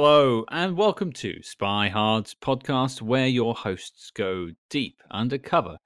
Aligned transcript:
Hello, 0.00 0.44
and 0.52 0.76
welcome 0.76 1.12
to 1.14 1.42
Spy 1.42 1.88
Hard's 1.88 2.32
podcast, 2.32 3.02
where 3.02 3.26
your 3.26 3.52
hosts 3.52 4.12
go 4.14 4.50
deep 4.70 5.02
undercover 5.10 5.76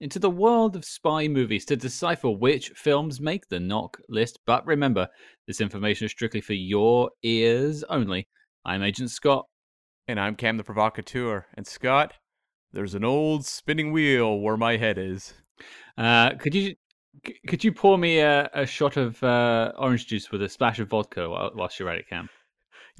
into 0.00 0.18
the 0.18 0.28
world 0.28 0.74
of 0.74 0.84
spy 0.84 1.28
movies 1.28 1.64
to 1.66 1.76
decipher 1.76 2.30
which 2.30 2.70
films 2.70 3.20
make 3.20 3.46
the 3.46 3.58
NOC 3.60 3.94
list. 4.08 4.40
But 4.44 4.66
remember, 4.66 5.06
this 5.46 5.60
information 5.60 6.06
is 6.06 6.10
strictly 6.10 6.40
for 6.40 6.52
your 6.52 7.12
ears 7.22 7.84
only. 7.84 8.26
I'm 8.64 8.82
Agent 8.82 9.12
Scott. 9.12 9.46
And 10.08 10.18
I'm 10.18 10.34
Cam 10.34 10.56
the 10.56 10.64
Provocateur. 10.64 11.46
And 11.54 11.64
Scott, 11.64 12.14
there's 12.72 12.96
an 12.96 13.04
old 13.04 13.46
spinning 13.46 13.92
wheel 13.92 14.40
where 14.40 14.56
my 14.56 14.78
head 14.78 14.98
is. 14.98 15.32
Uh, 15.96 16.30
could 16.40 16.56
you 16.56 16.74
could 17.46 17.62
you 17.62 17.72
pour 17.72 17.96
me 17.98 18.18
a, 18.18 18.50
a 18.52 18.66
shot 18.66 18.96
of 18.96 19.22
uh, 19.22 19.70
orange 19.78 20.08
juice 20.08 20.32
with 20.32 20.42
a 20.42 20.48
splash 20.48 20.80
of 20.80 20.88
vodka 20.88 21.28
whilst 21.54 21.78
you're 21.78 21.88
at 21.88 21.98
it, 21.98 22.08
Cam? 22.08 22.28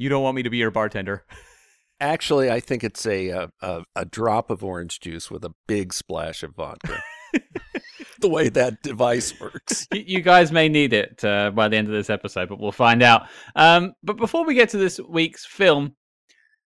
You 0.00 0.08
don't 0.08 0.22
want 0.22 0.34
me 0.34 0.42
to 0.44 0.48
be 0.48 0.56
your 0.56 0.70
bartender. 0.70 1.26
Actually, 2.00 2.50
I 2.50 2.60
think 2.60 2.82
it's 2.82 3.04
a, 3.04 3.28
a, 3.28 3.50
a, 3.60 3.84
a 3.94 4.04
drop 4.06 4.48
of 4.48 4.64
orange 4.64 4.98
juice 4.98 5.30
with 5.30 5.44
a 5.44 5.52
big 5.68 5.92
splash 5.92 6.42
of 6.42 6.54
vodka. 6.54 7.02
the 8.22 8.28
way 8.30 8.48
that 8.48 8.82
device 8.82 9.38
works. 9.38 9.86
you 9.92 10.22
guys 10.22 10.52
may 10.52 10.70
need 10.70 10.94
it 10.94 11.22
uh, 11.22 11.50
by 11.50 11.68
the 11.68 11.76
end 11.76 11.86
of 11.86 11.92
this 11.92 12.08
episode, 12.08 12.48
but 12.48 12.58
we'll 12.58 12.72
find 12.72 13.02
out. 13.02 13.28
Um, 13.56 13.92
but 14.02 14.16
before 14.16 14.46
we 14.46 14.54
get 14.54 14.70
to 14.70 14.78
this 14.78 14.98
week's 15.06 15.44
film, 15.44 15.94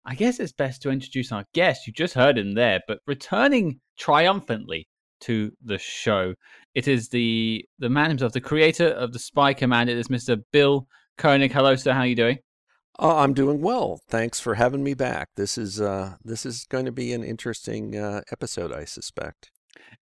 I 0.04 0.16
guess 0.16 0.40
it's 0.40 0.50
best 0.50 0.82
to 0.82 0.90
introduce 0.90 1.30
our 1.30 1.44
guest. 1.54 1.86
You 1.86 1.92
just 1.92 2.14
heard 2.14 2.36
him 2.36 2.54
there, 2.54 2.80
but 2.88 2.98
returning 3.06 3.78
triumphantly 3.96 4.88
to 5.20 5.52
the 5.64 5.78
show, 5.78 6.34
it 6.74 6.88
is 6.88 7.08
the 7.10 7.64
the 7.78 7.88
man 7.88 8.08
himself, 8.08 8.32
the 8.32 8.40
creator 8.40 8.88
of 8.88 9.12
the 9.12 9.20
Spy 9.20 9.54
Command. 9.54 9.88
It 9.88 9.96
is 9.96 10.08
Mr. 10.08 10.42
Bill 10.52 10.88
Koenig. 11.18 11.52
Hello, 11.52 11.76
sir. 11.76 11.92
How 11.92 12.00
are 12.00 12.06
you 12.06 12.16
doing? 12.16 12.38
Oh, 12.98 13.18
I'm 13.18 13.32
doing 13.32 13.62
well. 13.62 14.00
Thanks 14.08 14.38
for 14.38 14.54
having 14.54 14.84
me 14.84 14.94
back. 14.94 15.30
This 15.34 15.56
is 15.56 15.80
uh, 15.80 16.16
this 16.24 16.44
is 16.44 16.66
going 16.66 16.84
to 16.84 16.92
be 16.92 17.12
an 17.12 17.24
interesting 17.24 17.96
uh, 17.96 18.20
episode, 18.30 18.72
I 18.72 18.84
suspect. 18.84 19.50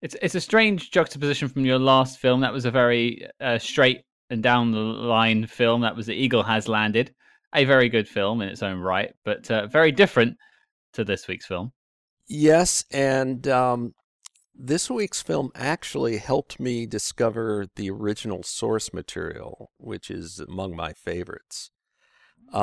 It's 0.01 0.15
it's 0.21 0.35
a 0.35 0.41
strange 0.41 0.91
juxtaposition 0.91 1.47
from 1.47 1.65
your 1.65 1.79
last 1.79 2.19
film. 2.19 2.41
That 2.41 2.53
was 2.53 2.65
a 2.65 2.71
very 2.71 3.27
uh, 3.39 3.59
straight 3.59 4.01
and 4.29 4.43
down 4.43 4.71
the 4.71 4.79
line 4.79 5.47
film. 5.47 5.81
That 5.81 5.95
was 5.95 6.05
The 6.05 6.15
Eagle 6.15 6.43
Has 6.43 6.67
Landed, 6.67 7.13
a 7.55 7.63
very 7.63 7.87
good 7.87 8.07
film 8.07 8.41
in 8.41 8.49
its 8.49 8.63
own 8.63 8.79
right, 8.79 9.13
but 9.23 9.49
uh, 9.49 9.67
very 9.67 9.91
different 9.91 10.37
to 10.93 11.05
this 11.05 11.27
week's 11.27 11.45
film. 11.45 11.71
Yes, 12.27 12.85
and 12.91 13.47
um, 13.47 13.93
this 14.53 14.89
week's 14.89 15.21
film 15.21 15.51
actually 15.55 16.17
helped 16.17 16.59
me 16.59 16.85
discover 16.85 17.67
the 17.77 17.89
original 17.89 18.43
source 18.43 18.93
material, 18.93 19.71
which 19.77 20.11
is 20.11 20.39
among 20.39 20.75
my 20.75 20.91
favorites 20.91 21.71
um, 22.53 22.61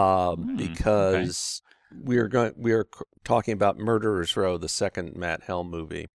mm, 0.51 0.57
because 0.57 1.63
okay. 1.93 2.03
we 2.05 2.19
are 2.19 2.29
going 2.29 2.53
we 2.57 2.73
are 2.73 2.87
talking 3.25 3.53
about 3.53 3.79
Murderers 3.79 4.37
Row, 4.37 4.59
the 4.59 4.69
second 4.69 5.17
Matt 5.17 5.45
Helm 5.45 5.71
movie, 5.71 6.09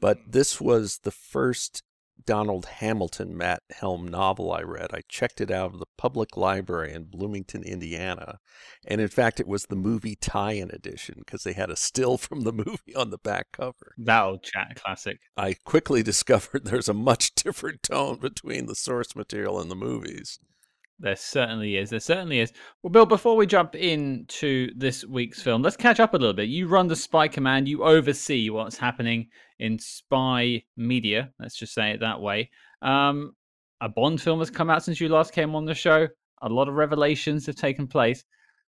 but 0.00 0.18
this 0.28 0.60
was 0.60 1.00
the 1.04 1.10
first 1.10 1.82
Donald 2.24 2.66
Hamilton 2.66 3.36
Matt 3.36 3.62
Helm 3.70 4.06
novel 4.06 4.52
I 4.52 4.62
read. 4.62 4.90
I 4.92 5.02
checked 5.08 5.40
it 5.40 5.50
out 5.50 5.72
of 5.72 5.80
the 5.80 5.86
public 5.96 6.36
library 6.36 6.92
in 6.92 7.04
Bloomington, 7.04 7.62
Indiana, 7.62 8.38
and 8.86 9.00
in 9.00 9.08
fact, 9.08 9.40
it 9.40 9.48
was 9.48 9.64
the 9.64 9.76
movie 9.76 10.16
tie-in 10.16 10.70
edition 10.70 11.16
because 11.18 11.42
they 11.42 11.52
had 11.52 11.70
a 11.70 11.76
still 11.76 12.18
from 12.18 12.42
the 12.42 12.52
movie 12.66 12.94
on 12.96 13.10
the 13.10 13.18
back 13.18 13.48
cover. 13.52 13.94
That 13.98 14.22
old 14.22 14.42
chat 14.42 14.76
classic. 14.76 15.18
I 15.36 15.54
quickly 15.64 16.02
discovered 16.04 16.64
there's 16.64 16.88
a 16.88 16.94
much 16.94 17.34
different 17.34 17.82
tone 17.82 18.18
between 18.18 18.66
the 18.66 18.76
source 18.76 19.16
material 19.16 19.60
and 19.60 19.70
the 19.70 19.76
movies. 19.76 20.38
There 20.98 21.16
certainly 21.16 21.76
is. 21.76 21.90
There 21.90 22.00
certainly 22.00 22.40
is. 22.40 22.52
Well, 22.82 22.90
Bill, 22.90 23.06
before 23.06 23.36
we 23.36 23.46
jump 23.46 23.74
into 23.74 24.70
this 24.76 25.04
week's 25.04 25.42
film, 25.42 25.62
let's 25.62 25.76
catch 25.76 25.98
up 25.98 26.14
a 26.14 26.16
little 26.16 26.34
bit. 26.34 26.48
You 26.48 26.68
run 26.68 26.86
the 26.86 26.96
Spy 26.96 27.28
Command, 27.28 27.66
you 27.68 27.82
oversee 27.82 28.50
what's 28.50 28.76
happening 28.76 29.28
in 29.58 29.78
spy 29.78 30.62
media. 30.76 31.30
Let's 31.38 31.56
just 31.56 31.74
say 31.74 31.90
it 31.90 32.00
that 32.00 32.20
way. 32.20 32.50
Um, 32.82 33.32
a 33.80 33.88
Bond 33.88 34.20
film 34.20 34.38
has 34.38 34.50
come 34.50 34.70
out 34.70 34.84
since 34.84 35.00
you 35.00 35.08
last 35.08 35.32
came 35.32 35.54
on 35.54 35.64
the 35.64 35.74
show. 35.74 36.08
A 36.42 36.48
lot 36.48 36.68
of 36.68 36.74
revelations 36.74 37.46
have 37.46 37.56
taken 37.56 37.86
place. 37.86 38.24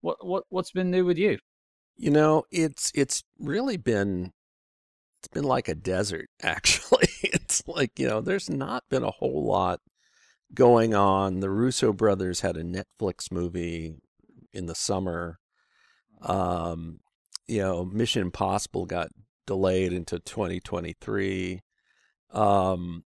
What 0.00 0.24
what 0.24 0.44
what's 0.48 0.70
been 0.70 0.90
new 0.90 1.04
with 1.04 1.18
you? 1.18 1.38
You 1.96 2.10
know, 2.10 2.44
it's 2.50 2.90
it's 2.94 3.22
really 3.38 3.76
been 3.76 4.32
it's 5.20 5.28
been 5.28 5.44
like 5.44 5.68
a 5.68 5.74
desert 5.74 6.28
actually. 6.42 7.08
it's 7.22 7.66
like, 7.66 7.98
you 7.98 8.08
know, 8.08 8.20
there's 8.20 8.50
not 8.50 8.84
been 8.90 9.02
a 9.02 9.10
whole 9.10 9.46
lot 9.46 9.80
going 10.54 10.94
on. 10.94 11.40
The 11.40 11.50
Russo 11.50 11.92
brothers 11.92 12.40
had 12.40 12.56
a 12.56 12.64
Netflix 12.64 13.30
movie 13.30 13.96
in 14.52 14.66
the 14.66 14.74
summer. 14.74 15.38
Um, 16.22 17.00
you 17.46 17.60
know, 17.60 17.84
Mission 17.84 18.22
Impossible 18.22 18.86
got 18.86 19.08
delayed 19.46 19.92
into 19.92 20.18
2023. 20.18 21.60
Um, 22.32 23.04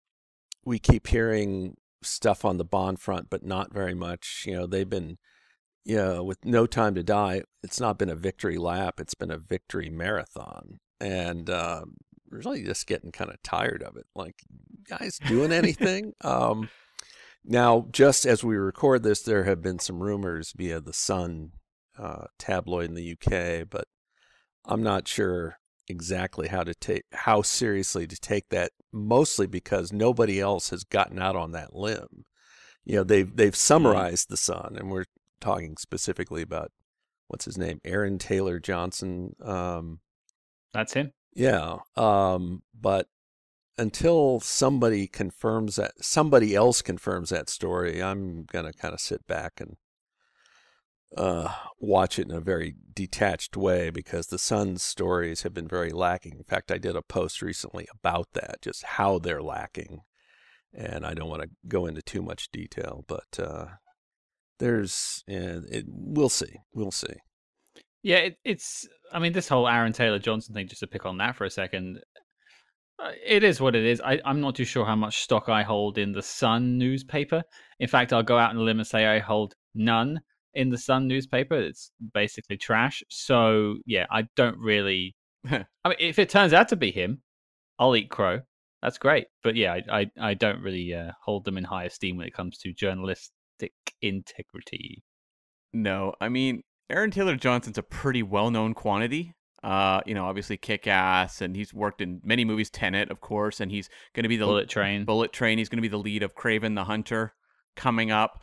we 0.64 0.78
keep 0.78 1.06
hearing 1.06 1.76
stuff 2.02 2.44
on 2.44 2.58
the 2.58 2.64
Bond 2.64 3.00
front, 3.00 3.30
but 3.30 3.44
not 3.44 3.72
very 3.72 3.94
much. 3.94 4.44
You 4.46 4.54
know, 4.54 4.66
they've 4.66 4.88
been, 4.88 5.18
you 5.84 5.96
know, 5.96 6.22
with 6.22 6.44
No 6.44 6.66
Time 6.66 6.94
to 6.94 7.02
Die, 7.02 7.42
it's 7.62 7.80
not 7.80 7.98
been 7.98 8.10
a 8.10 8.16
victory 8.16 8.58
lap, 8.58 9.00
it's 9.00 9.14
been 9.14 9.30
a 9.30 9.38
victory 9.38 9.88
marathon. 9.88 10.78
And 11.00 11.48
um, 11.50 11.96
really 12.30 12.62
just 12.62 12.86
getting 12.86 13.12
kind 13.12 13.30
of 13.30 13.42
tired 13.42 13.82
of 13.82 13.96
it. 13.96 14.06
Like, 14.14 14.36
guys 14.88 15.18
doing 15.26 15.52
anything? 15.52 16.12
um, 16.22 16.68
now, 17.46 17.86
just 17.90 18.26
as 18.26 18.42
we 18.42 18.56
record 18.56 19.02
this, 19.02 19.22
there 19.22 19.44
have 19.44 19.62
been 19.62 19.78
some 19.78 20.02
rumors 20.02 20.52
via 20.56 20.80
the 20.80 20.92
Sun 20.92 21.52
uh, 21.98 22.26
tabloid 22.38 22.88
in 22.88 22.94
the 22.94 23.12
UK, 23.12 23.68
but 23.68 23.86
I'm 24.64 24.82
not 24.82 25.06
sure 25.06 25.58
exactly 25.88 26.48
how 26.48 26.64
to 26.64 26.74
take 26.74 27.04
how 27.12 27.42
seriously 27.42 28.06
to 28.06 28.16
take 28.16 28.48
that. 28.50 28.72
Mostly 28.92 29.46
because 29.46 29.92
nobody 29.92 30.40
else 30.40 30.70
has 30.70 30.82
gotten 30.82 31.20
out 31.20 31.36
on 31.36 31.52
that 31.52 31.74
limb. 31.74 32.24
You 32.84 32.96
know, 32.96 33.04
they've 33.04 33.34
they've 33.34 33.56
summarized 33.56 34.28
the 34.28 34.36
Sun, 34.36 34.76
and 34.78 34.90
we're 34.90 35.04
talking 35.40 35.76
specifically 35.76 36.42
about 36.42 36.72
what's 37.28 37.44
his 37.44 37.58
name, 37.58 37.80
Aaron 37.84 38.18
Taylor 38.18 38.58
Johnson. 38.58 39.36
Um, 39.42 40.00
That's 40.72 40.94
him. 40.94 41.12
Yeah, 41.34 41.78
um, 41.96 42.62
but 42.78 43.08
until 43.78 44.40
somebody 44.40 45.06
confirms 45.06 45.76
that 45.76 45.92
somebody 46.00 46.54
else 46.54 46.82
confirms 46.82 47.30
that 47.30 47.50
story, 47.50 48.02
I'm 48.02 48.44
gonna 48.44 48.72
kind 48.72 48.94
of 48.94 49.00
sit 49.00 49.26
back 49.26 49.60
and 49.60 49.76
uh, 51.16 51.52
watch 51.80 52.18
it 52.18 52.28
in 52.28 52.34
a 52.34 52.40
very 52.40 52.74
detached 52.92 53.56
way 53.56 53.90
because 53.90 54.26
the 54.26 54.38
Sun's 54.38 54.82
stories 54.82 55.42
have 55.42 55.54
been 55.54 55.68
very 55.68 55.90
lacking. 55.90 56.34
In 56.36 56.44
fact, 56.44 56.72
I 56.72 56.78
did 56.78 56.96
a 56.96 57.02
post 57.02 57.42
recently 57.42 57.86
about 57.92 58.28
that, 58.34 58.62
just 58.62 58.82
how 58.82 59.18
they're 59.18 59.42
lacking, 59.42 60.00
and 60.74 61.06
I 61.06 61.14
don't 61.14 61.30
want 61.30 61.42
to 61.42 61.50
go 61.68 61.86
into 61.86 62.02
too 62.02 62.22
much 62.22 62.50
detail, 62.50 63.04
but 63.06 63.38
uh, 63.38 63.66
there's, 64.58 65.22
and 65.28 65.64
it, 65.70 65.84
we'll 65.88 66.28
see, 66.28 66.56
we'll 66.74 66.90
see. 66.90 67.14
Yeah, 68.02 68.18
it, 68.18 68.38
it's. 68.44 68.86
I 69.12 69.18
mean, 69.18 69.32
this 69.32 69.48
whole 69.48 69.68
Aaron 69.68 69.92
Taylor 69.92 70.20
Johnson 70.20 70.54
thing. 70.54 70.68
Just 70.68 70.80
to 70.80 70.86
pick 70.86 71.06
on 71.06 71.18
that 71.18 71.34
for 71.34 71.44
a 71.44 71.50
second, 71.50 71.98
uh, 71.98 72.20
it 73.24 73.44
is 73.44 73.60
what 73.60 73.76
it 73.76 73.84
is. 73.84 74.00
I, 74.00 74.20
I'm 74.24 74.40
not 74.40 74.54
too 74.54 74.64
sure 74.64 74.84
how 74.84 74.96
much 74.96 75.22
stock 75.22 75.48
I 75.48 75.62
hold 75.62 75.98
in 75.98 76.12
the 76.12 76.22
Sun 76.22 76.78
newspaper. 76.78 77.42
In 77.78 77.88
fact, 77.88 78.12
I'll 78.12 78.22
go 78.22 78.38
out 78.38 78.50
on 78.50 78.56
a 78.56 78.62
limb 78.62 78.78
and 78.78 78.86
say 78.86 79.06
I 79.06 79.18
hold 79.18 79.54
none 79.74 80.20
in 80.54 80.70
the 80.70 80.78
Sun 80.78 81.06
newspaper. 81.06 81.54
It's 81.54 81.90
basically 82.14 82.56
trash. 82.56 83.02
So 83.10 83.76
yeah, 83.86 84.06
I 84.10 84.26
don't 84.36 84.58
really. 84.58 85.14
I 85.50 85.64
mean, 85.84 85.96
if 85.98 86.18
it 86.18 86.28
turns 86.28 86.52
out 86.52 86.68
to 86.68 86.76
be 86.76 86.90
him, 86.90 87.22
I'll 87.78 87.94
eat 87.96 88.10
crow. 88.10 88.40
That's 88.82 88.98
great. 88.98 89.26
But 89.42 89.56
yeah, 89.56 89.74
I 89.74 90.00
I, 90.00 90.10
I 90.20 90.34
don't 90.34 90.62
really 90.62 90.94
uh, 90.94 91.12
hold 91.22 91.44
them 91.44 91.58
in 91.58 91.64
high 91.64 91.84
esteem 91.84 92.16
when 92.16 92.26
it 92.26 92.34
comes 92.34 92.58
to 92.58 92.72
journalistic 92.72 93.72
integrity. 94.00 95.02
No, 95.72 96.14
I 96.20 96.28
mean 96.28 96.62
Aaron 96.88 97.10
Taylor 97.10 97.36
Johnson's 97.36 97.78
a 97.78 97.82
pretty 97.82 98.22
well-known 98.22 98.74
quantity. 98.74 99.34
Uh, 99.66 100.00
you 100.06 100.14
know, 100.14 100.26
obviously 100.26 100.56
Kick 100.56 100.86
Ass, 100.86 101.40
and 101.40 101.56
he's 101.56 101.74
worked 101.74 102.00
in 102.00 102.20
many 102.22 102.44
movies, 102.44 102.70
Tenet, 102.70 103.10
of 103.10 103.20
course, 103.20 103.58
and 103.58 103.72
he's 103.72 103.88
going 104.14 104.22
to 104.22 104.28
be 104.28 104.36
the 104.36 104.44
Bullet 104.44 104.68
Train. 104.68 105.04
Bullet 105.04 105.32
Train. 105.32 105.58
He's 105.58 105.68
going 105.68 105.78
to 105.78 105.82
be 105.82 105.88
the 105.88 105.98
lead 105.98 106.22
of 106.22 106.36
Kraven 106.36 106.76
the 106.76 106.84
Hunter 106.84 107.34
coming 107.74 108.12
up. 108.12 108.40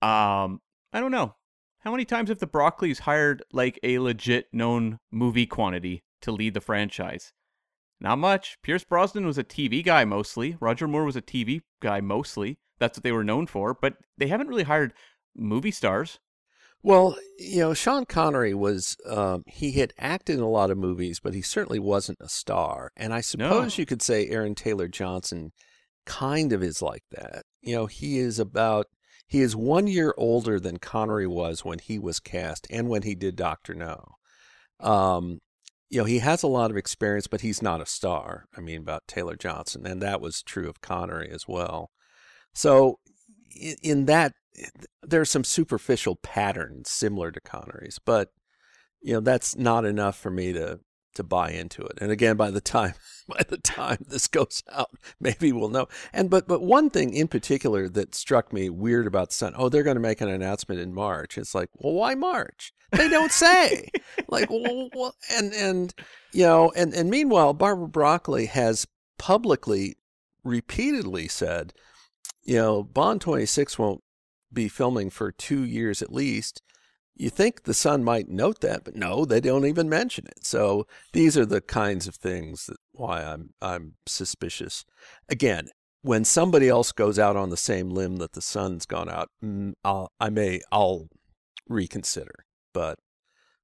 Um, 0.00 0.60
I 0.92 1.00
don't 1.00 1.10
know. 1.10 1.34
How 1.80 1.90
many 1.90 2.04
times 2.04 2.28
have 2.28 2.38
the 2.38 2.46
Broccoli's 2.46 3.00
hired 3.00 3.42
like 3.52 3.80
a 3.82 3.98
legit 3.98 4.46
known 4.52 5.00
movie 5.10 5.44
quantity 5.44 6.04
to 6.22 6.30
lead 6.30 6.54
the 6.54 6.60
franchise? 6.60 7.32
Not 8.00 8.18
much. 8.18 8.56
Pierce 8.62 8.84
Brosnan 8.84 9.26
was 9.26 9.38
a 9.38 9.44
TV 9.44 9.84
guy 9.84 10.04
mostly. 10.04 10.56
Roger 10.60 10.86
Moore 10.86 11.04
was 11.04 11.16
a 11.16 11.22
TV 11.22 11.62
guy 11.82 12.00
mostly. 12.00 12.58
That's 12.78 12.96
what 12.96 13.02
they 13.02 13.10
were 13.10 13.24
known 13.24 13.48
for, 13.48 13.74
but 13.74 13.94
they 14.18 14.28
haven't 14.28 14.46
really 14.46 14.62
hired 14.62 14.94
movie 15.34 15.72
stars. 15.72 16.20
Well, 16.82 17.16
you 17.38 17.58
know, 17.58 17.74
Sean 17.74 18.06
Connery 18.06 18.54
was, 18.54 18.96
um, 19.06 19.42
he 19.46 19.72
had 19.72 19.92
acted 19.98 20.36
in 20.36 20.42
a 20.42 20.48
lot 20.48 20.70
of 20.70 20.78
movies, 20.78 21.20
but 21.22 21.34
he 21.34 21.42
certainly 21.42 21.78
wasn't 21.78 22.18
a 22.20 22.28
star. 22.28 22.90
And 22.96 23.12
I 23.12 23.20
suppose 23.20 23.76
no. 23.76 23.82
you 23.82 23.86
could 23.86 24.00
say 24.00 24.28
Aaron 24.28 24.54
Taylor 24.54 24.88
Johnson 24.88 25.52
kind 26.06 26.52
of 26.52 26.62
is 26.62 26.80
like 26.80 27.02
that. 27.10 27.42
You 27.60 27.74
know, 27.74 27.86
he 27.86 28.18
is 28.18 28.38
about, 28.38 28.86
he 29.26 29.40
is 29.42 29.54
one 29.54 29.86
year 29.86 30.14
older 30.16 30.58
than 30.58 30.78
Connery 30.78 31.26
was 31.26 31.64
when 31.64 31.78
he 31.78 31.98
was 31.98 32.18
cast 32.18 32.66
and 32.70 32.88
when 32.88 33.02
he 33.02 33.14
did 33.14 33.36
Doctor 33.36 33.74
No. 33.74 34.14
Um, 34.80 35.40
you 35.90 35.98
know, 35.98 36.04
he 36.04 36.20
has 36.20 36.42
a 36.42 36.48
lot 36.48 36.70
of 36.70 36.76
experience, 36.76 37.26
but 37.26 37.42
he's 37.42 37.60
not 37.60 37.82
a 37.82 37.86
star. 37.86 38.46
I 38.56 38.60
mean, 38.60 38.80
about 38.80 39.06
Taylor 39.06 39.36
Johnson, 39.36 39.86
and 39.86 40.00
that 40.00 40.20
was 40.20 40.42
true 40.42 40.68
of 40.68 40.80
Connery 40.80 41.28
as 41.30 41.46
well. 41.46 41.90
So, 42.54 42.98
in, 43.50 43.76
in 43.82 44.04
that, 44.06 44.32
eh, 44.58 44.66
are 45.12 45.24
some 45.24 45.44
superficial 45.44 46.16
patterns 46.16 46.90
similar 46.90 47.30
to 47.30 47.40
Connery's, 47.40 47.98
but 48.04 48.32
you 49.02 49.14
know, 49.14 49.20
that's 49.20 49.56
not 49.56 49.84
enough 49.84 50.18
for 50.18 50.30
me 50.30 50.52
to 50.52 50.80
to 51.14 51.24
buy 51.24 51.50
into 51.50 51.82
it. 51.82 51.98
And 52.00 52.12
again, 52.12 52.36
by 52.36 52.50
the 52.50 52.60
time 52.60 52.94
by 53.28 53.42
the 53.48 53.58
time 53.58 53.98
this 54.06 54.28
goes 54.28 54.62
out, 54.72 54.90
maybe 55.20 55.52
we'll 55.52 55.68
know. 55.68 55.88
And 56.12 56.30
but 56.30 56.46
but 56.46 56.62
one 56.62 56.90
thing 56.90 57.14
in 57.14 57.28
particular 57.28 57.88
that 57.88 58.14
struck 58.14 58.52
me 58.52 58.70
weird 58.70 59.06
about 59.06 59.32
Sun, 59.32 59.54
oh, 59.56 59.68
they're 59.68 59.82
going 59.82 59.96
to 59.96 60.00
make 60.00 60.20
an 60.20 60.28
announcement 60.28 60.80
in 60.80 60.94
March. 60.94 61.38
It's 61.38 61.54
like, 61.54 61.68
well, 61.74 61.94
why 61.94 62.14
March? 62.14 62.72
They 62.92 63.08
don't 63.08 63.32
say. 63.32 63.88
like, 64.28 64.50
well, 64.50 64.88
well, 64.94 65.14
and 65.32 65.52
and 65.52 65.94
you 66.32 66.44
know, 66.44 66.72
and 66.76 66.92
and 66.94 67.10
meanwhile, 67.10 67.54
Barbara 67.54 67.88
Broccoli 67.88 68.46
has 68.46 68.86
publicly, 69.18 69.96
repeatedly 70.44 71.28
said, 71.28 71.72
you 72.50 72.56
know, 72.56 72.82
Bond 72.82 73.20
twenty 73.20 73.46
six 73.46 73.78
won't 73.78 74.02
be 74.52 74.68
filming 74.68 75.10
for 75.10 75.30
two 75.30 75.64
years 75.64 76.02
at 76.02 76.12
least 76.12 76.62
you 77.20 77.28
think 77.28 77.64
the 77.64 77.74
Sun 77.74 78.02
might 78.02 78.30
note 78.30 78.62
that, 78.62 78.82
but 78.82 78.96
no, 78.96 79.26
they 79.26 79.40
don't 79.40 79.66
even 79.66 79.90
mention 79.90 80.26
it. 80.26 80.46
So 80.46 80.86
these 81.12 81.36
are 81.36 81.44
the 81.44 81.60
kinds 81.60 82.08
of 82.08 82.14
things 82.14 82.64
that 82.64 82.78
why 82.92 83.22
I'm 83.22 83.50
I'm 83.60 83.96
suspicious. 84.06 84.86
Again, 85.28 85.68
when 86.00 86.24
somebody 86.24 86.70
else 86.70 86.92
goes 86.92 87.18
out 87.18 87.36
on 87.36 87.50
the 87.50 87.58
same 87.58 87.90
limb 87.90 88.16
that 88.16 88.32
the 88.32 88.40
Sun's 88.40 88.86
gone 88.86 89.10
out, 89.10 89.28
mm, 89.44 89.74
I'll, 89.84 90.10
I 90.18 90.30
may 90.30 90.62
I'll 90.72 91.08
reconsider. 91.68 92.46
But 92.72 92.98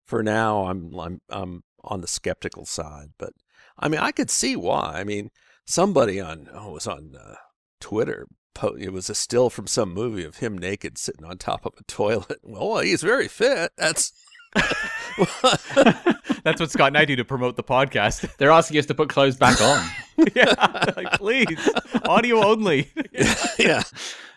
for 0.04 0.22
now, 0.22 0.66
I'm 0.66 0.94
I'm 0.98 1.20
I'm 1.30 1.62
on 1.82 2.02
the 2.02 2.08
skeptical 2.08 2.66
side. 2.66 3.12
But 3.18 3.32
I 3.78 3.88
mean, 3.88 4.00
I 4.00 4.12
could 4.12 4.30
see 4.30 4.54
why. 4.54 4.96
I 4.96 5.04
mean, 5.04 5.30
somebody 5.64 6.20
on 6.20 6.50
oh, 6.52 6.70
it 6.70 6.72
was 6.74 6.86
on 6.86 7.14
uh, 7.18 7.36
Twitter 7.80 8.26
it 8.78 8.92
was 8.92 9.10
a 9.10 9.14
still 9.14 9.50
from 9.50 9.66
some 9.66 9.92
movie 9.92 10.24
of 10.24 10.36
him 10.38 10.56
naked 10.56 10.98
sitting 10.98 11.24
on 11.24 11.38
top 11.38 11.66
of 11.66 11.74
a 11.78 11.84
toilet. 11.84 12.40
Well, 12.42 12.78
he's 12.78 13.02
very 13.02 13.28
fit. 13.28 13.72
That's 13.76 14.12
That's 16.44 16.60
what 16.60 16.70
Scott 16.70 16.88
and 16.88 16.98
I 16.98 17.04
do 17.04 17.16
to 17.16 17.24
promote 17.24 17.56
the 17.56 17.64
podcast. 17.64 18.36
They're 18.38 18.50
asking 18.50 18.78
us 18.78 18.86
to 18.86 18.94
put 18.94 19.08
clothes 19.08 19.36
back 19.36 19.60
on. 19.60 19.86
yeah, 20.34 20.54
like, 20.96 21.12
please, 21.12 21.70
audio 22.04 22.44
only. 22.44 22.90
yeah. 23.58 23.82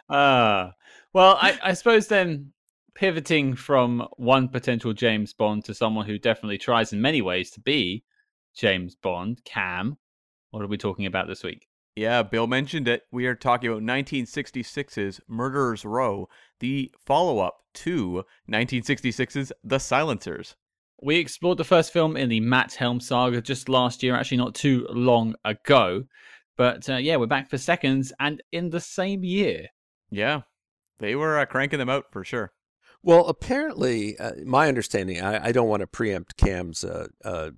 Uh, 0.10 0.72
well, 1.14 1.38
I, 1.40 1.58
I 1.64 1.74
suppose 1.74 2.08
then 2.08 2.52
pivoting 2.96 3.56
from 3.56 4.08
one 4.18 4.50
potential 4.50 4.92
James 4.92 5.34
Bond 5.34 5.64
to 5.66 5.74
someone 5.74 6.06
who 6.06 6.18
definitely 6.18 6.58
tries 6.58 6.92
in 6.92 7.02
many 7.02 7.22
ways 7.22 7.52
to 7.52 7.62
be 7.62 8.04
James 8.58 8.96
Bond, 8.96 9.42
Cam. 9.46 9.98
What 10.52 10.64
are 10.64 10.68
we 10.68 10.78
talking 10.78 11.06
about 11.06 11.28
this 11.28 11.44
week? 11.44 11.69
Yeah, 12.00 12.24
Bill 12.24 12.48
mentioned 12.48 12.88
it. 12.88 13.04
We 13.12 13.26
are 13.26 13.36
talking 13.36 13.70
about 13.70 13.82
1966's 13.82 15.20
Murderer's 15.28 15.84
Row, 15.84 16.30
the 16.62 16.94
follow 17.06 17.40
up 17.40 17.58
to 17.74 18.24
1966's 18.50 19.52
The 19.66 19.80
Silencers. 19.80 20.56
We 21.02 21.18
explored 21.18 21.58
the 21.58 21.66
first 21.66 21.92
film 21.92 22.16
in 22.16 22.30
the 22.30 22.40
Matt 22.40 22.76
Helm 22.76 23.02
saga 23.02 23.42
just 23.42 23.68
last 23.68 24.02
year, 24.02 24.16
actually 24.16 24.38
not 24.38 24.56
too 24.56 24.88
long 24.92 25.36
ago. 25.44 26.06
But 26.56 26.90
uh, 26.90 26.96
yeah, 26.96 27.18
we're 27.18 27.26
back 27.26 27.50
for 27.50 27.58
seconds 27.58 28.14
and 28.18 28.42
in 28.54 28.70
the 28.70 28.80
same 28.80 29.26
year. 29.26 29.68
Yeah, 30.10 30.44
they 31.00 31.16
were 31.16 31.38
uh, 31.38 31.48
cranking 31.48 31.80
them 31.80 31.90
out 31.90 32.06
for 32.14 32.24
sure. 32.24 32.54
Well, 33.04 33.28
apparently, 33.28 34.18
uh, 34.18 34.36
my 34.46 34.70
understanding, 34.70 35.22
I, 35.22 35.48
I, 35.48 35.52
don't 35.52 35.68
want 35.68 35.82
to 35.82 35.88
preempt 35.88 36.38
Cam's 36.38 36.86
uh, 36.86 37.08
uh, 37.26 37.50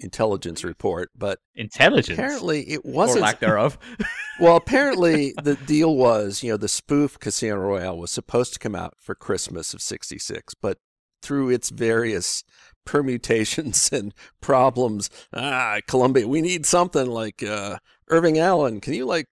intelligence 0.00 0.64
report, 0.64 1.10
but 1.16 1.40
intelligence 1.54 2.18
apparently 2.18 2.70
it 2.70 2.84
wasn't 2.84 3.18
or 3.18 3.22
lack 3.22 3.40
thereof. 3.40 3.78
well, 4.40 4.56
apparently 4.56 5.34
the 5.42 5.56
deal 5.56 5.96
was, 5.96 6.42
you 6.42 6.50
know, 6.50 6.56
the 6.56 6.68
spoof 6.68 7.18
Casino 7.18 7.56
Royale 7.56 7.98
was 7.98 8.10
supposed 8.10 8.52
to 8.52 8.58
come 8.58 8.74
out 8.74 8.94
for 8.98 9.14
Christmas 9.14 9.74
of 9.74 9.82
'66, 9.82 10.54
but 10.54 10.78
through 11.22 11.50
its 11.50 11.70
various 11.70 12.44
permutations 12.84 13.90
and 13.92 14.14
problems, 14.40 15.10
ah, 15.32 15.80
Columbia, 15.86 16.28
we 16.28 16.40
need 16.40 16.66
something 16.66 17.06
like 17.06 17.42
uh, 17.42 17.78
Irving 18.08 18.38
Allen. 18.38 18.80
Can 18.80 18.94
you 18.94 19.06
like 19.06 19.26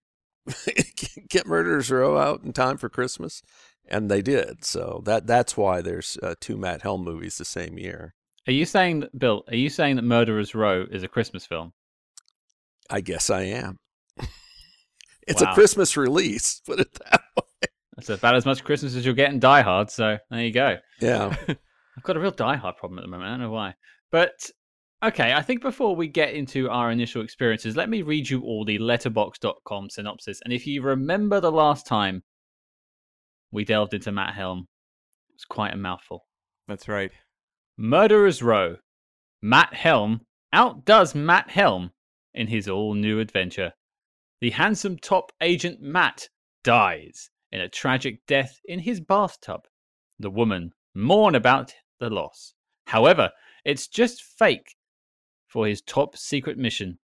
get 1.28 1.46
Murderers 1.46 1.90
Row 1.90 2.18
out 2.18 2.42
in 2.42 2.52
time 2.52 2.76
for 2.76 2.88
Christmas? 2.88 3.42
And 3.88 4.10
they 4.10 4.20
did. 4.20 4.64
So 4.64 5.00
that 5.04 5.28
that's 5.28 5.56
why 5.56 5.80
there's 5.80 6.18
uh, 6.20 6.34
two 6.40 6.56
Matt 6.56 6.82
Helm 6.82 7.04
movies 7.04 7.38
the 7.38 7.44
same 7.44 7.78
year. 7.78 8.14
Are 8.46 8.52
you 8.52 8.64
saying, 8.64 9.00
that, 9.00 9.18
Bill? 9.18 9.42
Are 9.48 9.56
you 9.56 9.68
saying 9.68 9.96
that 9.96 10.02
Murderers 10.02 10.54
Row 10.54 10.84
is 10.90 11.02
a 11.02 11.08
Christmas 11.08 11.44
film? 11.44 11.72
I 12.88 13.00
guess 13.00 13.28
I 13.30 13.42
am. 13.42 13.78
it's 15.26 15.42
wow. 15.42 15.50
a 15.50 15.54
Christmas 15.54 15.96
release. 15.96 16.60
Put 16.66 16.80
it 16.80 16.92
that 17.10 17.22
way. 17.36 17.68
That's 17.96 18.10
about 18.10 18.36
as 18.36 18.46
much 18.46 18.62
Christmas 18.62 18.94
as 18.94 19.04
you'll 19.04 19.14
get 19.14 19.32
in 19.32 19.40
Die 19.40 19.60
Hard. 19.62 19.90
So 19.90 20.18
there 20.30 20.42
you 20.42 20.52
go. 20.52 20.76
Yeah. 21.00 21.34
I've 21.48 22.02
got 22.02 22.16
a 22.16 22.20
real 22.20 22.30
Die 22.30 22.56
Hard 22.56 22.76
problem 22.76 22.98
at 22.98 23.02
the 23.02 23.08
moment. 23.08 23.28
I 23.28 23.32
don't 23.32 23.40
know 23.40 23.50
why. 23.50 23.74
But 24.12 24.50
okay, 25.02 25.32
I 25.32 25.42
think 25.42 25.62
before 25.62 25.96
we 25.96 26.06
get 26.06 26.34
into 26.34 26.68
our 26.70 26.92
initial 26.92 27.22
experiences, 27.22 27.74
let 27.74 27.88
me 27.88 28.02
read 28.02 28.28
you 28.30 28.42
all 28.42 28.64
the 28.64 28.78
letterbox.com 28.78 29.90
synopsis. 29.90 30.40
And 30.44 30.52
if 30.52 30.66
you 30.66 30.82
remember 30.82 31.40
the 31.40 31.50
last 31.50 31.86
time 31.86 32.22
we 33.50 33.64
delved 33.64 33.94
into 33.94 34.12
Matt 34.12 34.34
Helm, 34.34 34.68
it 35.30 35.34
was 35.34 35.44
quite 35.44 35.72
a 35.72 35.76
mouthful. 35.76 36.26
That's 36.68 36.86
right. 36.86 37.10
Murderer's 37.78 38.42
Row. 38.42 38.76
Matt 39.42 39.74
Helm 39.74 40.22
outdoes 40.50 41.14
Matt 41.14 41.50
Helm 41.50 41.92
in 42.32 42.46
his 42.46 42.68
all 42.68 42.94
new 42.94 43.20
adventure. 43.20 43.74
The 44.40 44.50
handsome 44.50 44.96
top 44.96 45.30
agent 45.42 45.82
Matt 45.82 46.30
dies 46.64 47.28
in 47.52 47.60
a 47.60 47.68
tragic 47.68 48.24
death 48.26 48.58
in 48.64 48.80
his 48.80 49.00
bathtub. 49.00 49.66
The 50.18 50.30
woman 50.30 50.72
mourn 50.94 51.34
about 51.34 51.74
the 52.00 52.08
loss. 52.08 52.54
However, 52.86 53.30
it's 53.62 53.88
just 53.88 54.22
fake 54.22 54.74
for 55.46 55.66
his 55.66 55.82
top 55.82 56.16
secret 56.16 56.56
mission. 56.56 56.98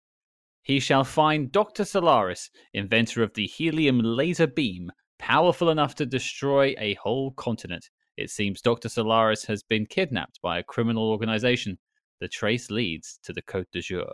He 0.63 0.81
shall 0.81 1.05
find 1.05 1.51
Dr. 1.51 1.87
Solaris, 1.87 2.51
inventor 2.75 3.23
of 3.23 3.33
the 3.33 3.47
helium 3.47 4.01
laser 4.01 4.47
beam, 4.47 4.93
powerful 5.19 5.71
enough 5.71 5.95
to 5.95 6.05
destroy 6.05 6.75
a 6.79 6.93
whole 6.95 7.31
continent. 7.31 7.89
It 8.19 8.31
seems 8.31 8.61
Dr. 8.61 8.89
Solaris 8.89 9.45
has 9.45 9.63
been 9.63 9.87
kidnapped 9.87 10.41
by 10.43 10.59
a 10.59 10.65
criminal 10.65 11.11
organization. 11.11 11.79
The 12.21 12.29
trace 12.29 12.71
leads 12.71 13.19
to 13.23 13.33
the 13.33 13.43
Cote 13.43 13.69
d'Azur. 13.73 14.11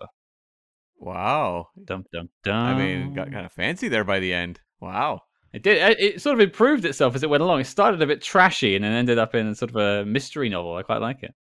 Wow. 0.98 1.68
Dum 1.84 2.04
dum 2.12 2.28
dum. 2.42 2.54
I 2.54 2.74
mean, 2.74 3.14
got 3.14 3.32
kind 3.32 3.46
of 3.46 3.52
fancy 3.52 3.88
there 3.88 4.04
by 4.04 4.20
the 4.20 4.32
end. 4.32 4.60
Wow. 4.80 5.22
It 5.52 5.62
did. 5.62 5.82
Uh, 5.82 5.94
it 5.98 6.20
sort 6.20 6.34
of 6.34 6.40
improved 6.40 6.84
itself 6.84 7.14
as 7.14 7.22
it 7.22 7.30
went 7.30 7.42
along. 7.42 7.60
It 7.60 7.66
started 7.66 8.02
a 8.02 8.06
bit 8.06 8.20
trashy 8.20 8.74
and 8.76 8.84
then 8.84 8.92
ended 8.92 9.18
up 9.18 9.34
in 9.34 9.54
sort 9.54 9.70
of 9.70 9.76
a 9.76 10.04
mystery 10.04 10.48
novel. 10.48 10.76
I 10.76 10.82
quite 10.82 11.00
like 11.00 11.22
it. 11.22 11.32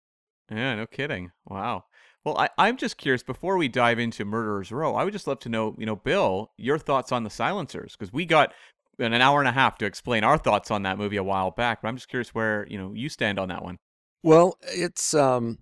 Yeah, 0.51 0.75
no 0.75 0.87
kidding. 0.87 1.31
Wow. 1.47 1.85
Well, 2.25 2.39
I, 2.39 2.51
I'm 2.59 2.77
just 2.77 2.99
curious. 2.99 3.23
Before 3.23 3.57
we 3.57 3.69
dive 3.69 3.99
into 3.99 4.25
Murderers 4.25 4.71
Row, 4.71 4.95
I 4.95 5.05
would 5.05 5.13
just 5.13 5.27
love 5.27 5.41
to 5.41 5.49
know, 5.49 5.75
you 5.79 5.87
know, 5.87 5.97
Bill, 5.97 6.53
your 6.57 6.79
thoughts 6.79 7.11
on 7.11 7.25
the 7.25 7.31
silencers 7.31 7.97
because 7.97 8.13
we 8.13 8.27
got 8.27 8.53
an 8.99 9.15
hour 9.15 9.41
and 9.41 9.49
a 9.49 9.53
half 9.53 9.79
to 9.79 9.87
explain 9.87 10.25
our 10.25 10.39
thoughts 10.39 10.71
on 10.71 10.83
that 10.83 10.99
movie 10.99 11.17
a 11.17 11.23
while 11.23 11.51
back. 11.51 11.83
But 11.83 11.89
I'm 11.89 11.97
just 11.97 12.09
curious 12.09 12.35
where 12.35 12.67
you 12.69 12.79
know 12.79 12.93
you 12.95 13.09
stand 13.09 13.39
on 13.39 13.49
that 13.49 13.63
one. 13.63 13.79
Well, 14.23 14.57
it's 14.63 15.15
um, 15.15 15.59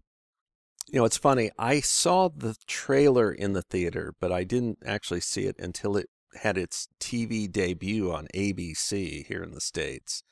you 0.88 0.98
know, 0.98 1.04
it's 1.04 1.16
funny. 1.16 1.50
I 1.58 1.80
saw 1.80 2.28
the 2.28 2.56
trailer 2.66 3.32
in 3.32 3.52
the 3.52 3.62
theater, 3.62 4.14
but 4.20 4.32
I 4.32 4.44
didn't 4.44 4.78
actually 4.84 5.20
see 5.20 5.46
it 5.46 5.56
until 5.58 5.96
it 5.96 6.08
had 6.42 6.58
its 6.58 6.88
TV 7.00 7.50
debut 7.50 8.12
on 8.12 8.28
ABC 8.34 9.26
here 9.26 9.42
in 9.42 9.52
the 9.52 9.60
states. 9.60 10.22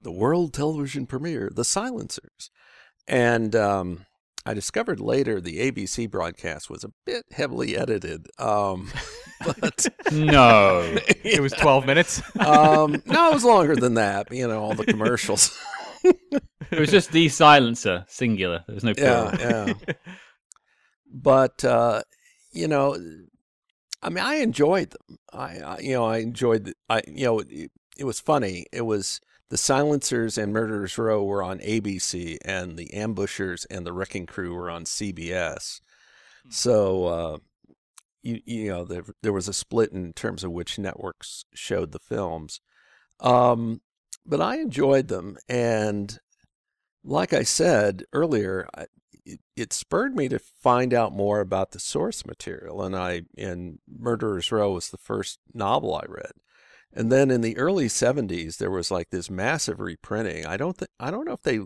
The 0.00 0.12
world 0.12 0.54
television 0.54 1.06
premiere, 1.06 1.50
The 1.52 1.64
Silencers, 1.64 2.50
and 3.08 3.56
um, 3.56 4.06
I 4.48 4.54
discovered 4.54 4.98
later 4.98 5.42
the 5.42 5.58
ABC 5.70 6.10
broadcast 6.10 6.70
was 6.70 6.82
a 6.82 6.90
bit 7.04 7.26
heavily 7.32 7.76
edited. 7.76 8.28
Um, 8.38 8.90
but 9.44 9.86
no, 10.10 10.80
it 11.22 11.42
was 11.42 11.52
12 11.52 11.84
minutes. 11.84 12.22
um, 12.40 13.02
no, 13.04 13.30
it 13.30 13.34
was 13.34 13.44
longer 13.54 13.76
than 13.76 13.94
that. 13.94 14.32
You 14.32 14.48
know, 14.48 14.62
all 14.62 14.72
the 14.72 14.86
commercials. 14.86 15.54
it 16.02 16.78
was 16.78 16.90
just 16.90 17.12
the 17.12 17.28
silencer, 17.28 18.06
singular. 18.08 18.64
There 18.66 18.74
was 18.74 18.84
no 18.84 18.94
plural. 18.94 19.32
Yeah, 19.38 19.66
yeah. 19.66 19.92
but 21.12 21.62
uh, 21.62 22.00
you 22.50 22.68
know, 22.68 22.96
I 24.02 24.08
mean, 24.08 24.24
I 24.24 24.36
enjoyed 24.36 24.92
them. 24.92 25.18
I, 25.30 25.58
I 25.58 25.78
you 25.80 25.92
know, 25.92 26.06
I 26.06 26.18
enjoyed. 26.18 26.64
The, 26.64 26.74
I, 26.88 27.02
you 27.06 27.26
know, 27.26 27.40
it, 27.40 27.70
it 27.98 28.04
was 28.04 28.18
funny. 28.18 28.64
It 28.72 28.86
was 28.86 29.20
the 29.50 29.56
Silencers 29.56 30.36
and 30.36 30.52
Murderers 30.52 30.98
Row 30.98 31.22
were 31.22 31.42
on 31.42 31.58
ABC, 31.60 32.36
and 32.44 32.76
the 32.76 32.92
Ambushers 32.94 33.64
and 33.66 33.86
the 33.86 33.92
Wrecking 33.92 34.26
Crew 34.26 34.54
were 34.54 34.70
on 34.70 34.84
CBS. 34.84 35.80
Hmm. 36.44 36.50
So, 36.50 37.06
uh, 37.06 37.38
you, 38.22 38.40
you 38.44 38.68
know, 38.68 38.84
there, 38.84 39.04
there 39.22 39.32
was 39.32 39.48
a 39.48 39.52
split 39.52 39.92
in 39.92 40.12
terms 40.12 40.44
of 40.44 40.52
which 40.52 40.78
networks 40.78 41.44
showed 41.54 41.92
the 41.92 41.98
films. 41.98 42.60
Um, 43.20 43.80
but 44.26 44.40
I 44.40 44.56
enjoyed 44.58 45.08
them, 45.08 45.38
and 45.48 46.18
like 47.02 47.32
I 47.32 47.42
said 47.42 48.04
earlier, 48.12 48.68
I, 48.76 48.86
it, 49.24 49.40
it 49.56 49.72
spurred 49.72 50.14
me 50.14 50.28
to 50.28 50.38
find 50.38 50.92
out 50.92 51.12
more 51.12 51.40
about 51.40 51.70
the 51.70 51.80
source 51.80 52.26
material, 52.26 52.82
and 52.82 52.94
I 52.94 53.22
and 53.36 53.78
Murderers 53.88 54.52
Row 54.52 54.72
was 54.72 54.90
the 54.90 54.98
first 54.98 55.38
novel 55.54 55.94
I 55.94 56.04
read. 56.06 56.32
And 56.92 57.12
then 57.12 57.30
in 57.30 57.42
the 57.42 57.56
early 57.58 57.86
70s, 57.86 58.56
there 58.56 58.70
was 58.70 58.90
like 58.90 59.10
this 59.10 59.30
massive 59.30 59.78
reprinting. 59.80 60.46
I 60.46 60.56
don't 60.56 60.76
think 60.76 60.90
I 60.98 61.10
don't 61.10 61.26
know 61.26 61.34
if 61.34 61.42
they 61.42 61.60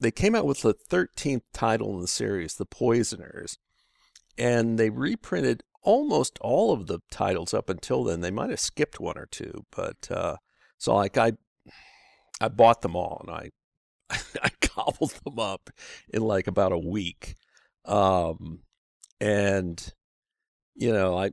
they 0.00 0.10
came 0.10 0.34
out 0.34 0.46
with 0.46 0.62
the 0.62 0.74
13th 0.74 1.42
title 1.52 1.94
in 1.94 2.00
the 2.00 2.08
series, 2.08 2.54
The 2.54 2.66
Poisoners, 2.66 3.58
and 4.36 4.78
they 4.78 4.90
reprinted 4.90 5.62
almost 5.82 6.38
all 6.40 6.72
of 6.72 6.86
the 6.86 7.00
titles 7.10 7.52
up 7.52 7.68
until 7.68 8.04
then. 8.04 8.20
They 8.20 8.30
might 8.30 8.50
have 8.50 8.60
skipped 8.60 9.00
one 9.00 9.18
or 9.18 9.26
two, 9.26 9.64
but 9.74 10.10
uh, 10.10 10.36
so 10.78 10.94
like 10.94 11.18
I 11.18 11.32
I 12.40 12.48
bought 12.48 12.82
them 12.82 12.96
all 12.96 13.24
and 13.26 13.30
I 13.30 13.50
I 14.42 14.50
gobbled 14.74 15.12
them 15.24 15.38
up 15.38 15.70
in 16.12 16.22
like 16.22 16.46
about 16.46 16.72
a 16.72 16.78
week. 16.78 17.34
Um, 17.84 18.60
and 19.20 19.92
you 20.74 20.92
know, 20.92 21.16
I 21.18 21.30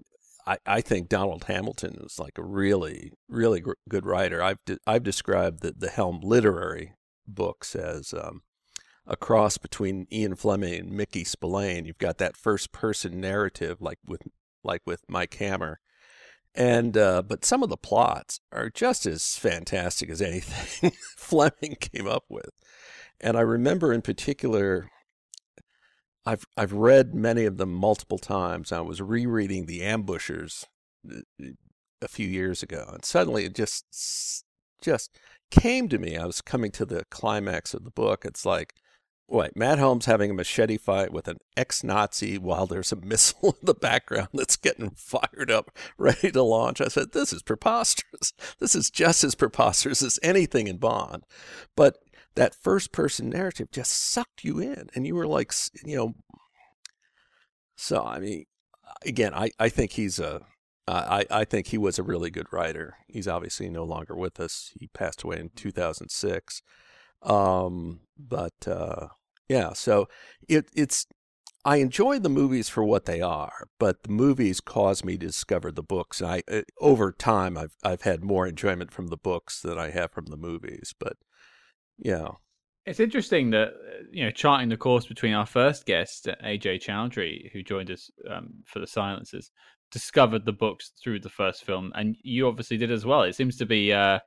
I, 0.48 0.58
I 0.66 0.82
think 0.82 1.10
Donald 1.10 1.46
Hamilton 1.46 1.98
was 2.02 2.20
like 2.20 2.38
a 2.38 2.44
really, 2.44 3.12
really 3.28 3.62
gr- 3.62 3.74
good 3.90 4.06
writer. 4.06 4.42
I've 4.42 4.64
de- 4.66 4.78
I've 4.86 5.04
described 5.04 5.62
the, 5.62 5.74
the 5.76 5.90
Helm 5.90 6.20
literary 6.22 6.94
books 7.28 7.76
as 7.76 8.14
um, 8.14 8.44
a 9.08 9.16
cross 9.16 9.58
between 9.58 10.08
Ian 10.12 10.36
Fleming 10.36 10.74
and 10.74 10.92
Mickey 10.92 11.24
Spillane. 11.24 11.86
You've 11.86 11.98
got 11.98 12.18
that 12.20 12.38
first 12.38 12.72
person 12.72 13.20
narrative, 13.20 13.82
like 13.82 14.00
with 14.06 14.22
like 14.64 14.82
with 14.86 15.04
Mike 15.08 15.34
Hammer, 15.36 15.80
and 16.54 16.96
uh, 16.98 17.22
but 17.22 17.44
some 17.44 17.64
of 17.64 17.70
the 17.70 17.78
plots 17.78 18.40
are 18.52 18.70
just 18.70 19.06
as 19.06 19.38
fantastic 19.38 20.10
as 20.10 20.22
anything 20.22 20.92
Fleming 21.18 21.76
came 21.80 22.08
up 22.08 22.26
with. 22.30 22.52
And 23.20 23.38
I 23.38 23.42
remember 23.42 23.94
in 23.94 24.02
particular 24.02 24.90
I've 26.26 26.46
I've 26.58 26.74
read 26.74 27.14
many 27.14 27.46
of 27.46 27.58
them 27.58 27.74
multiple 27.74 28.18
times. 28.18 28.72
I 28.72 28.82
was 28.82 29.02
rereading 29.02 29.66
The 29.66 29.84
Ambushers 29.84 30.66
uh, 31.10 31.22
a 32.02 32.08
few 32.08 32.28
years 32.28 32.64
ago, 32.64 32.90
and 32.94 33.06
suddenly 33.06 33.46
it 33.46 33.56
just 33.56 34.44
just 34.82 35.18
came 35.52 35.90
to 35.90 35.98
me. 35.98 36.18
I 36.18 36.26
was 36.26 36.42
coming 36.42 36.72
to 36.72 36.86
the 36.86 37.06
climax 37.10 37.74
of 37.74 37.84
the 37.84 37.92
book. 37.92 38.26
It's 38.26 38.46
like, 38.46 38.74
wait, 39.28 39.56
Matt 39.56 39.80
Helm's 39.80 40.06
having 40.06 40.32
a 40.32 40.34
machete 40.34 40.78
fight 40.78 41.12
with 41.12 41.28
an 41.28 41.38
ex-Nazi 41.58 42.38
while 42.38 42.68
there's 42.68 42.92
a 42.92 42.96
missile 43.02 43.56
in 43.60 43.66
the 43.66 43.74
background 43.74 44.30
that's 44.34 44.58
getting 44.58 44.92
fired 44.92 45.52
up, 45.52 45.72
ready 45.98 46.32
to 46.32 46.44
launch. 46.44 46.82
I 46.82 46.88
said, 46.88 47.12
this 47.12 47.34
is 47.34 47.42
preposterous. 47.44 48.34
This 48.60 48.76
is 48.76 48.90
just 48.90 49.24
as 49.24 49.36
preposterous 49.36 50.02
as 50.02 50.20
anything 50.24 50.68
in 50.68 50.78
Bond. 50.78 51.24
But 51.76 51.98
that 52.36 52.56
first 52.56 52.92
person 52.92 53.30
narrative 53.30 53.72
just 53.72 53.92
sucked 53.92 54.44
you 54.44 54.60
in 54.60 54.90
and 54.94 55.08
you 55.08 55.16
were 55.16 55.28
like 55.28 55.54
you 55.84 55.96
know 55.96 56.14
so 57.76 58.04
i 58.04 58.20
mean 58.20 58.46
again 59.06 59.34
i, 59.34 59.50
I 59.60 59.70
think 59.70 59.92
he's 59.92 60.20
a 60.20 60.42
I, 60.88 61.26
I 61.32 61.46
think 61.46 61.68
he 61.68 61.80
was 61.80 61.98
a 61.98 62.04
really 62.04 62.30
good 62.30 62.46
writer 62.52 62.98
he's 63.08 63.28
obviously 63.28 63.70
no 63.70 63.84
longer 63.84 64.16
with 64.16 64.40
us 64.40 64.72
he 64.80 64.86
passed 64.88 65.24
away 65.24 65.40
in 65.40 65.50
2006 65.56 66.62
um, 67.24 68.02
but 68.20 68.68
uh, 68.68 69.08
yeah 69.50 69.74
so 69.74 70.08
it, 70.48 70.70
it's 70.76 71.08
I 71.68 71.78
enjoy 71.78 72.20
the 72.20 72.30
movies 72.30 72.70
for 72.70 72.84
what 72.84 73.06
they 73.06 73.22
are, 73.22 73.68
but 73.80 74.04
the 74.04 74.12
movies 74.12 74.62
caused 74.62 75.04
me 75.04 75.18
to 75.18 75.26
discover 75.26 75.72
the 75.72 75.82
books. 75.82 76.22
And 76.22 76.30
I, 76.30 76.44
uh, 76.48 76.62
over 76.80 77.12
time, 77.12 77.58
I've 77.58 77.76
I've 77.84 78.04
had 78.04 78.24
more 78.24 78.46
enjoyment 78.46 78.92
from 78.92 79.08
the 79.08 79.18
books 79.18 79.62
than 79.62 79.80
I 79.80 79.90
have 79.90 80.12
from 80.12 80.28
the 80.28 80.38
movies. 80.38 80.94
But 81.00 81.18
yeah. 81.98 82.30
It's 82.86 83.00
interesting 83.00 83.50
that 83.52 83.74
you 84.12 84.24
know 84.24 84.32
charting 84.32 84.70
the 84.70 84.78
course 84.78 85.08
between 85.08 85.34
our 85.34 85.46
first 85.46 85.86
guest 85.86 86.28
AJ 86.44 86.84
Chowdhury, 86.84 87.52
who 87.52 87.64
joined 87.64 87.90
us 87.90 88.12
um, 88.30 88.54
for 88.66 88.80
the 88.80 88.88
Silencers, 88.88 89.52
discovered 89.92 90.46
the 90.46 90.54
books 90.54 90.92
through 91.02 91.20
the 91.20 91.30
first 91.30 91.64
film, 91.64 91.92
and 91.96 92.16
you 92.22 92.48
obviously 92.48 92.78
did 92.78 92.92
as 92.92 93.06
well. 93.06 93.24
It 93.24 93.36
seems 93.36 93.58
to 93.58 93.66
be, 93.66 93.92
uh, 93.92 94.20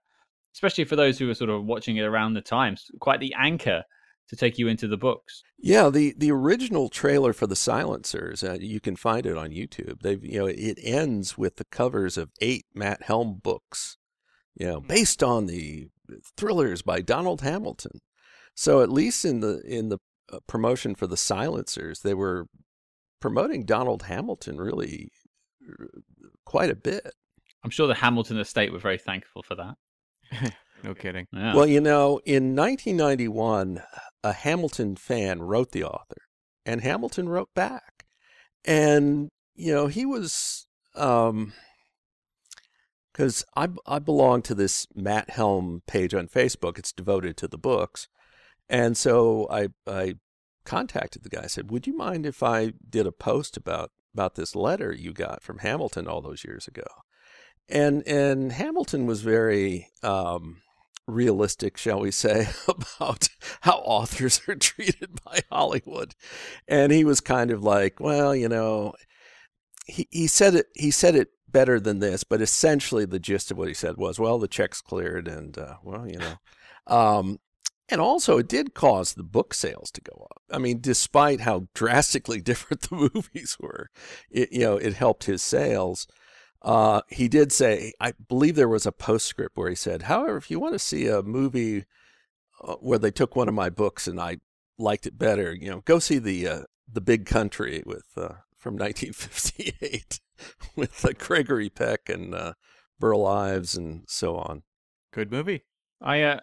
especially 0.54 0.84
for 0.84 0.96
those 0.96 1.18
who 1.18 1.28
were 1.28 1.34
sort 1.34 1.50
of 1.50 1.64
watching 1.64 1.98
it 1.98 2.02
around 2.02 2.34
the 2.34 2.40
times, 2.40 2.86
quite 3.00 3.20
the 3.20 3.34
anchor 3.38 3.84
to 4.28 4.36
take 4.36 4.58
you 4.58 4.68
into 4.68 4.88
the 4.88 4.96
books. 4.96 5.42
Yeah, 5.58 5.90
the 5.90 6.14
the 6.16 6.30
original 6.30 6.88
trailer 6.88 7.32
for 7.32 7.46
the 7.46 7.56
Silencers, 7.56 8.44
uh, 8.44 8.58
you 8.60 8.80
can 8.80 8.96
find 8.96 9.26
it 9.26 9.36
on 9.36 9.50
YouTube. 9.50 10.00
They've 10.02 10.24
you 10.24 10.38
know 10.40 10.46
it 10.46 10.78
ends 10.82 11.38
with 11.38 11.56
the 11.56 11.64
covers 11.64 12.16
of 12.16 12.30
eight 12.40 12.66
Matt 12.74 13.02
Helm 13.02 13.40
books, 13.42 13.96
you 14.54 14.66
know, 14.66 14.80
based 14.80 15.22
on 15.22 15.46
the 15.46 15.88
thrillers 16.36 16.82
by 16.82 17.00
Donald 17.00 17.42
Hamilton. 17.42 18.00
So 18.54 18.82
at 18.82 18.90
least 18.90 19.24
in 19.24 19.40
the 19.40 19.60
in 19.60 19.88
the 19.88 19.98
uh, 20.32 20.38
promotion 20.46 20.94
for 20.94 21.06
the 21.06 21.16
Silencers, 21.16 22.00
they 22.00 22.14
were 22.14 22.46
promoting 23.20 23.64
Donald 23.64 24.04
Hamilton 24.04 24.58
really 24.58 25.10
uh, 25.68 25.84
quite 26.44 26.70
a 26.70 26.76
bit. 26.76 27.12
I'm 27.64 27.70
sure 27.70 27.86
the 27.86 27.94
Hamilton 27.94 28.38
estate 28.38 28.72
were 28.72 28.78
very 28.78 28.98
thankful 28.98 29.42
for 29.42 29.54
that. 29.56 30.54
no 30.84 30.94
kidding. 30.94 31.26
Yeah. 31.32 31.54
Well, 31.54 31.66
you 31.66 31.80
know, 31.80 32.20
in 32.24 32.54
1991, 32.54 33.82
a 34.22 34.32
Hamilton 34.32 34.96
fan 34.96 35.42
wrote 35.42 35.72
the 35.72 35.84
author, 35.84 36.22
and 36.64 36.80
Hamilton 36.80 37.28
wrote 37.28 37.50
back, 37.54 38.06
and 38.64 39.28
you 39.54 39.72
know 39.72 39.86
he 39.86 40.04
was. 40.06 40.66
Um, 40.94 41.52
because 43.18 43.44
I, 43.56 43.66
I 43.84 43.98
belong 43.98 44.42
to 44.42 44.54
this 44.54 44.86
Matt 44.94 45.30
Helm 45.30 45.82
page 45.88 46.14
on 46.14 46.28
Facebook. 46.28 46.78
It's 46.78 46.92
devoted 46.92 47.36
to 47.38 47.48
the 47.48 47.58
books. 47.58 48.06
And 48.68 48.96
so 48.96 49.48
I, 49.50 49.70
I 49.88 50.14
contacted 50.64 51.24
the 51.24 51.28
guy. 51.28 51.42
I 51.42 51.48
said, 51.48 51.68
Would 51.72 51.88
you 51.88 51.96
mind 51.96 52.26
if 52.26 52.44
I 52.44 52.74
did 52.88 53.08
a 53.08 53.12
post 53.12 53.56
about, 53.56 53.90
about 54.14 54.36
this 54.36 54.54
letter 54.54 54.92
you 54.92 55.12
got 55.12 55.42
from 55.42 55.58
Hamilton 55.58 56.06
all 56.06 56.22
those 56.22 56.44
years 56.44 56.68
ago? 56.68 56.86
And, 57.68 58.06
and 58.06 58.52
Hamilton 58.52 59.04
was 59.04 59.22
very 59.22 59.88
um, 60.04 60.58
realistic, 61.08 61.76
shall 61.76 61.98
we 61.98 62.12
say, 62.12 62.46
about 62.68 63.30
how 63.62 63.78
authors 63.78 64.42
are 64.46 64.54
treated 64.54 65.18
by 65.24 65.40
Hollywood. 65.50 66.14
And 66.68 66.92
he 66.92 67.02
was 67.02 67.20
kind 67.20 67.50
of 67.50 67.64
like, 67.64 67.98
Well, 67.98 68.32
you 68.36 68.48
know, 68.48 68.94
he, 69.88 70.06
he 70.12 70.26
said 70.28 70.54
it 70.54 70.66
he 70.74 70.92
said 70.92 71.16
it 71.16 71.30
better 71.50 71.80
than 71.80 71.98
this, 71.98 72.24
but 72.24 72.42
essentially 72.42 73.04
the 73.04 73.18
gist 73.18 73.50
of 73.50 73.58
what 73.58 73.68
he 73.68 73.74
said 73.74 73.96
was, 73.96 74.18
well, 74.18 74.38
the 74.38 74.48
check's 74.48 74.80
cleared, 74.80 75.28
and 75.28 75.56
uh, 75.58 75.76
well, 75.82 76.06
you 76.06 76.18
know, 76.18 76.36
um, 76.86 77.38
and 77.88 78.00
also 78.00 78.38
it 78.38 78.48
did 78.48 78.74
cause 78.74 79.14
the 79.14 79.22
book 79.22 79.54
sales 79.54 79.90
to 79.92 80.00
go 80.00 80.26
up. 80.30 80.42
I 80.50 80.58
mean, 80.58 80.80
despite 80.80 81.40
how 81.40 81.68
drastically 81.74 82.40
different 82.42 82.82
the 82.82 83.10
movies 83.14 83.56
were, 83.60 83.90
it, 84.30 84.52
you 84.52 84.60
know, 84.60 84.76
it 84.76 84.94
helped 84.94 85.24
his 85.24 85.42
sales. 85.42 86.06
Uh, 86.60 87.02
he 87.08 87.28
did 87.28 87.52
say, 87.52 87.92
I 88.00 88.12
believe 88.28 88.56
there 88.56 88.68
was 88.68 88.86
a 88.86 88.92
postscript 88.92 89.56
where 89.56 89.70
he 89.70 89.76
said, 89.76 90.02
however, 90.02 90.36
if 90.36 90.50
you 90.50 90.58
want 90.58 90.74
to 90.74 90.78
see 90.78 91.06
a 91.06 91.22
movie 91.22 91.84
uh, 92.62 92.74
where 92.74 92.98
they 92.98 93.12
took 93.12 93.36
one 93.36 93.48
of 93.48 93.54
my 93.54 93.70
books 93.70 94.08
and 94.08 94.20
I 94.20 94.38
liked 94.76 95.06
it 95.06 95.16
better, 95.16 95.54
you 95.54 95.70
know, 95.70 95.82
go 95.84 95.98
see 95.98 96.18
the 96.18 96.48
uh, 96.48 96.62
the 96.92 97.00
Big 97.00 97.26
Country 97.26 97.82
with 97.86 98.06
uh, 98.16 98.34
from 98.58 98.74
1958 98.76 100.20
with 100.76 101.04
uh, 101.04 101.10
Gregory 101.16 101.70
Peck 101.70 102.08
and 102.08 102.34
uh, 102.34 102.52
Burl 102.98 103.26
Ives 103.26 103.76
and 103.76 104.02
so 104.08 104.36
on. 104.36 104.62
Good 105.12 105.30
movie. 105.30 105.64
I 106.02 106.22
uh, 106.22 106.40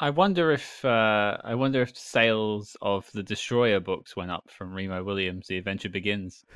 I 0.00 0.10
wonder 0.10 0.52
if 0.52 0.84
uh, 0.84 1.38
I 1.42 1.54
wonder 1.54 1.82
if 1.82 1.96
sales 1.96 2.76
of 2.80 3.10
the 3.12 3.22
Destroyer 3.22 3.80
books 3.80 4.16
went 4.16 4.30
up 4.30 4.44
from 4.50 4.72
Remo 4.74 5.02
Williams. 5.04 5.46
The 5.48 5.58
Adventure 5.58 5.88
Begins. 5.90 6.44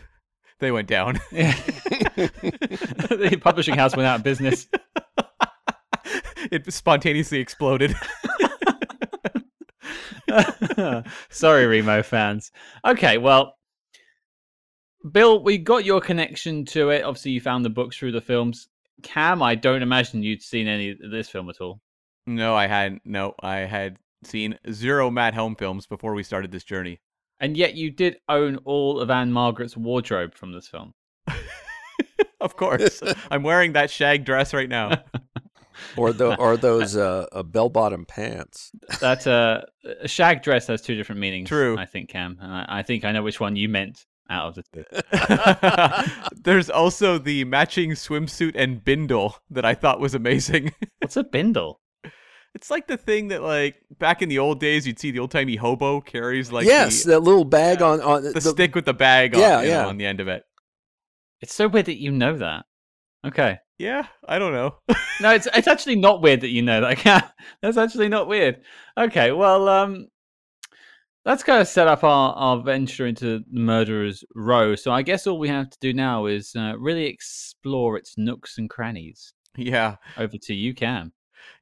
They 0.59 0.73
went 0.73 0.88
down. 0.88 1.19
Yeah. 1.33 1.55
the 2.17 3.38
publishing 3.40 3.76
house 3.76 3.97
went 3.97 4.07
out 4.07 4.17
of 4.17 4.23
business. 4.23 4.69
it 6.50 6.71
spontaneously 6.71 7.38
exploded. 7.38 7.95
Sorry, 11.31 11.64
Remo 11.64 12.02
fans. 12.02 12.52
Okay, 12.85 13.17
well, 13.17 13.55
Bill, 15.11 15.42
we 15.42 15.59
got 15.59 15.85
your 15.85 16.00
connection 16.00 16.64
to 16.66 16.90
it. 16.90 17.02
Obviously, 17.02 17.30
you 17.33 17.40
found 17.40 17.64
the 17.64 17.71
books 17.71 17.97
through 17.97 18.12
the 18.12 18.21
films. 18.21 18.69
Cam, 19.02 19.42
I 19.42 19.54
don't 19.54 19.83
imagine 19.83 20.23
you'd 20.23 20.42
seen 20.42 20.69
any 20.69 20.90
of 20.90 21.11
this 21.11 21.28
film 21.28 21.49
at 21.49 21.61
all. 21.61 21.80
No, 22.26 22.54
I 22.54 22.66
hadn't. 22.66 23.02
No, 23.04 23.35
I 23.40 23.59
had 23.61 23.97
seen 24.25 24.59
zero 24.71 25.11
Matt 25.11 25.33
Helm 25.33 25.57
films 25.57 25.87
before 25.87 26.14
we 26.14 26.23
started 26.23 26.52
this 26.52 26.64
journey. 26.64 27.00
And 27.40 27.57
yet 27.57 27.75
you 27.75 27.90
did 27.90 28.19
own 28.28 28.59
all 28.64 29.00
of 29.00 29.11
Ann-Margret's 29.11 29.76
wardrobe 29.76 30.35
from 30.35 30.52
this 30.52 30.69
film. 30.69 30.92
of 32.40 32.57
course. 32.57 33.02
I'm 33.30 33.42
wearing 33.42 33.73
that 33.73 33.90
shag 33.90 34.26
dress 34.26 34.52
right 34.52 34.69
now. 34.69 35.02
or 35.97 36.12
the 36.12 36.37
or 36.37 36.59
those 36.59 36.95
uh, 36.99 37.26
uh, 37.33 37.42
bell 37.42 37.71
bottom 37.71 38.04
pants. 38.04 38.71
That 39.00 39.26
uh, 39.26 39.62
a 40.02 40.09
shag 40.09 40.42
dress 40.42 40.66
has 40.66 40.83
two 40.83 40.95
different 40.95 41.23
meanings. 41.23 41.49
True. 41.49 41.78
I 41.78 41.87
think 41.87 42.11
Cam, 42.11 42.38
I, 42.42 42.80
I 42.80 42.83
think 42.83 43.07
I 43.07 43.12
know 43.12 43.23
which 43.23 43.40
one 43.40 43.57
you 43.57 43.71
meant 43.71 44.04
out 44.31 44.57
of 44.59 44.65
the 44.65 44.65
two. 44.73 46.33
There's 46.43 46.71
also 46.71 47.19
the 47.19 47.45
matching 47.45 47.91
swimsuit 47.91 48.53
and 48.55 48.85
bindle 48.85 49.37
that 49.51 49.65
I 49.65 49.75
thought 49.75 50.01
was 50.01 50.15
amazing. 50.15 50.73
What's 51.01 51.17
a 51.17 51.25
bindle? 51.25 51.81
It's 52.55 52.71
like 52.71 52.87
the 52.87 52.97
thing 52.97 53.29
that 53.29 53.43
like 53.43 53.77
back 53.99 54.23
in 54.23 54.29
the 54.29 54.39
old 54.39 54.59
days 54.59 54.87
you'd 54.87 54.99
see 54.99 55.11
the 55.11 55.21
old 55.21 55.31
timey 55.31 55.57
hobo 55.57 56.01
carries 56.01 56.51
like 56.51 56.67
yes, 56.67 57.05
the, 57.05 57.13
that 57.13 57.21
little 57.21 57.45
bag 57.45 57.81
on 57.81 58.01
on 58.01 58.25
the 58.25 58.41
stick 58.41 58.75
with 58.75 58.87
the 58.87 58.95
bag 58.95 59.35
on, 59.35 59.41
Yeah, 59.41 59.63
know, 59.63 59.89
on 59.89 59.99
the 59.99 60.07
end 60.07 60.21
of 60.21 60.29
it. 60.29 60.43
It's 61.41 61.55
so 61.55 61.69
weird 61.69 61.87
that 61.87 62.01
you 62.01 62.11
know 62.11 62.37
that. 62.39 62.65
Okay. 63.25 63.59
Yeah, 63.79 64.07
I 64.29 64.39
don't 64.39 64.53
know. 64.53 64.77
No, 65.23 65.31
it's 65.35 65.49
it's 65.55 65.67
actually 65.67 65.97
not 65.97 66.21
weird 66.21 66.43
that 66.43 66.51
you 66.51 66.61
know 66.61 66.83
that. 66.83 67.05
Yeah, 67.05 67.29
That's 67.63 67.79
actually 67.79 68.09
not 68.09 68.29
weird. 68.29 68.61
Okay, 68.99 69.33
well, 69.33 69.69
um, 69.71 70.09
that's 71.25 71.43
kind 71.43 71.61
of 71.61 71.69
set 71.69 71.89
up 71.89 72.03
our, 72.03 72.33
our 72.35 72.62
venture 72.62 73.07
into 73.07 73.25
the 73.39 73.45
murderer's 73.50 74.25
row. 74.35 74.75
So 74.75 74.91
I 74.93 75.03
guess 75.03 75.27
all 75.27 75.39
we 75.39 75.49
have 75.49 75.71
to 75.71 75.79
do 75.81 75.93
now 75.93 76.27
is 76.27 76.53
uh, 76.57 76.75
really 76.79 77.07
explore 77.07 77.97
its 77.97 78.15
nooks 78.17 78.59
and 78.59 78.71
crannies. 78.71 79.33
yeah. 79.57 79.97
Over 80.17 80.37
to 80.43 80.55
you, 80.55 80.75
Cam. 80.75 81.12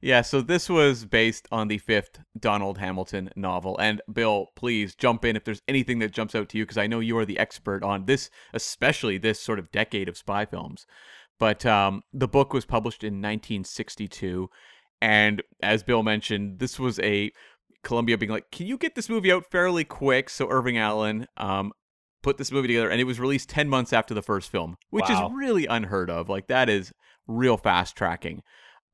Yeah, 0.01 0.21
so 0.21 0.41
this 0.41 0.69
was 0.69 1.05
based 1.05 1.47
on 1.51 1.67
the 1.67 1.77
fifth 1.77 2.19
Donald 2.37 2.77
Hamilton 2.77 3.29
novel. 3.35 3.77
And 3.79 4.01
Bill, 4.11 4.47
please 4.55 4.95
jump 4.95 5.25
in 5.25 5.35
if 5.35 5.43
there's 5.43 5.61
anything 5.67 5.99
that 5.99 6.11
jumps 6.11 6.35
out 6.35 6.49
to 6.49 6.57
you, 6.57 6.65
because 6.65 6.77
I 6.77 6.87
know 6.87 6.99
you 6.99 7.17
are 7.17 7.25
the 7.25 7.39
expert 7.39 7.83
on 7.83 8.05
this, 8.05 8.29
especially 8.53 9.17
this 9.17 9.39
sort 9.39 9.59
of 9.59 9.71
decade 9.71 10.07
of 10.07 10.17
spy 10.17 10.45
films. 10.45 10.85
But 11.37 11.65
um, 11.65 12.03
the 12.13 12.27
book 12.27 12.53
was 12.53 12.65
published 12.65 13.03
in 13.03 13.15
1962. 13.15 14.49
And 15.01 15.41
as 15.61 15.83
Bill 15.83 16.03
mentioned, 16.03 16.59
this 16.59 16.79
was 16.79 16.99
a 16.99 17.31
Columbia 17.83 18.17
being 18.17 18.31
like, 18.31 18.51
can 18.51 18.67
you 18.67 18.77
get 18.77 18.95
this 18.95 19.09
movie 19.09 19.31
out 19.31 19.45
fairly 19.49 19.83
quick? 19.83 20.29
So 20.29 20.49
Irving 20.49 20.77
Allen 20.77 21.27
um, 21.37 21.71
put 22.21 22.37
this 22.37 22.51
movie 22.51 22.67
together, 22.67 22.89
and 22.89 22.99
it 22.99 23.05
was 23.05 23.19
released 23.19 23.49
10 23.49 23.69
months 23.69 23.93
after 23.93 24.13
the 24.13 24.21
first 24.21 24.51
film, 24.51 24.75
which 24.89 25.09
Wow. 25.09 25.27
is 25.27 25.33
really 25.35 25.65
unheard 25.65 26.09
of. 26.09 26.29
Like, 26.29 26.47
that 26.47 26.69
is 26.69 26.91
real 27.27 27.57
fast 27.57 27.95
tracking. 27.95 28.41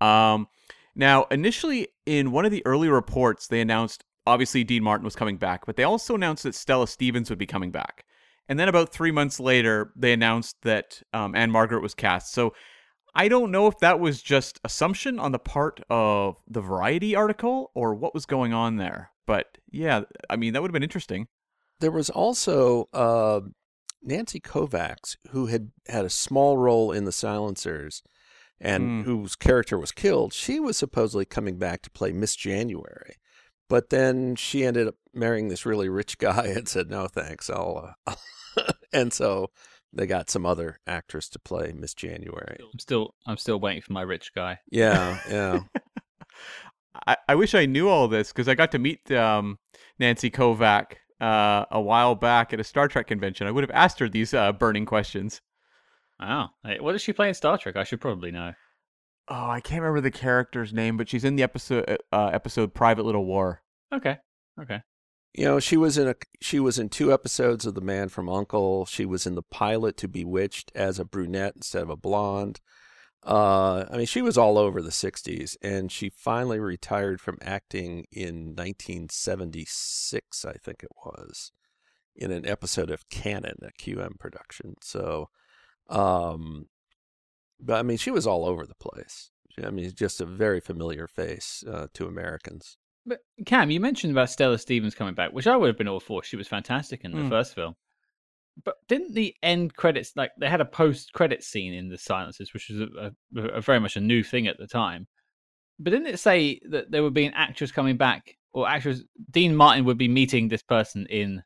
Um, 0.01 0.47
now, 0.95 1.23
initially, 1.31 1.87
in 2.05 2.31
one 2.31 2.45
of 2.45 2.51
the 2.51 2.65
early 2.65 2.89
reports, 2.89 3.47
they 3.47 3.61
announced 3.61 4.03
obviously 4.27 4.63
Dean 4.63 4.83
Martin 4.83 5.05
was 5.05 5.15
coming 5.15 5.37
back, 5.37 5.65
but 5.65 5.75
they 5.75 5.83
also 5.83 6.15
announced 6.15 6.43
that 6.43 6.55
Stella 6.55 6.87
Stevens 6.87 7.29
would 7.29 7.39
be 7.39 7.45
coming 7.45 7.71
back. 7.71 8.05
And 8.47 8.59
then 8.59 8.69
about 8.69 8.91
three 8.91 9.11
months 9.11 9.39
later, 9.39 9.91
they 9.95 10.13
announced 10.13 10.55
that 10.63 11.01
um, 11.13 11.35
Ann-Margret 11.35 11.81
was 11.81 11.93
cast. 11.95 12.31
So 12.31 12.53
I 13.15 13.27
don't 13.29 13.51
know 13.51 13.67
if 13.67 13.79
that 13.79 14.00
was 14.00 14.22
just 14.22 14.60
assumption 14.63 15.19
on 15.19 15.31
the 15.31 15.39
part 15.39 15.79
of 15.89 16.36
the 16.48 16.62
Variety 16.62 17.15
article 17.15 17.72
or 17.74 17.93
what 17.95 18.13
was 18.13 18.25
going 18.25 18.53
on 18.53 18.75
there. 18.75 19.12
But 19.25 19.57
yeah, 19.72 20.01
I 20.29 20.36
mean, 20.36 20.53
that 20.53 20.62
would 20.62 20.69
have 20.69 20.74
been 20.74 20.84
interesting. 20.84 21.27
There 21.79 21.91
was 21.91 22.10
also 22.10 22.89
uh, 22.93 23.41
Nancy 24.03 24.39
Kovack, 24.39 25.15
who 25.31 25.48
had 25.48 25.72
had 25.88 26.05
a 26.05 26.10
small 26.10 26.57
role 26.57 26.91
in 26.91 27.05
The 27.05 27.12
Silencers 27.12 28.03
and 28.60 29.03
Mm. 29.03 29.05
whose 29.05 29.36
character 29.36 29.77
was 29.77 29.91
killed. 29.91 30.31
She 30.34 30.60
was 30.60 30.77
supposedly 30.77 31.25
coming 31.25 31.57
back 31.57 31.81
to 31.84 31.89
play 31.89 32.12
Miss 32.13 32.36
January. 32.36 33.16
But 33.68 33.89
then 33.89 34.35
she 34.35 34.63
ended 34.63 34.87
up 34.87 34.96
marrying 35.13 35.48
this 35.48 35.66
really 35.66 35.89
rich 35.89 36.18
guy 36.18 36.46
and 36.55 36.68
said, 36.68 36.89
no, 36.89 37.07
thanks. 37.07 37.50
I'll. 37.50 37.96
Uh... 38.05 38.16
and 38.94 39.11
so 39.11 39.50
they 39.96 40.05
got 40.05 40.29
some 40.29 40.46
other 40.46 40.79
actress 40.86 41.29
to 41.29 41.40
play 41.40 41.74
Miss 41.74 41.94
January. 41.94 42.58
I'm 42.62 42.79
still 42.79 43.16
I'm 43.25 43.38
still 43.38 43.60
waiting 43.60 43.81
for 43.81 43.94
my 43.94 44.01
rich 44.01 44.34
guy. 44.34 44.60
Yeah, 44.70 45.20
yeah. 45.29 45.60
I, 47.08 47.18
I 47.27 47.36
wish 47.36 47.55
I 47.55 47.66
knew 47.66 47.90
all 47.90 48.08
this 48.08 48.31
because 48.31 48.48
I 48.48 48.55
got 48.55 48.72
to 48.72 48.79
meet 48.79 49.12
um, 49.12 49.60
Nancy 50.00 50.29
Kovack 50.29 50.94
uh, 51.20 51.66
a 51.72 51.81
while 51.81 52.16
back 52.16 52.53
at 52.53 52.60
a 52.60 52.64
Star 52.64 52.88
Trek 52.88 53.08
convention. 53.08 53.48
I 53.48 53.51
would 53.51 53.64
have 53.64 53.72
asked 53.72 54.00
her 54.00 54.10
these 54.10 54.34
uh, 54.34 54.51
burning 54.53 54.86
questions. 54.86 55.42
Oh, 56.20 56.48
hey, 56.64 56.79
what 56.79 56.94
does 56.94 57.01
she 57.01 57.14
play 57.14 57.27
in 57.27 57.34
Star 57.34 57.58
Trek? 57.58 57.75
I 57.75 57.84
should 57.84 58.01
probably 58.01 58.31
know. 58.31 58.53
Oh, 59.27 59.50
I 59.50 59.60
can't 59.60 59.81
remember 59.81 60.01
the 60.01 60.12
character's 60.12 60.72
name, 60.72 60.98
but 60.98 61.10
she's 61.10 61.25
in 61.25 61.36
the 61.36 61.44
episode 61.44 61.98
uh, 62.12 62.27
episode 62.27 62.74
Private 62.74 63.05
Little 63.05 63.25
War. 63.25 63.62
Okay, 63.94 64.18
okay. 64.62 64.81
You 65.37 65.43
know, 65.43 65.59
she 65.59 65.75
was 65.75 65.98
in 65.98 66.07
a 66.07 66.15
she 66.39 66.61
was 66.61 66.79
in 66.79 66.87
two 66.87 67.11
episodes 67.11 67.65
of 67.65 67.75
The 67.75 67.81
Man 67.81 68.07
from 68.07 68.29
Uncle. 68.29 68.85
She 68.85 69.05
was 69.05 69.27
in 69.27 69.35
the 69.35 69.43
pilot 69.43 69.98
to 69.98 70.07
Bewitched 70.07 70.71
as 70.74 70.98
a 70.98 71.03
brunette 71.03 71.57
instead 71.57 71.83
of 71.83 71.89
a 71.89 71.98
blonde. 71.98 72.61
Uh, 73.21 73.85
I 73.91 73.98
mean, 73.98 74.05
she 74.05 74.21
was 74.21 74.37
all 74.37 74.57
over 74.57 74.81
the 74.81 74.91
'60s, 74.91 75.57
and 75.61 75.91
she 75.91 76.09
finally 76.09 76.59
retired 76.59 77.19
from 77.19 77.37
acting 77.41 78.05
in 78.13 78.55
1976, 78.55 80.45
I 80.45 80.53
think 80.53 80.83
it 80.83 80.91
was, 81.05 81.51
in 82.15 82.31
an 82.31 82.48
episode 82.48 82.89
of 82.89 83.09
Cannon, 83.09 83.57
a 83.61 83.71
QM 83.81 84.17
production. 84.17 84.75
So, 84.81 85.29
um, 85.89 86.67
but 87.59 87.77
I 87.77 87.83
mean, 87.83 87.98
she 87.98 88.11
was 88.11 88.25
all 88.25 88.45
over 88.45 88.65
the 88.65 88.75
place. 88.75 89.31
I 89.61 89.69
mean, 89.69 89.91
just 89.93 90.21
a 90.21 90.25
very 90.25 90.61
familiar 90.61 91.07
face 91.07 91.61
uh, 91.69 91.87
to 91.93 92.07
Americans. 92.07 92.77
But 93.05 93.20
Cam, 93.46 93.70
you 93.70 93.79
mentioned 93.79 94.11
about 94.11 94.29
Stella 94.29 94.57
Stevens 94.57 94.96
coming 94.96 95.13
back, 95.13 95.31
which 95.31 95.48
I 95.48 95.55
would 95.55 95.68
have 95.68 95.77
been 95.77 95.87
all 95.87 96.00
for. 96.00 96.24
She 96.24 96.35
was 96.37 96.48
fantastic 96.48 97.03
in 97.03 97.11
the 97.11 97.20
Mm. 97.20 97.29
first 97.29 97.53
film. 97.53 97.75
But 98.63 98.75
didn't 98.87 99.13
the 99.13 99.35
end 99.44 99.75
credits 99.75 100.13
like 100.15 100.31
they 100.39 100.50
had 100.50 100.61
a 100.61 100.65
post 100.65 101.11
credit 101.13 101.44
scene 101.44 101.74
in 101.74 101.89
the 101.89 101.98
silences, 101.98 102.53
which 102.53 102.70
was 102.70 102.79
a, 102.81 103.11
a, 103.37 103.41
a 103.57 103.61
very 103.61 103.79
much 103.79 103.96
a 103.98 104.01
new 104.01 104.24
thing 104.24 104.48
at 104.48 104.57
the 104.57 104.65
time. 104.68 105.07
But 105.77 105.91
didn't 105.91 106.07
it 106.07 106.20
say 106.20 106.61
that 106.70 106.89
there 106.89 107.03
would 107.03 107.13
be 107.13 107.25
an 107.25 107.33
actress 107.35 107.72
coming 107.72 107.98
back, 107.98 108.37
or 108.53 108.68
actress 108.68 109.03
Dean 109.29 109.55
Martin 109.55 109.83
would 109.85 109.98
be 109.98 110.07
meeting 110.07 110.48
this 110.48 110.63
person 110.63 111.05
in? 111.07 111.44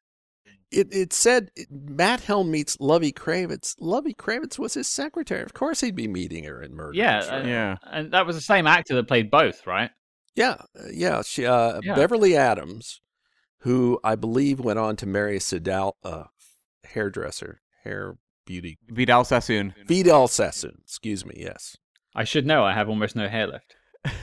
it, 0.71 0.87
it 0.91 1.11
said 1.13 1.49
Matt 1.71 2.21
Helm 2.21 2.51
meets 2.51 2.77
Lovey 2.79 3.11
Kravezit. 3.11 3.73
Lovey 3.79 4.13
Kravezit 4.13 4.59
was 4.59 4.75
his 4.75 4.87
secretary. 4.87 5.41
Of 5.41 5.55
course, 5.55 5.81
he'd 5.81 5.95
be 5.95 6.07
meeting 6.07 6.43
her 6.43 6.61
in 6.61 6.75
Murder. 6.75 6.95
Yeah, 6.95 7.21
She 7.23 7.29
uh, 7.29 7.43
Yeah. 7.43 7.77
And 7.83 8.11
that 8.13 8.27
was 8.27 8.35
the 8.35 8.41
same 8.43 8.67
actor 8.67 8.93
that 8.95 9.07
played 9.07 9.31
both, 9.31 9.65
right? 9.65 9.89
Yeah, 10.35 10.57
uh, 10.77 10.87
yeah. 10.91 11.21
She, 11.23 11.45
uh, 11.45 11.79
Yeah. 11.83 11.95
Beverly 11.95 12.35
Adams, 12.35 13.01
who 13.59 13.99
I 14.03 14.15
believe 14.15 14.59
went 14.59 14.79
on 14.79 14.95
to 14.97 15.05
marry 15.05 15.39
Sidal, 15.39 15.93
uh, 16.03 16.25
hairdresser, 16.85 17.61
hair 17.83 18.17
beauty, 18.45 18.77
Vidal 18.87 19.23
Sassoon. 19.23 19.73
Vidal 19.87 20.27
Sassoon. 20.27 20.79
Excuse 20.83 21.25
me. 21.25 21.35
Yes. 21.37 21.77
I 22.15 22.23
should 22.23 22.45
know. 22.45 22.63
I 22.63 22.73
have 22.73 22.89
almost 22.89 23.15
no 23.15 23.27
hair 23.27 23.47
left. 23.47 23.75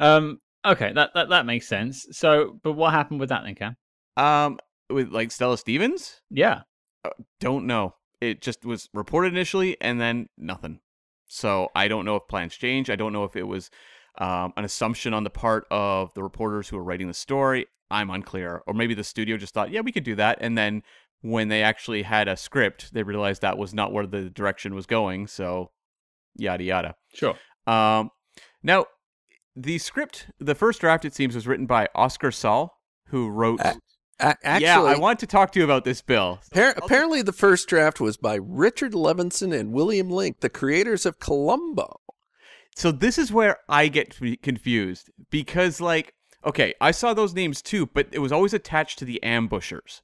Um. 0.00 0.40
Okay, 0.64 0.92
that 0.92 1.10
that 1.14 1.28
that 1.30 1.46
makes 1.46 1.66
sense. 1.66 2.06
So, 2.12 2.58
but 2.62 2.72
what 2.74 2.92
happened 2.92 3.20
with 3.20 3.30
that 3.30 3.42
then, 3.44 3.54
Cam? 3.54 3.76
um, 4.16 4.58
with 4.90 5.08
like 5.10 5.30
Stella 5.32 5.58
Stevens? 5.58 6.20
Yeah. 6.30 6.62
Don't 7.40 7.66
know. 7.66 7.94
It 8.20 8.40
just 8.40 8.64
was 8.64 8.88
reported 8.92 9.32
initially 9.32 9.76
and 9.80 10.00
then 10.00 10.28
nothing. 10.36 10.80
So 11.26 11.68
I 11.74 11.88
don't 11.88 12.04
know 12.04 12.16
if 12.16 12.28
plans 12.28 12.54
changed. 12.56 12.90
I 12.90 12.96
don't 12.96 13.12
know 13.12 13.24
if 13.24 13.36
it 13.36 13.44
was 13.46 13.70
um, 14.18 14.52
an 14.56 14.64
assumption 14.64 15.14
on 15.14 15.24
the 15.24 15.30
part 15.30 15.66
of 15.70 16.12
the 16.14 16.22
reporters 16.22 16.68
who 16.68 16.76
were 16.76 16.84
writing 16.84 17.08
the 17.08 17.14
story. 17.14 17.66
I'm 17.90 18.10
unclear. 18.10 18.62
Or 18.66 18.74
maybe 18.74 18.94
the 18.94 19.04
studio 19.04 19.36
just 19.36 19.54
thought, 19.54 19.70
yeah, 19.70 19.80
we 19.80 19.92
could 19.92 20.04
do 20.04 20.14
that. 20.16 20.38
And 20.40 20.58
then 20.58 20.82
when 21.22 21.48
they 21.48 21.62
actually 21.62 22.02
had 22.02 22.28
a 22.28 22.36
script, 22.36 22.92
they 22.92 23.02
realized 23.02 23.42
that 23.42 23.58
was 23.58 23.72
not 23.72 23.92
where 23.92 24.06
the 24.06 24.28
direction 24.28 24.74
was 24.74 24.86
going. 24.86 25.26
So 25.26 25.70
yada 26.36 26.64
yada. 26.64 26.94
Sure. 27.14 27.34
Um, 27.66 28.10
now, 28.62 28.86
the 29.56 29.78
script, 29.78 30.30
the 30.38 30.54
first 30.54 30.80
draft, 30.80 31.04
it 31.04 31.14
seems, 31.14 31.34
was 31.34 31.46
written 31.46 31.66
by 31.66 31.88
Oscar 31.94 32.30
Saul, 32.30 32.78
who 33.06 33.28
wrote. 33.28 33.60
A- 33.60 33.76
A- 34.20 34.36
actually, 34.42 34.66
yeah, 34.66 34.82
I 34.82 34.98
want 34.98 35.20
to 35.20 35.26
talk 35.26 35.52
to 35.52 35.60
you 35.60 35.64
about 35.64 35.84
this, 35.84 36.02
Bill. 36.02 36.40
appar- 36.52 36.76
apparently, 36.76 37.22
the 37.22 37.32
first 37.32 37.68
draft 37.68 38.00
was 38.00 38.16
by 38.16 38.34
Richard 38.34 38.92
Levinson 38.92 39.56
and 39.56 39.72
William 39.72 40.10
Link, 40.10 40.40
the 40.40 40.48
creators 40.48 41.06
of 41.06 41.20
Columbo. 41.20 42.00
So 42.78 42.92
this 42.92 43.18
is 43.18 43.32
where 43.32 43.56
I 43.68 43.88
get 43.88 44.16
confused 44.40 45.10
because, 45.30 45.80
like, 45.80 46.14
okay, 46.46 46.74
I 46.80 46.92
saw 46.92 47.12
those 47.12 47.34
names 47.34 47.60
too, 47.60 47.86
but 47.86 48.06
it 48.12 48.20
was 48.20 48.30
always 48.30 48.54
attached 48.54 49.00
to 49.00 49.04
the 49.04 49.20
ambushers, 49.20 50.00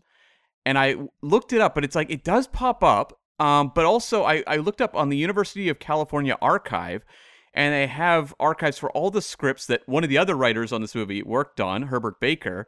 and 0.67 0.77
I 0.77 0.97
looked 1.23 1.53
it 1.53 1.61
up, 1.61 1.77
but 1.77 1.85
it's 1.85 1.95
like 1.95 2.11
it 2.11 2.25
does 2.25 2.49
pop 2.49 2.83
up. 2.83 3.17
Um, 3.39 3.71
but 3.73 3.85
also 3.85 4.25
I, 4.25 4.43
I 4.49 4.57
looked 4.57 4.81
up 4.81 4.97
on 4.97 5.09
the 5.09 5.17
University 5.17 5.69
of 5.69 5.79
California 5.79 6.37
archive, 6.43 7.05
and 7.53 7.73
they 7.73 7.87
have 7.87 8.35
archives 8.41 8.77
for 8.77 8.91
all 8.91 9.13
the 9.13 9.23
scripts 9.23 9.67
that 9.67 9.83
one 9.87 10.03
of 10.03 10.11
the 10.11 10.19
other 10.19 10.35
writers 10.35 10.73
on 10.73 10.81
this 10.81 10.97
movie 10.97 11.23
worked 11.23 11.61
on, 11.61 11.83
Herbert 11.83 12.19
Baker, 12.19 12.67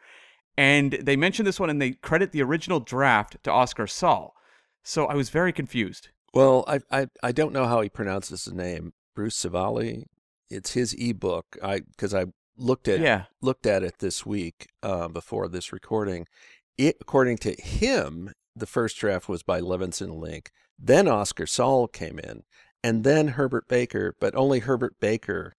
and 0.57 0.92
they 0.92 1.16
mention 1.16 1.45
this 1.45 1.59
one 1.59 1.69
and 1.69 1.83
they 1.83 1.95
credit 1.95 2.31
the 2.31 2.42
original 2.42 2.79
draft 2.79 3.38
to 3.42 3.51
Oscar 3.51 3.88
Saul. 3.88 4.35
So 4.85 5.07
I 5.07 5.14
was 5.14 5.31
very 5.31 5.53
confused. 5.53 6.11
Well, 6.33 6.64
I 6.69 6.79
I 6.92 7.07
I 7.25 7.33
don't 7.33 7.53
know 7.53 7.66
how 7.66 7.81
he 7.81 7.88
pronounces 7.88 8.45
his 8.45 8.55
name. 8.55 8.92
Bruce 9.17 9.43
Scivally. 9.45 10.05
It's 10.49 10.75
his 10.75 10.95
ebook. 10.95 11.57
I 11.61 11.81
because 11.81 12.15
I 12.15 12.27
looked 12.57 12.87
at 12.87 13.01
Yeah. 13.01 13.25
looked 13.43 13.67
at 13.67 13.83
it 13.83 13.99
this 13.99 14.25
week 14.25 14.69
uh, 14.85 15.09
before 15.09 15.49
this 15.49 15.73
recording. 15.73 16.27
It 16.79 16.99
according 17.01 17.39
to 17.39 17.55
him, 17.61 18.33
the 18.55 18.67
first 18.67 18.97
draft 18.99 19.29
was 19.29 19.43
by 19.43 19.61
Levinson 19.61 20.21
Link. 20.21 20.51
Then 20.79 21.09
Oscar 21.09 21.47
Saul 21.47 21.89
came 21.89 22.21
in, 22.21 22.43
and 22.85 23.03
then 23.03 23.29
Herbert 23.29 23.67
Baker. 23.67 24.15
But 24.21 24.37
only 24.37 24.61
Herbert 24.61 24.95
Baker 25.01 25.55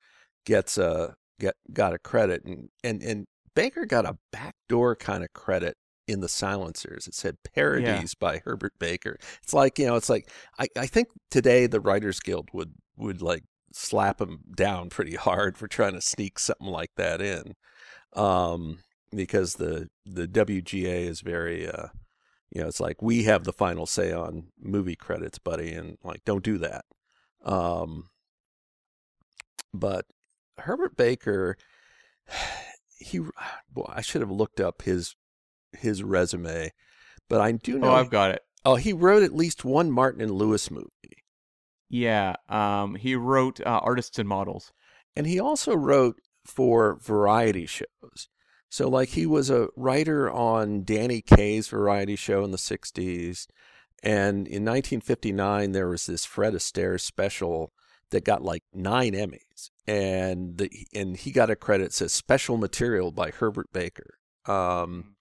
gets 0.45 0.77
a 0.77 1.15
get 1.39 1.55
got 1.73 1.93
a 1.93 1.99
credit, 1.99 2.45
and 2.45 2.69
and 2.83 3.01
and 3.03 3.25
Baker 3.55 3.85
got 3.85 4.05
a 4.05 4.17
backdoor 4.31 4.95
kind 4.95 5.23
of 5.23 5.33
credit 5.33 5.75
in 6.07 6.21
the 6.21 6.29
silencers. 6.29 7.07
It 7.07 7.15
said 7.15 7.35
parodies 7.53 8.13
by 8.15 8.37
Herbert 8.45 8.73
Baker. 8.79 9.17
It's 9.43 9.53
like, 9.53 9.77
you 9.77 9.87
know, 9.87 9.95
it's 9.97 10.09
like 10.09 10.29
I, 10.57 10.67
I 10.77 10.85
think 10.85 11.09
today 11.29 11.67
the 11.67 11.81
Writers 11.81 12.21
Guild 12.21 12.47
would 12.53 12.75
would 12.97 13.21
like 13.21 13.43
slap 13.71 14.19
him 14.19 14.39
down 14.55 14.89
pretty 14.89 15.15
hard 15.15 15.57
for 15.57 15.67
trying 15.67 15.93
to 15.93 16.01
sneak 16.01 16.39
something 16.39 16.67
like 16.67 16.91
that 16.97 17.21
in, 17.21 17.55
um, 18.13 18.79
because 19.13 19.55
the 19.55 19.89
the 20.05 20.27
WGA 20.27 21.05
is 21.05 21.21
very, 21.21 21.67
uh, 21.67 21.87
you 22.51 22.61
know, 22.61 22.67
it's 22.67 22.79
like 22.79 23.01
we 23.01 23.23
have 23.23 23.43
the 23.43 23.53
final 23.53 23.85
say 23.85 24.11
on 24.11 24.47
movie 24.59 24.95
credits, 24.95 25.39
buddy, 25.39 25.71
and 25.73 25.97
like 26.03 26.23
don't 26.25 26.43
do 26.43 26.57
that. 26.57 26.85
Um, 27.43 28.09
but 29.73 30.05
Herbert 30.59 30.97
Baker, 30.97 31.57
he, 32.97 33.19
well, 33.19 33.89
I 33.89 34.01
should 34.01 34.21
have 34.21 34.31
looked 34.31 34.59
up 34.59 34.83
his 34.83 35.15
his 35.73 36.03
resume, 36.03 36.71
but 37.29 37.41
I 37.41 37.51
do 37.51 37.79
know. 37.79 37.89
Oh, 37.89 37.95
I've 37.95 38.09
got 38.09 38.31
it. 38.31 38.41
Oh, 38.65 38.75
he 38.75 38.91
wrote 38.91 39.23
at 39.23 39.35
least 39.35 39.63
one 39.63 39.91
Martin 39.91 40.21
and 40.21 40.31
Lewis 40.31 40.69
movie. 40.69 40.87
Yeah, 41.89 42.35
um, 42.49 42.95
he 42.95 43.15
wrote 43.15 43.59
uh, 43.61 43.79
Artists 43.83 44.19
and 44.19 44.27
Models. 44.27 44.71
And 45.15 45.25
he 45.25 45.39
also 45.39 45.75
wrote 45.75 46.19
for 46.45 46.99
variety 47.01 47.65
shows. 47.65 48.29
So, 48.69 48.89
like, 48.89 49.09
he 49.09 49.25
was 49.25 49.49
a 49.49 49.69
writer 49.75 50.29
on 50.29 50.83
Danny 50.83 51.21
Kaye's 51.21 51.69
variety 51.69 52.15
show 52.15 52.43
in 52.43 52.51
the 52.51 52.57
60s. 52.57 53.47
And 54.03 54.47
in 54.47 54.63
1959, 54.63 55.71
there 55.71 55.87
was 55.87 56.05
this 56.05 56.25
Fred 56.25 56.53
Astaire 56.53 56.99
special 56.99 57.71
that 58.11 58.25
got 58.25 58.43
like 58.43 58.63
nine 58.73 59.13
Emmys. 59.13 59.71
And, 59.87 60.57
the, 60.57 60.69
and 60.93 61.17
he 61.17 61.31
got 61.31 61.49
a 61.49 61.55
credit, 61.55 61.93
says 61.93 62.13
special 62.13 62.57
material 62.57 63.11
by 63.11 63.31
Herbert 63.31 63.71
Baker. 63.73 64.19
Um, 64.45 65.15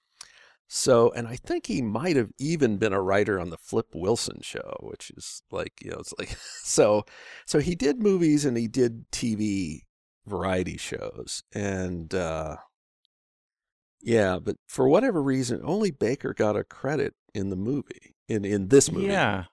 so, 0.68 1.12
and 1.12 1.28
I 1.28 1.36
think 1.36 1.66
he 1.66 1.80
might 1.80 2.16
have 2.16 2.30
even 2.38 2.76
been 2.76 2.92
a 2.92 3.00
writer 3.00 3.38
on 3.38 3.50
the 3.50 3.56
Flip 3.56 3.86
Wilson 3.94 4.40
show, 4.42 4.76
which 4.80 5.10
is 5.16 5.42
like, 5.50 5.74
you 5.82 5.90
know, 5.90 5.98
it's 5.98 6.14
like, 6.18 6.36
so, 6.62 7.04
so 7.46 7.60
he 7.60 7.74
did 7.74 8.02
movies 8.02 8.44
and 8.44 8.56
he 8.56 8.66
did 8.66 9.10
TV 9.10 9.82
variety 10.26 10.76
shows. 10.76 11.44
And, 11.54 12.12
uh, 12.14 12.56
yeah, 14.02 14.38
but 14.42 14.56
for 14.66 14.88
whatever 14.88 15.22
reason, 15.22 15.60
only 15.64 15.90
Baker 15.90 16.34
got 16.34 16.56
a 16.56 16.64
credit 16.64 17.14
in 17.32 17.50
the 17.50 17.56
movie, 17.56 18.16
in, 18.28 18.44
in 18.44 18.68
this 18.68 18.90
movie. 18.90 19.06
Yeah. 19.06 19.44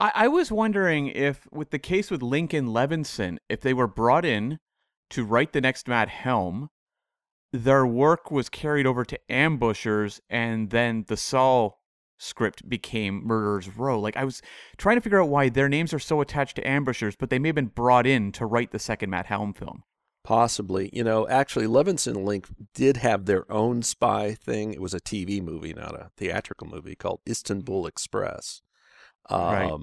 I, 0.00 0.12
I 0.14 0.28
was 0.28 0.50
wondering 0.50 1.08
if, 1.08 1.46
with 1.52 1.70
the 1.70 1.78
case 1.78 2.10
with 2.10 2.22
Link 2.22 2.54
and 2.54 2.68
Levinson, 2.68 3.36
if 3.50 3.60
they 3.60 3.74
were 3.74 3.86
brought 3.86 4.24
in 4.24 4.60
to 5.10 5.24
write 5.24 5.52
the 5.52 5.60
next 5.60 5.88
Matt 5.88 6.08
Helm, 6.08 6.70
their 7.52 7.86
work 7.86 8.30
was 8.30 8.48
carried 8.48 8.86
over 8.86 9.04
to 9.04 9.18
Ambushers, 9.30 10.20
and 10.28 10.70
then 10.70 11.04
the 11.08 11.16
Saul 11.16 11.80
script 12.18 12.68
became 12.68 13.24
Murderers 13.24 13.68
Row. 13.76 13.98
Like 14.00 14.16
I 14.16 14.24
was 14.24 14.42
trying 14.76 14.96
to 14.96 15.00
figure 15.00 15.22
out 15.22 15.28
why 15.28 15.48
their 15.48 15.68
names 15.68 15.94
are 15.94 15.98
so 15.98 16.20
attached 16.20 16.56
to 16.56 16.66
Ambushers, 16.66 17.16
but 17.16 17.30
they 17.30 17.38
may 17.38 17.48
have 17.48 17.54
been 17.56 17.66
brought 17.66 18.06
in 18.06 18.32
to 18.32 18.44
write 18.46 18.72
the 18.72 18.78
second 18.78 19.10
Matt 19.10 19.26
Helm 19.26 19.54
film. 19.54 19.82
Possibly. 20.24 20.90
You 20.92 21.04
know, 21.04 21.26
actually, 21.28 21.66
Levinson 21.66 22.24
Link 22.24 22.48
did 22.74 22.98
have 22.98 23.24
their 23.24 23.50
own 23.50 23.82
spy 23.82 24.34
thing. 24.34 24.72
It 24.74 24.80
was 24.82 24.92
a 24.92 25.00
TV 25.00 25.40
movie, 25.40 25.72
not 25.72 25.94
a 25.94 26.10
theatrical 26.18 26.66
movie, 26.66 26.96
called 26.96 27.20
Istanbul 27.26 27.86
Express, 27.86 28.60
um, 29.30 29.40
Right. 29.40 29.80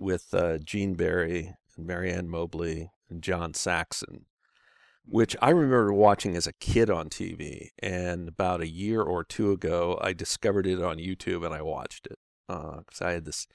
with 0.00 0.32
uh, 0.32 0.58
Gene 0.58 0.94
Barry 0.94 1.54
and 1.76 1.86
Mary 1.86 2.10
Ann 2.10 2.28
Mobley 2.30 2.90
and 3.10 3.22
John 3.22 3.52
Saxon, 3.52 4.24
which 5.04 5.36
I 5.42 5.50
remember 5.50 5.92
watching 5.92 6.36
as 6.36 6.46
a 6.46 6.52
kid 6.52 6.90
on 6.90 7.08
TV. 7.08 7.68
And 7.82 8.28
about 8.28 8.60
a 8.60 8.68
year 8.68 9.02
or 9.02 9.24
two 9.24 9.50
ago, 9.50 9.98
I 10.00 10.12
discovered 10.12 10.66
it 10.66 10.82
on 10.82 10.98
YouTube 10.98 11.44
and 11.44 11.54
I 11.54 11.62
watched 11.62 12.06
it 12.06 12.18
uh, 12.48 12.78
because 12.78 13.02
I 13.02 13.12
had 13.12 13.24
this. 13.24 13.46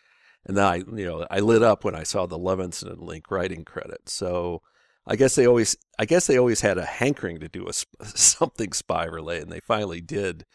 And 0.45 0.55
then 0.57 0.65
I, 0.65 0.75
you 0.77 1.05
know, 1.05 1.25
I 1.29 1.39
lit 1.39 1.63
up 1.63 1.83
when 1.83 1.95
I 1.95 2.03
saw 2.03 2.25
the 2.25 2.39
Levinson 2.39 2.91
and 2.91 3.01
Link 3.01 3.29
writing 3.31 3.65
credit. 3.65 4.07
So 4.07 4.62
I 5.05 5.15
guess 5.15 5.36
they 5.36 5.47
always, 5.47 5.77
I 5.97 6.05
guess 6.05 6.27
they 6.27 6.38
always 6.38 6.62
had 6.62 6.77
a 6.77 6.86
hankering 6.86 7.39
to 7.39 7.47
do 7.47 7.67
a 7.67 7.73
something 8.05 8.73
spy 8.73 9.05
related, 9.05 9.43
and 9.43 9.51
they 9.51 9.62
finally 9.62 10.01
did 10.01 10.45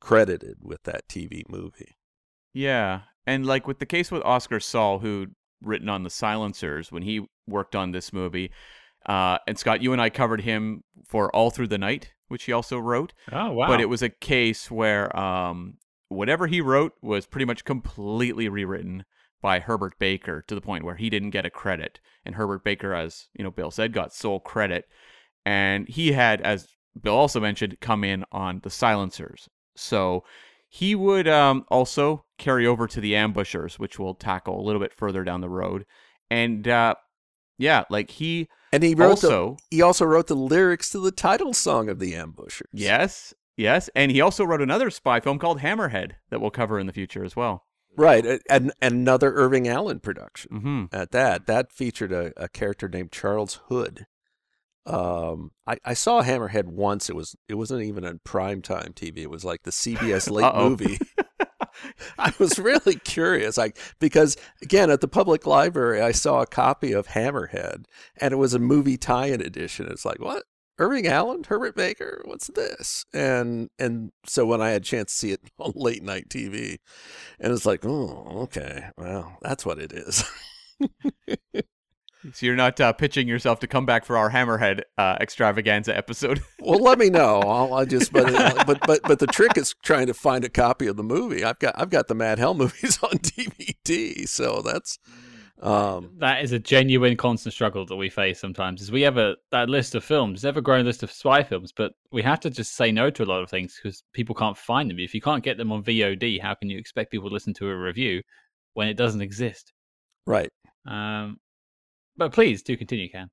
credited 0.00 0.58
with 0.62 0.82
that 0.84 1.08
TV 1.08 1.42
movie. 1.48 1.96
Yeah, 2.54 3.02
and 3.26 3.44
like 3.44 3.66
with 3.66 3.78
the 3.78 3.86
case 3.86 4.10
with 4.10 4.22
Oscar 4.24 4.60
Saul, 4.60 5.00
who 5.00 5.26
written 5.60 5.88
on 5.88 6.02
the 6.02 6.10
Silencers 6.10 6.90
when 6.90 7.02
he 7.02 7.26
worked 7.46 7.76
on 7.76 7.92
this 7.92 8.12
movie, 8.12 8.50
uh, 9.08 9.38
and 9.46 9.58
Scott, 9.58 9.82
you 9.82 9.92
and 9.92 10.02
I 10.02 10.10
covered 10.10 10.42
him 10.42 10.84
for 11.06 11.34
All 11.34 11.50
Through 11.50 11.68
the 11.68 11.78
Night, 11.78 12.12
which 12.28 12.44
he 12.44 12.52
also 12.52 12.78
wrote. 12.78 13.14
Oh 13.32 13.52
wow! 13.52 13.66
But 13.66 13.80
it 13.80 13.88
was 13.88 14.02
a 14.02 14.10
case 14.10 14.70
where 14.70 15.14
um, 15.18 15.78
whatever 16.08 16.46
he 16.46 16.60
wrote 16.60 16.92
was 17.00 17.26
pretty 17.26 17.46
much 17.46 17.64
completely 17.64 18.48
rewritten 18.48 19.04
by 19.40 19.60
Herbert 19.60 19.98
Baker 19.98 20.44
to 20.46 20.54
the 20.54 20.60
point 20.60 20.84
where 20.84 20.96
he 20.96 21.08
didn't 21.08 21.30
get 21.30 21.46
a 21.46 21.50
credit, 21.50 22.00
and 22.24 22.34
Herbert 22.34 22.64
Baker, 22.64 22.92
as 22.92 23.28
you 23.34 23.42
know, 23.42 23.50
Bill 23.50 23.70
said, 23.70 23.94
got 23.94 24.12
sole 24.12 24.40
credit, 24.40 24.86
and 25.46 25.88
he 25.88 26.12
had, 26.12 26.42
as 26.42 26.68
Bill 27.00 27.14
also 27.14 27.40
mentioned, 27.40 27.80
come 27.80 28.04
in 28.04 28.24
on 28.30 28.60
the 28.62 28.70
Silencers. 28.70 29.48
So 29.74 30.24
he 30.68 30.94
would 30.94 31.28
um, 31.28 31.64
also 31.68 32.24
carry 32.36 32.66
over 32.66 32.86
to 32.86 33.00
the 33.00 33.16
Ambushers, 33.16 33.78
which 33.78 33.98
we'll 33.98 34.14
tackle 34.14 34.60
a 34.60 34.66
little 34.66 34.80
bit 34.82 34.92
further 34.92 35.24
down 35.24 35.40
the 35.40 35.48
road, 35.48 35.86
and 36.30 36.68
uh, 36.68 36.94
yeah, 37.56 37.84
like 37.88 38.10
he 38.10 38.48
And 38.72 38.82
he 38.82 38.94
wrote 38.94 39.10
also 39.10 39.56
the, 39.70 39.76
he 39.76 39.82
also 39.82 40.04
wrote 40.04 40.26
the 40.26 40.36
lyrics 40.36 40.90
to 40.90 40.98
the 41.00 41.10
title 41.12 41.54
song 41.54 41.88
of 41.88 41.98
the 41.98 42.14
Ambushers. 42.14 42.68
yes. 42.72 43.34
Yes, 43.56 43.90
and 43.96 44.12
he 44.12 44.20
also 44.20 44.44
wrote 44.44 44.62
another 44.62 44.88
spy 44.88 45.18
film 45.18 45.40
called 45.40 45.58
Hammerhead 45.58 46.12
that 46.30 46.40
we'll 46.40 46.52
cover 46.52 46.78
in 46.78 46.86
the 46.86 46.92
future 46.92 47.24
as 47.24 47.34
well. 47.34 47.64
right. 47.96 48.24
And 48.48 48.72
another 48.80 49.32
Irving 49.34 49.66
Allen 49.66 49.98
production. 49.98 50.60
hmm 50.60 50.84
at 50.92 51.10
that. 51.10 51.46
That 51.46 51.72
featured 51.72 52.12
a, 52.12 52.32
a 52.36 52.48
character 52.48 52.88
named 52.88 53.10
Charles 53.10 53.60
Hood. 53.66 54.06
Um, 54.86 55.50
I, 55.66 55.78
I 55.84 55.94
saw 55.94 56.22
Hammerhead 56.22 56.66
once. 56.66 57.10
It 57.10 57.16
was 57.16 57.34
it 57.48 57.54
wasn't 57.54 57.82
even 57.82 58.04
on 58.04 58.20
primetime 58.24 58.94
TV. 58.94 59.18
It 59.18 59.30
was 59.30 59.44
like 59.44 59.64
the 59.64 59.72
CBS 59.72 60.30
late 60.30 60.54
movie. 60.54 60.98
I 62.18 62.32
was 62.38 62.58
really 62.58 62.96
curious, 62.96 63.56
like 63.56 63.78
because 63.98 64.36
again 64.62 64.90
at 64.90 65.00
the 65.00 65.08
public 65.08 65.46
library 65.46 66.00
I 66.00 66.12
saw 66.12 66.40
a 66.40 66.46
copy 66.46 66.92
of 66.92 67.08
Hammerhead, 67.08 67.84
and 68.18 68.32
it 68.32 68.36
was 68.36 68.54
a 68.54 68.58
movie 68.58 68.96
tie-in 68.96 69.40
edition. 69.40 69.88
It's 69.90 70.04
like 70.04 70.20
what 70.20 70.44
Irving 70.78 71.06
Allen, 71.08 71.44
Herbert 71.44 71.74
Baker, 71.74 72.22
what's 72.24 72.48
this? 72.48 73.04
And 73.12 73.70
and 73.78 74.12
so 74.26 74.46
when 74.46 74.60
I 74.60 74.70
had 74.70 74.82
a 74.82 74.84
chance 74.84 75.12
to 75.12 75.18
see 75.18 75.32
it 75.32 75.40
on 75.58 75.72
late 75.74 76.02
night 76.02 76.28
TV, 76.28 76.78
and 77.40 77.52
it's 77.52 77.66
like 77.66 77.84
oh 77.84 78.42
okay, 78.44 78.90
well 78.96 79.38
that's 79.42 79.66
what 79.66 79.78
it 79.78 79.92
is. 79.92 80.24
So 82.32 82.46
you're 82.46 82.56
not 82.56 82.80
uh, 82.80 82.92
pitching 82.92 83.28
yourself 83.28 83.60
to 83.60 83.66
come 83.66 83.86
back 83.86 84.04
for 84.04 84.16
our 84.16 84.30
Hammerhead 84.30 84.82
uh, 84.96 85.16
extravaganza 85.20 85.96
episode. 85.96 86.42
Well, 86.60 86.82
let 86.82 86.98
me 86.98 87.08
know. 87.08 87.40
I'll, 87.40 87.72
I 87.72 87.84
just 87.84 88.12
but 88.12 88.26
but 88.66 88.80
but 88.84 89.00
but 89.04 89.18
the 89.20 89.26
trick 89.28 89.56
is 89.56 89.74
trying 89.82 90.08
to 90.08 90.14
find 90.14 90.44
a 90.44 90.48
copy 90.48 90.86
of 90.86 90.96
the 90.96 91.02
movie. 91.02 91.44
I've 91.44 91.58
got 91.60 91.74
I've 91.78 91.88
got 91.88 92.08
the 92.08 92.14
Mad 92.14 92.38
Hell 92.38 92.52
movies 92.64 92.98
on 93.02 93.12
DVD, 93.12 94.28
so 94.28 94.60
that's 94.60 94.98
um 95.62 96.10
that 96.18 96.42
is 96.42 96.52
a 96.52 96.58
genuine 96.58 97.16
constant 97.16 97.54
struggle 97.54 97.86
that 97.86 97.96
we 97.96 98.10
face 98.10 98.40
sometimes. 98.40 98.82
Is 98.82 98.92
we 98.92 99.02
have 99.02 99.16
a 99.16 99.36
that 99.52 99.70
list 99.70 99.94
of 99.94 100.04
films, 100.04 100.42
there's 100.42 100.50
ever 100.50 100.60
growing 100.60 100.84
list 100.84 101.02
of 101.02 101.12
spy 101.12 101.42
films, 101.42 101.72
but 101.74 101.92
we 102.10 102.22
have 102.22 102.40
to 102.40 102.50
just 102.50 102.76
say 102.76 102.90
no 102.92 103.08
to 103.08 103.22
a 103.22 103.24
lot 103.24 103.42
of 103.42 103.48
things 103.48 103.78
because 103.80 104.02
people 104.12 104.34
can't 104.34 104.58
find 104.58 104.90
them. 104.90 104.98
If 104.98 105.14
you 105.14 105.22
can't 105.22 105.44
get 105.44 105.56
them 105.56 105.72
on 105.72 105.84
VOD, 105.84 106.42
how 106.42 106.54
can 106.54 106.68
you 106.68 106.78
expect 106.78 107.12
people 107.12 107.30
to 107.30 107.34
listen 107.34 107.54
to 107.54 107.68
a 107.70 107.76
review 107.76 108.20
when 108.74 108.88
it 108.88 108.96
doesn't 108.96 109.22
exist? 109.22 109.72
right. 110.26 110.50
Um, 110.86 111.38
but 112.18 112.32
please 112.32 112.62
do 112.62 112.76
continue, 112.76 113.08
Ken. 113.08 113.28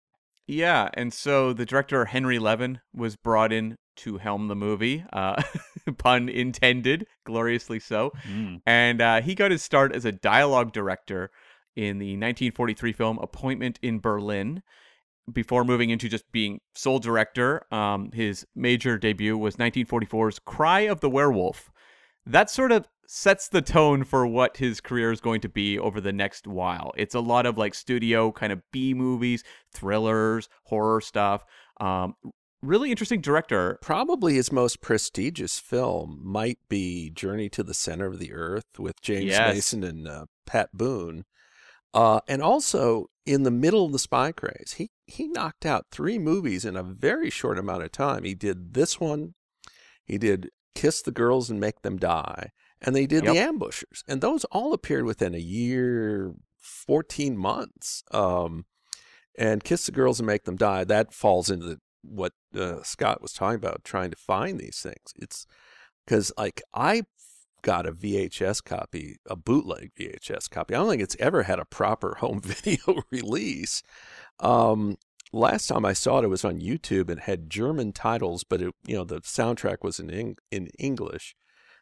yeah, 0.48 0.90
and 0.94 1.12
so 1.12 1.52
the 1.52 1.66
director 1.66 2.06
Henry 2.06 2.40
Levin 2.40 2.80
was 2.94 3.16
brought 3.16 3.52
in 3.52 3.76
to 3.98 4.18
helm 4.18 4.48
the 4.48 4.56
movie, 4.56 5.04
uh, 5.14 5.42
pun 5.98 6.30
intended, 6.30 7.08
gloriously 7.26 7.80
so. 7.80 8.12
Mm. 8.28 8.62
And 8.66 9.02
uh, 9.02 9.22
he 9.22 9.36
got 9.36 9.52
his 9.52 9.64
start 9.64 9.94
as 9.94 10.06
a 10.06 10.12
dialogue 10.12 10.74
director 10.74 11.32
in 11.76 11.98
the 11.98 12.14
1943 12.14 12.94
film 12.94 13.20
Appointment 13.20 13.80
in 13.82 14.00
Berlin. 14.00 14.62
Before 15.32 15.64
moving 15.64 15.90
into 15.90 16.08
just 16.08 16.32
being 16.32 16.60
sole 16.76 17.00
director, 17.00 17.66
um, 17.74 18.12
his 18.14 18.46
major 18.56 18.98
debut 18.98 19.36
was 19.38 19.56
1944's 19.56 20.40
Cry 20.40 20.82
of 20.82 21.00
the 21.00 21.10
Werewolf. 21.10 21.72
That 22.28 22.52
sort 22.52 22.72
of 22.72 22.88
sets 23.08 23.48
the 23.48 23.62
tone 23.62 24.04
for 24.04 24.26
what 24.28 24.58
his 24.58 24.82
career 24.82 25.12
is 25.12 25.22
going 25.22 25.42
to 25.42 25.50
be 25.50 25.78
over 25.78 26.02
the 26.02 26.14
next 26.14 26.48
while. 26.48 26.94
It's 26.98 27.16
a 27.16 27.20
lot 27.20 27.46
of 27.46 27.58
like 27.58 27.74
studio 27.74 28.32
kind 28.32 28.52
of 28.52 28.62
B 28.72 28.94
movies, 28.94 29.44
thrillers, 29.74 30.50
horror 30.66 31.02
stuff. 31.02 31.44
Um, 31.80 32.16
really 32.62 32.92
interesting 32.92 33.22
director. 33.22 33.78
Probably 33.82 34.36
his 34.36 34.52
most 34.52 34.82
prestigious 34.82 35.60
film 35.60 36.20
might 36.24 36.60
be 36.70 37.10
Journey 37.10 37.50
to 37.50 37.64
the 37.64 37.74
Center 37.74 38.08
of 38.08 38.20
the 38.20 38.34
Earth 38.34 38.80
with 38.80 39.02
James 39.02 39.26
Yes. 39.26 39.54
Mason 39.54 39.84
and 39.84 40.08
uh, 40.08 40.26
Pat 40.46 40.70
Boone. 40.74 41.26
Uh, 41.94 42.20
and 42.28 42.42
also 42.42 43.06
in 43.26 43.44
the 43.44 43.52
middle 43.52 43.86
of 43.86 43.92
the 43.94 44.00
spy 44.00 44.32
craze, 44.32 44.76
he 44.78 44.90
he 45.08 45.28
knocked 45.28 45.66
out 45.66 45.86
three 45.92 46.20
movies 46.20 46.66
in 46.66 46.76
a 46.76 46.84
very 46.84 47.30
short 47.30 47.58
amount 47.58 47.84
of 47.84 47.92
time. 47.92 48.24
He 48.24 48.34
did 48.34 48.74
this 48.74 49.00
one, 49.00 49.34
he 50.04 50.18
did 50.18 50.50
Kiss 50.74 51.02
the 51.02 51.12
Girls 51.12 51.50
and 51.50 51.60
Make 51.60 51.82
Them 51.84 51.98
Die, 51.98 52.50
and 52.86 52.96
they 52.96 53.06
did 53.06 53.26
The 53.26 53.40
Ambushers, 53.40 54.04
and 54.08 54.22
those 54.22 54.44
all 54.46 54.74
appeared 54.74 55.06
within 55.06 55.34
a 55.36 55.40
year, 55.40 56.34
fourteen 56.58 57.38
months. 57.38 58.04
Um, 58.12 58.66
and 59.38 59.64
Kiss 59.64 59.86
the 59.86 59.92
Girls 59.92 60.20
and 60.20 60.28
Make 60.28 60.46
Them 60.46 60.56
Die. 60.56 60.84
That 60.86 61.14
falls 61.14 61.50
into 61.50 61.66
the, 61.66 61.80
what 62.02 62.34
uh, 62.56 62.84
Scott 62.84 63.22
was 63.22 63.34
talking 63.34 63.58
about, 63.58 63.84
trying 63.84 64.12
to 64.12 64.18
find 64.18 64.60
these 64.60 64.80
things. 64.82 65.14
It's 65.18 65.46
because 66.06 66.32
like 66.38 66.62
I 66.74 67.04
got 67.62 67.88
a 67.88 67.92
VHS 67.92 68.64
copy, 68.64 69.18
a 69.28 69.36
bootleg 69.36 69.92
VHS 70.00 70.50
copy. 70.50 70.76
I 70.76 70.78
don't 70.78 70.90
think 70.90 71.02
it's 71.02 71.18
ever 71.20 71.44
had 71.44 71.60
a 71.60 71.66
proper 71.66 72.16
home 72.20 72.40
video 72.44 73.02
release. 73.12 73.82
Um, 74.40 74.98
last 75.34 75.68
time 75.68 75.84
I 75.84 75.94
saw 75.94 76.20
it, 76.20 76.26
it 76.26 76.30
was 76.30 76.46
on 76.46 76.60
YouTube 76.62 77.10
and 77.10 77.20
had 77.20 77.50
German 77.50 77.92
titles, 77.92 78.44
but 78.44 78.62
it, 78.62 78.74
you 78.86 78.96
know 78.96 79.04
the 79.04 79.22
soundtrack 79.22 79.78
was 79.82 80.00
in 80.00 80.12
Eng- 80.12 80.38
in 80.52 80.68
English. 80.78 81.36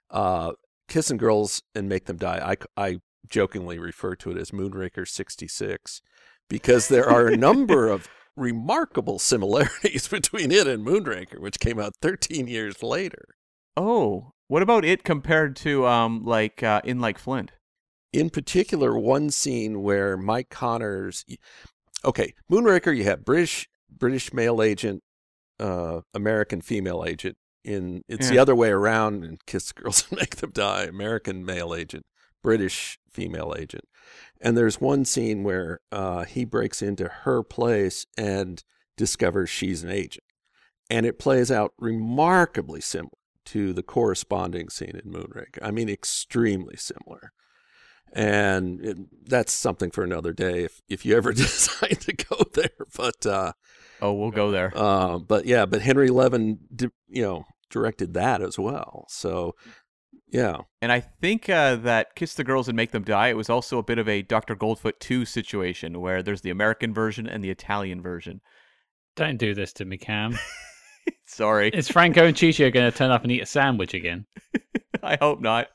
Uh, 0.10 0.54
Kissing 0.94 1.18
Girls 1.18 1.64
and 1.74 1.90
Make 1.90 2.06
Them 2.06 2.18
Die. 2.18 2.56
I, 2.78 2.82
I 2.90 3.00
jokingly 3.28 3.80
refer 3.80 4.16
to 4.18 4.30
it 4.30 4.38
as 4.38 4.52
Moonraker 4.52 5.08
'66 5.08 6.04
because 6.48 6.88
there 6.88 7.10
are 7.10 7.26
a 7.26 7.36
number 7.36 7.88
of 7.90 8.08
remarkable 8.36 9.18
similarities 9.18 10.08
between 10.18 10.52
it 10.52 10.68
and 10.68 10.86
Moonraker, 10.86 11.40
which 11.40 11.60
came 11.60 11.80
out 11.80 11.96
13 12.04 12.46
years 12.46 12.84
later. 12.84 13.26
Oh, 13.76 14.34
what 14.48 14.62
about 14.62 14.86
it 14.86 15.04
compared 15.04 15.56
to 15.58 15.88
um 15.88 16.24
like 16.26 16.62
uh, 16.62 16.82
in 16.84 17.02
like 17.02 17.18
Flint? 17.18 17.54
In 18.12 18.30
particular, 18.30 18.96
one 18.96 19.32
scene 19.32 19.82
where 19.82 20.16
Mike 20.16 20.52
Connors, 20.52 21.26
okay, 22.06 22.36
Moonraker, 22.52 22.96
you 22.96 23.06
have 23.06 23.26
British 23.26 23.68
British 23.90 24.32
male 24.32 24.62
agent, 24.62 25.02
uh, 25.60 26.02
American 26.14 26.62
female 26.62 27.04
agent. 27.04 27.36
In 27.64 28.04
it's 28.10 28.30
the 28.30 28.38
other 28.40 28.56
way 28.56 28.70
around 28.70 29.24
and 29.24 29.44
Kiss 29.46 29.72
Girls 29.74 30.06
and 30.10 30.20
Make 30.20 30.38
Them 30.38 30.52
Die. 30.52 30.84
American 30.84 31.46
male 31.46 31.74
agent, 31.74 32.06
British 32.42 33.00
female 33.10 33.56
agent. 33.58 33.86
And 34.42 34.58
there's 34.58 34.82
one 34.82 35.06
scene 35.06 35.44
where 35.44 35.80
uh, 35.92 36.26
he 36.26 36.44
breaks 36.44 36.82
into 36.82 37.08
her 37.08 37.42
place 37.44 38.06
and 38.18 38.62
discovers 38.98 39.50
she's 39.50 39.84
an 39.84 39.90
agent, 39.90 40.26
and 40.90 41.06
it 41.06 41.18
plays 41.18 41.50
out 41.50 41.74
remarkably 41.80 42.82
similar 42.82 43.12
to 43.46 43.72
the 43.74 43.84
corresponding 43.84 44.70
scene 44.70 45.00
in 45.04 45.12
Moonraker. 45.12 45.60
I 45.62 45.72
mean, 45.72 45.90
extremely 45.90 46.76
similar 46.78 47.32
and 48.16 48.86
it, 48.86 48.98
that's 49.28 49.52
something 49.52 49.90
for 49.90 50.04
another 50.04 50.34
day 50.34 50.64
if 50.64 50.82
if 50.88 51.04
you 51.06 51.18
ever 51.18 51.34
decide 51.34 52.00
to 52.02 52.14
go 52.14 52.44
there. 52.54 52.70
But 52.96 53.26
uh, 53.26 53.54
Oh, 54.02 54.14
we'll 54.14 54.32
go 54.32 54.52
there. 54.52 54.72
uh, 54.76 55.18
but 55.18 55.46
yeah, 55.46 55.66
but 55.66 55.82
Henry 55.82 56.10
Levin, 56.10 56.60
you 57.08 57.22
know, 57.24 57.46
directed 57.74 58.14
that 58.14 58.42
as 58.42 58.58
well. 58.58 59.06
So 59.10 59.56
yeah, 60.34 60.62
And 60.82 60.92
I 60.92 61.00
think 61.00 61.48
uh, 61.48 61.76
that 61.76 62.16
Kiss 62.16 62.34
the 62.34 62.44
Girls 62.44 62.68
and 62.68 62.76
Make 62.76 62.92
Them 62.92 63.04
Die, 63.04 63.28
it 63.28 63.38
was 63.38 63.52
also 63.52 63.78
a 63.78 63.84
bit 63.84 64.00
of 64.00 64.10
a 64.10 64.24
Dr. 64.24 64.56
Goldfoot 64.56 65.00
2 65.00 65.26
situation 65.26 66.02
where 66.02 66.24
there's 66.24 66.42
the 66.42 66.50
American 66.50 66.92
version 66.92 67.28
and 67.28 67.44
the 67.44 67.52
Italian 67.52 68.02
version. 68.02 68.42
Don't 69.16 69.38
do 69.38 69.54
this 69.54 69.74
to 69.74 69.86
me, 69.86 69.98
Cam. 69.98 70.38
Sorry. 71.26 71.70
Is 71.70 71.90
Franco 71.90 72.26
and 72.26 72.36
Ciccio 72.36 72.72
going 72.72 72.90
to 72.92 72.96
turn 72.98 73.12
up 73.12 73.24
and 73.24 73.32
eat 73.32 73.42
a 73.42 73.46
sandwich 73.46 73.94
again? 73.94 74.26
I 75.04 75.18
hope 75.20 75.42
not. 75.42 75.68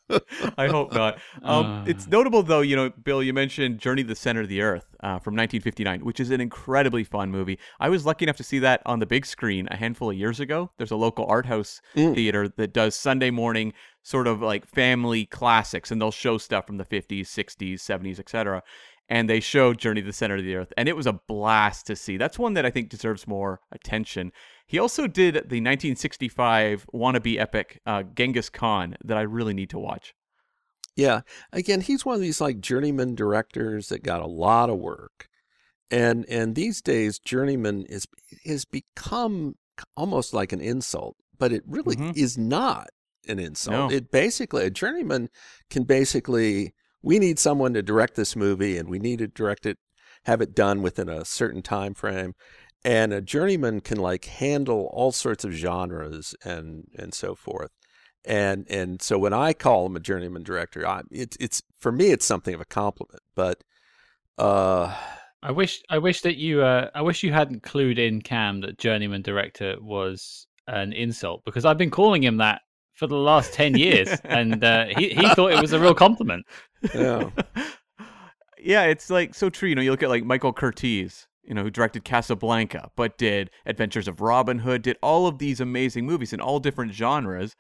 I 0.57 0.69
hope 0.69 0.93
not. 0.95 1.19
Um, 1.43 1.85
it's 1.87 2.07
Ah. 2.07 2.11
notable, 2.11 2.43
though, 2.43 2.61
you 2.63 2.77
know, 2.77 2.89
Bill, 2.91 3.23
you 3.23 3.35
mentioned 3.35 3.79
Journey 3.79 4.03
to 4.03 4.09
the 4.09 4.15
Center 4.17 4.41
of 4.43 4.49
the 4.49 4.63
Earth 4.63 4.87
uh, 5.01 5.19
from 5.19 5.35
1959, 5.35 6.01
which 6.05 6.19
is 6.19 6.31
an 6.31 6.41
incredibly 6.41 7.05
fun 7.05 7.31
movie. 7.31 7.59
I 7.79 7.91
was 7.91 8.07
lucky 8.07 8.25
enough 8.25 8.39
to 8.39 8.43
see 8.45 8.59
that 8.61 8.81
on 8.87 9.01
the 9.01 9.07
big 9.07 9.27
screen 9.27 9.69
a 9.71 9.77
handful 9.77 10.11
of 10.11 10.17
years 10.17 10.41
ago. 10.41 10.71
There's 10.79 10.93
a 10.93 10.97
local 10.97 11.27
art 11.27 11.45
house 11.45 11.83
Mm. 11.95 12.15
theater 12.15 12.49
that 12.57 12.73
does 12.73 12.95
Sunday 12.97 13.31
morning 13.31 13.75
sort 14.03 14.27
of 14.29 14.41
like 14.41 14.67
family 14.67 15.27
classics, 15.27 15.91
and 15.91 16.01
they'll 16.01 16.11
show 16.11 16.39
stuff 16.39 16.67
from 16.67 16.79
the 16.79 16.85
50s, 16.87 17.27
60s, 17.27 17.81
70s, 17.83 18.19
etc. 18.19 18.63
And 19.11 19.29
they 19.31 19.41
showed 19.41 19.79
Journey 19.79 20.03
to 20.03 20.07
the 20.07 20.13
Center 20.13 20.37
of 20.37 20.45
the 20.45 20.55
Earth, 20.55 20.73
and 20.77 20.87
it 20.89 20.95
was 20.97 21.07
a 21.07 21.15
blast 21.15 21.87
to 21.87 21.97
see. 21.97 22.19
That's 22.19 22.39
one 22.39 22.53
that 22.55 22.67
I 22.67 22.71
think 22.71 22.91
deserves 22.91 23.27
more 23.27 23.61
attention. 23.73 24.33
He 24.67 24.79
also 24.79 25.07
did 25.07 25.35
the 25.35 25.61
1965 25.63 26.87
wannabe 26.93 27.39
epic 27.41 27.81
uh, 27.87 28.03
Genghis 28.03 28.51
Khan 28.51 28.97
that 29.03 29.17
I 29.17 29.23
really 29.23 29.55
need 29.55 29.71
to 29.71 29.79
watch. 29.79 30.15
yeah. 30.95 31.21
Again, 31.53 31.81
he's 31.81 32.05
one 32.05 32.17
of 32.17 32.21
these 32.21 32.41
like 32.41 32.61
journeyman 32.61 33.15
directors 33.15 33.89
that 33.89 34.03
got 34.03 34.21
a 34.21 34.27
lot 34.27 34.69
of 34.69 34.79
work, 34.79 35.29
and 35.91 36.27
and 36.29 36.55
these 36.55 36.83
days, 36.83 37.19
journeyman 37.19 37.85
is 37.89 38.07
has 38.45 38.65
become 38.67 39.55
almost 39.97 40.35
like 40.35 40.53
an 40.53 40.61
insult, 40.61 41.17
but 41.39 41.53
it 41.53 41.63
really 41.67 41.97
Mhm. 41.97 42.17
is 42.17 42.37
not 42.37 42.89
an 43.27 43.39
insult. 43.39 43.91
No. 43.91 43.97
It 43.97 44.11
basically 44.11 44.65
a 44.67 44.71
journeyman 44.71 45.29
can 45.71 45.85
basically 45.85 46.75
we 47.03 47.19
need 47.19 47.39
someone 47.39 47.75
to 47.75 47.83
direct 47.83 48.15
this 48.15 48.35
movie 48.37 48.77
and 48.79 48.89
we 48.89 48.99
need 48.99 49.19
to 49.19 49.29
direct 49.29 49.67
it 49.67 49.79
have 50.25 50.41
it 50.41 50.55
done 50.55 50.83
within 50.83 51.09
a 51.09 51.25
certain 51.25 51.63
time 51.63 51.95
frame. 51.95 52.35
And 52.85 53.13
a 53.13 53.21
journeyman 53.21 53.81
can 53.81 53.99
like 53.99 54.27
handle 54.27 54.89
all 54.93 55.13
sorts 55.13 55.45
of 55.45 55.53
genres 55.53 56.35
and 56.45 56.85
and 56.97 57.13
so 57.15 57.35
forth. 57.35 57.71
And 58.25 58.67
and 58.69 59.01
so 59.01 59.19
when 59.19 59.33
i 59.33 59.53
call 59.53 59.87
him 59.87 59.97
a 59.97 60.01
journeyman 60.01 60.43
director 60.43 60.87
I, 60.87 61.03
it's 61.11 61.37
it's 61.41 61.63
for 61.79 61.91
me 61.93 62.11
it's 62.11 62.27
something 62.27 62.55
of 62.55 62.61
a 62.61 62.67
compliment. 62.67 63.23
But 63.35 63.65
uh 64.37 64.95
I 65.43 65.53
wish 65.53 65.83
I 65.89 65.99
wish 65.99 66.23
that 66.23 66.37
you 66.37 66.63
uh, 66.63 66.91
I 66.95 67.03
wish 67.03 67.23
you 67.23 67.33
hadn't 67.33 67.63
clued 67.63 67.99
in 67.99 68.23
Cam 68.23 68.61
that 68.63 68.79
journeyman 68.79 69.23
director 69.23 69.77
was 69.81 70.47
an 70.67 70.93
insult 70.93 71.43
because 71.45 71.65
I've 71.65 71.79
been 71.79 71.91
calling 71.91 72.23
him 72.23 72.39
that 72.39 72.63
for 72.95 73.07
the 73.07 73.17
last 73.17 73.53
ten 73.53 73.77
years 73.77 74.09
and 74.25 74.63
uh, 74.65 74.87
he 74.97 75.11
he 75.11 75.29
thought 75.35 75.53
it 75.53 75.61
was 75.61 75.73
a 75.73 75.79
real 75.79 75.95
compliment. 75.95 76.45
Yeah 76.95 77.31
yeah, 78.61 78.85
it's 78.85 79.11
like 79.11 79.35
so 79.35 79.51
true. 79.51 79.69
You 79.69 79.75
know, 79.75 79.83
you 79.83 79.91
look 79.91 80.03
at 80.03 80.09
like 80.09 80.25
Michael 80.25 80.53
Curtiz, 80.53 81.27
you 81.43 81.55
know, 81.55 81.63
who 81.63 81.71
directed 81.71 82.05
Casablanca, 82.05 82.91
but 82.97 83.19
did 83.19 83.51
Adventures 83.67 84.09
of 84.09 84.21
Robin 84.21 84.61
Hood, 84.61 84.83
did 84.83 84.99
all 85.03 85.27
of 85.27 85.39
these 85.39 85.61
amazing 85.61 86.07
movies 86.07 86.33
in 86.33 86.41
all 86.41 86.61
different 86.61 86.93
genres. 86.93 87.55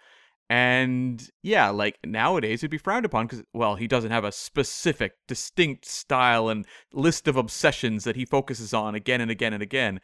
And 0.51 1.29
yeah, 1.43 1.69
like 1.69 1.99
nowadays 2.05 2.61
it'd 2.61 2.71
be 2.71 2.79
frowned 2.79 3.05
upon 3.05 3.27
because, 3.27 3.45
well, 3.53 3.77
he 3.77 3.87
doesn't 3.87 4.11
have 4.11 4.25
a 4.25 4.33
specific, 4.33 5.13
distinct 5.27 5.85
style 5.85 6.49
and 6.49 6.67
list 6.93 7.29
of 7.29 7.37
obsessions 7.37 8.05
that 8.05 8.17
he 8.17 8.25
focuses 8.25 8.73
on 8.73 8.95
again 8.95 9.21
and 9.21 9.31
again 9.31 9.53
and 9.53 9.63
again. 9.63 10.01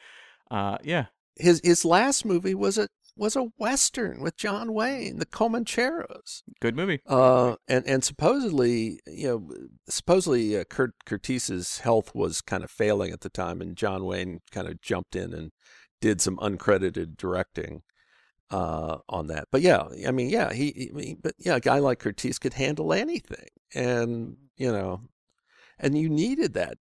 Uh, 0.51 0.77
yeah, 0.83 1.07
his 1.37 1.61
his 1.65 1.85
last 1.85 2.27
movie 2.27 2.55
was 2.55 2.77
a 2.77 2.89
was 3.17 3.37
a 3.37 3.43
western 3.59 4.21
with 4.21 4.37
john 4.37 4.73
wayne 4.73 5.19
the 5.19 5.27
comancheros 5.27 6.43
good 6.61 6.77
movie. 6.77 7.01
Uh, 7.07 7.57
and 7.69 7.87
and 7.87 8.03
supposedly, 8.05 9.01
you 9.07 9.27
know, 9.29 9.51
supposedly 9.89 10.59
uh, 10.59 10.65
Kurt 10.65 10.93
Curtiz's 11.07 11.79
health 11.81 12.15
was 12.15 12.41
kind 12.41 12.65
of 12.65 12.71
failing 12.71 13.13
at 13.13 13.21
the 13.21 13.29
time, 13.29 13.61
and 13.61 13.77
John 13.77 14.05
Wayne 14.05 14.41
kind 14.51 14.67
of 14.69 14.81
jumped 14.81 15.15
in 15.15 15.33
and 15.35 15.51
did 16.01 16.21
some 16.21 16.37
uncredited 16.39 17.17
directing 17.17 17.83
uh, 18.51 18.99
on 19.09 19.27
that. 19.29 19.49
But 19.51 19.63
yeah, 19.63 19.85
I 20.07 20.11
mean, 20.11 20.31
yeah, 20.31 20.53
he, 20.53 20.91
he- 20.97 21.17
but 21.21 21.35
yeah, 21.39 21.57
a 21.57 21.61
guy 21.61 21.79
like 21.79 21.99
Curtiz 22.01 22.39
could 22.41 22.55
handle 22.55 22.93
anything, 22.93 23.49
and 23.75 24.37
you 24.57 24.73
know, 24.73 25.03
and 25.79 25.99
you 25.99 26.09
needed 26.09 26.55
that, 26.55 26.79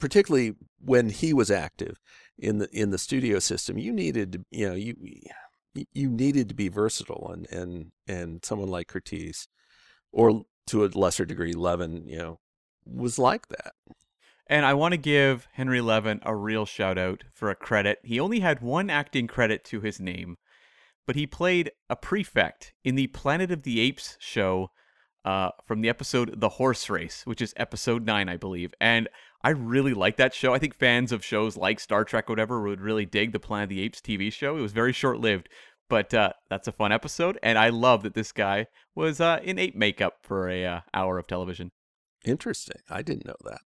particularly 0.00 0.54
when 0.80 1.10
he 1.10 1.32
was 1.34 1.50
active 1.50 1.96
in 2.38 2.58
the 2.58 2.68
in 2.72 2.90
the 2.90 2.98
studio 2.98 3.38
system. 3.38 3.78
You 3.78 3.92
needed, 3.92 4.32
to, 4.32 4.44
you 4.50 4.68
know, 4.68 4.74
you 4.74 4.96
you 5.92 6.10
needed 6.10 6.48
to 6.48 6.54
be 6.54 6.68
versatile 6.68 7.30
and 7.32 7.46
and 7.50 7.92
and 8.06 8.44
someone 8.44 8.68
like 8.68 8.88
Curtiz 8.88 9.46
or 10.12 10.44
to 10.68 10.84
a 10.84 10.86
lesser 10.86 11.24
degree 11.24 11.52
Levin, 11.52 12.06
you 12.06 12.16
know, 12.16 12.40
was 12.86 13.18
like 13.18 13.48
that. 13.48 13.72
And 14.46 14.66
I 14.66 14.74
want 14.74 14.92
to 14.92 14.98
give 14.98 15.48
Henry 15.54 15.80
Levin 15.80 16.20
a 16.22 16.36
real 16.36 16.66
shout 16.66 16.98
out 16.98 17.24
for 17.32 17.50
a 17.50 17.56
credit. 17.56 17.98
He 18.04 18.20
only 18.20 18.40
had 18.40 18.60
one 18.60 18.90
acting 18.90 19.26
credit 19.26 19.64
to 19.66 19.80
his 19.80 19.98
name, 19.98 20.36
but 21.06 21.16
he 21.16 21.26
played 21.26 21.72
a 21.88 21.96
prefect 21.96 22.74
in 22.84 22.94
the 22.94 23.06
Planet 23.08 23.50
of 23.50 23.62
the 23.62 23.80
Apes 23.80 24.16
show 24.20 24.70
uh, 25.24 25.50
from 25.66 25.80
the 25.80 25.88
episode 25.88 26.40
The 26.40 26.50
Horse 26.50 26.90
Race, 26.90 27.22
which 27.24 27.40
is 27.40 27.54
episode 27.56 28.04
nine, 28.04 28.28
I 28.28 28.36
believe. 28.36 28.74
And 28.80 29.08
I 29.44 29.50
really 29.50 29.92
like 29.92 30.16
that 30.16 30.32
show. 30.32 30.54
I 30.54 30.58
think 30.58 30.74
fans 30.74 31.12
of 31.12 31.22
shows 31.22 31.54
like 31.54 31.78
Star 31.78 32.02
Trek, 32.02 32.30
or 32.30 32.32
whatever, 32.32 32.62
would 32.62 32.80
really 32.80 33.04
dig 33.04 33.32
the 33.32 33.38
Planet 33.38 33.64
of 33.64 33.68
the 33.68 33.82
Apes 33.82 34.00
TV 34.00 34.32
show. 34.32 34.56
It 34.56 34.62
was 34.62 34.72
very 34.72 34.94
short 34.94 35.20
lived, 35.20 35.50
but 35.90 36.14
uh, 36.14 36.32
that's 36.48 36.66
a 36.66 36.72
fun 36.72 36.92
episode. 36.92 37.38
And 37.42 37.58
I 37.58 37.68
love 37.68 38.02
that 38.04 38.14
this 38.14 38.32
guy 38.32 38.68
was 38.94 39.20
uh, 39.20 39.40
in 39.42 39.58
ape 39.58 39.76
makeup 39.76 40.14
for 40.22 40.48
a 40.48 40.64
uh, 40.64 40.80
hour 40.94 41.18
of 41.18 41.26
television. 41.26 41.72
Interesting. 42.24 42.80
I 42.88 43.02
didn't 43.02 43.26
know 43.26 43.36
that. 43.44 43.60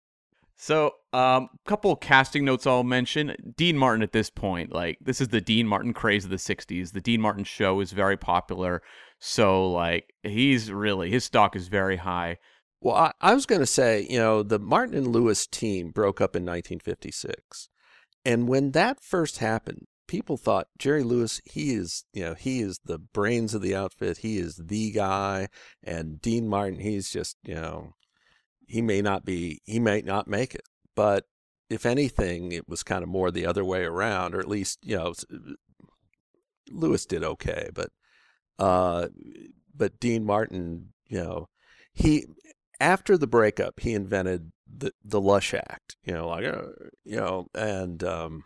So, 0.56 0.94
um, 1.12 1.50
couple 1.66 1.94
casting 1.98 2.46
notes 2.46 2.66
I'll 2.66 2.86
mention. 2.86 3.36
Dean 3.58 3.78
Martin 3.78 4.02
at 4.02 4.14
this 4.14 4.30
point, 4.30 4.72
like 4.72 4.98
this 5.02 5.20
is 5.20 5.28
the 5.28 5.42
Dean 5.42 5.68
Martin 5.68 5.94
craze 5.94 6.24
of 6.24 6.32
the 6.32 6.38
'60s. 6.38 6.94
The 6.94 7.02
Dean 7.02 7.20
Martin 7.20 7.44
show 7.44 7.82
is 7.82 7.92
very 7.92 8.16
popular, 8.16 8.82
so 9.20 9.70
like 9.70 10.14
he's 10.24 10.72
really 10.72 11.12
his 11.12 11.26
stock 11.26 11.58
is 11.58 11.68
very 11.68 11.98
high. 11.98 12.38
Well, 12.86 12.96
I, 12.98 13.14
I 13.20 13.34
was 13.34 13.48
going 13.48 13.62
to 13.62 13.66
say, 13.66 14.06
you 14.08 14.20
know, 14.20 14.44
the 14.44 14.60
Martin 14.60 14.96
and 14.96 15.08
Lewis 15.08 15.48
team 15.48 15.90
broke 15.90 16.22
up 16.22 16.36
in 16.36 16.44
1956. 16.44 17.68
And 18.24 18.48
when 18.48 18.74
that 18.74 19.04
first 19.04 19.40
happened, 19.40 19.88
people 20.08 20.38
thought 20.38 20.68
Jerry 20.78 21.02
Lewis, 21.02 21.42
he 21.46 21.74
is, 21.74 22.06
you 22.14 22.24
know, 22.24 22.36
he 22.36 22.62
is 22.62 22.80
the 22.86 23.00
brains 23.00 23.56
of 23.56 23.64
the 23.64 23.76
outfit. 23.76 24.20
He 24.20 24.38
is 24.38 24.62
the 24.68 24.92
guy. 24.92 25.48
And 25.84 26.22
Dean 26.22 26.48
Martin, 26.48 26.80
he's 26.80 27.10
just, 27.10 27.38
you 27.44 27.56
know, 27.56 27.94
he 28.68 28.84
may 28.84 29.02
not 29.02 29.26
be, 29.26 29.62
he 29.64 29.80
may 29.80 30.04
not 30.04 30.28
make 30.28 30.54
it. 30.54 30.68
But 30.96 31.24
if 31.72 31.88
anything, 31.88 32.52
it 32.52 32.70
was 32.70 32.84
kind 32.84 33.02
of 33.02 33.10
more 33.10 33.32
the 33.32 33.48
other 33.48 33.66
way 33.66 33.84
around, 33.84 34.36
or 34.36 34.40
at 34.40 34.48
least 34.48 34.78
you 34.84 34.96
know, 34.96 35.16
Lewis 36.70 37.08
did 37.08 37.24
okay, 37.24 37.70
but 37.74 37.90
uh, 38.60 39.08
but 39.76 40.00
Dean 40.00 40.24
Martin, 40.24 40.94
you 41.08 41.18
know, 41.18 41.48
he 41.96 42.28
after 42.80 43.18
the 43.18 43.28
breakup, 43.28 43.80
he 43.80 43.94
invented 43.94 44.52
the 44.68 44.92
the 45.04 45.22
Lush 45.22 45.54
Act, 45.54 45.96
you 46.04 46.14
know, 46.14 46.28
like 46.28 46.46
uh, 46.46 46.64
you 47.04 47.18
know, 47.18 47.48
and 47.54 48.04
um, 48.04 48.44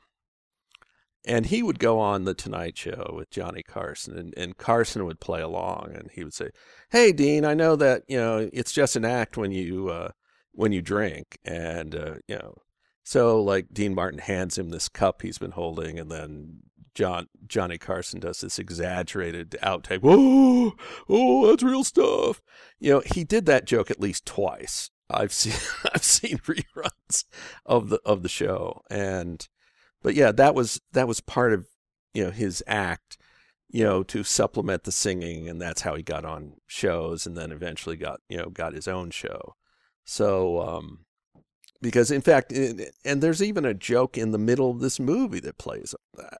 and 1.26 1.46
he 1.46 1.64
would 1.64 1.80
go 1.80 2.00
on 2.00 2.26
the 2.26 2.34
Tonight 2.34 2.78
Show 2.78 3.14
with 3.16 3.30
Johnny 3.30 3.64
Carson, 3.64 4.18
and, 4.18 4.34
and 4.38 4.58
Carson 4.58 5.06
would 5.06 5.20
play 5.20 5.42
along, 5.42 5.92
and 5.94 6.10
he 6.12 6.24
would 6.24 6.34
say, 6.34 6.50
"Hey, 6.92 7.12
Dean, 7.12 7.46
I 7.46 7.54
know 7.54 7.76
that 7.76 8.04
you 8.08 8.18
know 8.18 8.50
it's 8.54 8.72
just 8.72 8.96
an 8.96 9.06
act 9.06 9.38
when 9.38 9.52
you 9.52 9.90
uh, 9.90 10.12
when 10.52 10.72
you 10.72 10.82
drink, 10.82 11.38
and 11.44 11.96
uh, 11.96 12.16
you 12.28 12.36
know." 12.36 12.56
So, 13.04 13.42
like 13.42 13.74
Dean 13.74 13.96
Martin 13.96 14.20
hands 14.20 14.58
him 14.58 14.70
this 14.70 14.88
cup 14.88 15.22
he's 15.24 15.40
been 15.40 15.52
holding, 15.52 15.98
and 15.98 16.12
then 16.12 16.60
John 16.94 17.28
Johnny 17.48 17.78
Carson 17.78 18.20
does 18.20 18.42
this 18.42 18.60
exaggerated 18.60 19.56
outtake. 19.64 20.02
Oh, 20.04 20.74
oh, 21.08 21.48
that's 21.48 21.64
real 21.64 21.84
stuff. 21.84 22.42
You 22.80 22.94
know, 22.94 23.04
he 23.06 23.24
did 23.24 23.46
that 23.46 23.66
joke 23.66 23.92
at 23.92 24.00
least 24.00 24.26
twice. 24.26 24.90
I've 25.10 25.34
seen 25.34 25.54
I've 25.94 26.04
seen 26.04 26.38
reruns 26.40 27.26
of 27.66 27.90
the 27.90 28.00
of 28.06 28.24
the 28.24 28.30
show, 28.30 28.82
and 28.90 29.48
but 30.02 30.16
yeah, 30.16 30.32
that 30.32 30.56
was 30.56 30.82
that 30.94 31.08
was 31.08 31.22
part 31.22 31.54
of 31.54 31.68
you 32.14 32.26
know 32.26 32.32
his 32.32 32.64
act, 32.68 33.18
you 33.70 33.84
know, 33.84 34.04
to 34.04 34.24
supplement 34.24 34.84
the 34.84 34.92
singing, 34.92 35.50
and 35.50 35.62
that's 35.62 35.82
how 35.82 35.96
he 35.96 36.04
got 36.04 36.26
on 36.26 36.54
shows, 36.68 37.26
and 37.26 37.38
then 37.38 37.52
eventually 37.52 37.98
got 37.98 38.22
you 38.30 38.38
know 38.38 38.50
got 38.50 38.74
his 38.74 38.88
own 38.88 39.12
show. 39.12 39.56
So 40.06 40.62
um, 40.62 41.06
because 41.82 42.12
in 42.12 42.22
fact, 42.22 42.52
and 42.52 43.22
there's 43.22 43.44
even 43.44 43.66
a 43.66 43.74
joke 43.74 44.18
in 44.18 44.32
the 44.32 44.38
middle 44.38 44.70
of 44.72 44.80
this 44.80 45.00
movie 45.00 45.40
that 45.42 45.58
plays 45.58 45.94
on 45.94 46.24
that. 46.24 46.40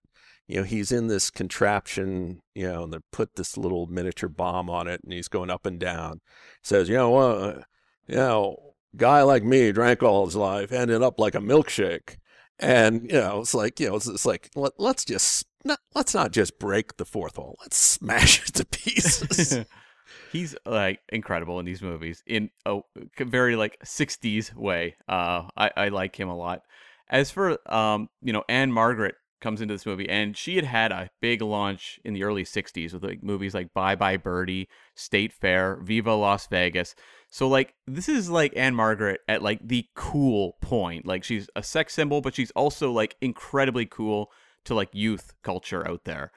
You 0.50 0.58
know, 0.58 0.64
he's 0.64 0.92
in 0.92 1.08
this 1.08 1.30
contraption, 1.30 2.42
you 2.56 2.68
know, 2.68 2.84
and 2.84 2.94
they 2.94 2.98
put 3.12 3.36
this 3.36 3.56
little 3.56 3.86
miniature 3.86 4.30
bomb 4.30 4.68
on 4.70 4.88
it, 4.88 5.02
and 5.04 5.14
he's 5.14 5.28
going 5.28 5.52
up 5.52 5.68
and 5.68 5.80
down. 5.80 6.22
Says, 6.64 6.90
you 6.90 6.96
know, 6.96 7.16
uh, 7.18 7.62
you 8.08 8.16
know, 8.16 8.74
guy 8.98 9.22
like 9.22 9.44
me 9.44 9.72
drank 9.72 10.02
all 10.02 10.26
his 10.26 10.36
life, 10.36 10.72
ended 10.72 11.04
up 11.04 11.20
like 11.20 11.36
a 11.36 11.40
milkshake. 11.40 12.18
And 12.60 13.04
you 13.10 13.18
know 13.18 13.40
it's 13.40 13.54
like 13.54 13.80
you 13.80 13.88
know 13.88 13.96
it's, 13.96 14.08
it's 14.08 14.26
like 14.26 14.50
let, 14.54 14.74
us 14.78 15.06
just 15.06 15.46
not 15.64 15.80
let's 15.96 16.14
not 16.14 16.32
just 16.32 16.60
break 16.60 16.98
the 16.98 17.06
fourth 17.06 17.38
wall. 17.38 17.56
Let's 17.62 17.78
smash 17.78 18.50
it 18.50 18.56
to 18.56 18.66
pieces. 18.66 19.66
He's 20.32 20.56
like 20.66 21.00
incredible 21.10 21.60
in 21.60 21.66
these 21.66 21.82
movies 21.82 22.22
in 22.28 22.50
a 22.66 22.82
very 23.18 23.56
like 23.56 23.80
60s 23.86 24.54
way. 24.56 24.96
Uh 25.08 25.44
i 25.56 25.72
i 25.78 25.88
like 25.88 26.20
him 26.20 26.28
a 26.28 26.36
lot. 26.36 26.64
As 27.10 27.32
for 27.32 27.58
um 27.72 28.10
you 28.22 28.34
know 28.34 28.44
Ann-Margret 28.50 29.16
comes 29.42 29.62
into 29.62 29.74
this 29.74 29.86
movie 29.86 30.10
and 30.10 30.36
she 30.36 30.56
had 30.56 30.66
had 30.66 30.92
a 30.92 31.10
big 31.22 31.42
launch 31.42 32.00
in 32.04 32.14
the 32.14 32.24
early 32.24 32.44
60s 32.44 32.94
with 32.94 33.04
like 33.04 33.24
movies 33.24 33.54
like 33.54 33.74
bye 33.74 33.96
bye 33.96 34.18
birdie 34.18 34.68
state 34.96 35.32
fair 35.32 35.80
viva 35.82 36.14
las 36.14 36.48
vegas 36.48 36.96
so 37.32 37.48
like 37.48 37.76
this 37.86 38.10
is 38.10 38.30
like 38.30 38.54
Ann-Margret 38.56 39.22
at 39.28 39.44
like 39.44 39.60
the 39.64 39.86
cool 39.96 40.58
point. 40.62 41.06
Like 41.06 41.24
she's 41.24 41.48
a 41.56 41.62
sex 41.62 41.94
symbol, 41.94 42.22
but 42.22 42.36
she's 42.36 42.52
also 42.52 42.92
like 42.92 43.16
incredibly 43.22 43.86
cool 43.86 44.32
to 44.66 44.74
like 44.74 44.90
youth 44.94 45.34
culture 45.44 45.88
out 45.88 46.06
there. 46.06 46.32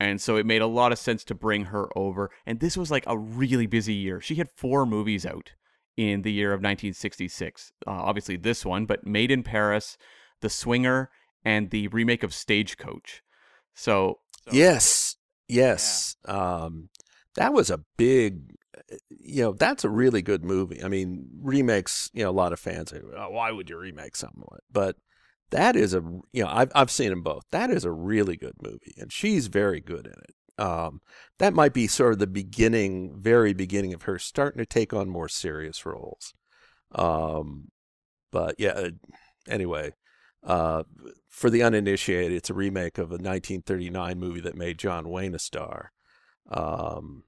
And 0.00 0.20
so 0.20 0.36
it 0.36 0.46
made 0.46 0.62
a 0.62 0.66
lot 0.66 0.90
of 0.90 0.98
sense 0.98 1.22
to 1.24 1.34
bring 1.34 1.66
her 1.66 1.96
over. 1.96 2.30
And 2.44 2.58
this 2.58 2.76
was 2.76 2.90
like 2.90 3.04
a 3.06 3.16
really 3.16 3.66
busy 3.66 3.94
year. 3.94 4.20
She 4.20 4.34
had 4.34 4.50
four 4.50 4.84
movies 4.84 5.24
out 5.24 5.52
in 5.96 6.22
the 6.22 6.32
year 6.32 6.48
of 6.48 6.58
1966. 6.58 7.72
Uh, 7.86 7.90
obviously 7.90 8.36
this 8.36 8.66
one, 8.66 8.84
but 8.84 9.06
Made 9.06 9.30
in 9.30 9.44
Paris, 9.44 9.96
The 10.40 10.50
Swinger, 10.50 11.10
and 11.44 11.70
the 11.70 11.88
remake 11.88 12.22
of 12.22 12.34
Stagecoach. 12.34 13.22
So, 13.74 14.18
so 14.48 14.54
yes, 14.54 15.16
yes, 15.48 16.16
yeah. 16.26 16.62
um, 16.64 16.88
that 17.36 17.52
was 17.52 17.70
a 17.70 17.80
big 17.96 18.52
you 19.10 19.42
know, 19.42 19.52
that's 19.52 19.84
a 19.84 19.88
really 19.88 20.22
good 20.22 20.44
movie. 20.44 20.82
I 20.82 20.88
mean, 20.88 21.26
remakes, 21.40 22.10
you 22.12 22.24
know, 22.24 22.30
a 22.30 22.32
lot 22.32 22.52
of 22.52 22.60
fans 22.60 22.90
say, 22.90 23.00
oh, 23.16 23.30
why 23.30 23.50
would 23.50 23.70
you 23.70 23.78
remake 23.78 24.16
something 24.16 24.44
like 24.50 24.60
But 24.70 24.96
that 25.50 25.76
is 25.76 25.94
a, 25.94 26.02
you 26.32 26.42
know, 26.42 26.48
I've, 26.48 26.72
I've 26.74 26.90
seen 26.90 27.10
them 27.10 27.22
both. 27.22 27.44
That 27.50 27.70
is 27.70 27.84
a 27.84 27.92
really 27.92 28.36
good 28.36 28.54
movie, 28.62 28.94
and 28.98 29.12
she's 29.12 29.46
very 29.46 29.80
good 29.80 30.06
in 30.06 30.12
it. 30.12 30.62
Um, 30.62 31.00
that 31.38 31.54
might 31.54 31.72
be 31.72 31.86
sort 31.86 32.12
of 32.12 32.18
the 32.18 32.26
beginning, 32.26 33.16
very 33.18 33.54
beginning 33.54 33.94
of 33.94 34.02
her 34.02 34.18
starting 34.18 34.58
to 34.58 34.66
take 34.66 34.92
on 34.92 35.08
more 35.08 35.28
serious 35.28 35.84
roles. 35.86 36.34
Um, 36.94 37.68
but 38.30 38.56
yeah, 38.58 38.70
uh, 38.72 38.90
anyway, 39.48 39.92
uh, 40.44 40.82
for 41.32 41.48
the 41.48 41.62
uninitiated, 41.62 42.36
it's 42.36 42.50
a 42.50 42.54
remake 42.54 42.98
of 42.98 43.10
a 43.10 43.14
1939 43.14 44.18
movie 44.18 44.40
that 44.42 44.54
made 44.54 44.78
John 44.78 45.08
Wayne 45.08 45.34
a 45.34 45.38
star. 45.38 45.90
Um, 46.50 47.24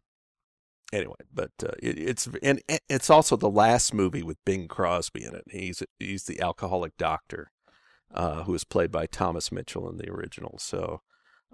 anyway, 0.93 1.17
but 1.33 1.53
uh, 1.62 1.73
it, 1.83 1.99
it's 1.99 2.29
and 2.43 2.61
it's 2.90 3.09
also 3.09 3.35
the 3.37 3.49
last 3.49 3.95
movie 3.95 4.23
with 4.23 4.45
Bing 4.45 4.69
Crosby 4.69 5.25
in 5.25 5.35
it. 5.35 5.45
He's 5.51 5.83
he's 5.99 6.25
the 6.25 6.43
alcoholic 6.43 6.99
doctor, 6.99 7.51
uh, 8.12 8.43
who 8.43 8.53
was 8.53 8.64
played 8.64 8.93
by 8.93 9.07
Thomas 9.07 9.51
Mitchell 9.51 9.88
in 9.88 9.97
the 9.97 10.11
original. 10.11 10.59
So, 10.59 11.01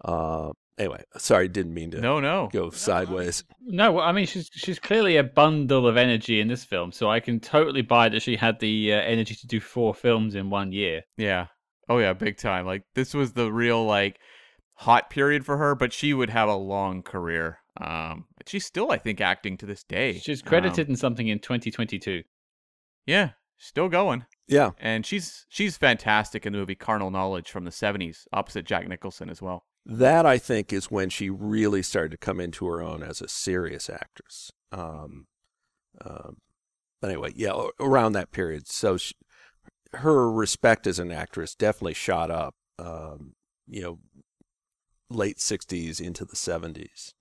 uh, 0.04 0.50
anyway, 0.76 1.04
sorry, 1.18 1.46
didn't 1.46 1.72
mean 1.72 1.92
to 1.92 2.00
no 2.00 2.18
no 2.18 2.48
go 2.52 2.70
sideways. 2.70 3.44
No, 3.60 4.00
I 4.00 4.10
mean 4.10 4.26
she's 4.26 4.50
she's 4.52 4.80
clearly 4.80 5.18
a 5.18 5.22
bundle 5.22 5.86
of 5.86 5.96
energy 5.96 6.40
in 6.40 6.48
this 6.48 6.64
film, 6.64 6.90
so 6.90 7.08
I 7.08 7.20
can 7.20 7.38
totally 7.38 7.82
buy 7.82 8.08
that 8.08 8.22
she 8.22 8.34
had 8.34 8.58
the 8.58 8.92
uh, 8.92 8.96
energy 8.96 9.36
to 9.36 9.46
do 9.46 9.60
four 9.60 9.94
films 9.94 10.34
in 10.34 10.50
one 10.50 10.72
year. 10.72 11.02
Yeah. 11.16 11.46
Oh 11.90 11.98
yeah, 11.98 12.12
big 12.12 12.36
time. 12.36 12.66
Like 12.66 12.84
this 12.94 13.12
was 13.12 13.32
the 13.32 13.52
real 13.52 13.84
like 13.84 14.20
hot 14.74 15.10
period 15.10 15.44
for 15.44 15.56
her, 15.56 15.74
but 15.74 15.92
she 15.92 16.14
would 16.14 16.30
have 16.30 16.48
a 16.48 16.54
long 16.54 17.02
career. 17.02 17.58
Um, 17.80 18.26
she's 18.46 18.64
still, 18.64 18.92
I 18.92 18.98
think, 18.98 19.20
acting 19.20 19.56
to 19.58 19.66
this 19.66 19.82
day. 19.82 20.18
She's 20.18 20.40
credited 20.40 20.86
um, 20.86 20.92
in 20.92 20.96
something 20.96 21.26
in 21.26 21.40
2022. 21.40 22.22
Yeah, 23.06 23.30
still 23.58 23.88
going. 23.88 24.24
Yeah, 24.46 24.70
and 24.78 25.04
she's 25.04 25.46
she's 25.48 25.76
fantastic 25.76 26.46
in 26.46 26.52
the 26.52 26.60
movie 26.60 26.76
Carnal 26.76 27.10
Knowledge 27.10 27.50
from 27.50 27.64
the 27.64 27.72
70s, 27.72 28.20
opposite 28.32 28.64
Jack 28.64 28.86
Nicholson 28.86 29.28
as 29.28 29.42
well. 29.42 29.64
That 29.84 30.24
I 30.26 30.38
think 30.38 30.72
is 30.72 30.92
when 30.92 31.10
she 31.10 31.28
really 31.28 31.82
started 31.82 32.12
to 32.12 32.16
come 32.16 32.38
into 32.38 32.66
her 32.66 32.80
own 32.80 33.02
as 33.02 33.20
a 33.20 33.28
serious 33.28 33.90
actress. 33.90 34.52
Um, 34.70 35.26
um, 36.04 36.36
but 37.00 37.10
anyway, 37.10 37.32
yeah, 37.34 37.66
around 37.80 38.12
that 38.12 38.30
period. 38.30 38.68
So 38.68 38.96
she, 38.96 39.14
her 39.94 40.30
respect 40.30 40.86
as 40.86 40.98
an 40.98 41.10
actress 41.10 41.54
definitely 41.54 41.94
shot 41.94 42.30
up. 42.30 42.54
Um, 42.78 43.34
you 43.66 43.82
know, 43.82 43.98
late 45.10 45.38
60s 45.38 46.00
into 46.00 46.24
the 46.24 46.36
70s. 46.36 47.12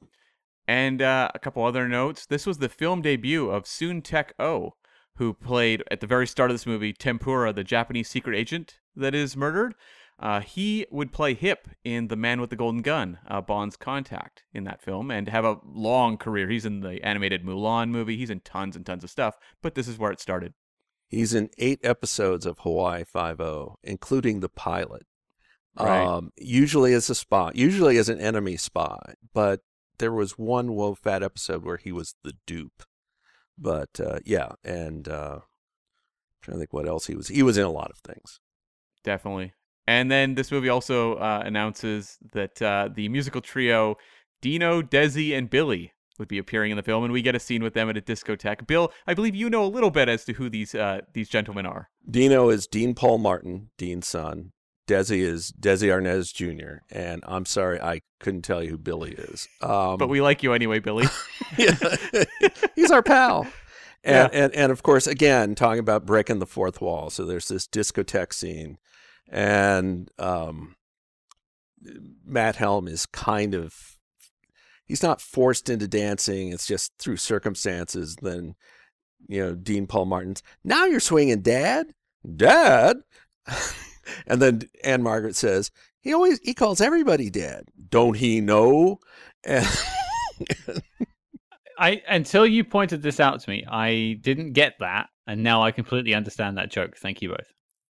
And 0.68 1.02
uh, 1.02 1.30
a 1.34 1.40
couple 1.40 1.66
other 1.66 1.88
notes. 1.88 2.26
This 2.26 2.46
was 2.46 2.60
the 2.60 2.70
film 2.70 3.02
debut 3.02 3.50
of 3.50 3.66
Soon 3.66 4.02
Tek 4.02 4.34
O, 4.38 4.74
who 5.18 5.34
played 5.34 5.84
at 5.90 6.00
the 6.00 6.08
very 6.08 6.28
start 6.28 6.52
of 6.52 6.54
this 6.54 6.68
movie 6.68 6.94
Tempura, 6.94 7.52
the 7.52 7.64
Japanese 7.64 8.08
secret 8.08 8.38
agent 8.38 8.76
that 8.96 9.16
is 9.16 9.36
murdered. 9.36 9.74
Uh, 10.20 10.42
he 10.42 10.86
would 10.92 11.14
play 11.14 11.34
Hip 11.34 11.70
in 11.84 12.10
The 12.10 12.16
Man 12.18 12.42
with 12.42 12.50
the 12.50 12.56
Golden 12.56 12.82
Gun, 12.82 13.20
uh, 13.28 13.40
Bond's 13.42 13.78
contact 13.78 14.44
in 14.54 14.66
that 14.66 14.82
film, 14.82 15.10
and 15.10 15.30
have 15.30 15.46
a 15.46 15.58
long 15.66 16.18
career. 16.18 16.50
He's 16.50 16.66
in 16.66 16.82
the 16.82 17.04
animated 17.06 17.44
Mulan 17.44 17.90
movie. 17.90 18.18
He's 18.18 18.30
in 18.30 18.42
tons 18.42 18.76
and 18.76 18.86
tons 18.86 19.04
of 19.04 19.10
stuff, 19.10 19.38
but 19.62 19.76
this 19.76 19.88
is 19.88 19.98
where 19.98 20.12
it 20.12 20.20
started. 20.20 20.54
He's 21.10 21.34
in 21.34 21.50
eight 21.58 21.80
episodes 21.84 22.46
of 22.46 22.60
Hawaii 22.60 23.04
Five 23.04 23.42
O, 23.42 23.78
including 23.84 24.40
the 24.40 24.50
pilot. 24.50 25.06
Right. 25.78 26.06
Um, 26.06 26.32
usually 26.38 26.94
as 26.94 27.10
a 27.10 27.16
spy, 27.16 27.52
usually 27.56 27.98
as 27.98 28.10
an 28.10 28.20
enemy 28.20 28.58
spy, 28.58 29.16
but 29.34 29.62
there 29.98 30.12
was 30.12 30.38
one 30.38 30.74
Wo 30.74 30.94
Fat 30.94 31.24
episode 31.24 31.64
where 31.64 31.78
he 31.78 31.92
was 31.92 32.16
the 32.24 32.34
dupe. 32.46 32.84
But 33.58 34.00
uh, 34.00 34.20
yeah, 34.24 34.50
and 34.64 35.08
uh, 35.08 35.40
I'm 35.40 36.42
trying 36.42 36.56
to 36.56 36.60
think 36.60 36.74
what 36.74 36.88
else 36.88 37.08
he 37.08 37.16
was. 37.16 37.28
He 37.28 37.44
was 37.44 37.58
in 37.58 37.66
a 37.66 37.72
lot 37.72 37.92
of 37.92 37.98
things. 37.98 38.40
Definitely. 39.04 39.54
And 39.88 40.12
then 40.12 40.36
this 40.36 40.52
movie 40.52 40.70
also 40.70 41.16
uh, 41.16 41.42
announces 41.44 42.18
that 42.34 42.62
uh, 42.62 42.90
the 42.94 43.10
musical 43.10 43.42
trio 43.42 43.98
Dino, 44.42 44.82
Desi, 44.82 45.36
and 45.36 45.50
Billy 45.50 45.94
would 46.20 46.28
be 46.28 46.38
appearing 46.38 46.72
in 46.72 46.78
the 46.78 46.84
film, 46.84 47.04
and 47.04 47.14
we 47.14 47.22
get 47.22 47.36
a 47.36 47.40
scene 47.40 47.64
with 47.64 47.74
them 47.74 47.90
at 47.90 47.98
a 47.98 48.02
discotheque. 48.02 48.68
Bill, 48.68 48.92
I 49.08 49.14
believe 49.14 49.36
you 49.36 49.50
know 49.50 49.64
a 49.64 49.68
little 49.68 49.92
bit 49.92 50.10
as 50.10 50.26
to 50.26 50.34
who 50.34 50.50
these 50.50 50.76
uh, 50.76 51.02
these 51.14 51.30
gentlemen 51.30 51.66
are. 51.66 51.90
Dino 52.10 52.50
is 52.50 52.68
Dean 52.68 52.94
Paul 52.94 53.18
Martin, 53.18 53.70
Dean's 53.78 54.08
son. 54.08 54.52
Desi 54.88 55.20
is 55.20 55.52
Desi 55.52 55.88
Arnaz 55.88 56.34
Jr. 56.34 56.82
And 56.92 57.24
I'm 57.28 57.46
sorry, 57.46 57.80
I 57.80 58.02
couldn't 58.20 58.42
tell 58.42 58.64
you 58.64 58.72
who 58.72 58.78
Billy 58.78 59.12
is. 59.12 59.48
Um, 59.62 59.98
but 59.98 60.10
we 60.10 60.20
like 60.20 60.42
you 60.42 60.54
anyway, 60.54 60.80
Billy. 60.80 61.06
he's 62.76 62.90
our 62.90 63.04
pal. 63.04 63.48
And, 64.04 64.34
yeah. 64.34 64.40
and 64.44 64.56
and 64.56 64.72
of 64.72 64.82
course, 64.82 65.08
again, 65.08 65.56
talking 65.56 65.80
about 65.80 66.06
breaking 66.06 66.40
the 66.40 66.48
fourth 66.48 66.82
wall. 66.82 67.10
So 67.10 67.26
there's 67.26 67.50
this 67.50 67.68
discotheque 67.68 68.34
scene, 68.34 68.78
and 69.30 70.10
um, 70.18 70.76
Matt 72.26 72.56
Helm 72.56 72.88
is 72.88 73.06
kind 73.06 73.54
of 73.54 73.76
he's 74.90 75.04
not 75.04 75.22
forced 75.22 75.70
into 75.70 75.88
dancing. 75.88 76.52
It's 76.52 76.68
just 76.68 76.92
through 77.00 77.18
circumstances. 77.18 78.18
Then 78.22 78.56
you 79.30 79.46
know, 79.46 79.56
Dean 79.56 79.88
Paul 79.88 80.06
Martin's 80.06 80.44
now 80.66 80.86
you're 80.86 81.00
swinging, 81.00 81.42
Dad. 81.42 81.94
Dad, 82.36 82.98
and 84.28 84.42
then 84.42 84.64
Ann-Margret 84.84 85.38
says, 85.38 85.72
"He 86.02 86.14
always 86.14 86.40
he 86.44 86.54
calls 86.54 86.82
everybody 86.82 87.30
dad. 87.30 87.64
Don't 87.90 88.18
he 88.18 88.42
know?" 88.42 89.00
And 89.46 89.66
I 91.78 92.02
until 92.10 92.46
you 92.46 92.66
pointed 92.66 93.02
this 93.02 93.22
out 93.22 93.40
to 93.40 93.50
me, 93.50 93.64
I 93.70 94.18
didn't 94.22 94.52
get 94.52 94.76
that, 94.80 95.08
and 95.28 95.44
now 95.44 95.64
I 95.64 95.72
completely 95.72 96.14
understand 96.14 96.58
that 96.58 96.72
joke. 96.72 96.98
Thank 96.98 97.22
you 97.22 97.30
both. 97.30 97.54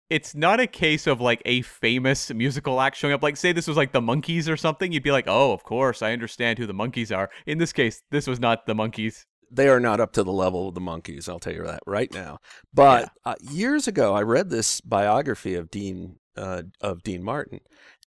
It's 0.09 0.35
not 0.35 0.59
a 0.59 0.67
case 0.67 1.07
of 1.07 1.19
like 1.19 1.41
a 1.45 1.61
famous 1.61 2.31
musical 2.33 2.79
act 2.79 2.97
showing 2.97 3.13
up. 3.13 3.23
Like, 3.23 3.37
say 3.37 3.51
this 3.53 3.67
was 3.67 3.77
like 3.77 3.91
the 3.91 4.01
Monkees 4.01 4.47
or 4.47 4.57
something, 4.57 4.91
you'd 4.91 5.03
be 5.03 5.11
like, 5.11 5.25
"Oh, 5.27 5.51
of 5.51 5.63
course, 5.63 6.01
I 6.01 6.13
understand 6.13 6.59
who 6.59 6.67
the 6.67 6.73
Monkees 6.73 7.15
are." 7.15 7.29
In 7.45 7.57
this 7.57 7.73
case, 7.73 8.03
this 8.11 8.27
was 8.27 8.39
not 8.39 8.65
the 8.65 8.75
Monkees. 8.75 9.25
they 9.51 9.69
are 9.69 9.79
not 9.79 9.99
up 9.99 10.11
to 10.13 10.23
the 10.23 10.31
level 10.31 10.67
of 10.67 10.75
the 10.75 10.81
monkeys. 10.81 11.29
I'll 11.29 11.39
tell 11.39 11.53
you 11.53 11.63
that 11.63 11.81
right 11.85 12.11
now. 12.13 12.39
But 12.73 13.11
uh, 13.23 13.35
years 13.39 13.87
ago, 13.87 14.13
I 14.13 14.21
read 14.21 14.49
this 14.49 14.81
biography 14.81 15.53
of 15.55 15.69
Dean 15.69 16.17
uh, 16.35 16.63
of 16.81 17.03
Dean 17.03 17.23
Martin, 17.23 17.61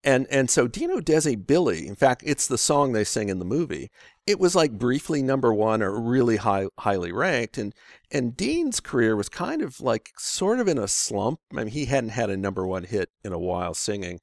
and 0.03 0.27
and 0.29 0.49
so 0.49 0.67
Dino 0.67 0.99
Desi 0.99 1.45
Billy. 1.45 1.87
In 1.87 1.95
fact, 1.95 2.23
it's 2.25 2.47
the 2.47 2.57
song 2.57 2.93
they 2.93 3.03
sing 3.03 3.29
in 3.29 3.39
the 3.39 3.45
movie. 3.45 3.89
It 4.25 4.39
was 4.39 4.55
like 4.55 4.73
briefly 4.73 5.21
number 5.21 5.53
one 5.53 5.81
or 5.81 5.99
really 5.99 6.37
high, 6.37 6.67
highly 6.79 7.11
ranked, 7.11 7.57
and 7.57 7.73
and 8.11 8.35
Dean's 8.35 8.79
career 8.79 9.15
was 9.15 9.29
kind 9.29 9.61
of 9.61 9.81
like 9.81 10.11
sort 10.17 10.59
of 10.59 10.67
in 10.67 10.77
a 10.77 10.87
slump. 10.87 11.39
I 11.51 11.55
mean, 11.55 11.67
he 11.67 11.85
hadn't 11.85 12.11
had 12.11 12.29
a 12.29 12.37
number 12.37 12.65
one 12.65 12.83
hit 12.83 13.09
in 13.23 13.33
a 13.33 13.39
while 13.39 13.73
singing, 13.73 14.19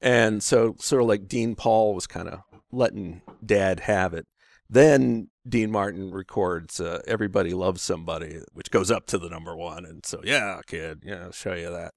and 0.00 0.42
so 0.42 0.76
sort 0.78 1.02
of 1.02 1.08
like 1.08 1.28
Dean 1.28 1.54
Paul 1.54 1.94
was 1.94 2.06
kind 2.06 2.28
of 2.28 2.40
letting 2.70 3.22
Dad 3.44 3.80
have 3.80 4.14
it. 4.14 4.26
Then 4.70 5.28
Dean 5.48 5.70
Martin 5.70 6.10
records 6.10 6.80
uh, 6.80 7.00
"Everybody 7.06 7.54
Loves 7.54 7.82
Somebody," 7.82 8.40
which 8.52 8.70
goes 8.70 8.90
up 8.90 9.06
to 9.06 9.18
the 9.18 9.30
number 9.30 9.56
one, 9.56 9.84
and 9.84 10.04
so 10.04 10.20
yeah, 10.24 10.60
kid, 10.66 11.02
yeah, 11.04 11.24
I'll 11.24 11.32
show 11.32 11.54
you 11.54 11.70
that. 11.70 11.94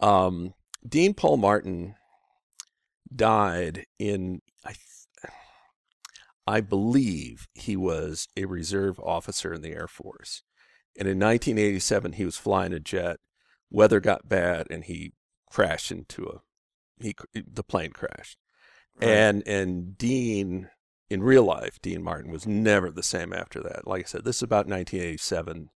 Um, 0.00 0.54
Dean 0.88 1.12
Paul 1.12 1.38
Martin 1.38 1.96
died 3.14 3.86
in 3.98 4.40
I, 4.64 4.70
th- 4.70 5.32
I 6.46 6.60
believe 6.60 7.46
he 7.54 7.76
was 7.76 8.28
a 8.36 8.46
reserve 8.46 8.98
officer 9.00 9.52
in 9.52 9.62
the 9.62 9.72
Air 9.72 9.88
Force, 9.88 10.42
and 10.98 11.08
in 11.08 11.18
1987 11.18 12.12
he 12.12 12.24
was 12.24 12.36
flying 12.36 12.72
a 12.72 12.80
jet. 12.80 13.18
Weather 13.70 14.00
got 14.00 14.28
bad, 14.28 14.66
and 14.70 14.84
he 14.84 15.12
crashed 15.50 15.90
into 15.90 16.24
a 16.26 16.40
he 17.02 17.14
the 17.34 17.62
plane 17.62 17.92
crashed, 17.92 18.38
and 19.00 19.46
and 19.46 19.96
Dean 19.96 20.70
in 21.10 21.22
real 21.22 21.44
life, 21.44 21.80
Dean 21.80 22.02
Martin 22.02 22.30
was 22.30 22.46
never 22.46 22.90
the 22.90 23.02
same 23.02 23.32
after 23.32 23.62
that. 23.62 23.86
Like 23.86 24.02
I 24.02 24.06
said, 24.06 24.24
this 24.24 24.36
is 24.36 24.42
about 24.42 24.66
1987, 24.66 25.70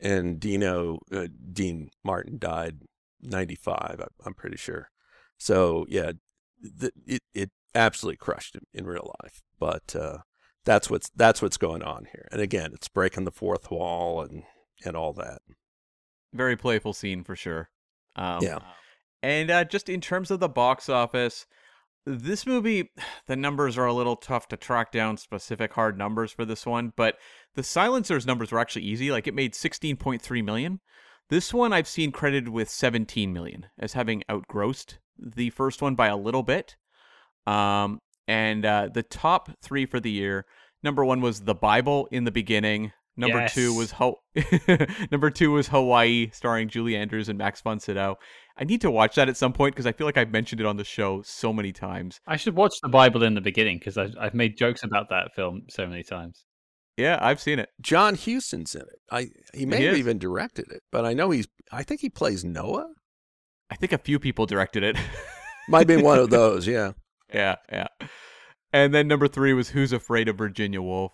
and 0.00 0.40
Dino 0.40 0.98
uh, 1.12 1.28
Dean 1.52 1.90
Martin 2.04 2.38
died 2.38 2.80
95. 3.22 4.02
I'm 4.24 4.34
pretty 4.34 4.56
sure. 4.56 4.90
So 5.38 5.86
yeah, 5.88 6.12
th- 6.80 6.92
it 7.06 7.22
it 7.34 7.50
absolutely 7.74 8.16
crushed 8.16 8.54
him 8.54 8.64
in 8.72 8.86
real 8.86 9.14
life. 9.22 9.42
But 9.58 9.94
uh, 9.94 10.18
that's 10.64 10.90
what's 10.90 11.10
that's 11.10 11.40
what's 11.40 11.56
going 11.56 11.82
on 11.82 12.06
here. 12.12 12.28
And 12.32 12.40
again, 12.40 12.72
it's 12.74 12.88
breaking 12.88 13.24
the 13.24 13.30
fourth 13.30 13.70
wall 13.70 14.20
and 14.22 14.42
and 14.84 14.96
all 14.96 15.12
that. 15.14 15.40
Very 16.32 16.56
playful 16.56 16.92
scene 16.92 17.24
for 17.24 17.36
sure. 17.36 17.70
Um, 18.16 18.40
Yeah. 18.42 18.58
And 19.22 19.50
uh, 19.50 19.64
just 19.64 19.88
in 19.88 20.00
terms 20.00 20.30
of 20.30 20.40
the 20.40 20.48
box 20.48 20.88
office, 20.88 21.46
this 22.04 22.46
movie, 22.46 22.90
the 23.26 23.36
numbers 23.36 23.78
are 23.78 23.86
a 23.86 23.92
little 23.92 24.16
tough 24.16 24.48
to 24.48 24.56
track 24.56 24.92
down 24.92 25.16
specific 25.16 25.72
hard 25.72 25.96
numbers 25.96 26.32
for 26.32 26.44
this 26.44 26.66
one, 26.66 26.92
but 26.96 27.16
the 27.54 27.62
Silencers 27.62 28.26
numbers 28.26 28.52
were 28.52 28.58
actually 28.58 28.84
easy. 28.84 29.10
Like 29.10 29.26
it 29.26 29.34
made 29.34 29.54
16.3 29.54 30.44
million. 30.44 30.80
This 31.28 31.52
one 31.52 31.72
I've 31.72 31.88
seen 31.88 32.12
credited 32.12 32.48
with 32.50 32.70
17 32.70 33.32
million 33.32 33.66
as 33.78 33.94
having 33.94 34.22
outgrossed 34.30 34.98
the 35.18 35.50
first 35.50 35.82
one 35.82 35.94
by 35.94 36.08
a 36.08 36.16
little 36.16 36.42
bit. 36.42 36.76
Um, 37.46 38.00
and 38.28 38.64
uh, 38.64 38.88
the 38.92 39.02
top 39.02 39.50
three 39.62 39.86
for 39.86 40.00
the 40.00 40.10
year 40.10 40.44
number 40.82 41.04
one 41.04 41.20
was 41.20 41.40
The 41.40 41.54
Bible 41.54 42.08
in 42.10 42.24
the 42.24 42.30
Beginning. 42.32 42.92
Number 43.18 43.48
two 43.48 43.72
was 43.74 43.92
Ho- 43.92 44.20
number 45.10 45.30
two 45.30 45.52
was 45.52 45.68
Hawaii, 45.68 46.28
starring 46.34 46.68
Julie 46.68 46.96
Andrews 46.96 47.30
and 47.30 47.38
Max 47.38 47.62
von 47.62 47.80
Sydow. 47.80 48.16
I 48.58 48.64
need 48.64 48.82
to 48.82 48.90
watch 48.90 49.14
that 49.14 49.28
at 49.30 49.38
some 49.38 49.54
point 49.54 49.74
because 49.74 49.86
I 49.86 49.92
feel 49.92 50.06
like 50.06 50.18
I've 50.18 50.30
mentioned 50.30 50.60
it 50.60 50.66
on 50.66 50.76
the 50.76 50.84
show 50.84 51.22
so 51.22 51.50
many 51.52 51.72
times. 51.72 52.20
I 52.26 52.36
should 52.36 52.56
watch 52.56 52.74
the 52.82 52.88
Bible 52.90 53.22
in 53.22 53.34
the 53.34 53.40
beginning 53.40 53.78
because 53.78 53.96
I've, 53.96 54.14
I've 54.20 54.34
made 54.34 54.58
jokes 54.58 54.82
about 54.82 55.08
that 55.08 55.30
film 55.34 55.62
so 55.70 55.86
many 55.86 56.02
times. 56.02 56.44
Yeah, 56.98 57.18
I've 57.20 57.40
seen 57.40 57.58
it. 57.58 57.70
John 57.80 58.16
Huston's 58.16 58.74
in 58.74 58.82
it. 58.82 58.98
I 59.10 59.28
he 59.54 59.64
may 59.66 59.78
He 59.78 59.84
have 59.84 59.94
is. 59.94 59.98
even 60.00 60.18
directed 60.18 60.66
it, 60.70 60.82
but 60.92 61.04
I 61.06 61.14
know 61.14 61.30
he's. 61.30 61.46
I 61.72 61.82
think 61.84 62.00
he 62.02 62.10
plays 62.10 62.44
Noah. 62.44 62.88
I 63.70 63.76
think 63.76 63.92
a 63.92 63.98
few 63.98 64.18
people 64.18 64.46
directed 64.46 64.82
it. 64.82 64.96
Might 65.68 65.86
be 65.86 65.96
one 65.96 66.18
of 66.18 66.30
those. 66.30 66.66
Yeah. 66.66 66.92
yeah, 67.32 67.56
yeah. 67.70 67.88
And 68.72 68.94
then 68.94 69.08
number 69.08 69.26
three 69.26 69.52
was 69.52 69.70
Who's 69.70 69.92
Afraid 69.92 70.28
of 70.28 70.38
Virginia 70.38 70.80
Woolf. 70.80 71.12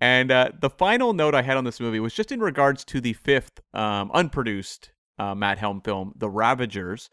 And 0.00 0.30
uh, 0.30 0.50
the 0.60 0.70
final 0.70 1.12
note 1.12 1.34
I 1.34 1.42
had 1.42 1.56
on 1.56 1.64
this 1.64 1.80
movie 1.80 2.00
was 2.00 2.14
just 2.14 2.30
in 2.30 2.40
regards 2.40 2.84
to 2.86 3.00
the 3.00 3.14
fifth 3.14 3.60
um, 3.74 4.10
unproduced 4.14 4.92
uh, 5.18 5.34
Matt 5.34 5.58
Helm 5.58 5.80
film, 5.80 6.12
The 6.16 6.30
Ravagers, 6.30 7.10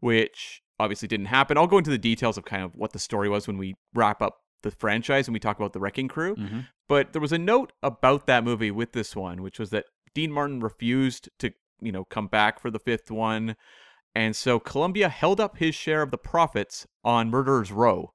which 0.00 0.62
obviously 0.78 1.08
didn't 1.08 1.26
happen. 1.26 1.58
I'll 1.58 1.66
go 1.66 1.78
into 1.78 1.90
the 1.90 1.98
details 1.98 2.38
of 2.38 2.44
kind 2.44 2.62
of 2.62 2.72
what 2.74 2.92
the 2.92 2.98
story 2.98 3.28
was 3.28 3.46
when 3.48 3.58
we 3.58 3.74
wrap 3.94 4.22
up 4.22 4.38
the 4.62 4.70
franchise 4.70 5.26
and 5.26 5.32
we 5.32 5.40
talk 5.40 5.58
about 5.58 5.72
the 5.72 5.80
Wrecking 5.80 6.08
Crew. 6.08 6.34
hmm 6.34 6.60
But 6.88 7.12
there 7.12 7.22
was 7.22 7.32
a 7.32 7.38
note 7.38 7.72
about 7.82 8.26
that 8.26 8.44
movie 8.44 8.70
with 8.70 8.92
this 8.92 9.16
one, 9.16 9.42
which 9.42 9.58
was 9.58 9.70
that 9.70 9.86
Dean 10.14 10.30
Martin 10.32 10.60
refused 10.60 11.28
to, 11.40 11.52
you 11.80 11.92
know, 11.92 12.04
come 12.04 12.28
back 12.28 12.60
for 12.60 12.70
the 12.70 12.78
fifth 12.78 13.10
one. 13.10 13.56
And 14.18 14.34
so 14.34 14.58
Columbia 14.58 15.08
held 15.08 15.38
up 15.38 15.58
his 15.58 15.76
share 15.76 16.02
of 16.02 16.10
the 16.10 16.18
profits 16.18 16.88
on 17.04 17.30
Murderer's 17.30 17.70
Row 17.70 18.14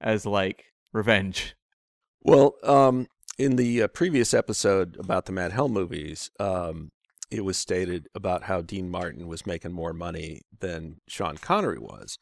as 0.00 0.24
like 0.24 0.72
revenge. 0.94 1.54
Well, 2.22 2.54
um, 2.64 3.06
in 3.36 3.56
the 3.56 3.82
uh, 3.82 3.88
previous 3.88 4.32
episode 4.32 4.96
about 4.98 5.26
the 5.26 5.32
Matt 5.32 5.52
Helm 5.52 5.74
movies, 5.74 6.30
um, 6.40 6.90
it 7.30 7.44
was 7.44 7.58
stated 7.58 8.08
about 8.14 8.44
how 8.44 8.62
Dean 8.62 8.88
Martin 8.90 9.28
was 9.28 9.44
making 9.44 9.72
more 9.72 9.92
money 9.92 10.40
than 10.60 11.02
Sean 11.06 11.36
Connery 11.36 11.78
was, 11.78 12.16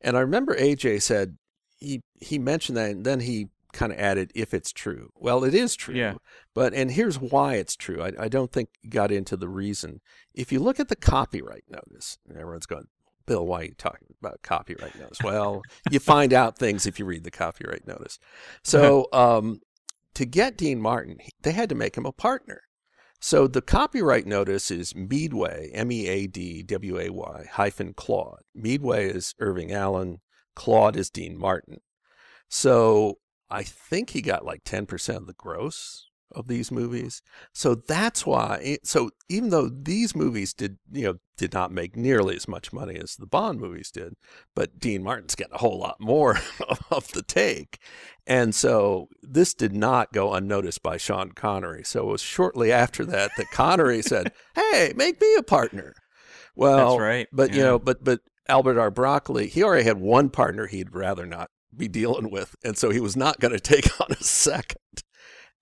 and 0.00 0.16
I 0.16 0.20
remember 0.20 0.54
AJ 0.54 1.02
said 1.02 1.38
he 1.80 2.02
he 2.20 2.38
mentioned 2.38 2.78
that, 2.78 2.92
and 2.92 3.04
then 3.04 3.18
he 3.18 3.48
kind 3.76 3.92
of 3.92 3.98
added, 3.98 4.32
"If 4.34 4.52
it's 4.52 4.72
true." 4.72 5.10
Well, 5.14 5.44
it 5.44 5.54
is 5.54 5.76
true. 5.76 5.94
Yeah. 5.94 6.14
But 6.54 6.74
and 6.74 6.90
here's 6.90 7.20
why 7.20 7.54
it's 7.54 7.76
true. 7.76 8.02
I, 8.02 8.12
I 8.24 8.28
don't 8.28 8.50
think 8.50 8.70
got 8.88 9.12
into 9.12 9.36
the 9.36 9.48
reason. 9.48 10.00
If 10.34 10.50
you 10.50 10.60
look 10.60 10.80
at 10.80 10.88
the 10.88 10.96
copyright 10.96 11.64
notice, 11.68 12.18
and 12.28 12.38
everyone's 12.38 12.66
going, 12.66 12.86
Bill, 13.26 13.44
why 13.44 13.60
are 13.60 13.64
you 13.64 13.74
talking 13.76 14.14
about 14.20 14.42
copyright 14.42 14.98
notice? 14.98 15.18
Well, 15.22 15.62
you 15.90 15.98
find 15.98 16.32
out 16.32 16.58
things 16.58 16.86
if 16.86 16.98
you 16.98 17.04
read 17.04 17.24
the 17.24 17.30
copyright 17.30 17.86
notice. 17.86 18.18
So 18.62 19.08
um, 19.12 19.60
to 20.14 20.24
get 20.24 20.56
Dean 20.56 20.80
Martin, 20.80 21.18
they 21.42 21.52
had 21.52 21.68
to 21.68 21.74
make 21.74 21.96
him 21.96 22.06
a 22.06 22.12
partner. 22.12 22.62
So 23.20 23.46
the 23.46 23.62
copyright 23.62 24.26
notice 24.26 24.70
is 24.70 24.94
Meadway, 24.94 25.70
M 25.72 25.90
E 25.90 26.06
A 26.06 26.26
D 26.26 26.62
W 26.62 27.00
A 27.00 27.10
Y 27.10 27.46
hyphen 27.52 27.94
Claude. 27.94 28.42
Meadway 28.54 29.08
is 29.10 29.34
Irving 29.40 29.72
Allen. 29.72 30.20
Claude 30.54 30.96
is 30.96 31.10
Dean 31.10 31.36
Martin. 31.38 31.80
So 32.48 33.18
I 33.50 33.62
think 33.62 34.10
he 34.10 34.22
got 34.22 34.44
like 34.44 34.64
10% 34.64 35.16
of 35.16 35.26
the 35.26 35.34
gross 35.34 36.06
of 36.32 36.48
these 36.48 36.72
movies. 36.72 37.22
So 37.52 37.74
that's 37.76 38.26
why 38.26 38.60
it, 38.62 38.86
so 38.86 39.10
even 39.28 39.50
though 39.50 39.68
these 39.68 40.16
movies 40.16 40.52
did, 40.52 40.78
you 40.90 41.04
know, 41.04 41.14
did 41.38 41.52
not 41.52 41.70
make 41.70 41.96
nearly 41.96 42.34
as 42.34 42.48
much 42.48 42.72
money 42.72 42.96
as 42.96 43.14
the 43.14 43.26
Bond 43.26 43.60
movies 43.60 43.90
did, 43.90 44.14
but 44.54 44.78
Dean 44.80 45.02
Martin's 45.02 45.34
getting 45.34 45.54
a 45.54 45.58
whole 45.58 45.78
lot 45.78 45.96
more 46.00 46.38
of 46.90 47.12
the 47.12 47.22
take. 47.22 47.78
And 48.26 48.54
so 48.54 49.08
this 49.22 49.54
did 49.54 49.72
not 49.72 50.12
go 50.12 50.32
unnoticed 50.34 50.82
by 50.82 50.96
Sean 50.96 51.32
Connery. 51.32 51.84
So 51.84 52.08
it 52.08 52.12
was 52.12 52.22
shortly 52.22 52.72
after 52.72 53.04
that 53.06 53.30
that 53.36 53.50
Connery 53.52 54.02
said, 54.02 54.32
"Hey, 54.54 54.92
make 54.96 55.20
me 55.20 55.36
a 55.36 55.42
partner." 55.42 55.94
Well, 56.56 56.90
That's 56.90 57.00
right. 57.00 57.28
but 57.32 57.54
you 57.54 57.62
know, 57.62 57.78
but 57.78 58.02
but 58.02 58.20
Albert 58.48 58.78
R. 58.78 58.90
Broccoli, 58.90 59.48
he 59.48 59.62
already 59.62 59.84
had 59.84 59.98
one 59.98 60.30
partner 60.30 60.66
he'd 60.66 60.94
rather 60.94 61.26
not 61.26 61.50
be 61.76 61.88
dealing 61.88 62.30
with, 62.30 62.54
and 62.64 62.76
so 62.76 62.90
he 62.90 63.00
was 63.00 63.16
not 63.16 63.40
going 63.40 63.52
to 63.58 63.60
take 63.60 64.00
on 64.00 64.08
a 64.10 64.22
second. 64.22 64.80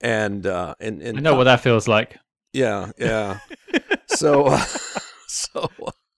And 0.01 0.47
uh, 0.47 0.75
and 0.81 1.01
and 1.03 1.19
I 1.19 1.21
know 1.21 1.35
what 1.37 1.45
that 1.45 1.61
feels 1.61 1.89
like. 1.89 2.19
yeah, 2.53 2.93
yeah. 2.99 3.39
so, 4.09 4.47
uh, 4.47 4.59
so, 5.29 5.71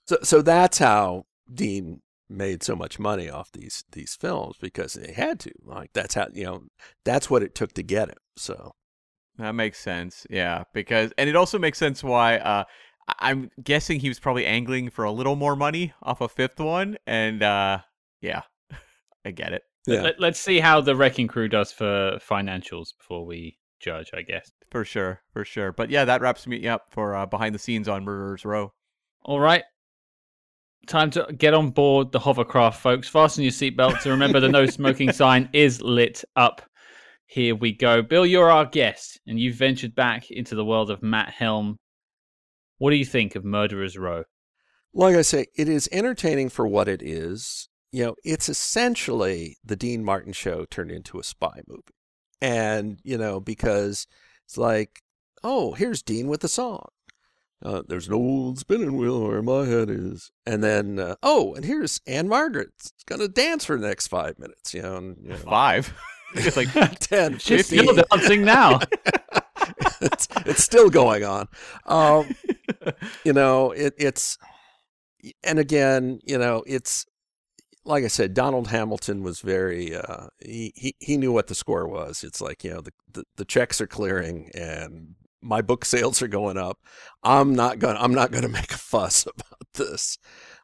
so, 0.08 0.18
so 0.22 0.42
that's 0.42 0.78
how 0.78 1.24
Dean 1.52 2.02
made 2.28 2.62
so 2.62 2.74
much 2.74 2.98
money 2.98 3.30
off 3.30 3.52
these 3.52 3.84
these 3.92 4.16
films 4.16 4.56
because 4.60 4.94
they 4.94 5.12
had 5.12 5.38
to. 5.40 5.52
Like 5.64 5.90
that's 5.94 6.14
how 6.14 6.26
you 6.32 6.44
know 6.44 6.62
that's 7.04 7.30
what 7.30 7.42
it 7.42 7.54
took 7.54 7.72
to 7.74 7.82
get 7.82 8.08
him. 8.08 8.16
So 8.36 8.72
That 9.38 9.52
makes 9.52 9.78
sense. 9.78 10.26
Yeah, 10.30 10.64
because 10.74 11.12
and 11.18 11.28
it 11.28 11.36
also 11.36 11.58
makes 11.58 11.78
sense 11.78 12.02
why 12.02 12.38
uh 12.38 12.64
I- 13.08 13.30
I'm 13.30 13.50
guessing 13.62 14.00
he 14.00 14.08
was 14.08 14.18
probably 14.18 14.46
angling 14.46 14.90
for 14.90 15.04
a 15.04 15.12
little 15.12 15.36
more 15.36 15.54
money 15.54 15.92
off 16.02 16.20
a 16.20 16.28
fifth 16.28 16.58
one 16.58 16.96
and 17.06 17.42
uh 17.42 17.78
yeah. 18.20 18.42
I 19.24 19.30
get 19.30 19.52
it. 19.52 19.62
Yeah, 19.86 20.02
Let, 20.02 20.20
let's 20.20 20.40
see 20.40 20.60
how 20.60 20.80
the 20.80 20.96
Wrecking 20.96 21.28
Crew 21.28 21.48
does 21.48 21.72
for 21.72 22.18
financials 22.18 22.88
before 22.98 23.24
we 23.24 23.58
judge, 23.80 24.10
I 24.14 24.22
guess. 24.22 24.50
For 24.70 24.84
sure, 24.84 25.22
for 25.32 25.44
sure. 25.44 25.72
But 25.72 25.90
yeah, 25.90 26.04
that 26.04 26.20
wraps 26.20 26.46
me 26.46 26.66
up 26.66 26.86
for 26.90 27.14
uh, 27.14 27.26
behind 27.26 27.54
the 27.54 27.58
scenes 27.58 27.88
on 27.88 28.04
Murderers 28.04 28.44
Row. 28.44 28.72
All 29.24 29.40
right. 29.40 29.64
time 30.86 31.10
to 31.10 31.26
get 31.36 31.54
on 31.54 31.70
board 31.70 32.12
the 32.12 32.18
hovercraft, 32.18 32.80
folks. 32.80 33.08
Fasten 33.08 33.42
your 33.42 33.52
seatbelts 33.52 34.02
and 34.02 34.12
remember 34.12 34.40
the 34.40 34.48
no 34.48 34.66
smoking 34.66 35.12
sign 35.12 35.48
is 35.52 35.80
lit 35.82 36.24
up. 36.36 36.62
Here 37.26 37.56
we 37.56 37.72
go. 37.72 38.02
Bill, 38.02 38.24
you're 38.24 38.50
our 38.50 38.66
guest, 38.66 39.20
and 39.26 39.38
you've 39.38 39.56
ventured 39.56 39.94
back 39.96 40.30
into 40.30 40.54
the 40.54 40.64
world 40.64 40.90
of 40.90 41.02
Matt 41.02 41.30
Helm. 41.30 41.76
What 42.78 42.90
do 42.90 42.96
you 42.96 43.04
think 43.04 43.34
of 43.34 43.44
Murderer's 43.44 43.98
Row? 43.98 44.24
Like 44.94 45.16
I 45.16 45.22
say, 45.22 45.46
it 45.56 45.68
is 45.68 45.88
entertaining 45.90 46.48
for 46.50 46.66
what 46.66 46.88
it 46.88 47.02
is. 47.02 47.68
You 47.96 48.04
know, 48.04 48.16
it's 48.24 48.50
essentially 48.50 49.56
the 49.64 49.74
Dean 49.74 50.04
Martin 50.04 50.34
show 50.34 50.66
turned 50.66 50.90
into 50.90 51.18
a 51.18 51.24
spy 51.24 51.62
movie. 51.66 51.82
And, 52.42 53.00
you 53.04 53.16
know, 53.16 53.40
because 53.40 54.06
it's 54.44 54.58
like, 54.58 55.00
oh, 55.42 55.72
here's 55.72 56.02
Dean 56.02 56.28
with 56.28 56.44
a 56.44 56.48
song. 56.48 56.88
Uh, 57.64 57.80
there's 57.88 58.06
an 58.06 58.12
old 58.12 58.58
spinning 58.58 58.98
wheel 58.98 59.26
where 59.26 59.40
my 59.40 59.64
head 59.64 59.88
is. 59.88 60.30
And 60.44 60.62
then, 60.62 60.98
uh, 60.98 61.14
oh, 61.22 61.54
and 61.54 61.64
here's 61.64 62.02
Ann-Margret. 62.06 62.68
going 63.06 63.22
to 63.22 63.28
dance 63.28 63.64
for 63.64 63.78
the 63.78 63.88
next 63.88 64.08
five 64.08 64.38
minutes, 64.38 64.74
you 64.74 64.82
know. 64.82 64.98
And, 64.98 65.16
you 65.22 65.30
know 65.30 65.36
Five. 65.36 65.94
it's 66.34 66.58
like 66.58 66.68
10, 67.00 67.38
She's 67.38 67.66
15. 67.66 67.78
still 67.78 68.04
dancing 68.10 68.44
now. 68.44 68.78
it's, 70.02 70.28
it's 70.44 70.62
still 70.62 70.90
going 70.90 71.24
on. 71.24 71.48
Um, 71.86 72.28
you 73.24 73.32
know, 73.32 73.70
it, 73.70 73.94
it's, 73.96 74.36
and 75.42 75.58
again, 75.58 76.20
you 76.26 76.36
know, 76.36 76.62
it's, 76.66 77.06
like 77.86 78.04
I 78.04 78.08
said, 78.08 78.34
Donald 78.34 78.68
Hamilton 78.68 79.22
was 79.22 79.40
very, 79.40 79.94
uh, 79.94 80.26
he, 80.40 80.72
he, 80.74 80.96
he 80.98 81.16
knew 81.16 81.32
what 81.32 81.46
the 81.46 81.54
score 81.54 81.88
was. 81.88 82.24
It's 82.24 82.40
like, 82.40 82.64
you 82.64 82.74
know, 82.74 82.80
the, 82.80 82.92
the, 83.12 83.24
the 83.36 83.44
checks 83.44 83.80
are 83.80 83.86
clearing 83.86 84.50
and 84.54 85.14
my 85.40 85.62
book 85.62 85.84
sales 85.86 86.20
are 86.20 86.28
going 86.28 86.58
up. 86.58 86.78
I'm 87.22 87.54
not 87.54 87.80
to, 87.80 87.88
I'm 87.88 88.12
not 88.12 88.32
to 88.32 88.48
make 88.48 88.72
a 88.72 88.78
fuss 88.78 89.24
about 89.24 89.68
this. 89.74 90.18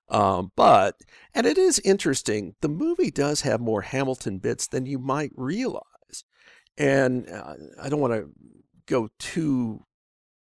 Um, 0.08 0.50
but, 0.56 0.96
and 1.32 1.46
it 1.46 1.56
is 1.56 1.78
interesting, 1.80 2.54
the 2.60 2.68
movie 2.68 3.10
does 3.10 3.42
have 3.42 3.60
more 3.60 3.82
Hamilton 3.82 4.38
bits 4.38 4.66
than 4.66 4.84
you 4.84 4.98
might 4.98 5.30
realize. 5.36 5.82
And 6.76 7.28
uh, 7.28 7.54
I 7.80 7.88
don't 7.88 8.00
want 8.00 8.14
to 8.14 8.30
go 8.86 9.08
too 9.18 9.84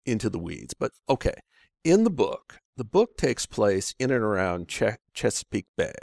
into 0.05 0.30
the 0.30 0.39
weeds, 0.39 0.74
but 0.74 0.91
okay. 1.07 1.36
In 1.84 2.03
the 2.03 2.09
book, 2.09 2.59
the 2.76 2.84
book 2.84 3.15
takes 3.17 3.45
place 3.45 3.93
in 3.99 4.09
and 4.09 4.24
around 4.24 4.67
Ch- 4.67 4.97
Chesapeake 5.13 5.67
Bay. 5.78 5.93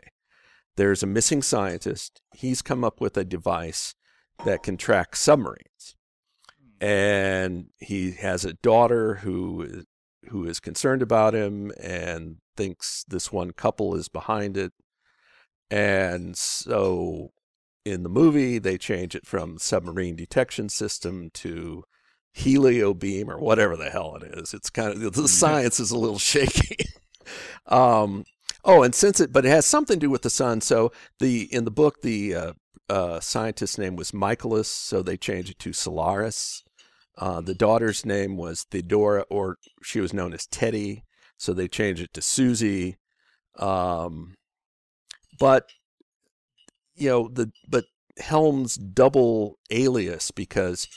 There's 0.81 1.03
a 1.03 1.07
missing 1.07 1.43
scientist. 1.43 2.23
He's 2.35 2.63
come 2.63 2.85
up 2.85 3.03
with 3.03 3.15
a 3.19 3.23
device 3.23 3.95
that 4.47 4.63
can 4.63 4.79
track 4.79 5.15
submarines. 5.15 5.95
And 6.81 7.67
he 7.77 8.13
has 8.13 8.47
a 8.47 8.55
daughter 8.55 9.17
who 9.17 9.83
who 10.31 10.47
is 10.47 10.59
concerned 10.59 11.03
about 11.03 11.35
him 11.35 11.71
and 11.79 12.37
thinks 12.57 13.05
this 13.07 13.31
one 13.31 13.51
couple 13.51 13.95
is 13.95 14.09
behind 14.09 14.57
it. 14.57 14.73
And 15.71 16.35
so 16.35 17.33
in 17.85 18.03
the 18.03 18.09
movie, 18.09 18.59
they 18.59 18.79
change 18.79 19.15
it 19.15 19.27
from 19.27 19.59
submarine 19.59 20.17
detection 20.17 20.71
system 20.71 21.29
to 21.35 21.85
helio 22.33 22.95
beam 22.95 23.31
or 23.31 23.39
whatever 23.39 23.77
the 23.77 23.91
hell 23.91 24.17
it 24.17 24.23
is. 24.39 24.55
It's 24.55 24.71
kind 24.71 24.95
of 24.95 25.13
the 25.13 25.29
science 25.29 25.79
is 25.79 25.91
a 25.91 25.99
little 25.99 26.19
shaky. 26.19 26.87
um, 27.67 28.25
oh, 28.65 28.83
and 28.83 28.95
since 28.95 29.21
it, 29.21 29.33
but 29.33 29.45
it 29.45 29.51
has 29.51 29.67
something 29.67 29.97
to 29.97 30.07
do 30.07 30.11
with 30.11 30.23
the 30.23 30.31
sun. 30.31 30.61
So 30.61 30.93
the 31.19 31.53
in 31.55 31.65
the 31.65 31.71
book, 31.71 32.03
the 32.03 32.35
uh, 32.35 32.53
uh, 32.89 33.21
scientist's 33.21 33.79
name 33.79 33.97
was 33.97 34.13
Michaelis, 34.13 34.69
so 34.69 35.03
they 35.03 35.17
changed 35.17 35.51
it 35.51 35.59
to 35.61 35.73
Solaris. 35.73 36.65
Uh, 37.17 37.41
the 37.41 37.55
daughter's 37.55 38.07
name 38.07 38.37
was 38.37 38.65
Theodora, 38.65 39.25
or 39.31 39.57
she 39.83 40.01
was 40.01 40.15
known 40.15 40.33
as 40.33 40.47
Teddy, 40.47 41.05
so 41.37 41.53
they 41.53 41.69
changed 41.69 42.03
it 42.03 42.15
to 42.15 42.23
Susie. 42.23 42.97
Um, 43.59 44.35
but 45.39 45.69
you 46.97 47.09
know 47.09 47.29
the 47.29 47.53
but 47.69 47.85
Helm's 48.19 48.77
double 48.77 49.59
alias 49.71 50.31
because 50.31 50.89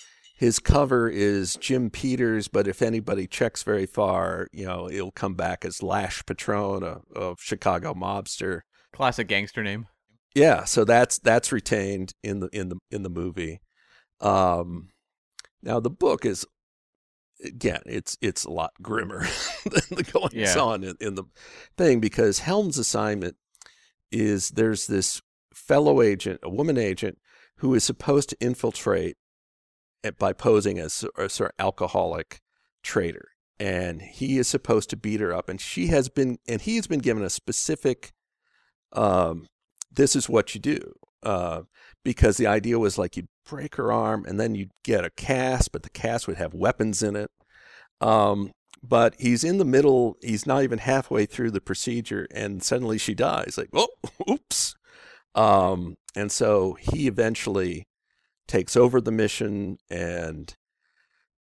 his 0.44 0.60
cover 0.60 1.08
is 1.08 1.56
Jim 1.56 1.90
Peters, 1.90 2.50
but 2.50 2.68
if 2.68 2.82
anybody 2.82 3.28
checks 3.28 3.64
very 3.64 3.86
far, 3.86 4.48
you 4.52 4.66
know, 4.66 4.90
it'll 4.90 5.10
come 5.14 5.36
back 5.36 5.64
as 5.64 5.82
Lash 5.82 6.22
Patron, 6.26 6.84
a, 6.84 7.00
a 7.18 7.36
Chicago 7.40 7.94
mobster. 7.94 8.60
classic 8.92 9.30
gangster 9.30 9.64
name. 9.64 9.86
Yeah, 10.36 10.66
so 10.66 10.84
that's 10.84 11.18
that's 11.20 11.54
retained 11.54 12.12
in 12.24 12.42
the 12.42 12.50
in 12.52 12.68
the 12.68 12.76
in 12.92 13.04
the 13.04 13.10
movie. 13.10 13.62
Um, 14.20 14.90
now 15.62 15.80
the 15.80 15.90
book 15.90 16.26
is 16.26 16.46
again, 17.42 17.80
it's 17.86 18.18
it's 18.20 18.44
a 18.44 18.52
lot 18.52 18.72
grimmer 18.82 19.22
than 19.64 19.84
the 19.98 20.04
goings 20.04 20.34
Yeah. 20.34 20.60
on 20.60 20.84
in, 20.84 20.98
in 21.00 21.16
the 21.16 21.24
thing 21.78 22.02
because 22.02 22.40
Helm's 22.40 22.78
assignment 22.78 23.38
is 24.12 24.50
there's 24.50 24.88
this 24.88 25.22
fellow 25.54 26.02
agent, 26.02 26.42
a 26.44 26.50
woman 26.50 26.78
agent, 26.78 27.18
who 27.60 27.74
is 27.76 27.86
supposed 27.86 28.28
to 28.32 28.38
infiltrate 28.42 29.16
by 30.18 30.34
posing 30.34 30.80
as 30.80 31.06
a 31.18 31.30
sort 31.30 31.52
of 31.52 31.64
alcoholic 31.64 32.42
traitor, 32.84 33.30
and 33.60 34.02
he 34.02 34.38
is 34.38 34.48
supposed 34.48 34.90
to 34.90 34.98
beat 34.98 35.20
her 35.20 35.34
up, 35.34 35.50
and 35.50 35.60
she 35.60 35.88
has 35.88 36.10
been, 36.10 36.38
and 36.48 36.62
he's 36.62 36.88
been 36.88 37.00
given 37.00 37.24
a 37.24 37.30
specific, 37.30 38.12
um, 38.94 39.48
this 39.92 40.16
is 40.16 40.30
what 40.30 40.54
you 40.54 40.62
do, 40.62 40.94
uh, 41.24 41.62
because 42.04 42.38
the 42.38 42.48
idea 42.48 42.78
was 42.80 42.98
like 42.98 43.16
you'd 43.16 43.28
break 43.46 43.76
her 43.76 43.92
arm, 43.92 44.26
and 44.26 44.40
then 44.40 44.56
you'd 44.56 44.72
get 44.84 45.06
a 45.06 45.10
cast, 45.12 45.72
but 45.72 45.84
the 45.84 45.90
cast 45.90 46.28
would 46.28 46.38
have 46.38 46.54
weapons 46.54 47.02
in 47.02 47.16
it. 47.16 47.32
Um, 48.02 48.52
but 48.82 49.16
he's 49.18 49.46
in 49.46 49.58
the 49.58 49.66
middle. 49.66 50.18
He's 50.22 50.46
not 50.46 50.64
even 50.64 50.80
halfway 50.80 51.26
through 51.26 51.52
the 51.52 51.62
procedure, 51.62 52.28
and 52.32 52.62
suddenly 52.62 52.98
she 52.98 53.14
dies. 53.14 53.58
Like, 53.58 53.70
oh, 53.74 53.88
oops. 54.30 54.76
Um, 55.36 55.96
and 56.16 56.32
so 56.32 56.78
he 56.80 57.08
eventually 57.08 57.88
takes 58.48 58.76
over 58.76 59.02
the 59.02 59.12
mission, 59.12 59.78
and 59.90 60.56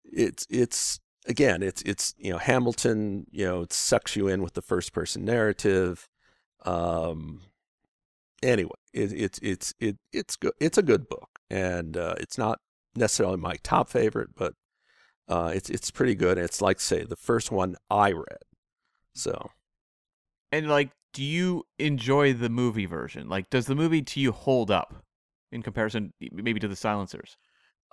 it's 0.04 0.48
it's 0.50 1.00
again, 1.28 1.64
it's 1.64 1.82
it's 1.84 2.14
you 2.18 2.32
know 2.32 2.38
Hamilton. 2.38 3.26
You 3.32 3.46
know, 3.46 3.62
it 3.62 3.74
sucks 3.74 4.16
you 4.16 4.28
in 4.28 4.42
with 4.42 4.54
the 4.54 4.62
first 4.62 4.94
person 4.94 5.26
narrative. 5.26 6.08
Um, 6.66 7.42
anyway, 8.44 8.72
it, 8.94 9.12
it's 9.14 9.40
it's 9.42 9.74
it 9.80 9.98
it's 10.14 10.36
good. 10.36 10.54
It's 10.60 10.78
a 10.78 10.84
good 10.84 11.10
book, 11.10 11.40
and 11.50 11.98
uh, 11.98 12.16
it's 12.20 12.38
not 12.38 12.60
necessarily 12.96 13.38
my 13.38 13.56
top 13.64 13.90
favorite, 13.90 14.30
but 14.36 14.54
uh, 15.28 15.52
it's 15.56 15.70
it's 15.70 15.92
pretty 15.92 16.16
good. 16.16 16.38
It's 16.38 16.62
like 16.62 16.80
say 16.80 17.04
the 17.04 17.16
first 17.16 17.52
one 17.52 17.76
I 17.90 18.12
read. 18.12 18.44
So 19.14 19.52
And 20.52 20.68
like, 20.70 20.92
do 21.14 21.24
you 21.24 21.66
enjoy 21.80 22.34
the 22.34 22.50
movie 22.50 22.86
version? 22.86 23.30
Like, 23.30 23.50
does 23.50 23.66
the 23.68 23.76
movie 23.76 24.02
to 24.02 24.20
you 24.20 24.32
hold 24.32 24.72
up 24.72 25.04
in 25.52 25.62
comparison, 25.62 26.14
maybe 26.32 26.60
to 26.60 26.68
the 26.68 26.76
Silencers? 26.76 27.38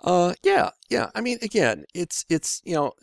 uh 0.01 0.33
yeah, 0.43 0.69
yeah. 0.89 1.09
I 1.13 1.19
mean 1.19 1.37
again, 1.41 1.83
it's 1.93 2.23
it's 2.29 2.61
you 2.63 2.73
know 2.73 2.93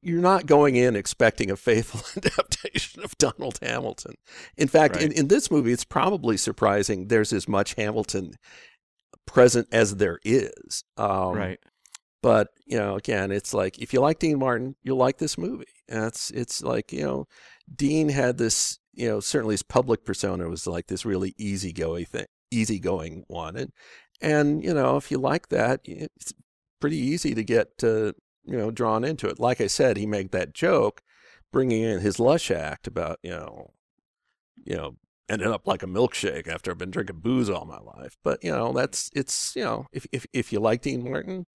you're 0.00 0.20
not 0.20 0.46
going 0.46 0.76
in 0.76 0.94
expecting 0.94 1.50
a 1.50 1.56
faithful 1.56 2.00
adaptation 2.16 3.02
of 3.02 3.18
Donald 3.18 3.58
Hamilton. 3.60 4.14
In 4.56 4.68
fact, 4.68 4.96
in, 4.96 5.08
Right. 5.08 5.18
in 5.18 5.26
this 5.28 5.50
movie 5.50 5.72
it's 5.72 5.84
probably 5.84 6.36
surprising 6.36 7.08
there's 7.08 7.32
as 7.32 7.48
much 7.48 7.74
Hamilton 7.74 8.34
present 9.26 9.68
as 9.72 9.96
there 9.96 10.18
is. 10.24 10.84
Um, 10.96 11.34
right. 11.34 11.58
but 12.22 12.48
you 12.66 12.78
know 12.78 12.94
again 12.96 13.30
it's 13.32 13.52
like 13.54 13.78
if 13.78 13.92
you 13.92 14.00
like 14.00 14.18
dean 14.18 14.38
martin 14.38 14.76
you'll 14.82 14.96
like 14.98 15.18
this 15.18 15.36
movie 15.38 15.64
and 15.88 16.04
it's 16.04 16.30
it's 16.30 16.62
like 16.62 16.92
you 16.92 17.02
know 17.02 17.26
dean 17.74 18.08
had 18.10 18.38
this 18.38 18.78
you 18.92 19.08
know 19.08 19.20
certainly 19.20 19.54
his 19.54 19.62
public 19.62 20.04
persona 20.04 20.48
was 20.48 20.66
like 20.66 20.86
this 20.88 21.04
really 21.04 21.34
easygoing 21.38 22.04
thing 22.04 22.26
easygoing 22.50 23.24
one 23.28 23.56
and 23.56 23.72
and 24.20 24.62
you 24.62 24.74
know 24.74 24.96
if 24.96 25.10
you 25.10 25.18
like 25.18 25.48
that 25.48 25.80
it's 25.84 26.32
pretty 26.80 26.98
easy 26.98 27.34
to 27.34 27.44
get 27.44 27.68
uh, 27.82 28.12
you 28.44 28.56
know 28.56 28.70
drawn 28.70 29.04
into 29.04 29.28
it 29.28 29.38
like 29.38 29.60
i 29.60 29.66
said 29.66 29.96
he 29.96 30.06
made 30.06 30.30
that 30.32 30.54
joke 30.54 31.02
bringing 31.52 31.82
in 31.82 32.00
his 32.00 32.18
lush 32.18 32.50
act 32.50 32.86
about 32.86 33.18
you 33.22 33.30
know 33.30 33.70
you 34.64 34.76
know 34.76 34.96
ended 35.28 35.48
up 35.48 35.66
like 35.66 35.82
a 35.82 35.86
milkshake 35.86 36.48
after 36.48 36.70
i've 36.70 36.78
been 36.78 36.90
drinking 36.90 37.20
booze 37.20 37.48
all 37.48 37.64
my 37.64 37.78
life 37.78 38.16
but 38.24 38.42
you 38.42 38.50
know 38.50 38.72
that's 38.72 39.10
it's 39.14 39.54
you 39.54 39.62
know 39.62 39.86
if 39.92 40.06
if, 40.12 40.26
if 40.32 40.52
you 40.52 40.58
like 40.58 40.82
dean 40.82 41.04
martin 41.04 41.46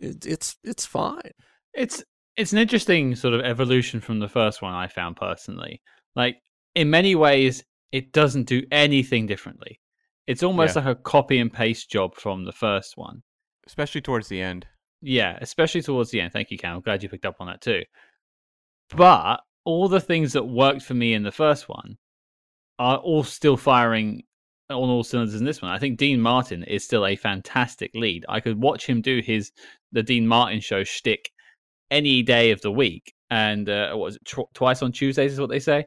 it, 0.00 0.26
it's 0.26 0.56
it's 0.64 0.86
fine. 0.86 1.32
It's 1.74 2.02
it's 2.36 2.52
an 2.52 2.58
interesting 2.58 3.14
sort 3.14 3.34
of 3.34 3.42
evolution 3.42 4.00
from 4.00 4.18
the 4.18 4.28
first 4.28 4.62
one 4.62 4.72
I 4.72 4.88
found 4.88 5.16
personally. 5.16 5.82
Like 6.16 6.36
in 6.74 6.90
many 6.90 7.14
ways, 7.14 7.62
it 7.92 8.12
doesn't 8.12 8.44
do 8.44 8.62
anything 8.70 9.26
differently. 9.26 9.80
It's 10.26 10.42
almost 10.42 10.76
Yeah. 10.76 10.82
like 10.84 10.96
a 10.98 11.00
copy 11.00 11.38
and 11.38 11.52
paste 11.52 11.90
job 11.90 12.14
from 12.14 12.44
the 12.44 12.52
first 12.52 12.96
one. 12.96 13.22
Especially 13.66 14.00
towards 14.00 14.28
the 14.28 14.40
end. 14.40 14.66
Yeah, 15.02 15.38
especially 15.40 15.82
towards 15.82 16.10
the 16.10 16.20
end. 16.20 16.32
Thank 16.32 16.50
you, 16.50 16.58
Cam. 16.58 16.76
I'm 16.76 16.82
glad 16.82 17.02
you 17.02 17.08
picked 17.08 17.26
up 17.26 17.36
on 17.40 17.46
that 17.46 17.60
too. 17.60 17.82
But 18.96 19.40
all 19.64 19.88
the 19.88 20.00
things 20.00 20.32
that 20.32 20.44
worked 20.44 20.82
for 20.82 20.94
me 20.94 21.14
in 21.14 21.22
the 21.22 21.32
first 21.32 21.68
one 21.68 21.96
are 22.78 22.96
all 22.98 23.22
still 23.22 23.56
firing 23.56 24.22
on 24.68 24.88
all 24.88 25.04
cylinders 25.04 25.34
in 25.34 25.44
this 25.44 25.60
one. 25.62 25.70
I 25.70 25.78
think 25.78 25.98
Dean 25.98 26.20
Martin 26.20 26.62
is 26.64 26.84
still 26.84 27.06
a 27.06 27.16
fantastic 27.16 27.90
lead. 27.94 28.24
I 28.28 28.40
could 28.40 28.60
watch 28.60 28.86
him 28.86 29.00
do 29.00 29.20
his 29.20 29.52
the 29.92 30.02
Dean 30.02 30.26
Martin 30.26 30.60
show 30.60 30.84
shtick 30.84 31.30
any 31.90 32.22
day 32.22 32.52
of 32.52 32.60
the 32.62 32.70
week, 32.70 33.12
and 33.30 33.68
uh, 33.68 33.90
what 33.94 34.04
was 34.04 34.16
it 34.16 34.24
tw- 34.24 34.54
twice 34.54 34.82
on 34.82 34.92
Tuesdays 34.92 35.32
is 35.32 35.40
what 35.40 35.50
they 35.50 35.58
say. 35.58 35.84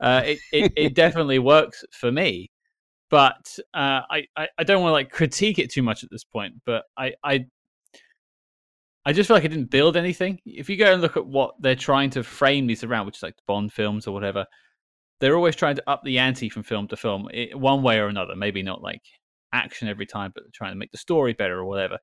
Uh, 0.00 0.22
it, 0.24 0.38
it 0.52 0.72
it 0.76 0.94
definitely 1.02 1.38
works 1.38 1.84
for 1.92 2.12
me, 2.12 2.50
but 3.10 3.58
uh, 3.74 4.02
I, 4.10 4.26
I 4.36 4.48
I 4.58 4.64
don't 4.64 4.82
want 4.82 4.90
to 4.90 4.94
like 4.94 5.10
critique 5.10 5.58
it 5.58 5.70
too 5.70 5.82
much 5.82 6.04
at 6.04 6.10
this 6.10 6.24
point. 6.24 6.54
But 6.64 6.84
I 6.96 7.14
I 7.22 7.46
I 9.04 9.12
just 9.12 9.28
feel 9.28 9.36
like 9.36 9.44
it 9.44 9.48
didn't 9.48 9.70
build 9.70 9.96
anything. 9.96 10.40
If 10.44 10.68
you 10.68 10.76
go 10.76 10.92
and 10.92 11.00
look 11.00 11.16
at 11.16 11.26
what 11.26 11.54
they're 11.60 11.76
trying 11.76 12.10
to 12.10 12.24
frame 12.24 12.66
these 12.66 12.82
around, 12.82 13.06
which 13.06 13.18
is 13.18 13.22
like 13.22 13.36
Bond 13.46 13.72
films 13.72 14.06
or 14.06 14.12
whatever, 14.12 14.46
they're 15.20 15.36
always 15.36 15.56
trying 15.56 15.76
to 15.76 15.90
up 15.90 16.02
the 16.04 16.18
ante 16.18 16.48
from 16.48 16.64
film 16.64 16.88
to 16.88 16.96
film, 16.96 17.28
one 17.54 17.82
way 17.82 17.98
or 17.98 18.08
another. 18.08 18.34
Maybe 18.34 18.62
not 18.62 18.82
like 18.82 19.02
action 19.52 19.88
every 19.88 20.06
time, 20.06 20.32
but 20.34 20.52
trying 20.52 20.72
to 20.72 20.78
make 20.78 20.90
the 20.90 20.98
story 20.98 21.32
better 21.32 21.58
or 21.58 21.64
whatever. 21.64 21.98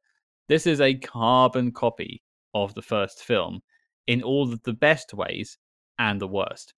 This 0.47 0.65
is 0.65 0.81
a 0.81 0.95
carbon 0.95 1.71
copy 1.71 2.21
of 2.53 2.73
the 2.73 2.81
first 2.81 3.23
film 3.23 3.61
in 4.07 4.21
all 4.21 4.51
of 4.51 4.63
the 4.63 4.73
best 4.73 5.13
ways 5.13 5.57
and 5.99 6.19
the 6.19 6.27
worst. 6.27 6.73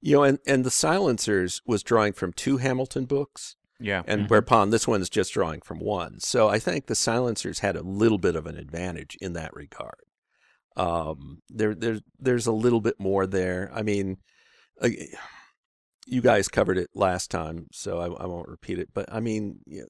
You 0.00 0.16
know, 0.16 0.22
and, 0.24 0.38
and 0.46 0.64
the 0.64 0.70
Silencers 0.70 1.62
was 1.66 1.82
drawing 1.82 2.12
from 2.12 2.32
two 2.32 2.58
Hamilton 2.58 3.06
books. 3.06 3.55
Yeah. 3.78 4.02
And 4.06 4.22
Mhm. 4.22 4.30
whereupon 4.30 4.70
this 4.70 4.88
one's 4.88 5.08
just 5.10 5.32
drawing 5.34 5.60
from 5.60 5.78
one. 5.80 6.20
So 6.20 6.48
I 6.48 6.58
think 6.58 6.86
the 6.86 6.94
Silencers 6.94 7.58
had 7.60 7.76
a 7.76 7.82
little 7.82 8.18
bit 8.18 8.36
of 8.36 8.46
an 8.46 8.56
advantage 8.56 9.16
in 9.20 9.34
that 9.34 9.54
regard. 9.54 10.00
Um, 10.76 11.42
there, 11.48 11.74
there, 11.74 12.00
there's 12.18 12.46
a 12.46 12.52
little 12.52 12.80
bit 12.80 12.98
more 12.98 13.26
there. 13.26 13.70
I 13.74 13.82
mean, 13.82 14.18
uh, 14.80 14.88
you 16.06 16.20
guys 16.20 16.48
covered 16.48 16.78
it 16.78 16.90
last 16.94 17.30
time, 17.30 17.66
so 17.72 17.98
I, 17.98 18.22
I 18.22 18.26
won't 18.26 18.48
repeat 18.48 18.78
it. 18.78 18.90
But 18.94 19.12
I 19.12 19.20
mean, 19.20 19.58
you 19.66 19.80
know, 19.80 19.86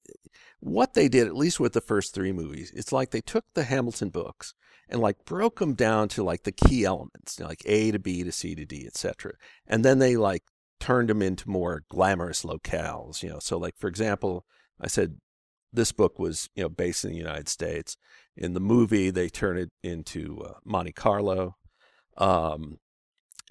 what 0.61 0.95
they 0.95 1.09
did, 1.09 1.27
at 1.27 1.37
least 1.37 1.61
with 1.61 1.73
the 1.75 1.81
first 1.81 2.15
three 2.15 2.33
movies, 2.33 2.73
it's 2.75 2.93
like 2.93 3.11
they 3.11 3.21
took 3.21 3.45
the 3.55 3.65
Hamilton 3.65 4.09
books 4.09 4.55
and 4.89 5.01
like 5.01 5.25
broke 5.25 5.59
them 5.59 5.75
down 5.75 6.09
to 6.09 6.23
like 6.23 6.45
the 6.45 6.53
key 6.53 6.85
elements, 6.85 7.39
you 7.39 7.45
know, 7.45 7.49
like 7.49 7.63
A 7.67 7.91
to 7.91 7.99
B 7.99 8.23
to 8.23 8.33
C 8.33 8.55
to 8.55 8.65
D, 8.65 8.87
etc. 8.87 9.33
And 9.67 9.85
then 9.85 9.99
they 9.99 10.17
like 10.17 10.45
turned 10.81 11.09
them 11.09 11.23
into 11.23 11.49
more 11.51 11.83
glamorous 11.89 12.43
locales, 12.45 13.23
you 13.23 13.29
know. 13.29 13.39
So 13.41 13.59
like 13.59 13.75
for 13.79 13.89
example, 13.89 14.45
I 14.81 14.87
said 14.89 15.17
this 15.73 15.93
book 15.93 16.19
was 16.19 16.49
you 16.55 16.63
know 16.63 16.69
based 16.69 17.05
in 17.05 17.11
the 17.11 17.17
United 17.17 17.49
States. 17.49 17.97
In 18.37 18.53
the 18.55 18.61
movie, 18.61 19.11
they 19.11 19.29
turn 19.29 19.57
it 19.59 19.71
into 19.83 20.41
uh, 20.43 20.55
Monte 20.65 20.93
Carlo. 20.93 21.57
Um, 22.19 22.79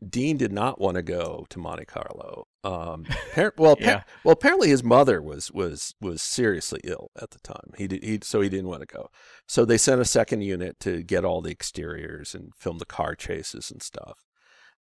Dean 0.08 0.36
did 0.38 0.52
not 0.52 0.80
want 0.80 0.96
to 0.96 1.02
go 1.02 1.46
to 1.50 1.60
Monte 1.60 1.86
Carlo. 1.86 2.46
Um, 2.64 3.06
well, 3.58 3.78
Yeah. 3.80 4.04
well, 4.24 4.34
apparently 4.34 4.68
his 4.70 4.84
mother 4.84 5.22
was 5.22 5.52
was 5.52 5.96
was 6.02 6.22
seriously 6.22 6.82
ill 6.84 7.12
at 7.20 7.32
the 7.32 7.40
time. 7.40 7.72
He 7.78 7.88
did, 7.88 8.04
he 8.04 8.20
so 8.22 8.42
he 8.42 8.50
didn't 8.50 8.68
want 8.68 8.82
to 8.82 8.94
go. 8.94 9.10
So 9.48 9.64
they 9.66 9.78
sent 9.78 10.02
a 10.02 10.06
second 10.06 10.42
unit 10.42 10.80
to 10.82 11.02
get 11.02 11.24
all 11.26 11.42
the 11.42 11.52
exteriors 11.52 12.36
and 12.36 12.52
film 12.58 12.78
the 12.78 12.86
car 12.86 13.16
chases 13.16 13.72
and 13.72 13.82
stuff. 13.82 14.26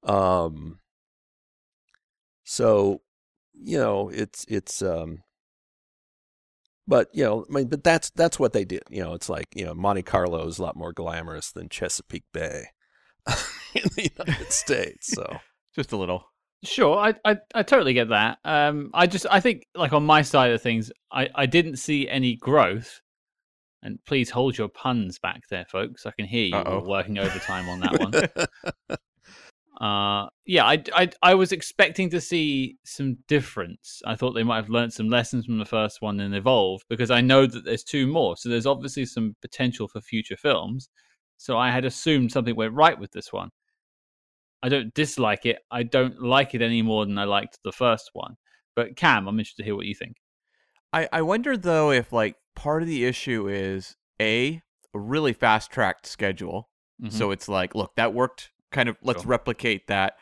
Um, 0.03 0.79
so 2.45 3.03
you 3.55 3.79
know, 3.79 4.09
it's 4.09 4.45
it's 4.49 4.83
um, 4.83 5.23
but 6.87 7.09
you 7.13 7.25
know, 7.25 7.47
I 7.49 7.53
mean, 7.53 7.69
but 7.69 7.85
that's 7.85 8.11
that's 8.11 8.39
what 8.39 8.53
they 8.53 8.65
did. 8.65 8.83
You 8.91 9.03
know, 9.03 9.15
it's 9.15 9.29
like 9.29 9.49
you 9.55 9.65
know, 9.65 9.75
Monte 9.75 10.03
Carlo 10.03 10.47
is 10.47 10.59
a 10.59 10.63
lot 10.63 10.77
more 10.77 10.93
glamorous 10.93 11.53
than 11.53 11.69
Chesapeake 11.69 12.25
Bay 12.33 12.67
in 13.75 13.89
the 13.97 14.11
United 14.17 14.53
States. 14.53 15.13
So. 15.13 15.39
Just 15.75 15.93
a 15.93 15.97
little. 15.97 16.25
Sure, 16.65 16.99
I, 16.99 17.15
I 17.25 17.39
I 17.55 17.63
totally 17.63 17.95
get 17.95 18.11
that. 18.11 18.39
Um, 18.45 18.91
I 18.95 19.07
just 19.09 19.27
I 19.29 19.41
think 19.41 19.67
like 19.75 19.93
on 19.93 20.05
my 20.05 20.23
side 20.23 20.53
of 20.53 20.63
things, 20.63 20.93
I 21.11 21.29
I 21.35 21.47
didn't 21.47 21.77
see 21.77 22.09
any 22.09 22.37
growth. 22.37 23.01
And 23.83 23.99
please 24.05 24.31
hold 24.31 24.57
your 24.57 24.69
puns 24.69 25.19
back 25.19 25.49
there, 25.51 25.65
folks. 25.69 26.07
I 26.07 26.13
can 26.13 26.27
hear 26.27 26.45
you 26.45 26.83
working 26.87 27.19
overtime 27.19 27.69
on 27.69 27.81
that 27.81 27.99
one. 27.99 28.99
Uh, 29.81 30.29
yeah, 30.47 30.65
I, 30.65 30.83
I, 30.95 31.11
I 31.23 31.35
was 31.35 31.51
expecting 31.53 32.11
to 32.11 32.21
see 32.21 32.77
some 32.85 33.17
difference. 33.27 34.03
I 34.07 34.15
thought 34.17 34.33
they 34.33 34.43
might 34.43 34.57
have 34.57 34.69
learned 34.69 34.93
some 34.93 35.09
lessons 35.09 35.47
from 35.47 35.59
the 35.59 35.65
first 35.65 36.03
one 36.03 36.21
and 36.21 36.35
evolved 36.35 36.85
because 36.89 37.11
I 37.11 37.21
know 37.21 37.47
that 37.47 37.65
there's 37.65 37.83
two 37.83 38.07
more. 38.07 38.37
So 38.37 38.49
there's 38.49 38.67
obviously 38.67 39.07
some 39.07 39.35
potential 39.41 39.89
for 39.89 40.01
future 40.01 40.37
films. 40.37 40.89
So 41.39 41.57
I 41.57 41.71
had 41.71 41.85
assumed 41.85 42.31
something 42.31 42.55
went 42.55 42.75
right 42.75 42.99
with 42.99 43.13
this 43.13 43.33
one. 43.33 43.51
I 44.63 44.69
don't 44.69 44.95
dislike 44.95 45.45
it. 45.47 45.59
I 45.71 45.83
don't 45.83 46.23
like 46.23 46.55
it 46.55 46.63
any 46.63 46.83
more 46.83 47.05
than 47.05 47.19
I 47.19 47.25
liked 47.25 47.59
the 47.65 47.73
first 47.73 48.11
one. 48.13 48.37
But 48.77 48.97
Cam, 48.97 49.27
I'm 49.27 49.39
interested 49.39 49.63
to 49.63 49.67
hear 49.67 49.77
what 49.77 49.87
you 49.87 49.95
think. 49.95 50.17
I, 50.93 51.09
I 51.13 51.23
wonder 51.23 51.57
though 51.57 51.91
if 51.91 52.13
like 52.13 52.37
part 52.55 52.83
of 52.83 52.89
the 52.89 53.05
issue 53.05 53.49
is 53.49 53.97
a 54.21 54.61
a 54.95 54.99
really 54.99 55.33
fast 55.33 55.71
tracked 55.71 56.07
schedule. 56.07 56.69
Mhm. 57.03 57.11
So 57.11 57.31
it's 57.31 57.49
like, 57.49 57.75
look, 57.75 57.95
that 57.97 58.13
worked. 58.15 58.51
Kind 58.73 58.89
of 58.89 58.97
let's 59.03 59.23
Sure. 59.23 59.31
replicate 59.31 59.87
that. 59.87 60.15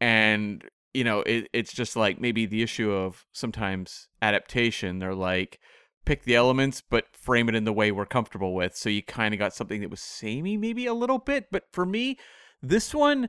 And 0.00 0.64
you 0.92 1.02
know, 1.02 1.20
it, 1.22 1.48
it's 1.52 1.72
just 1.72 1.96
like 1.96 2.20
maybe 2.20 2.46
the 2.46 2.62
issue 2.62 2.92
of 2.92 3.26
sometimes 3.32 4.08
adaptation. 4.22 5.00
They're 5.00 5.14
like, 5.14 5.58
pick 6.06 6.22
the 6.22 6.36
elements, 6.36 6.82
but 6.88 7.06
frame 7.16 7.48
it 7.48 7.54
in 7.56 7.64
the 7.64 7.72
way 7.72 7.90
we're 7.90 8.06
comfortable 8.06 8.54
with. 8.54 8.76
So 8.76 8.88
you 8.88 9.02
kind 9.02 9.34
of 9.34 9.38
got 9.40 9.54
something 9.54 9.80
that 9.80 9.90
was 9.90 10.00
samey, 10.00 10.56
maybe 10.56 10.86
a 10.86 10.94
little 10.94 11.18
bit. 11.18 11.46
But 11.50 11.64
for 11.72 11.84
me, 11.84 12.16
this 12.62 12.94
one, 12.94 13.28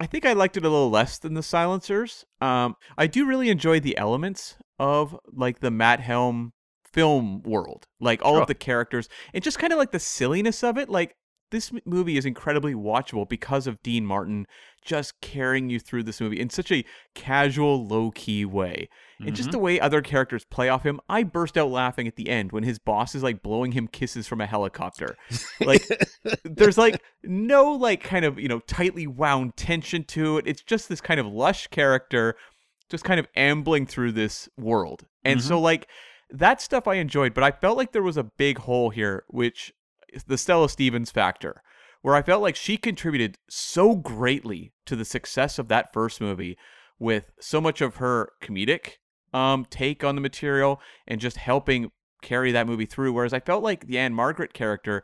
I 0.00 0.06
think 0.06 0.24
I 0.24 0.32
liked 0.32 0.56
it 0.56 0.64
a 0.64 0.68
little 0.70 0.88
less 0.90 1.18
than 1.18 1.34
the 1.34 1.42
silencers. 1.42 2.24
Um, 2.40 2.74
I 2.96 3.06
do 3.06 3.26
really 3.26 3.50
enjoy 3.50 3.80
the 3.80 3.98
elements 3.98 4.56
of 4.78 5.14
like 5.30 5.60
the 5.60 5.70
Matt 5.70 6.00
Helm 6.00 6.52
film 6.90 7.42
world, 7.42 7.86
like 8.00 8.22
all 8.24 8.34
Sure. 8.34 8.42
of 8.42 8.48
the 8.48 8.54
characters, 8.54 9.08
and 9.34 9.44
just 9.44 9.58
kind 9.58 9.72
of 9.74 9.78
like 9.78 9.90
the 9.90 9.98
silliness 10.00 10.64
of 10.64 10.78
it. 10.78 10.88
Like 10.88 11.16
this 11.50 11.70
movie 11.84 12.16
is 12.16 12.24
incredibly 12.24 12.74
watchable 12.74 13.28
because 13.28 13.66
of 13.66 13.82
Dean 13.82 14.04
Martin 14.04 14.46
just 14.84 15.20
carrying 15.20 15.70
you 15.70 15.78
through 15.78 16.02
this 16.02 16.20
movie 16.20 16.40
in 16.40 16.50
such 16.50 16.70
a 16.72 16.84
casual, 17.14 17.86
low 17.86 18.10
key 18.10 18.44
way. 18.44 18.88
And 19.20 19.34
just 19.34 19.48
Mhm. 19.50 19.52
the 19.52 19.58
way 19.58 19.80
other 19.80 20.02
characters 20.02 20.44
play 20.44 20.68
off 20.68 20.84
him, 20.84 21.00
I 21.08 21.22
burst 21.22 21.56
out 21.56 21.70
laughing 21.70 22.06
at 22.08 22.16
the 22.16 22.28
end 22.28 22.52
when 22.52 22.64
his 22.64 22.78
boss 22.78 23.14
is 23.14 23.22
like 23.22 23.42
blowing 23.42 23.72
him 23.72 23.88
kisses 23.88 24.26
from 24.26 24.40
a 24.40 24.46
helicopter. 24.46 25.16
Like 25.60 25.82
there's 26.44 26.76
like 26.76 27.00
no 27.22 27.72
like 27.72 28.02
kind 28.02 28.24
of, 28.24 28.38
you 28.38 28.48
know, 28.48 28.58
tightly 28.60 29.06
wound 29.06 29.56
tension 29.56 30.04
to 30.04 30.38
it. 30.38 30.46
It's 30.46 30.62
just 30.62 30.88
this 30.88 31.00
kind 31.00 31.20
of 31.20 31.26
lush 31.26 31.68
character 31.68 32.36
just 32.90 33.04
kind 33.04 33.18
of 33.18 33.26
ambling 33.36 33.86
through 33.86 34.12
this 34.12 34.48
world. 34.58 35.06
And 35.24 35.40
so 35.42 35.58
like 35.60 35.88
that 36.30 36.60
stuff 36.60 36.86
I 36.86 36.94
enjoyed, 36.96 37.32
but 37.32 37.44
I 37.44 37.50
felt 37.52 37.78
like 37.78 37.92
there 37.92 38.02
was 38.02 38.16
a 38.18 38.24
big 38.24 38.58
hole 38.58 38.90
here 38.90 39.24
which 39.28 39.72
the 40.26 40.38
Stella 40.38 40.68
Stevens 40.68 41.10
factor 41.10 41.62
where 42.02 42.14
I 42.14 42.22
felt 42.22 42.42
like 42.42 42.54
she 42.54 42.76
contributed 42.76 43.38
so 43.48 43.94
greatly 43.94 44.74
to 44.84 44.94
the 44.94 45.06
success 45.06 45.58
of 45.58 45.68
that 45.68 45.90
first 45.94 46.20
movie 46.20 46.58
with 46.98 47.30
so 47.40 47.60
much 47.62 47.80
of 47.80 47.96
her 47.96 48.30
comedic 48.42 48.98
um 49.32 49.66
take 49.70 50.04
on 50.04 50.14
the 50.14 50.20
material 50.20 50.80
and 51.08 51.20
just 51.20 51.38
helping 51.38 51.90
carry 52.22 52.52
that 52.52 52.66
movie 52.66 52.86
through 52.86 53.12
whereas 53.12 53.32
I 53.32 53.40
felt 53.40 53.62
like 53.62 53.86
the 53.86 53.98
Ann-Margret 53.98 54.52
character 54.52 55.02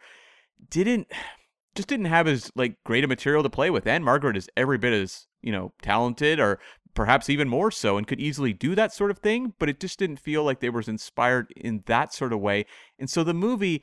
didn't 0.69 1.09
just 1.75 1.89
didn't 1.89 2.07
have 2.07 2.27
as 2.27 2.51
like 2.57 2.77
great 2.85 3.05
a 3.05 3.09
material 3.09 3.45
to 3.45 3.51
play 3.51 3.71
with. 3.71 3.87
Ann-Margret 3.87 4.37
is 4.37 4.51
every 4.57 4.77
bit 4.77 4.93
as, 4.93 5.27
you 5.41 5.53
know, 5.53 5.73
talented 5.81 6.41
or 6.41 6.59
perhaps 6.95 7.31
even 7.31 7.49
more 7.49 7.71
so 7.71 7.97
and 7.97 8.09
could 8.09 8.21
easily 8.21 8.53
do 8.53 8.75
that 8.75 8.93
sort 8.93 9.13
of 9.13 9.19
thing, 9.19 9.55
but 9.61 9.69
it 9.69 9.79
just 9.79 9.99
didn't 9.99 10.19
feel 10.19 10.43
like 10.43 10.59
they 10.59 10.69
were 10.69 10.81
as 10.81 10.89
inspired 10.89 11.53
in 11.57 11.85
that 11.87 12.13
sort 12.13 12.33
of 12.33 12.41
way. 12.41 12.67
And 12.99 13.09
so 13.09 13.23
the 13.23 13.33
movie 13.33 13.83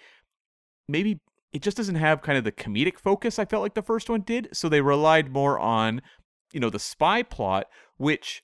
maybe 0.88 1.20
it 1.54 1.62
just 1.62 1.78
doesn't 1.78 1.96
have 1.96 2.22
kind 2.22 2.38
of 2.38 2.44
the 2.44 2.52
comedic 2.52 3.00
focus 3.00 3.40
I 3.40 3.46
felt 3.46 3.64
like 3.64 3.74
the 3.74 3.82
first 3.82 4.10
one 4.10 4.22
did. 4.22 4.50
So 4.54 4.70
they 4.70 4.82
relied 4.82 5.32
more 5.32 5.58
on, 5.60 6.02
you 6.52 6.60
know, 6.60 6.70
the 6.70 6.80
spy 6.80 7.24
plot, 7.24 7.68
which 7.98 8.44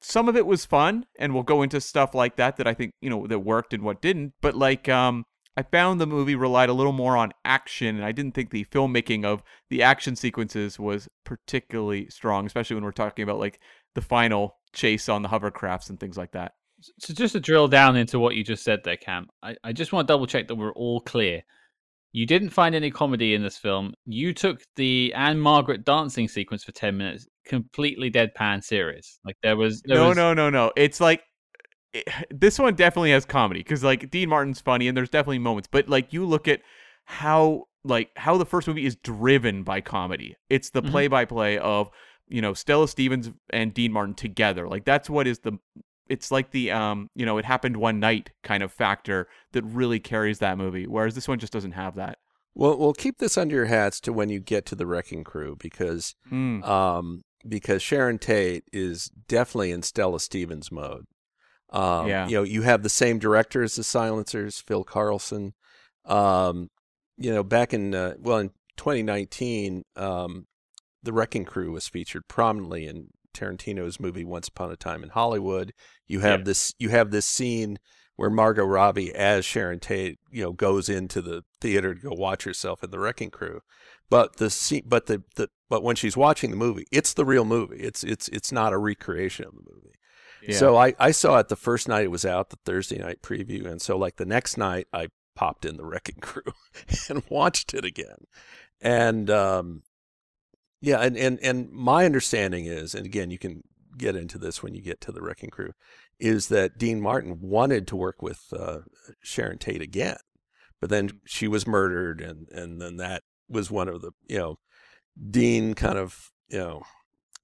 some 0.00 0.28
of 0.28 0.36
it 0.36 0.46
was 0.46 0.66
fun, 0.66 1.06
and 1.18 1.32
we'll 1.32 1.42
go 1.42 1.62
into 1.62 1.80
stuff 1.80 2.14
like 2.14 2.36
that 2.36 2.58
that 2.58 2.66
I 2.66 2.74
think, 2.74 2.92
you 3.00 3.08
know, 3.08 3.26
that 3.26 3.38
worked 3.38 3.72
and 3.72 3.82
what 3.82 4.02
didn't. 4.02 4.34
But 4.42 4.54
like, 4.54 4.88
um, 4.88 5.24
I 5.56 5.62
found 5.62 6.00
the 6.00 6.06
movie 6.06 6.34
relied 6.34 6.68
a 6.68 6.74
little 6.74 6.92
more 6.92 7.16
on 7.16 7.32
action, 7.44 7.96
and 7.96 8.04
I 8.04 8.12
didn't 8.12 8.34
think 8.34 8.50
the 8.50 8.66
filmmaking 8.66 9.24
of 9.24 9.42
the 9.70 9.82
action 9.82 10.14
sequences 10.16 10.78
was 10.78 11.08
particularly 11.24 12.08
strong, 12.10 12.44
especially 12.44 12.74
when 12.74 12.84
we're 12.84 12.92
talking 12.92 13.22
about 13.22 13.38
like 13.38 13.60
the 13.94 14.02
final 14.02 14.56
chase 14.72 15.08
on 15.08 15.22
the 15.22 15.28
hovercrafts 15.28 15.88
and 15.88 15.98
things 15.98 16.16
like 16.18 16.32
that. 16.32 16.52
So 16.98 17.14
just 17.14 17.32
to 17.32 17.40
drill 17.40 17.68
down 17.68 17.96
into 17.96 18.18
what 18.18 18.34
you 18.34 18.44
just 18.44 18.64
said 18.64 18.80
there, 18.84 18.96
Cam, 18.96 19.28
I, 19.42 19.56
I 19.64 19.72
just 19.72 19.92
want 19.92 20.06
to 20.06 20.12
double 20.12 20.26
check 20.26 20.48
that 20.48 20.56
we're 20.56 20.72
all 20.72 21.00
clear. 21.00 21.42
You 22.14 22.26
didn't 22.26 22.50
find 22.50 22.76
any 22.76 22.92
comedy 22.92 23.34
in 23.34 23.42
this 23.42 23.58
film. 23.58 23.92
You 24.06 24.32
took 24.32 24.62
the 24.76 25.12
Ann-Margret 25.14 25.84
dancing 25.84 26.28
sequence 26.28 26.62
for 26.62 26.70
ten 26.70 26.96
minutes 26.96 27.26
completely 27.44 28.08
deadpan 28.08 28.62
serious. 28.62 29.18
Like 29.24 29.36
there 29.42 29.56
was 29.56 29.82
there 29.82 29.96
no, 29.96 30.08
was, 30.08 30.16
no, 30.16 30.32
no, 30.32 30.48
no. 30.48 30.70
It's 30.76 31.00
like 31.00 31.22
eh, 31.92 32.02
it- 32.06 32.26
this 32.40 32.58
one 32.58 32.76
definitely 32.76 33.10
has 33.10 33.24
comedy 33.24 33.60
because 33.60 33.82
like 33.82 34.10
Dean 34.10 34.28
Martin's 34.28 34.60
funny 34.60 34.86
and 34.86 34.96
there's 34.96 35.10
definitely 35.10 35.40
moments, 35.40 35.68
but 35.70 35.88
like 35.88 36.12
you 36.12 36.24
look 36.24 36.46
at 36.46 36.60
how 37.04 37.64
like 37.82 38.10
how 38.14 38.38
the 38.38 38.46
first 38.46 38.68
movie 38.68 38.86
is 38.86 38.94
driven 38.94 39.64
by 39.64 39.80
comedy. 39.80 40.36
It's 40.48 40.70
the 40.70 40.82
play 40.82 41.08
by 41.08 41.24
play 41.24 41.58
of 41.58 41.90
you 42.28 42.40
know 42.40 42.54
Stella 42.54 42.86
Stevens 42.86 43.30
and 43.50 43.74
Dean 43.74 43.92
Martin 43.92 44.14
together. 44.14 44.68
Like 44.68 44.84
that's 44.84 45.10
what 45.10 45.26
is 45.26 45.40
the 45.40 45.58
it's 46.08 46.30
like 46.30 46.50
the 46.50 46.70
um 46.70 47.08
you 47.14 47.24
know 47.26 47.38
it 47.38 47.44
happened 47.44 47.76
one 47.76 47.98
night 48.00 48.30
kind 48.42 48.62
of 48.62 48.72
factor 48.72 49.26
that 49.52 49.62
really 49.64 50.00
carries 50.00 50.38
that 50.40 50.58
movie. 50.58 50.86
Whereas 50.86 51.14
this 51.14 51.28
one 51.28 51.38
just 51.38 51.52
doesn't 51.52 51.72
have 51.72 51.94
that. 51.96 52.18
Well, 52.54 52.78
we'll 52.78 52.92
keep 52.92 53.18
this 53.18 53.36
under 53.36 53.56
your 53.56 53.64
hats 53.66 54.00
to 54.02 54.12
when 54.12 54.28
you 54.28 54.38
get 54.38 54.64
to 54.66 54.76
the 54.76 54.86
Wrecking 54.86 55.24
Crew 55.24 55.56
because 55.58 56.14
Mm. 56.30 56.64
um, 56.66 57.22
because 57.46 57.82
Sharon 57.82 58.18
Tate 58.18 58.64
is 58.72 59.10
definitely 59.28 59.70
in 59.72 59.82
Stella 59.82 60.20
Stevens 60.20 60.70
mode. 60.72 61.04
Um, 61.70 62.06
Yeah. 62.06 62.28
You 62.28 62.36
know, 62.36 62.42
you 62.44 62.62
have 62.62 62.82
the 62.82 62.88
same 62.88 63.18
director 63.18 63.62
as 63.62 63.74
the 63.74 63.82
Silencers, 63.84 64.60
Phil 64.60 64.84
Karlson. 64.84 65.52
Um, 66.04 66.68
you 67.16 67.32
know, 67.34 67.42
back 67.42 67.74
in 67.74 67.94
uh, 67.94 68.14
well 68.18 68.38
in 68.38 68.50
2019, 68.76 69.82
um, 69.96 70.46
the 71.02 71.12
Wrecking 71.12 71.44
Crew 71.44 71.72
was 71.72 71.88
featured 71.88 72.22
prominently 72.28 72.86
in 72.86 73.08
Tarantino's 73.34 74.00
movie 74.00 74.24
Once 74.24 74.48
Upon 74.48 74.70
a 74.70 74.76
Time 74.76 75.02
in 75.02 75.10
Hollywood. 75.10 75.72
You 76.06 76.20
have 76.20 76.40
Yeah. 76.40 76.44
this 76.44 76.74
you 76.78 76.88
have 76.90 77.10
this 77.10 77.26
scene 77.26 77.78
where 78.16 78.30
Margot 78.30 78.64
Robbie 78.64 79.12
as 79.14 79.44
Sharon 79.44 79.80
Tate, 79.80 80.18
you 80.30 80.42
know, 80.42 80.52
goes 80.52 80.88
into 80.88 81.20
the 81.20 81.42
theater 81.60 81.94
to 81.94 82.00
go 82.00 82.12
watch 82.14 82.44
herself 82.44 82.84
in 82.84 82.90
the 82.90 82.98
Wrecking 83.00 83.30
Crew. 83.30 83.60
But 84.08 84.36
the 84.36 84.50
scene, 84.50 84.84
but 84.86 85.06
the, 85.06 85.22
the 85.34 85.48
but 85.68 85.82
when 85.82 85.96
she's 85.96 86.16
watching 86.16 86.50
the 86.50 86.56
movie, 86.56 86.86
it's 86.92 87.12
the 87.14 87.24
real 87.24 87.44
movie. 87.44 87.78
It's 87.80 88.04
it's 88.04 88.28
it's 88.28 88.52
not 88.52 88.72
a 88.72 88.78
recreation 88.78 89.44
of 89.46 89.52
the 89.52 89.62
movie. 89.72 89.96
Yeah. 90.46 90.56
So 90.58 90.76
I, 90.76 90.94
I 90.98 91.10
saw 91.10 91.38
it 91.38 91.48
the 91.48 91.56
first 91.56 91.88
night 91.88 92.04
it 92.04 92.10
was 92.10 92.24
out, 92.26 92.50
the 92.50 92.58
Thursday 92.64 92.98
night 92.98 93.22
preview, 93.22 93.66
and 93.66 93.80
so 93.80 93.96
like 93.96 94.16
the 94.16 94.26
next 94.26 94.56
night 94.58 94.86
I 94.92 95.08
popped 95.34 95.64
in 95.64 95.76
the 95.78 95.84
Wrecking 95.86 96.20
Crew 96.20 96.52
and 97.08 97.22
watched 97.30 97.72
it 97.74 97.84
again, 97.84 98.26
and 98.80 99.30
um, 99.30 99.82
yeah, 100.84 101.00
and 101.00 101.16
and 101.16 101.38
and 101.42 101.70
my 101.72 102.04
understanding 102.04 102.66
is, 102.66 102.94
and 102.94 103.06
again 103.06 103.30
you 103.30 103.38
can 103.38 103.62
get 103.96 104.16
into 104.16 104.38
this 104.38 104.62
when 104.62 104.74
you 104.74 104.82
get 104.82 105.00
to 105.00 105.12
the 105.12 105.22
Wrecking 105.22 105.50
Crew, 105.50 105.72
is 106.18 106.48
that 106.48 106.78
Dean 106.78 107.00
Martin 107.00 107.38
wanted 107.40 107.86
to 107.88 107.96
work 107.96 108.20
with 108.20 108.52
uh, 108.52 108.80
Sharon 109.22 109.58
Tate 109.58 109.80
again, 109.80 110.18
but 110.80 110.90
then 110.90 111.20
she 111.24 111.48
was 111.48 111.66
murdered, 111.66 112.20
and 112.20 112.48
and 112.50 112.82
then 112.82 112.98
that 112.98 113.22
was 113.48 113.70
one 113.70 113.88
of 113.88 114.02
the 114.02 114.12
you 114.28 114.38
know 114.38 114.58
Dean 115.30 115.72
kind 115.74 115.96
of 115.98 116.30
you 116.48 116.58
know 116.58 116.82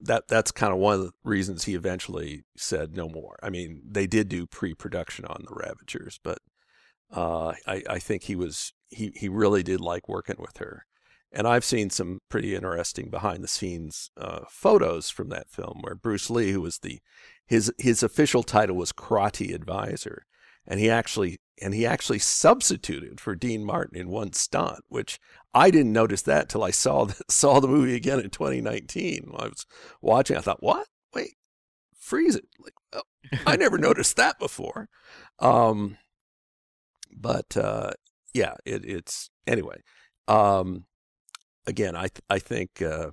that 0.03 0.29
that's 0.29 0.53
kind 0.53 0.73
of 0.73 0.79
one 0.79 0.95
of 0.95 1.01
the 1.01 1.13
reasons 1.25 1.65
he 1.65 1.75
eventually 1.75 2.43
said 2.59 2.95
no 2.95 3.09
more. 3.09 3.39
I 3.43 3.49
mean, 3.49 3.83
they 3.89 4.07
did 4.07 4.29
do 4.29 4.47
pre-production 4.47 5.25
on 5.25 5.45
the 5.47 5.55
Ravagers, 5.55 6.21
but 6.23 6.39
uh, 7.15 7.55
I, 7.67 7.83
I 7.89 7.99
think 7.99 8.25
he 8.25 8.37
was 8.37 8.75
he 8.91 9.13
he 9.15 9.31
really 9.31 9.63
did 9.63 9.81
like 9.81 10.09
working 10.09 10.37
with 10.39 10.59
her. 10.59 10.85
And 11.33 11.47
I've 11.47 11.65
seen 11.65 11.91
some 11.91 12.21
pretty 12.29 12.55
interesting 12.57 13.09
behind 13.09 13.45
the 13.45 13.49
scenes 13.49 14.11
uh, 14.17 14.41
photos 14.49 15.11
from 15.11 15.29
that 15.29 15.51
film 15.51 15.79
where 15.81 15.95
Bruce 15.95 16.29
Lee, 16.29 16.51
who 16.51 16.61
was 16.61 16.79
the 16.79 17.01
his 17.47 17.73
his 17.79 18.03
official 18.03 18.43
title 18.43 18.77
was 18.77 18.93
karate 18.93 19.55
advisor, 19.55 20.25
and 20.67 20.81
he 20.81 20.91
actually 20.91 21.39
and 21.63 21.75
he 21.75 21.87
actually 21.87 22.19
substituted 22.19 23.21
for 23.21 23.35
Dean 23.35 23.65
Martin 23.65 23.97
in 23.97 24.09
one 24.09 24.33
stunt, 24.33 24.81
which 24.89 25.21
I 25.55 25.71
didn't 25.71 25.93
notice 25.93 26.23
that 26.23 26.49
till 26.49 26.65
I 26.65 26.71
saw 26.71 27.05
the, 27.05 27.21
saw 27.29 27.61
the 27.61 27.69
movie 27.69 27.95
again 27.95 28.21
in 28.21 28.31
2019. 28.31 29.29
When 29.31 29.41
I 29.41 29.49
was 29.49 29.67
watching, 30.01 30.37
I 30.37 30.41
thought, 30.41 30.63
"What? 30.63 30.89
Wait, 31.15 31.35
freeze 31.99 32.35
it!" 32.35 32.47
Like, 32.59 32.75
oh, 32.93 33.03
I 33.47 33.57
never 33.57 33.79
noticed 33.79 34.17
that 34.17 34.39
before. 34.39 34.89
Um, 35.39 35.97
but 37.13 37.57
uh, 37.57 37.93
yeah, 38.35 38.55
it, 38.65 38.85
it's 38.85 39.31
anyway. 39.47 39.83
Um, 40.29 40.87
again, 41.71 41.97
I 41.97 42.09
th- 42.09 42.27
I 42.29 42.39
think 42.39 42.83
uh, 42.83 43.11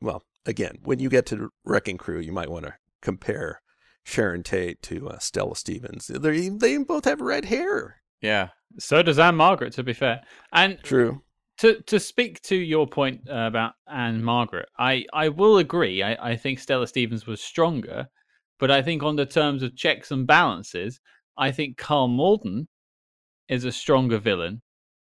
well, 0.00 0.22
again, 0.46 0.78
when 0.82 0.98
you 0.98 1.08
get 1.08 1.26
to 1.26 1.50
Wrecking 1.64 1.98
Crew, 1.98 2.18
you 2.18 2.32
might 2.32 2.50
want 2.50 2.64
to 2.66 2.74
compare 3.02 3.60
Sharon 4.04 4.42
Tate 4.42 4.82
to 4.82 5.08
uh, 5.10 5.18
Stella 5.18 5.54
Stevens. 5.54 6.08
They 6.08 6.48
they 6.48 6.76
both 6.78 7.04
have 7.04 7.20
red 7.20 7.44
hair. 7.44 8.02
yeah. 8.20 8.48
So 8.76 9.02
does 9.02 9.20
Ann-Margret, 9.20 9.72
to 9.74 9.84
be 9.84 9.92
fair. 9.92 10.22
And 10.52 10.78
True. 10.82 11.22
to 11.58 11.80
to 11.82 12.00
speak 12.00 12.40
to 12.42 12.56
your 12.56 12.88
point 12.88 13.20
uh, 13.30 13.46
about 13.46 13.74
Ann-Margret, 13.86 14.68
I, 14.78 15.04
I 15.12 15.28
will 15.28 15.58
agree. 15.58 16.02
I, 16.02 16.32
I 16.32 16.36
think 16.36 16.58
Stella 16.58 16.88
Stevens 16.88 17.24
was 17.24 17.40
stronger, 17.40 18.08
but 18.58 18.70
I 18.72 18.82
think 18.82 19.02
on 19.04 19.14
the 19.16 19.26
terms 19.26 19.62
of 19.62 19.76
checks 19.76 20.10
and 20.10 20.26
balances, 20.26 21.00
I 21.38 21.52
think 21.52 21.76
Karl 21.76 22.08
Malden 22.08 22.66
is 23.48 23.64
a 23.64 23.70
stronger 23.70 24.18
villain 24.18 24.60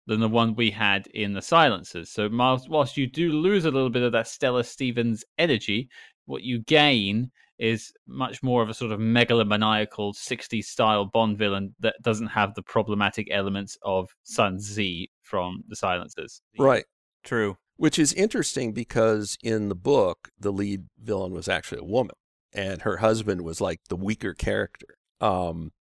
than 0.10 0.20
the 0.20 0.28
one 0.28 0.56
we 0.56 0.72
had 0.72 1.06
in 1.14 1.34
the 1.34 1.42
Silencers. 1.42 2.10
So 2.10 2.28
whilst, 2.34 2.68
whilst 2.68 2.98
you 2.98 3.06
do 3.06 3.32
lose 3.32 3.66
a 3.66 3.72
little 3.72 3.92
bit 3.92 4.02
of 4.02 4.12
that 4.14 4.28
Stella 4.28 4.64
Stevens 4.64 5.24
energy, 5.38 5.88
what 6.26 6.42
you 6.42 6.60
gain 6.64 7.30
is 7.60 7.94
much 8.08 8.42
more 8.42 8.64
of 8.64 8.70
a 8.70 8.74
sort 8.74 8.92
of 8.92 9.00
megalomaniacal 9.00 10.16
60s 10.16 10.64
style 10.64 11.06
Bond 11.06 11.38
villain 11.38 11.76
that 11.80 11.96
doesn't 12.02 12.28
have 12.28 12.56
the 12.56 12.64
problematic 12.64 13.28
elements 13.30 13.78
of 13.84 14.10
Sun 14.24 14.60
Z 14.60 15.12
from 15.22 15.64
the 15.68 15.76
Silencers. 15.76 16.42
Right. 16.58 16.86
True. 17.24 17.58
Which 17.78 18.00
is 18.00 18.12
interesting 18.14 18.74
because 18.74 19.38
in 19.44 19.70
the 19.70 19.76
book, 19.76 20.30
the 20.40 20.52
lead 20.52 20.88
villain 21.00 21.34
was 21.34 21.48
actually 21.48 21.82
a 21.82 21.86
woman, 21.86 22.16
and 22.52 22.82
her 22.82 22.98
husband 22.98 23.42
was 23.42 23.62
like 23.62 23.80
the 23.90 23.96
weaker 23.96 24.34
character. 24.34 24.96
Um, 25.22 25.72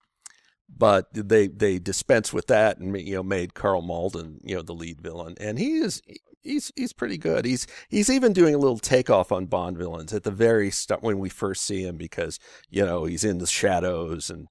but 0.69 1.09
they 1.13 1.49
they 1.49 1.79
dispense 1.79 2.33
with 2.33 2.47
that 2.49 2.79
and 2.79 2.97
you 3.01 3.17
know 3.17 3.23
made 3.23 3.55
Karl 3.55 3.83
Malden 3.83 4.41
you 4.45 4.57
know 4.57 4.63
the 4.63 4.75
lead 4.75 5.01
villain, 5.01 5.35
and 5.41 5.59
he 5.59 5.79
is 5.79 6.03
he's 6.43 6.73
he's 6.77 6.93
pretty 6.93 7.19
good. 7.19 7.45
He's 7.45 7.67
he's 7.89 8.11
even 8.11 8.33
doing 8.33 8.55
a 8.55 8.59
little 8.59 8.79
takeoff 8.79 9.33
on 9.33 9.47
Bond 9.47 9.79
villains 9.79 10.13
at 10.13 10.25
the 10.25 10.31
very 10.31 10.71
start 10.71 11.03
when 11.03 11.19
we 11.19 11.29
first 11.29 11.65
see 11.65 11.83
him 11.83 11.97
because 11.97 12.39
you 12.71 12.85
know 12.85 13.05
he's 13.05 13.25
in 13.25 13.39
the 13.39 13.47
shadows 13.47 14.31
and 14.31 14.49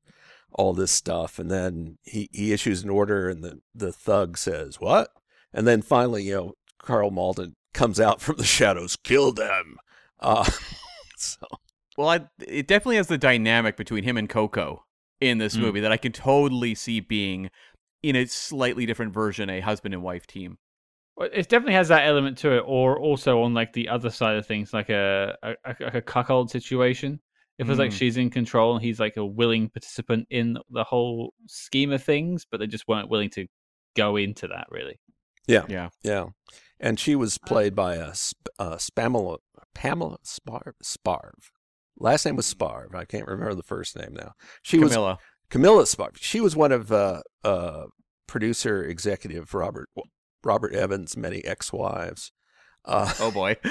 all 0.51 0.73
this 0.73 0.91
stuff, 0.91 1.39
and 1.39 1.51
then 1.51 1.97
he 2.03 2.29
he 2.31 2.53
issues 2.53 2.83
an 2.83 2.89
order 2.89 3.29
and 3.29 3.43
the 3.43 3.59
the 3.75 3.91
thug 3.91 4.37
says 4.37 4.79
what, 4.79 5.09
and 5.53 5.67
then 5.67 5.81
finally 5.81 6.23
you 6.23 6.35
know 6.35 6.53
Karl 6.79 7.11
Malden 7.11 7.55
comes 7.73 7.99
out 7.99 8.21
from 8.21 8.37
the 8.37 8.43
shadows, 8.43 8.95
kill 8.95 9.31
them. 9.31 9.77
Uh, 10.19 10.49
so 11.17 11.45
Well, 11.97 12.09
I, 12.09 12.27
it 12.39 12.67
definitely 12.67 12.95
has 12.97 13.07
the 13.07 13.17
dynamic 13.17 13.77
between 13.77 14.03
him 14.03 14.17
and 14.17 14.27
Coco 14.27 14.83
in 15.21 15.37
this 15.39 15.55
Mm. 15.57 15.61
movie 15.61 15.79
that 15.81 15.91
I 15.91 15.97
can 15.97 16.11
totally 16.11 16.75
see 16.75 16.99
being 16.99 17.49
in 18.03 18.15
a 18.15 18.25
slightly 18.27 18.85
different 18.85 19.13
version 19.13 19.49
a 19.49 19.59
husband 19.59 19.93
and 19.93 20.03
wife 20.03 20.27
team. 20.27 20.57
Well, 21.15 21.29
It 21.33 21.49
definitely 21.49 21.73
has 21.73 21.87
that 21.87 22.05
element 22.05 22.37
to 22.39 22.55
it, 22.57 22.63
or 22.65 22.99
also 22.99 23.41
on 23.41 23.53
like 23.55 23.73
the 23.73 23.89
other 23.89 24.09
side 24.11 24.35
of 24.37 24.45
things, 24.45 24.73
like 24.73 24.89
a 24.89 25.35
a, 25.43 25.51
a, 25.65 25.75
like 25.79 25.95
a 25.95 26.01
cuckold 26.01 26.51
situation. 26.51 27.19
If 27.57 27.67
it's 27.69 27.79
like 27.79 27.89
Mm. 27.89 27.97
she's 27.97 28.17
in 28.17 28.29
control 28.29 28.75
and 28.75 28.85
he's 28.85 28.99
like 28.99 29.17
a 29.17 29.25
willing 29.25 29.69
participant 29.69 30.27
in 30.29 30.59
the 30.69 30.83
whole 30.83 31.33
scheme 31.47 31.91
of 31.91 32.03
things, 32.03 32.45
but 32.49 32.59
they 32.59 32.67
just 32.67 32.87
weren't 32.87 33.09
willing 33.09 33.31
to 33.31 33.47
go 33.95 34.15
into 34.15 34.47
that 34.49 34.67
really. 34.69 34.99
Yeah. 35.47 35.65
Yeah, 35.67 35.89
yeah. 36.03 36.25
and 36.79 36.99
she 36.99 37.15
was 37.15 37.39
played 37.39 37.73
by 37.73 37.95
a 37.95 38.13
Sp- 38.13 38.53
uh, 38.59 38.75
Spamela 38.75 39.39
Pamela 39.73 40.17
Sparv. 40.23 40.73
Sparv. 40.83 41.49
Last 41.99 42.25
name 42.25 42.35
was 42.35 42.51
Sparv. 42.51 42.93
I 42.95 43.05
can't 43.05 43.27
remember 43.27 43.55
the 43.55 43.63
first 43.63 43.95
name 43.97 44.13
now. 44.13 44.33
She 44.61 44.77
was 44.79 44.91
Camilla. 44.91 45.17
Camilla 45.49 45.83
Sparv. 45.83 46.17
She 46.17 46.39
was 46.39 46.55
one 46.55 46.71
of 46.71 46.91
uh, 46.91 47.21
uh, 47.43 47.85
producer 48.27 48.83
executive 48.83 49.53
Robert 49.53 49.89
Robert 50.43 50.73
Evans' 50.73 51.17
many 51.17 51.43
ex-wives. 51.43 52.31
Uh, 52.85 53.11
Oh 53.19 53.31
boy. 53.31 53.55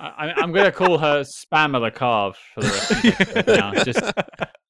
I, 0.00 0.32
I'm 0.36 0.52
going 0.52 0.64
to 0.64 0.72
call 0.72 0.98
her 0.98 1.22
Spamela 1.22 1.92
Carve 1.92 2.36
for 2.54 2.60
the 2.60 2.68
rest 2.68 2.90
of 2.92 3.46
the 3.46 3.56
now, 3.56 3.72
just 3.84 4.12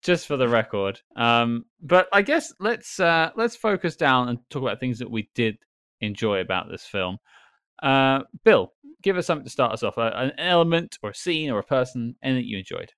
just 0.03 0.27
for 0.27 0.37
the 0.39 0.49
record. 0.49 1.01
Um, 1.17 1.67
but 1.83 2.09
I 2.13 2.23
guess 2.23 2.53
let's 2.61 2.99
uh, 2.99 3.31
let's 3.37 3.55
focus 3.55 3.97
down 3.97 4.29
and 4.29 4.39
talk 4.49 4.63
about 4.63 4.81
things 4.81 4.99
that 5.01 5.11
we 5.11 5.29
did 5.35 5.59
enjoy 6.01 6.41
about 6.41 6.71
this 6.71 6.87
film. 6.87 7.19
Uh, 7.83 8.21
Bill, 8.45 8.73
give 9.03 9.17
us 9.19 9.27
something 9.27 9.45
to 9.45 9.51
start 9.51 9.73
us 9.73 9.83
off. 9.83 9.99
Uh, 9.99 10.13
an 10.15 10.33
element 10.39 10.99
or 11.03 11.11
a 11.11 11.15
scene 11.15 11.51
or 11.51 11.59
a 11.59 11.65
person, 11.65 12.17
anything 12.23 12.47
you 12.47 12.59
enjoyed. 12.59 12.93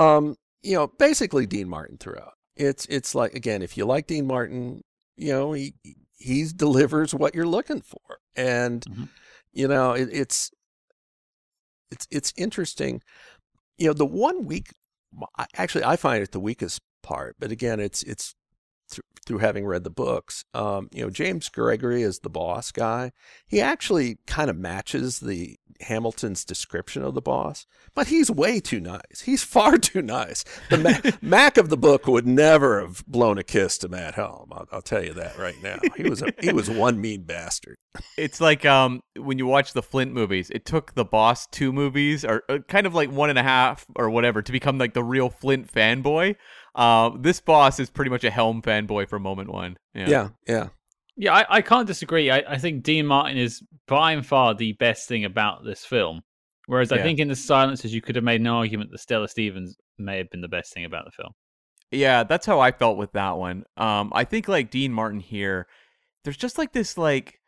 Um, 0.00 0.36
you 0.62 0.74
know, 0.76 0.88
basically 0.88 1.46
Dean 1.46 1.68
Martin 1.68 1.98
throughout. 1.98 2.34
It's 2.56 2.86
it's 2.86 3.14
like 3.14 3.34
again, 3.34 3.62
if 3.62 3.76
you 3.76 3.84
like 3.86 4.06
Dean 4.06 4.26
Martin, 4.26 4.82
you 5.16 5.32
know, 5.32 5.52
he 5.52 5.74
he 6.18 6.46
delivers 6.54 7.14
what 7.14 7.34
you're 7.34 7.46
looking 7.46 7.82
for, 7.82 8.18
and 8.36 8.86
Mhm. 8.88 9.08
you 9.52 9.68
know, 9.68 9.92
it, 9.92 10.08
it's 10.12 10.50
it's 11.90 12.06
it's 12.10 12.32
interesting. 12.36 13.02
You 13.78 13.88
know, 13.88 13.94
the 13.94 14.06
one 14.06 14.46
week, 14.46 14.72
actually, 15.56 15.84
I 15.84 15.96
find 15.96 16.22
it 16.22 16.32
the 16.32 16.40
weakest 16.40 16.80
part, 17.02 17.36
but 17.38 17.50
again, 17.52 17.80
it's 17.80 18.02
it's 18.04 18.34
through, 18.90 19.04
through 19.26 19.38
having 19.38 19.66
read 19.66 19.84
the 19.84 19.90
books. 19.90 20.44
Um, 20.54 20.88
you 20.92 21.02
know, 21.02 21.10
James 21.10 21.48
Gregory 21.48 22.02
is 22.02 22.20
the 22.20 22.30
boss 22.30 22.72
guy. 22.72 23.12
He 23.46 23.60
actually 23.60 24.18
kind 24.26 24.50
of 24.50 24.56
matches 24.56 25.20
the 25.20 25.56
Hamilton's 25.82 26.44
description 26.44 27.02
of 27.02 27.14
the 27.14 27.22
boss, 27.22 27.66
but 27.94 28.08
he's 28.08 28.30
way 28.30 28.60
too 28.60 28.80
nice. 28.80 29.22
He's 29.24 29.42
far 29.42 29.78
too 29.78 30.02
nice. 30.02 30.44
The 30.68 30.78
Ma- 30.78 31.10
Mac 31.22 31.56
of 31.56 31.68
the 31.68 31.76
book 31.76 32.06
would 32.06 32.26
never 32.26 32.80
have 32.80 33.04
blown 33.06 33.38
a 33.38 33.42
kiss 33.42 33.78
to 33.78 33.88
Matt 33.88 34.14
Helm. 34.14 34.50
I'll, 34.52 34.68
I'll 34.72 34.82
tell 34.82 35.04
you 35.04 35.14
that 35.14 35.38
right 35.38 35.60
now. 35.62 35.78
He 35.96 36.04
was 36.04 36.22
a, 36.22 36.32
he 36.40 36.52
was 36.52 36.68
one 36.70 37.00
mean 37.00 37.22
bastard. 37.22 37.76
It's 38.16 38.40
like 38.40 38.64
um 38.64 39.02
when 39.18 39.38
you 39.38 39.46
watch 39.46 39.72
the 39.72 39.82
Flint 39.82 40.12
movies, 40.12 40.50
it 40.50 40.64
took 40.64 40.94
the 40.94 41.04
Boss 41.04 41.46
two 41.46 41.72
movies, 41.72 42.24
or 42.24 42.42
uh, 42.48 42.58
kind 42.68 42.86
of 42.86 42.94
like 42.94 43.10
one 43.10 43.30
and 43.30 43.38
a 43.38 43.42
half 43.42 43.86
or 43.96 44.10
whatever, 44.10 44.42
to 44.42 44.52
become 44.52 44.78
like 44.78 44.94
the 44.94 45.04
real 45.04 45.28
Flint 45.30 45.72
fanboy. 45.72 46.36
Uh, 46.74 47.10
this 47.18 47.40
boss 47.40 47.80
is 47.80 47.90
pretty 47.90 48.10
much 48.10 48.24
a 48.24 48.30
Helm 48.30 48.62
fanboy 48.62 49.08
from 49.08 49.22
moment 49.22 49.50
one. 49.50 49.76
Yeah. 49.94 50.08
Yeah, 50.08 50.28
yeah, 50.46 50.68
Yeah, 51.16 51.34
I, 51.34 51.46
I 51.56 51.62
can't 51.62 51.86
disagree. 51.86 52.30
I, 52.30 52.44
I 52.48 52.58
think 52.58 52.82
Dean 52.82 53.06
Martin 53.06 53.38
is 53.38 53.62
by 53.86 54.12
and 54.12 54.24
far 54.24 54.54
the 54.54 54.72
best 54.74 55.08
thing 55.08 55.24
about 55.24 55.64
this 55.64 55.84
film, 55.84 56.22
Whereas 56.70 56.92
I 56.92 57.02
think 57.02 57.18
in 57.18 57.26
the 57.26 57.34
Silencers, 57.34 57.92
you 57.92 58.00
could 58.00 58.14
have 58.14 58.22
made 58.22 58.40
an 58.40 58.46
argument 58.46 58.92
that 58.92 59.00
Stella 59.00 59.26
Stevens 59.26 59.76
may 59.98 60.18
have 60.18 60.30
been 60.30 60.40
the 60.40 60.46
best 60.46 60.72
thing 60.72 60.84
about 60.84 61.04
the 61.04 61.10
film. 61.10 61.32
Yeah, 61.90 62.22
that's 62.22 62.46
how 62.46 62.60
I 62.60 62.70
felt 62.70 62.96
with 62.96 63.10
that 63.10 63.38
one. 63.38 63.64
Um, 63.76 64.12
I 64.14 64.22
think 64.22 64.46
like 64.46 64.70
Dean 64.70 64.92
Martin 64.92 65.18
here, 65.18 65.66
there's 66.22 66.36
just 66.36 66.58
like 66.58 66.72
this 66.72 66.96
like 66.96 67.40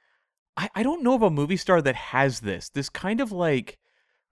I, 0.56 0.70
I 0.74 0.82
don't 0.82 1.04
know 1.04 1.14
of 1.14 1.22
a 1.22 1.30
movie 1.30 1.56
star 1.56 1.80
that 1.82 1.94
has 1.94 2.40
this. 2.40 2.68
This 2.70 2.88
kind 2.88 3.20
of 3.20 3.30
like 3.30 3.78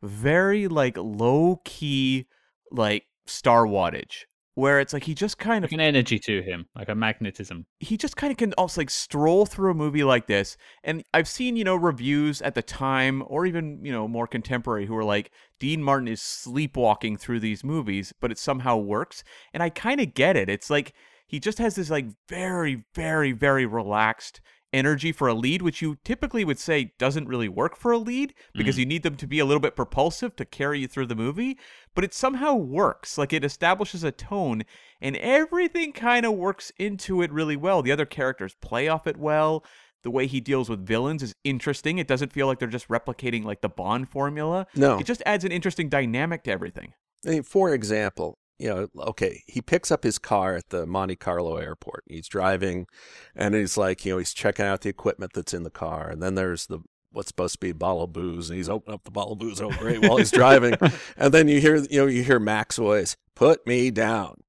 very 0.03 0.66
like 0.66 0.97
low 0.99 1.61
key 1.64 2.26
like 2.72 3.05
star 3.28 3.66
wattage. 3.66 4.24
Where 4.55 4.81
it's 4.81 4.93
like 4.93 5.05
he 5.05 5.15
just 5.15 5.39
kind 5.39 5.65
of 5.65 5.71
Like 5.71 5.77
an 5.77 5.81
energy 5.81 6.19
to 6.19 6.43
him, 6.43 6.67
like 6.75 6.89
a 6.89 6.95
magnetism. 6.95 7.67
he 7.79 7.97
just 7.97 8.17
kind 8.17 8.31
of 8.31 8.37
can 8.37 8.53
also 8.55 8.81
like 8.81 8.91
stroll 8.91 9.47
through 9.47 9.71
a 9.71 9.75
movie 9.75 10.05
like 10.05 10.27
this 10.27 10.57
and 10.85 11.03
i've 11.15 11.29
seen 11.29 11.57
you 11.57 11.65
know 11.65 11.77
reviews 11.77 12.43
at 12.43 12.55
the 12.55 12.63
time 12.63 13.23
or 13.27 13.47
even 13.47 13.81
you 13.85 13.93
know 13.93 14.07
more 14.09 14.27
contemporary 14.27 14.87
who 14.87 14.97
are 14.97 15.05
like 15.05 15.31
dean 15.59 15.83
martin 15.83 16.09
is 16.09 16.21
sleepwalking 16.21 17.17
through 17.17 17.41
these 17.41 17.63
movies 17.65 18.13
but 18.21 18.31
it 18.31 18.39
somehow 18.39 18.77
works 18.77 19.23
and 19.53 19.63
i 19.63 19.69
kind 19.69 20.01
of 20.01 20.15
get 20.15 20.37
it 20.37 20.49
it's 20.49 20.71
like 20.71 20.93
he 21.27 21.39
just 21.39 21.59
has 21.59 21.75
this 21.77 21.91
like 21.91 22.07
very 22.29 22.85
very 22.95 23.33
very 23.33 23.67
relaxed 23.67 24.41
energy 24.73 25.12
for 25.12 25.29
a 25.29 25.35
lead 25.35 25.62
which 25.62 25.83
you 25.83 25.99
typically 26.05 26.45
would 26.45 26.59
say 26.59 26.93
doesn't 26.99 27.29
really 27.29 27.49
work 27.49 27.77
for 27.77 27.91
a 27.93 27.99
lead 27.99 28.33
because 28.55 28.75
mm-hmm. 28.75 28.81
you 28.81 28.87
need 28.87 29.03
them 29.03 29.16
to 29.16 29.27
be 29.27 29.39
a 29.39 29.45
little 29.45 29.61
bit 29.61 29.75
propulsive 29.75 30.37
to 30.37 30.45
carry 30.45 30.81
you 30.81 30.87
through 30.87 31.07
the 31.07 31.14
movie 31.14 31.59
but 31.95 32.05
it 32.05 32.14
somehow 32.14 32.55
works 32.55 33.18
like 33.18 33.33
it 33.33 33.45
establishes 33.45 34.05
a 34.05 34.12
tone 34.12 34.62
and 35.01 35.16
everything 35.16 35.93
kind 35.93 36.27
of 36.27 36.35
works 36.35 36.73
into 36.79 37.23
it 37.23 37.33
really 37.33 37.57
well. 37.57 37.83
The 37.83 37.93
other 37.93 38.07
characters 38.07 38.57
play 38.61 38.89
off 38.89 39.07
it 39.07 39.16
well. 39.16 39.64
The 40.03 40.11
way 40.11 40.27
he 40.27 40.41
deals 40.41 40.71
with 40.71 40.87
villains 40.87 41.23
is 41.23 41.35
interesting. 41.45 41.99
It 41.99 42.09
doesn't 42.09 42.33
feel 42.33 42.47
like 42.47 42.59
they're 42.59 42.68
just 42.68 42.89
replicating 42.89 43.45
like 43.45 43.61
the 43.61 43.68
Bond 43.68 44.09
formula. 44.09 44.66
No. 44.75 44.99
It 44.99 45.07
just 45.07 45.23
adds 45.27 45.45
an 45.45 45.53
interesting 45.53 45.89
dynamic 45.89 46.45
to 46.45 46.51
everything. 46.51 46.95
I 47.27 47.31
mean, 47.31 47.43
for 47.43 47.75
example, 47.75 48.39
you 48.61 48.69
know, 48.69 48.89
okay, 49.09 49.43
he 49.47 49.63
picks 49.63 49.91
up 49.91 50.05
his 50.05 50.19
car 50.19 50.55
at 50.55 50.69
the 50.69 50.87
Monte 50.87 51.17
Carlo 51.17 51.57
airport. 51.57 52.05
He's 52.07 52.29
driving, 52.29 52.87
and 53.35 53.55
he's 53.55 53.79
like, 53.79 54.05
you 54.05 54.13
know, 54.13 54.19
he's 54.19 54.35
checking 54.35 54.67
out 54.67 54.83
the 54.83 54.91
equipment 54.91 55.33
that's 55.33 55.55
in 55.55 55.63
the 55.63 55.71
car, 55.71 56.11
and 56.11 56.23
then 56.23 56.35
there's 56.35 56.67
the 56.67 56.81
what's 57.11 57.29
supposed 57.29 57.55
to 57.55 57.61
be 57.61 57.71
a 57.71 57.75
bottle 57.75 58.03
of 58.03 58.13
booze, 58.13 58.51
and 58.51 58.59
he's 58.59 58.69
opening 58.69 58.95
up 58.95 59.05
the 59.05 59.11
bottle 59.11 59.33
of 59.33 59.39
booze. 59.39 59.63
Oh, 59.63 59.71
great! 59.71 60.03
While 60.03 60.19
he's 60.19 60.31
driving, 60.31 60.75
and 61.17 61.33
then 61.33 61.49
you 61.49 61.59
hear, 61.59 61.77
you 61.77 62.01
know, 62.01 62.07
you 62.07 62.23
hear 62.23 62.39
Mac's 62.39 62.77
voice, 62.77 63.17
"Put 63.35 63.67
me 63.67 63.91
down," 63.91 64.43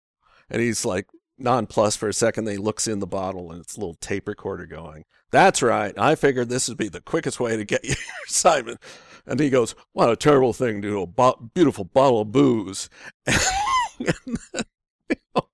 and 0.50 0.62
he's 0.62 0.84
like 0.84 1.08
nonplussed 1.38 1.98
for 1.98 2.10
a 2.10 2.14
second. 2.14 2.44
Then 2.44 2.56
he 2.56 2.62
looks 2.62 2.88
in 2.90 3.00
the 3.00 3.08
bottle, 3.08 3.50
and 3.50 3.62
it's 3.62 3.78
a 3.78 3.80
little 3.80 3.96
tape 3.96 4.28
recorder 4.28 4.66
going. 4.66 5.06
That's 5.32 5.62
right. 5.62 5.98
I 5.98 6.16
figured 6.16 6.50
this 6.50 6.68
would 6.68 6.78
be 6.78 6.90
the 6.90 7.00
quickest 7.00 7.40
way 7.40 7.56
to 7.56 7.64
get 7.64 7.84
you 7.86 7.96
Simon. 8.28 8.76
And 9.26 9.40
he 9.40 9.50
goes, 9.50 9.74
"What 9.94 10.12
a 10.12 10.18
terrible 10.18 10.52
thing 10.52 10.82
to 10.82 10.90
do! 10.90 11.02
A 11.02 11.08
bo- 11.08 11.50
beautiful 11.54 11.86
bottle 11.86 12.22
of 12.22 12.34
booze." 12.34 12.90
and, 14.08 14.38
then, 14.54 14.64
you 15.10 15.16
know, 15.36 15.48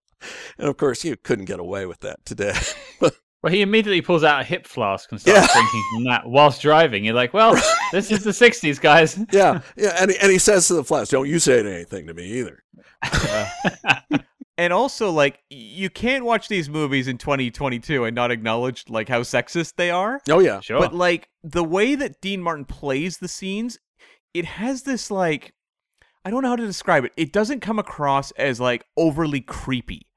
and 0.58 0.68
of 0.70 0.78
course, 0.78 1.04
you 1.04 1.16
couldn't 1.16 1.46
get 1.46 1.60
away 1.60 1.86
with 1.86 2.00
that 2.02 2.24
today. 2.26 2.54
Well, 3.44 3.54
he 3.54 3.62
immediately 3.62 4.02
pulls 4.02 4.24
out 4.24 4.42
a 4.42 4.44
hip 4.44 4.66
flask 4.66 5.12
and 5.12 5.22
starts 5.22 5.42
Yeah. 5.42 5.54
drinking 5.54 5.84
from 5.94 6.04
that 6.06 6.24
whilst 6.26 6.60
driving. 6.60 7.06
You're 7.06 7.14
like, 7.14 7.36
well, 7.36 7.54
this 7.92 8.10
is 8.12 8.24
the 8.24 8.32
60s, 8.32 8.82
guys. 8.82 9.16
yeah, 9.32 9.62
yeah, 9.76 9.96
and 10.02 10.10
he, 10.10 10.18
and 10.18 10.32
he 10.32 10.40
says 10.40 10.68
to 10.68 10.74
the 10.74 10.84
flask, 10.84 11.12
"Don't 11.12 11.30
you 11.30 11.38
say 11.38 11.60
anything 11.60 12.08
to 12.08 12.16
me 12.16 12.26
either." 12.40 12.64
Uh. 13.04 13.48
And 14.58 14.74
also, 14.74 15.12
like, 15.12 15.38
you 15.52 15.92
can't 15.92 16.26
watch 16.26 16.48
these 16.48 16.68
movies 16.68 17.08
in 17.08 17.20
2022 17.20 18.06
and 18.06 18.16
not 18.16 18.32
acknowledge 18.32 18.86
like 18.90 19.08
how 19.08 19.22
sexist 19.22 19.76
they 19.78 19.92
are. 19.92 20.20
Oh 20.32 20.40
yeah, 20.40 20.60
Sure. 20.62 20.80
But 20.80 20.96
like 20.96 21.30
the 21.44 21.64
way 21.64 21.94
that 21.94 22.20
Dean 22.22 22.42
Martin 22.42 22.66
plays 22.66 23.20
the 23.20 23.28
scenes, 23.28 23.78
it 24.34 24.46
has 24.46 24.82
this 24.82 25.12
like 25.12 25.54
I 26.28 26.30
don't 26.30 26.42
know 26.44 26.50
how 26.50 26.58
to 26.58 26.66
describe 26.66 27.06
it. 27.06 27.14
It 27.16 27.32
doesn't 27.32 27.62
come 27.62 27.80
across 27.80 28.32
as 28.32 28.60
like 28.60 28.84
overly 28.98 29.40
creepy, 29.40 30.08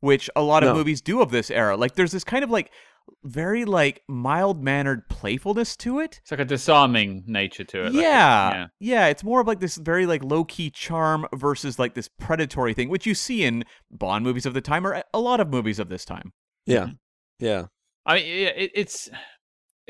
which 0.00 0.28
a 0.34 0.42
lot 0.42 0.64
of 0.64 0.70
No. 0.70 0.74
movies 0.74 1.00
do 1.00 1.20
of 1.22 1.30
this 1.30 1.48
era. 1.48 1.76
Like 1.76 1.94
there's 1.94 2.10
this 2.10 2.24
kind 2.24 2.42
of 2.42 2.50
like 2.50 2.72
very 3.22 3.64
like 3.64 4.02
mild-mannered 4.08 5.08
playfulness 5.08 5.76
to 5.76 6.00
it. 6.00 6.18
it's 6.22 6.30
like 6.32 6.40
a 6.40 6.44
disarming 6.44 7.22
nature 7.26 7.62
to 7.64 7.82
it. 7.86 7.92
like, 7.94 8.02
Yeah. 8.02 8.50
yeah. 8.52 8.66
yeah. 8.80 9.06
it's 9.06 9.22
more 9.22 9.40
of 9.40 9.46
like 9.46 9.60
this 9.60 9.76
very 9.76 10.06
like 10.06 10.24
low-key 10.24 10.70
charm 10.70 11.26
versus 11.34 11.78
like 11.78 11.94
this 11.94 12.08
predatory 12.08 12.74
thing, 12.74 12.88
which 12.88 13.06
you 13.06 13.14
see 13.14 13.44
in 13.44 13.64
Bond 13.92 14.24
movies 14.24 14.46
of 14.46 14.54
the 14.54 14.60
time 14.60 14.84
or 14.84 15.02
a 15.14 15.20
lot 15.20 15.38
of 15.38 15.48
movies 15.50 15.78
of 15.78 15.88
this 15.88 16.04
time. 16.04 16.32
yeah, 16.66 16.88
yeah. 17.38 17.66
I 18.06 18.14
mean, 18.16 18.26
yeah, 18.26 18.48
it, 18.56 18.70
it's 18.74 19.08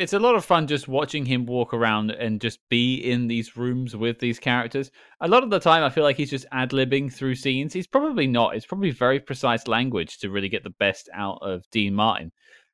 it's 0.01 0.15
a 0.15 0.19
lot 0.19 0.35
of 0.35 0.47
fun 0.47 0.67
just 0.67 0.89
watching 0.89 1.27
him 1.27 1.45
walk 1.45 1.75
around 1.75 2.11
and 2.11 2.41
just 2.41 2.59
be 2.71 2.95
in 2.95 3.27
these 3.27 3.55
rooms 3.55 3.95
with 3.95 4.19
these 4.19 4.39
characters. 4.39 4.91
A 5.21 5.29
lot 5.29 5.43
of 5.43 5.51
the 5.51 5.61
time, 5.61 5.85
I 5.85 5.91
feel 5.91 6.05
like 6.05 6.17
he's 6.17 6.31
just 6.31 6.47
ad 6.53 6.71
libbing 6.71 7.13
through 7.13 7.35
scenes. 7.35 7.75
He's 7.75 7.87
probably 7.87 8.27
not. 8.27 8.57
It's 8.57 8.65
probably 8.65 8.93
very 8.93 9.21
precise 9.21 9.69
language 9.69 10.17
to 10.21 10.31
really 10.31 10.49
get 10.49 10.65
the 10.65 10.71
best 10.71 11.11
out 11.13 11.41
of 11.43 11.69
Dean 11.71 11.95
Martin. 11.95 12.33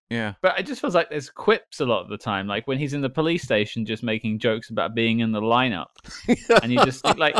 Yeah. 0.09 0.35
But 0.41 0.61
it 0.61 0.67
just 0.67 0.81
feels 0.81 0.95
like 0.95 1.11
there's 1.11 1.29
quips 1.29 1.81
a 1.81 1.85
lot 1.85 2.03
of 2.03 2.09
the 2.09 2.17
time, 2.17 2.47
like 2.47 2.69
when 2.69 2.79
he's 2.79 2.95
in 2.95 3.01
the 3.01 3.11
police 3.11 3.43
station, 3.43 3.85
just 3.85 4.05
making 4.05 4.39
jokes 4.39 4.71
about 4.71 4.95
being 4.95 5.19
in 5.19 5.33
the 5.33 5.41
lineup, 5.41 5.87
and 6.63 6.73
you 6.73 6.85
just 6.85 7.03
think 7.03 7.19
like 7.19 7.35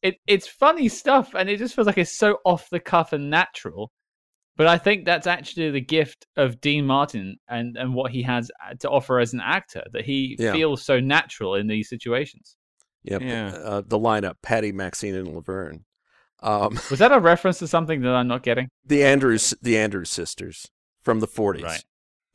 it. 0.00 0.16
It's 0.26 0.48
funny 0.48 0.88
stuff, 0.88 1.34
and 1.34 1.50
it 1.50 1.58
just 1.58 1.74
feels 1.74 1.86
like 1.86 1.98
it's 1.98 2.16
so 2.16 2.38
off 2.46 2.70
the 2.70 2.80
cuff 2.80 3.12
and 3.12 3.28
natural. 3.28 3.92
But 4.58 4.66
I 4.66 4.76
think 4.76 5.06
that's 5.06 5.26
actually 5.26 5.70
the 5.70 5.80
gift 5.80 6.26
of 6.36 6.60
Dean 6.60 6.84
Martin 6.84 7.36
and 7.48 7.76
and 7.78 7.94
what 7.94 8.10
he 8.10 8.22
has 8.24 8.50
uh, 8.62 8.74
to 8.80 8.90
offer 8.90 9.20
as 9.20 9.32
an 9.32 9.40
actor 9.40 9.84
that 9.92 10.04
he 10.04 10.36
Yeah. 10.38 10.52
feels 10.52 10.84
so 10.84 11.00
natural 11.00 11.54
in 11.54 11.68
these 11.68 11.88
situations. 11.88 12.56
Yep. 13.04 13.22
Yeah. 13.22 13.48
Uh, 13.54 13.82
the 13.86 13.98
lineup: 13.98 14.34
Patty, 14.42 14.72
Maxine, 14.72 15.14
and 15.14 15.28
Laverne. 15.34 15.84
Um, 16.42 16.78
Was 16.90 16.98
that 16.98 17.12
a 17.12 17.20
reference 17.20 17.60
to 17.60 17.68
something 17.68 18.02
that 18.02 18.12
I'm 18.14 18.28
not 18.28 18.42
getting? 18.42 18.68
the 18.84 19.02
Andrews, 19.04 19.54
the 19.62 19.78
Andrews 19.78 20.10
sisters 20.10 20.66
from 21.00 21.20
the 21.20 21.28
'40s. 21.28 21.62
Right. 21.62 21.84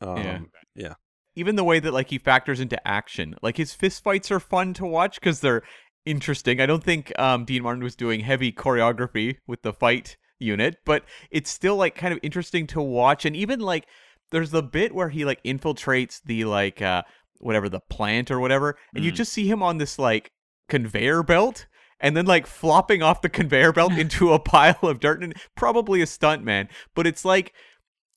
Um, 0.00 0.50
Yeah. 0.74 0.94
even 1.36 1.56
the 1.56 1.64
way 1.64 1.78
that 1.78 1.92
like 1.92 2.08
he 2.10 2.18
factors 2.18 2.58
into 2.60 2.88
action 2.88 3.34
like 3.42 3.56
his 3.56 3.74
fist 3.74 4.02
fights 4.02 4.30
are 4.30 4.40
fun 4.40 4.72
to 4.74 4.84
watch 4.86 5.14
because 5.20 5.40
they're 5.40 5.62
interesting 6.04 6.60
i 6.60 6.66
don't 6.66 6.84
think 6.84 7.12
um, 7.18 7.44
dean 7.44 7.62
martin 7.62 7.82
was 7.82 7.96
doing 7.96 8.20
heavy 8.20 8.52
choreography 8.52 9.36
with 9.46 9.62
the 9.62 9.72
fight 9.72 10.16
unit 10.44 10.76
but 10.84 11.04
it's 11.30 11.50
still 11.50 11.76
like 11.76 11.94
kind 11.94 12.12
of 12.12 12.20
interesting 12.22 12.66
to 12.66 12.80
watch 12.80 13.24
and 13.24 13.34
even 13.34 13.58
like 13.60 13.86
there's 14.30 14.50
the 14.50 14.62
bit 14.62 14.94
where 14.94 15.08
he 15.08 15.24
like 15.24 15.42
infiltrates 15.44 16.20
the 16.24 16.44
like 16.44 16.80
uh 16.82 17.02
whatever 17.40 17.68
the 17.68 17.80
plant 17.90 18.30
or 18.30 18.38
whatever 18.38 18.76
and 18.94 19.04
you 19.04 19.10
Mm. 19.12 19.16
just 19.16 19.32
see 19.32 19.48
him 19.48 19.62
on 19.62 19.78
this 19.78 19.98
like 19.98 20.30
conveyor 20.68 21.22
belt 21.22 21.66
and 22.00 22.16
then 22.16 22.26
like 22.26 22.46
flopping 22.46 23.02
off 23.02 23.22
the 23.22 23.28
conveyor 23.28 23.72
belt 23.72 23.92
into 24.04 24.32
a 24.32 24.38
pile 24.38 24.78
of 24.82 25.00
dirt 25.00 25.22
and 25.22 25.34
probably 25.56 26.00
a 26.02 26.06
stunt 26.06 26.42
man 26.44 26.68
but 26.94 27.06
it's 27.06 27.24
like 27.24 27.52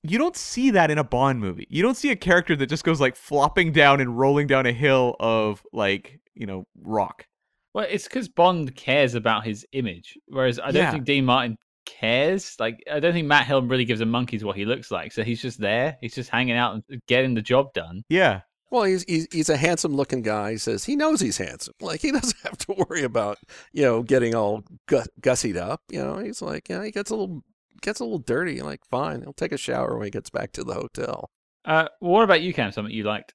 you 0.04 0.18
don't 0.18 0.38
see 0.38 0.70
that 0.72 0.90
in 0.92 0.98
a 1.00 1.04
Bond 1.04 1.40
movie. 1.42 1.68
You 1.70 1.82
don't 1.84 1.98
see 1.98 2.12
a 2.12 2.16
character 2.16 2.56
that 2.56 2.68
just 2.68 2.86
goes 2.86 3.02
like 3.02 3.16
flopping 3.18 3.74
down 3.74 4.00
and 4.00 4.18
rolling 4.18 4.48
down 4.48 4.66
a 4.66 4.72
hill 4.72 5.16
of 5.20 5.64
like, 5.74 6.20
you 6.34 6.46
know, 6.46 6.66
rock. 6.82 7.26
Well, 7.74 7.86
it's 7.90 8.06
because 8.06 8.30
Bond 8.30 8.74
cares 8.76 9.16
about 9.16 9.44
his 9.44 9.66
image, 9.74 10.14
whereas 10.28 10.60
I 10.60 10.66
don't 10.72 10.76
Yeah. 10.84 10.92
think 10.92 11.04
Dean 11.04 11.26
Martin 11.26 11.58
cares. 11.88 12.56
Like, 12.60 12.84
I 12.92 13.00
don't 13.00 13.14
think 13.14 13.28
Matt 13.28 13.46
Helm 13.46 13.68
really 13.68 13.86
gives 13.86 14.02
a 14.02 14.06
monkey's 14.06 14.44
what 14.44 14.56
he 14.56 14.66
looks 14.66 14.92
like. 14.92 15.12
So 15.12 15.24
he's 15.24 15.42
just 15.42 15.60
there. 15.60 15.98
He's 16.02 16.14
just 16.14 16.30
hanging 16.30 16.56
out 16.56 16.76
and 16.76 17.02
getting 17.08 17.34
the 17.34 17.42
job 17.42 17.74
done. 17.74 18.04
Yeah. 18.10 18.42
Well, 18.70 18.84
he's, 18.84 19.04
he's 19.08 19.28
he's 19.32 19.50
a 19.50 19.56
handsome 19.56 19.96
looking 19.96 20.22
guy. 20.22 20.52
He 20.52 20.58
says 20.58 20.84
he 20.84 20.98
knows 20.98 21.22
he's 21.22 21.38
handsome. 21.38 21.74
Like 21.82 22.02
he 22.02 22.12
doesn't 22.12 22.38
have 22.44 22.58
to 22.58 22.86
worry 22.90 23.04
about 23.04 23.38
you 23.72 23.84
know 23.84 24.04
getting 24.04 24.36
all 24.36 24.64
gu- 24.88 25.06
gussied 25.22 25.56
up. 25.56 25.82
You 25.90 26.04
know, 26.04 26.18
he's 26.18 26.42
like, 26.42 26.68
yeah, 26.68 26.84
he 26.84 26.92
gets 26.92 27.10
a 27.10 27.16
little 27.16 27.44
gets 27.82 28.02
a 28.02 28.04
little 28.04 28.20
dirty. 28.20 28.62
Like, 28.62 28.82
fine, 28.90 29.22
he'll 29.22 29.32
take 29.32 29.54
a 29.54 29.58
shower 29.58 29.96
when 29.96 30.06
he 30.06 30.12
gets 30.12 30.30
back 30.30 30.52
to 30.54 30.66
the 30.66 30.74
hotel. 30.74 31.30
Uh, 31.64 31.88
what 32.00 32.24
about 32.24 32.42
you, 32.42 32.54
Cam? 32.54 32.74
Something 32.74 32.94
you 32.94 33.04
liked? 33.04 33.34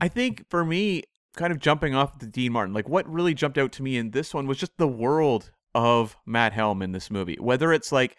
I 0.00 0.08
think 0.08 0.48
for 0.48 0.64
me, 0.64 1.02
kind 1.36 1.52
of 1.52 1.58
jumping 1.58 1.94
off 1.94 2.18
the 2.18 2.26
Dean 2.26 2.52
Martin, 2.52 2.74
like 2.74 2.88
what 2.88 3.08
really 3.10 3.34
jumped 3.34 3.58
out 3.58 3.72
to 3.72 3.82
me 3.82 3.98
in 3.98 4.10
this 4.10 4.32
one 4.32 4.46
was 4.46 4.58
just 4.58 4.76
the 4.78 4.88
world 4.88 5.50
of 5.74 6.16
Matt 6.26 6.52
Helm 6.52 6.82
in 6.82 6.92
this 6.92 7.10
movie. 7.10 7.36
Whether 7.40 7.72
it's 7.72 7.90
like 7.92 8.16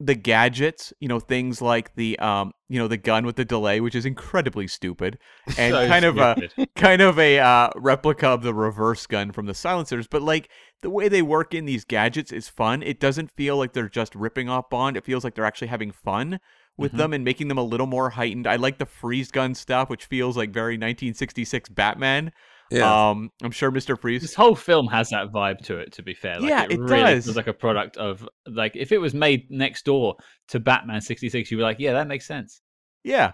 the 0.00 0.14
gadgets, 0.14 0.92
you 0.98 1.06
know, 1.06 1.20
things 1.20 1.62
like 1.62 1.94
the 1.94 2.18
um, 2.18 2.52
you 2.68 2.78
know, 2.78 2.88
the 2.88 2.96
gun 2.96 3.24
with 3.24 3.36
the 3.36 3.44
delay, 3.44 3.80
which 3.80 3.94
is 3.94 4.04
incredibly 4.06 4.66
stupid, 4.66 5.18
and 5.58 5.72
So 5.74 5.86
kind 5.86 6.04
of 6.04 6.18
a 6.18 6.48
kind 6.76 7.02
of 7.02 7.18
a 7.18 7.38
uh, 7.38 7.70
replica 7.76 8.28
of 8.28 8.42
the 8.42 8.54
reverse 8.54 9.06
gun 9.06 9.30
from 9.32 9.46
the 9.46 9.54
silencers 9.54 10.06
but 10.08 10.22
like 10.22 10.48
the 10.80 10.90
way 10.90 11.08
they 11.08 11.22
work 11.22 11.54
in 11.54 11.64
these 11.66 11.84
gadgets 11.84 12.32
is 12.32 12.48
fun 12.48 12.82
it 12.82 12.98
doesn't 12.98 13.30
feel 13.30 13.56
like 13.56 13.72
they're 13.72 13.88
just 13.88 14.14
ripping 14.14 14.48
off 14.48 14.68
bond 14.70 14.96
it 14.96 15.04
feels 15.04 15.22
like 15.22 15.34
they're 15.34 15.44
actually 15.44 15.68
having 15.68 15.92
fun 15.92 16.40
with 16.76 16.92
Mhm. 16.92 16.96
them 16.96 17.12
and 17.12 17.24
making 17.24 17.48
them 17.48 17.58
a 17.58 17.62
little 17.62 17.86
more 17.86 18.10
heightened 18.10 18.46
i 18.46 18.56
like 18.56 18.78
the 18.78 18.86
freeze 18.86 19.30
gun 19.30 19.54
stuff 19.54 19.88
which 19.90 20.06
feels 20.06 20.36
like 20.36 20.50
very 20.50 20.74
1966 20.74 21.68
batman 21.68 22.32
Yeah, 22.72 23.10
um 23.10 23.30
i'm 23.42 23.50
sure 23.50 23.70
mr 23.70 23.98
freeze 23.98 24.22
This 24.22 24.34
whole 24.34 24.54
film 24.54 24.86
has 24.88 25.10
that 25.10 25.32
vibe 25.32 25.58
to 25.66 25.78
it. 25.78 25.92
To 25.94 26.02
be 26.02 26.14
fair, 26.14 26.40
like, 26.40 26.48
Yeah, 26.50 26.64
it, 26.64 26.72
it 26.72 26.80
really 26.80 27.02
does. 27.14 27.24
feels 27.24 27.36
like 27.36 27.46
a 27.46 27.52
product 27.52 27.96
of 27.96 28.28
like 28.46 28.76
if 28.76 28.92
it 28.92 28.98
was 28.98 29.14
made 29.14 29.50
next 29.50 29.84
door 29.84 30.16
to 30.48 30.60
Batman 30.60 31.00
'66, 31.00 31.50
you'd 31.50 31.56
be 31.58 31.62
like, 31.62 31.78
yeah, 31.78 31.92
that 31.92 32.08
makes 32.08 32.26
sense. 32.26 32.60
Yeah, 33.04 33.32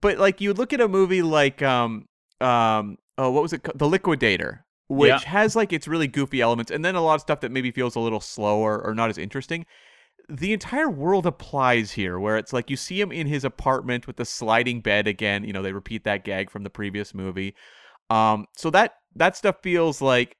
but 0.00 0.18
like 0.18 0.40
you 0.40 0.52
look 0.54 0.72
at 0.72 0.80
a 0.80 0.88
movie 0.88 1.22
like 1.22 1.62
um 1.62 2.06
um 2.40 2.96
oh 3.18 3.30
what 3.30 3.42
was 3.42 3.52
it 3.52 3.62
ca- 3.62 3.72
The 3.74 3.86
Liquidator, 3.88 4.64
which 4.88 5.10
Yeah. 5.10 5.18
has 5.28 5.54
like 5.54 5.72
its 5.72 5.86
really 5.86 6.06
goofy 6.08 6.40
elements, 6.40 6.70
and 6.70 6.84
then 6.84 6.94
a 6.94 7.02
lot 7.02 7.14
of 7.14 7.20
stuff 7.20 7.40
that 7.40 7.52
maybe 7.52 7.70
feels 7.70 7.94
a 7.94 8.00
little 8.00 8.20
slower 8.20 8.80
or 8.84 8.94
not 8.94 9.10
as 9.10 9.18
interesting. 9.18 9.66
The 10.28 10.52
entire 10.52 10.88
world 10.88 11.26
applies 11.26 11.92
here, 11.92 12.18
where 12.18 12.36
it's 12.38 12.52
like 12.52 12.70
you 12.70 12.76
see 12.76 13.00
him 13.00 13.12
in 13.12 13.26
his 13.26 13.44
apartment 13.44 14.06
with 14.06 14.16
the 14.16 14.24
sliding 14.24 14.80
bed 14.80 15.06
again. 15.06 15.44
You 15.44 15.52
know, 15.52 15.62
they 15.62 15.72
repeat 15.72 16.04
that 16.04 16.24
gag 16.24 16.48
from 16.50 16.62
the 16.62 16.70
previous 16.70 17.12
movie. 17.12 17.54
Um, 18.12 18.46
so 18.54 18.68
that 18.70 18.96
that 19.16 19.36
stuff 19.36 19.56
feels 19.62 20.02
like 20.02 20.36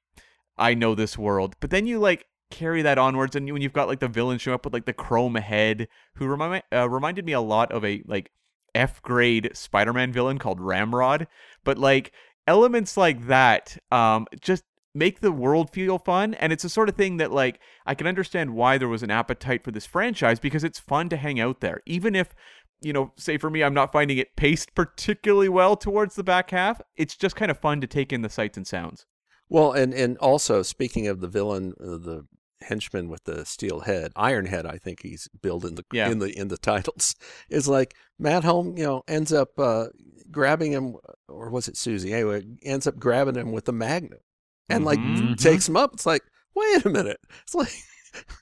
I 0.59 0.75
know 0.75 0.95
this 0.95 1.17
world. 1.17 1.57
But 1.59 1.71
then 1.71 1.87
you 1.87 1.99
like 1.99 2.27
carry 2.51 2.83
that 2.83 2.99
onwards, 2.99 3.35
and 3.35 3.51
when 3.51 3.63
you've 3.63 3.73
got 3.73 3.89
like 3.89 4.01
the 4.01 4.09
villain 4.09 4.39
show 4.39 4.53
up 4.53 4.67
with 4.67 4.75
like 4.75 4.85
the 4.85 4.93
chrome 4.93 5.37
head, 5.37 5.89
who 6.17 6.27
remind 6.27 6.63
uh, 6.71 6.89
reminded 6.89 7.25
me 7.25 7.33
a 7.33 7.41
lot 7.41 7.73
of 7.73 7.83
a 7.83 8.03
like 8.07 8.31
F 8.75 9.01
grade 9.01 9.51
Spider-Man 9.55 10.13
villain 10.13 10.39
called 10.39 10.61
Ramrod. 10.61 11.27
But 11.65 11.79
like 11.79 12.13
elements 12.47 12.99
like 12.99 13.27
that, 13.29 13.79
um, 13.91 14.27
just 14.39 14.65
make 14.95 15.21
the 15.21 15.33
world 15.33 15.71
feel 15.71 15.99
fun, 15.99 16.35
and 16.35 16.53
it's 16.53 16.65
the 16.65 16.69
sort 16.69 16.91
of 16.91 16.97
thing 16.97 17.17
that 17.17 17.33
like 17.33 17.59
I 17.87 17.95
can 17.95 18.07
understand 18.07 18.55
why 18.55 18.77
there 18.77 18.89
was 18.89 19.03
an 19.03 19.11
appetite 19.11 19.65
for 19.65 19.71
this 19.71 19.87
franchise 19.87 20.39
because 20.39 20.63
it's 20.63 20.79
fun 20.79 21.09
to 21.09 21.17
hang 21.17 21.41
out 21.41 21.61
there, 21.61 21.81
even 21.87 22.15
if. 22.15 22.35
You 22.83 22.93
know, 22.93 23.13
say 23.17 23.39
for 23.39 23.51
me, 23.51 23.63
I'm 23.63 23.75
not 23.75 23.93
finding 23.93 24.19
it 24.19 24.37
paced 24.37 24.75
particularly 24.75 25.49
well 25.49 25.77
towards 25.77 26.15
the 26.15 26.25
back 26.25 26.51
half. 26.51 26.81
It's 26.97 27.17
just 27.17 27.37
kind 27.37 27.51
of 27.51 27.59
fun 27.59 27.81
to 27.81 27.87
take 27.87 28.13
in 28.13 28.23
the 28.23 28.29
sights 28.29 28.57
and 28.57 28.67
sounds. 28.67 29.07
Well, 29.49 29.73
and 29.73 29.93
and 29.95 30.17
also 30.19 30.63
speaking 30.63 31.07
of 31.09 31.21
the 31.21 31.29
villain, 31.29 31.75
uh, 31.81 31.99
the 31.99 32.27
henchman 32.63 33.09
with 33.09 33.25
the 33.25 33.45
steel 33.45 33.81
head, 33.81 34.13
Iron 34.17 34.47
Head, 34.47 34.67
I 34.67 34.79
think 34.79 35.03
he's 35.03 35.29
billed 35.43 35.65
in 35.65 35.75
the 35.75 35.85
Yeah. 35.93 36.09
in 36.11 36.19
the 36.21 36.37
in 36.37 36.49
the 36.49 36.57
titles, 36.71 37.15
is 37.51 37.69
like 37.69 37.95
Matt 38.19 38.45
Helm, 38.45 38.77
you 38.79 38.85
know, 38.85 39.03
ends 39.09 39.33
up 39.33 39.59
uh, 39.59 39.87
grabbing 40.31 40.73
him, 40.73 40.97
or 41.29 41.51
was 41.51 41.69
it 41.69 41.77
Susie? 41.77 42.13
Anyway, 42.13 42.45
ends 42.63 42.87
up 42.87 42.99
grabbing 42.99 43.35
him 43.35 43.53
with 43.53 43.69
a 43.69 43.73
magnet, 43.73 44.23
and 44.69 44.85
like 44.85 44.99
Mhm. 45.01 45.37
takes 45.37 45.69
him 45.69 45.77
up. 45.77 45.93
It's 45.95 46.07
like, 46.07 46.23
wait 46.55 46.85
a 46.85 46.89
minute, 46.91 47.21
it's 47.43 47.55
like 47.55 47.73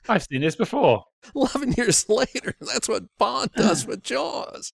I've 0.09 0.23
seen 0.23 0.41
this 0.41 0.55
before. 0.55 1.05
eleven 1.35 1.71
years 1.73 2.05
later. 2.09 2.53
That's 2.59 2.89
what 2.89 3.03
Bond 3.17 3.51
does 3.55 3.85
with 3.85 4.03
Jaws. 4.03 4.73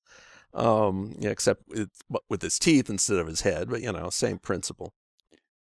Um, 0.53 1.15
yeah, 1.19 1.29
except 1.29 1.63
with, 1.67 1.89
with 2.29 2.41
his 2.41 2.57
teeth 2.57 2.89
instead 2.89 3.17
of 3.17 3.27
his 3.27 3.41
head, 3.41 3.69
but 3.69 3.81
you 3.81 3.91
know, 3.91 4.09
same 4.09 4.39
principle. 4.39 4.93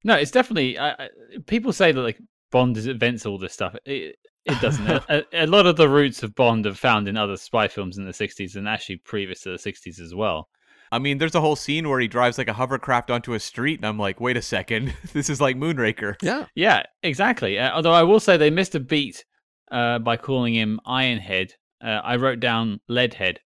No, 0.05 0.14
it's 0.14 0.30
definitely. 0.30 0.78
I, 0.78 0.91
I, 0.93 1.09
people 1.47 1.72
say 1.72 1.93
that 1.93 2.01
like 2.01 2.18
Bond 2.53 2.76
is 2.76 2.87
invents 2.87 3.26
all 3.26 3.39
this 3.39 3.53
stuff. 3.53 3.74
It, 3.84 4.16
it 4.45 4.61
doesn't. 4.61 4.87
a, 4.87 5.03
a- 5.32 5.45
a 5.45 5.47
lot 5.47 5.66
of 5.66 5.76
the 5.76 5.89
roots 5.89 6.22
of 6.22 6.34
Bond 6.34 6.66
are 6.66 6.74
found 6.74 7.09
in 7.09 7.16
other 7.16 7.37
spy 7.37 7.68
films 7.68 7.99
in 7.99 8.05
the 8.05 8.12
'60s 8.12 8.55
and 8.57 8.68
actually 8.68 8.97
previous 8.99 9.41
to 9.41 9.51
the 9.51 9.57
'60s 9.59 10.01
as 10.01 10.14
well. 10.14 10.49
I 10.93 10.99
mean, 10.99 11.18
there's 11.18 11.34
a 11.34 11.41
whole 11.41 11.57
scene 11.57 11.89
where 11.89 12.01
he 12.01 12.09
drives 12.09 12.39
like 12.39 12.49
a 12.49 12.53
hovercraft 12.53 13.11
onto 13.11 13.34
a 13.34 13.41
street, 13.41 13.78
and 13.78 13.87
I'm 13.87 13.99
like, 13.99 14.20
wait 14.20 14.37
a 14.37 14.43
second, 14.43 14.95
this 15.12 15.28
is 15.28 15.41
like 15.41 15.57
Moonraker. 15.57 16.14
Yeah, 16.22 16.47
Yeah, 16.55 16.82
exactly. 17.03 17.59
Uh, 17.59 17.72
although 17.72 17.93
I 17.93 18.03
will 18.03 18.20
say 18.20 18.37
they 18.37 18.51
missed 18.51 18.74
a 18.74 18.80
beat 18.80 19.24
uh, 19.70 19.99
by 19.99 20.16
calling 20.16 20.55
him 20.55 20.80
Ironhead. 20.87 21.53
Uh, 21.82 22.01
I 22.03 22.16
wrote 22.16 22.41
down 22.41 22.80
Leadhead. 22.91 23.39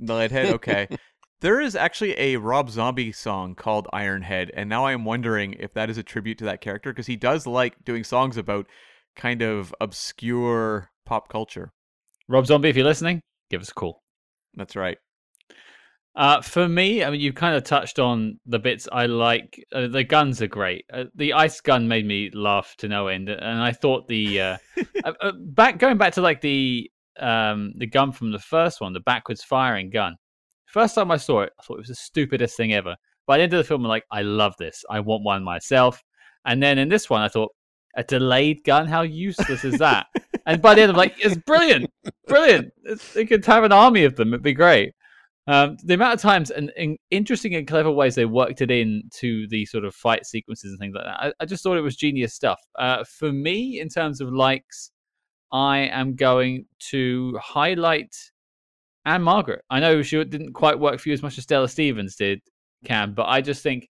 Leadhead, 0.00 0.50
okay. 0.52 0.88
there 1.40 1.60
is 1.60 1.74
actually 1.74 2.18
a 2.18 2.36
Rob 2.36 2.70
Zombie 2.70 3.12
song 3.12 3.54
called 3.54 3.88
Ironhead, 3.92 4.50
and 4.54 4.68
now 4.68 4.84
I 4.84 4.92
am 4.92 5.04
wondering 5.04 5.54
if 5.58 5.74
that 5.74 5.90
is 5.90 5.98
a 5.98 6.02
tribute 6.02 6.38
to 6.38 6.44
that 6.44 6.60
character 6.60 6.92
because 6.92 7.06
he 7.06 7.16
does 7.16 7.46
like 7.46 7.84
doing 7.84 8.04
songs 8.04 8.36
about 8.36 8.66
kind 9.16 9.42
of 9.42 9.74
obscure 9.80 10.90
pop 11.04 11.28
culture. 11.28 11.72
Rob 12.28 12.46
Zombie, 12.46 12.68
if 12.68 12.76
you're 12.76 12.84
listening, 12.84 13.20
give 13.50 13.60
us 13.60 13.70
a 13.70 13.74
call. 13.74 14.02
That's 14.54 14.76
right. 14.76 14.98
Uh, 16.14 16.42
for 16.42 16.68
me, 16.68 17.02
I 17.02 17.10
mean, 17.10 17.20
you 17.20 17.32
kind 17.32 17.56
of 17.56 17.64
touched 17.64 17.98
on 17.98 18.38
the 18.44 18.58
bits 18.58 18.86
I 18.92 19.06
like. 19.06 19.64
Uh, 19.72 19.88
the 19.88 20.04
guns 20.04 20.42
are 20.42 20.46
great. 20.46 20.84
Uh, 20.92 21.04
the 21.14 21.32
ice 21.32 21.60
gun 21.60 21.88
made 21.88 22.06
me 22.06 22.30
laugh 22.34 22.74
to 22.78 22.88
no 22.88 23.08
end, 23.08 23.30
and 23.30 23.62
I 23.62 23.72
thought 23.72 24.08
the 24.08 24.40
uh, 24.40 24.56
uh, 25.04 25.12
uh, 25.20 25.32
back 25.38 25.78
going 25.78 25.96
back 25.96 26.12
to 26.14 26.20
like 26.20 26.40
the 26.40 26.90
um 27.18 27.72
the 27.76 27.86
gun 27.86 28.12
from 28.12 28.32
the 28.32 28.38
first 28.38 28.80
one, 28.80 28.92
the 28.92 29.00
backwards 29.00 29.42
firing 29.42 29.90
gun. 29.90 30.16
First 30.66 30.94
time 30.94 31.10
I 31.10 31.16
saw 31.16 31.42
it, 31.42 31.52
I 31.58 31.62
thought 31.62 31.74
it 31.74 31.80
was 31.80 31.88
the 31.88 31.94
stupidest 31.94 32.56
thing 32.56 32.74
ever. 32.74 32.96
By 33.26 33.38
the 33.38 33.44
end 33.44 33.54
of 33.54 33.58
the 33.58 33.64
film, 33.64 33.84
I'm 33.84 33.88
like, 33.88 34.04
I 34.10 34.22
love 34.22 34.54
this. 34.58 34.84
I 34.90 35.00
want 35.00 35.22
one 35.22 35.44
myself. 35.44 36.02
And 36.44 36.62
then 36.62 36.78
in 36.78 36.88
this 36.88 37.08
one, 37.08 37.22
I 37.22 37.28
thought, 37.28 37.52
a 37.94 38.02
delayed 38.02 38.64
gun? 38.64 38.86
How 38.86 39.02
useless 39.02 39.64
is 39.64 39.78
that? 39.78 40.06
and 40.46 40.60
by 40.60 40.74
the 40.74 40.82
end, 40.82 40.90
I'm 40.90 40.96
like, 40.96 41.14
it's 41.18 41.36
brilliant, 41.36 41.90
brilliant. 42.26 42.72
It's, 42.84 43.14
it 43.14 43.26
could 43.26 43.44
have 43.44 43.64
an 43.64 43.72
army 43.72 44.04
of 44.04 44.16
them. 44.16 44.28
It'd 44.28 44.42
be 44.42 44.54
great. 44.54 44.94
Um, 45.48 45.76
the 45.82 45.94
amount 45.94 46.14
of 46.14 46.20
times 46.20 46.52
and, 46.52 46.72
and 46.76 46.96
interesting 47.10 47.56
and 47.56 47.66
clever 47.66 47.90
ways 47.90 48.14
they 48.14 48.26
worked 48.26 48.60
it 48.60 48.70
in 48.70 49.02
to 49.14 49.48
the 49.48 49.66
sort 49.66 49.84
of 49.84 49.92
fight 49.94 50.24
sequences 50.24 50.70
and 50.70 50.78
things 50.78 50.94
like 50.94 51.04
that. 51.04 51.20
I, 51.20 51.32
I 51.40 51.44
just 51.46 51.64
thought 51.64 51.76
it 51.76 51.82
was 51.82 51.96
genius 51.96 52.32
stuff. 52.32 52.60
Uh, 52.78 53.02
for 53.02 53.32
me, 53.32 53.80
in 53.80 53.88
terms 53.88 54.20
of 54.20 54.32
likes, 54.32 54.92
I 55.50 55.78
am 55.78 56.14
going 56.14 56.66
to 56.90 57.36
highlight 57.42 58.14
Ann-Margret. 59.04 59.64
I 59.68 59.80
know 59.80 60.00
she 60.02 60.22
didn't 60.24 60.52
quite 60.52 60.78
work 60.78 61.00
for 61.00 61.08
you 61.08 61.12
as 61.12 61.22
much 61.22 61.36
as 61.38 61.44
Stella 61.44 61.68
Stevens 61.68 62.14
did, 62.14 62.40
Cam, 62.84 63.12
but 63.12 63.26
I 63.26 63.40
just 63.40 63.64
think 63.64 63.88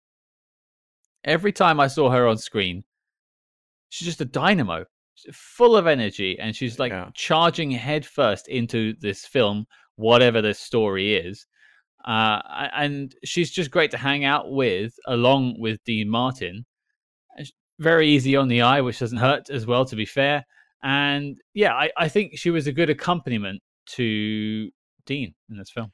every 1.24 1.52
time 1.52 1.80
I 1.80 1.86
saw 1.86 2.08
her 2.10 2.26
on 2.26 2.38
screen, 2.38 2.82
she's 3.90 4.06
just 4.06 4.22
a 4.22 4.24
dynamo, 4.24 4.86
full 5.32 5.76
of 5.76 5.86
energy, 5.86 6.38
and 6.38 6.56
she's 6.56 6.78
like 6.78 6.92
Yeah. 6.92 7.10
charging 7.14 7.70
headfirst 7.70 8.48
into 8.48 8.94
this 9.00 9.26
film, 9.26 9.66
whatever 9.96 10.42
the 10.42 10.54
story 10.54 11.14
is. 11.14 11.46
Uh, 12.04 12.40
and 12.74 13.14
she's 13.24 13.50
just 13.50 13.70
great 13.70 13.90
to 13.92 13.96
hang 13.96 14.24
out 14.24 14.50
with, 14.50 14.92
along 15.06 15.56
with 15.58 15.78
Dean 15.84 16.08
Martin. 16.08 16.64
Very 17.78 18.08
easy 18.08 18.36
on 18.36 18.48
the 18.48 18.62
eye, 18.62 18.80
which 18.80 18.98
doesn't 18.98 19.18
hurt 19.18 19.50
as 19.50 19.66
well, 19.66 19.84
to 19.84 19.96
be 19.96 20.04
fair. 20.04 20.44
And 20.82 21.36
yeah, 21.54 21.74
I, 21.74 21.90
I 21.96 22.08
think 22.08 22.36
she 22.36 22.50
was 22.50 22.66
a 22.66 22.72
good 22.72 22.90
accompaniment 22.90 23.62
to 23.86 24.70
Dean 25.06 25.34
in 25.48 25.56
this 25.56 25.70
film. 25.70 25.92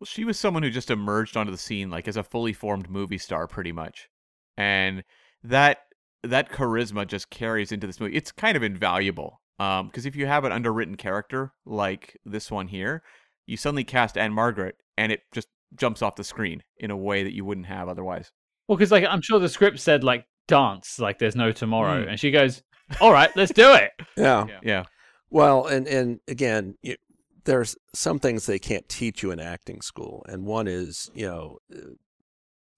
Well, 0.00 0.06
she 0.06 0.24
was 0.24 0.38
someone 0.38 0.62
who 0.62 0.70
just 0.70 0.90
emerged 0.90 1.36
onto 1.36 1.52
the 1.52 1.58
scene 1.58 1.90
like 1.90 2.08
as 2.08 2.16
a 2.16 2.22
fully 2.22 2.54
formed 2.54 2.88
movie 2.88 3.18
star, 3.18 3.46
pretty 3.46 3.72
much, 3.72 4.08
and 4.56 5.04
that 5.42 5.78
that 6.22 6.50
charisma 6.50 7.06
just 7.06 7.28
carries 7.28 7.70
into 7.70 7.86
this 7.86 8.00
movie. 8.00 8.16
It's 8.16 8.32
kind 8.32 8.56
of 8.56 8.62
invaluable 8.62 9.40
because 9.58 10.06
if 10.06 10.16
you 10.16 10.26
have 10.26 10.44
an 10.44 10.52
underwritten 10.52 10.96
character 10.96 11.52
like 11.66 12.18
this 12.24 12.50
one 12.50 12.68
here, 12.68 13.02
you 13.50 13.56
suddenly 13.56 13.84
cast 13.84 14.16
Ann-Margret, 14.16 14.76
and 14.96 15.10
it 15.12 15.20
just 15.32 15.48
jumps 15.76 16.02
off 16.02 16.16
the 16.16 16.24
screen 16.24 16.62
in 16.78 16.90
a 16.90 16.96
way 16.96 17.22
that 17.24 17.34
you 17.34 17.44
wouldn't 17.44 17.66
have 17.66 17.88
otherwise. 17.88 18.32
Well, 18.68 18.76
because 18.78 18.90
like 18.92 19.04
I'm 19.04 19.20
sure 19.22 19.38
the 19.38 19.48
script 19.48 19.80
said 19.80 20.04
like 20.04 20.24
dance 20.48 20.98
like 20.98 21.18
there's 21.18 21.36
no 21.36 21.52
tomorrow, 21.52 22.04
Mm. 22.04 22.10
and 22.10 22.20
she 22.20 22.30
goes, 22.30 22.62
"All 23.00 23.12
right, 23.12 23.30
let's 23.36 23.52
do 23.52 23.72
it." 23.74 23.90
yeah. 24.16 24.46
Yeah, 24.62 24.84
Well, 25.30 25.66
and 25.66 25.86
and 25.88 26.20
again, 26.28 26.76
you, 26.82 26.96
there's 27.44 27.76
some 27.94 28.18
things 28.18 28.46
they 28.46 28.58
can't 28.58 28.88
teach 28.88 29.22
you 29.22 29.30
in 29.32 29.40
acting 29.40 29.80
school, 29.80 30.24
and 30.28 30.44
one 30.46 30.68
is 30.68 31.10
you 31.14 31.26
know, 31.26 31.58
uh, 31.74 31.94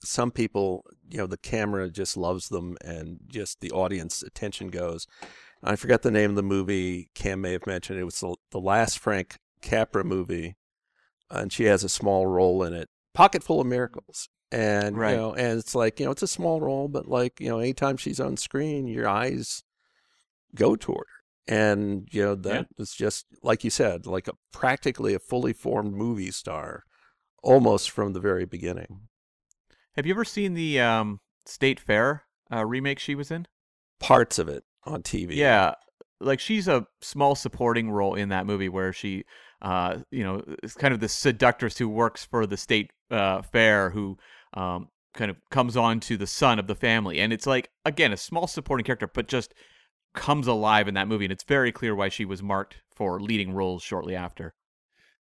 some 0.04 0.30
people 0.30 0.84
you 1.10 1.18
know 1.18 1.26
the 1.26 1.36
camera 1.38 1.90
just 1.90 2.16
loves 2.16 2.48
them, 2.48 2.76
and 2.84 3.18
just 3.28 3.60
the 3.60 3.70
audience 3.70 4.22
attention 4.22 4.68
goes. 4.68 5.06
I 5.64 5.76
forget 5.76 6.02
the 6.02 6.10
name 6.10 6.30
of 6.30 6.36
the 6.36 6.42
movie. 6.42 7.08
Cam 7.14 7.40
may 7.40 7.52
have 7.52 7.66
mentioned 7.68 7.98
it 7.98 8.04
was 8.04 8.18
the, 8.18 8.34
the 8.50 8.58
last 8.58 8.98
Frank 8.98 9.36
Capra 9.60 10.02
movie, 10.04 10.56
and 11.32 11.52
she 11.52 11.64
has 11.64 11.82
a 11.82 11.88
small 11.88 12.26
role 12.26 12.62
in 12.62 12.72
it. 12.72 12.88
Pocket 13.14 13.42
full 13.42 13.60
of 13.60 13.66
miracles. 13.66 14.28
And 14.52 14.96
Right. 14.96 15.12
you 15.12 15.16
know, 15.16 15.34
and 15.34 15.58
it's 15.58 15.74
like 15.74 15.98
you 15.98 16.06
know, 16.06 16.12
it's 16.12 16.22
a 16.22 16.26
small 16.28 16.60
role, 16.60 16.86
but 16.86 17.08
like 17.08 17.40
you 17.40 17.48
know, 17.48 17.58
anytime 17.58 17.96
she's 17.96 18.20
on 18.20 18.36
screen, 18.36 18.86
your 18.86 19.08
eyes 19.08 19.62
go 20.54 20.76
toward 20.76 21.06
her. 21.08 21.54
And 21.54 22.06
you 22.12 22.22
know 22.22 22.34
that 22.36 22.68
was 22.78 22.92
just 22.94 23.26
like 23.42 23.64
you 23.64 23.70
said, 23.70 24.06
like 24.06 24.28
a 24.28 24.32
practically 24.52 25.12
a 25.14 25.18
fully 25.18 25.52
formed 25.52 25.92
movie 25.94 26.30
star, 26.30 26.84
almost 27.42 27.90
from 27.90 28.12
the 28.12 28.20
very 28.20 28.44
beginning. 28.44 29.08
have 29.96 30.06
you 30.06 30.12
ever 30.14 30.24
seen 30.24 30.54
the 30.54 30.78
um, 30.80 31.18
State 31.46 31.80
Fair 31.80 32.24
uh, 32.52 32.64
remake 32.64 33.00
she 33.00 33.14
was 33.16 33.30
in? 33.32 33.46
Parts 33.98 34.38
of 34.38 34.48
it 34.48 34.62
on 34.84 35.02
TV. 35.02 35.34
Yeah, 35.34 35.74
like 36.20 36.38
she's 36.38 36.68
a 36.68 36.86
small 37.00 37.34
supporting 37.34 37.90
role 37.90 38.14
in 38.14 38.28
that 38.28 38.46
movie 38.46 38.68
where 38.68 38.92
she, 38.92 39.24
uh, 39.62 39.98
you 40.10 40.24
know, 40.24 40.42
is 40.62 40.74
kind 40.74 40.92
of 40.92 41.00
the 41.00 41.08
seductress 41.08 41.78
who 41.78 41.88
works 41.88 42.24
for 42.24 42.46
the 42.46 42.56
state 42.56 42.90
uh, 43.10 43.42
fair 43.42 43.90
who 43.90 44.18
um, 44.54 44.88
kind 45.14 45.30
of 45.30 45.36
comes 45.50 45.76
on 45.76 46.00
to 46.00 46.16
the 46.16 46.26
son 46.26 46.58
of 46.58 46.66
the 46.66 46.74
family, 46.74 47.20
and 47.20 47.32
it's 47.32 47.46
like 47.46 47.70
again 47.84 48.12
a 48.12 48.16
small 48.16 48.46
supporting 48.46 48.84
character, 48.84 49.08
but 49.12 49.28
just 49.28 49.54
comes 50.14 50.46
alive 50.46 50.88
in 50.88 50.94
that 50.94 51.08
movie, 51.08 51.24
and 51.24 51.32
it's 51.32 51.44
very 51.44 51.72
clear 51.72 51.94
why 51.94 52.08
she 52.08 52.24
was 52.24 52.42
marked 52.42 52.82
for 52.94 53.20
leading 53.20 53.54
roles 53.54 53.82
shortly 53.82 54.14
after. 54.14 54.52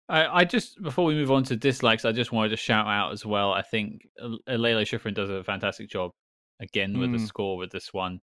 I, 0.09 0.41
I 0.41 0.45
just 0.45 0.81
before 0.81 1.05
we 1.05 1.13
move 1.13 1.31
on 1.31 1.43
to 1.43 1.55
dislikes, 1.55 2.03
I 2.03 2.11
just 2.11 2.31
wanted 2.31 2.49
to 2.49 2.57
shout 2.57 2.87
out 2.87 3.13
as 3.13 3.25
well. 3.25 3.53
I 3.53 3.61
think 3.61 4.01
Lalo 4.19 4.83
Schifrin 4.83 5.13
does 5.13 5.29
a 5.29 5.43
fantastic 5.43 5.89
job 5.89 6.11
again 6.59 6.99
with 6.99 7.11
the 7.11 7.17
Mm. 7.17 7.27
score 7.27 7.57
with 7.57 7.71
this 7.71 7.93
one. 7.93 8.19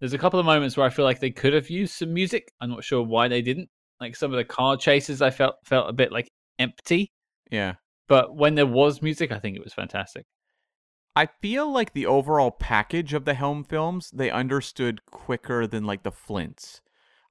There's 0.00 0.14
a 0.14 0.18
couple 0.18 0.40
of 0.40 0.46
moments 0.46 0.76
where 0.76 0.86
I 0.86 0.90
feel 0.90 1.04
like 1.04 1.20
they 1.20 1.30
could 1.30 1.52
have 1.52 1.70
used 1.70 1.94
some 1.94 2.12
music. 2.14 2.50
I'm 2.60 2.70
not 2.70 2.82
sure 2.82 3.02
why 3.02 3.28
they 3.28 3.42
didn't. 3.42 3.68
Like 4.00 4.16
some 4.16 4.32
of 4.32 4.38
the 4.38 4.44
car 4.44 4.76
chases, 4.76 5.20
I 5.20 5.30
felt 5.30 5.56
felt 5.64 5.90
a 5.90 5.92
bit 5.92 6.12
like 6.12 6.30
empty. 6.58 7.12
Yeah. 7.50 7.74
But 8.08 8.34
when 8.34 8.54
there 8.54 8.66
was 8.66 9.02
music, 9.02 9.30
I 9.30 9.38
think 9.38 9.56
it 9.56 9.64
was 9.64 9.74
fantastic. 9.74 10.24
I 11.14 11.26
feel 11.42 11.70
like 11.70 11.92
the 11.92 12.06
overall 12.06 12.50
package 12.50 13.12
of 13.12 13.24
the 13.24 13.34
Helm 13.34 13.64
films 13.64 14.10
they 14.12 14.30
understood 14.30 15.04
quicker 15.06 15.66
than 15.66 15.84
like 15.84 16.02
the 16.02 16.12
Flints. 16.12 16.80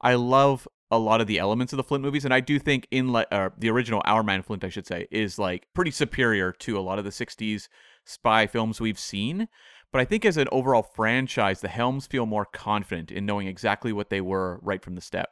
I 0.01 0.15
love 0.15 0.67
a 0.91 0.99
lot 0.99 1.21
of 1.21 1.27
the 1.27 1.39
elements 1.39 1.73
of 1.73 1.77
the 1.77 1.83
Flint 1.83 2.03
movies, 2.03 2.25
and 2.25 2.33
I 2.33 2.39
do 2.39 2.59
think 2.59 2.87
in 2.91 3.09
like 3.09 3.27
uh, 3.31 3.49
the 3.57 3.69
original 3.69 4.01
Our 4.05 4.23
Man 4.23 4.41
Flint, 4.41 4.63
I 4.63 4.69
should 4.69 4.87
say, 4.87 5.07
is 5.11 5.39
like 5.39 5.67
pretty 5.73 5.91
superior 5.91 6.51
to 6.51 6.77
a 6.77 6.81
lot 6.81 6.99
of 6.99 7.05
the 7.05 7.11
'60s 7.11 7.67
spy 8.05 8.47
films 8.47 8.81
we've 8.81 8.99
seen. 8.99 9.47
But 9.91 10.01
I 10.01 10.05
think 10.05 10.25
as 10.25 10.37
an 10.37 10.47
overall 10.51 10.83
franchise, 10.83 11.61
the 11.61 11.67
Helms 11.67 12.05
feel 12.05 12.25
more 12.25 12.45
confident 12.45 13.11
in 13.11 13.25
knowing 13.25 13.47
exactly 13.47 13.91
what 13.91 14.09
they 14.09 14.21
were 14.21 14.59
right 14.61 14.83
from 14.83 14.95
the 14.95 15.01
step. 15.01 15.29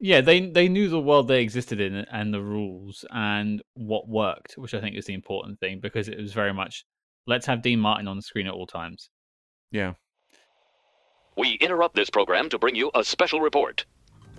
Yeah, 0.00 0.20
they 0.20 0.48
they 0.48 0.68
knew 0.68 0.88
the 0.88 1.00
world 1.00 1.28
they 1.28 1.42
existed 1.42 1.80
in 1.80 1.94
and 1.94 2.34
the 2.34 2.42
rules 2.42 3.04
and 3.10 3.62
what 3.74 4.08
worked, 4.08 4.54
which 4.58 4.74
I 4.74 4.80
think 4.80 4.96
is 4.96 5.06
the 5.06 5.14
important 5.14 5.60
thing 5.60 5.80
because 5.80 6.08
it 6.08 6.18
was 6.18 6.32
very 6.32 6.52
much 6.52 6.84
let's 7.26 7.46
have 7.46 7.62
Dean 7.62 7.80
Martin 7.80 8.08
on 8.08 8.16
the 8.16 8.22
screen 8.22 8.46
at 8.46 8.52
all 8.52 8.66
times. 8.66 9.10
Yeah. 9.70 9.94
We 11.36 11.54
interrupt 11.54 11.96
this 11.96 12.10
program 12.10 12.48
to 12.50 12.58
bring 12.58 12.76
you 12.76 12.90
a 12.94 13.02
special 13.02 13.40
report. 13.40 13.86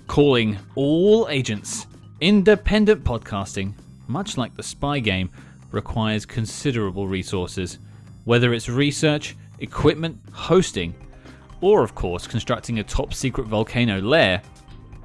Calling 0.07 0.57
all 0.75 1.27
agents. 1.29 1.87
Independent 2.21 3.03
podcasting, 3.03 3.73
much 4.07 4.37
like 4.37 4.55
the 4.55 4.63
spy 4.63 4.99
game, 4.99 5.29
requires 5.71 6.25
considerable 6.25 7.07
resources, 7.07 7.79
whether 8.23 8.53
it's 8.53 8.69
research, 8.69 9.35
equipment, 9.59 10.17
hosting, 10.31 10.95
or 11.59 11.83
of 11.83 11.95
course 11.95 12.27
constructing 12.27 12.79
a 12.79 12.83
top 12.83 13.13
secret 13.13 13.47
volcano 13.47 13.99
lair. 13.99 14.41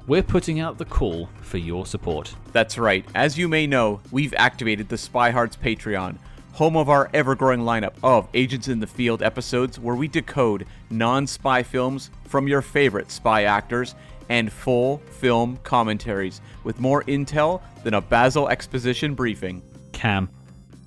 We're 0.07 0.23
putting 0.23 0.59
out 0.59 0.77
the 0.77 0.85
call 0.85 1.29
for 1.41 1.59
your 1.59 1.85
support. 1.85 2.33
That's 2.53 2.77
right. 2.77 3.05
As 3.13 3.37
you 3.37 3.47
may 3.47 3.67
know, 3.67 4.01
we've 4.11 4.33
activated 4.33 4.89
the 4.89 4.97
Spy 4.97 5.29
Hards 5.29 5.55
Patreon, 5.55 6.17
home 6.53 6.75
of 6.75 6.89
our 6.89 7.09
ever 7.13 7.35
growing 7.35 7.61
lineup 7.61 7.93
of 8.03 8.27
Agents 8.33 8.67
in 8.67 8.79
the 8.79 8.87
Field 8.87 9.21
episodes 9.21 9.79
where 9.79 9.95
we 9.95 10.07
decode 10.07 10.65
non 10.89 11.27
spy 11.27 11.61
films 11.61 12.09
from 12.25 12.47
your 12.47 12.63
favorite 12.63 13.11
spy 13.11 13.43
actors 13.43 13.93
and 14.27 14.51
full 14.51 14.97
film 15.19 15.57
commentaries 15.63 16.41
with 16.63 16.79
more 16.79 17.03
intel 17.03 17.61
than 17.83 17.93
a 17.93 18.01
Basil 18.01 18.49
exposition 18.49 19.13
briefing. 19.13 19.61
Cam, 19.91 20.29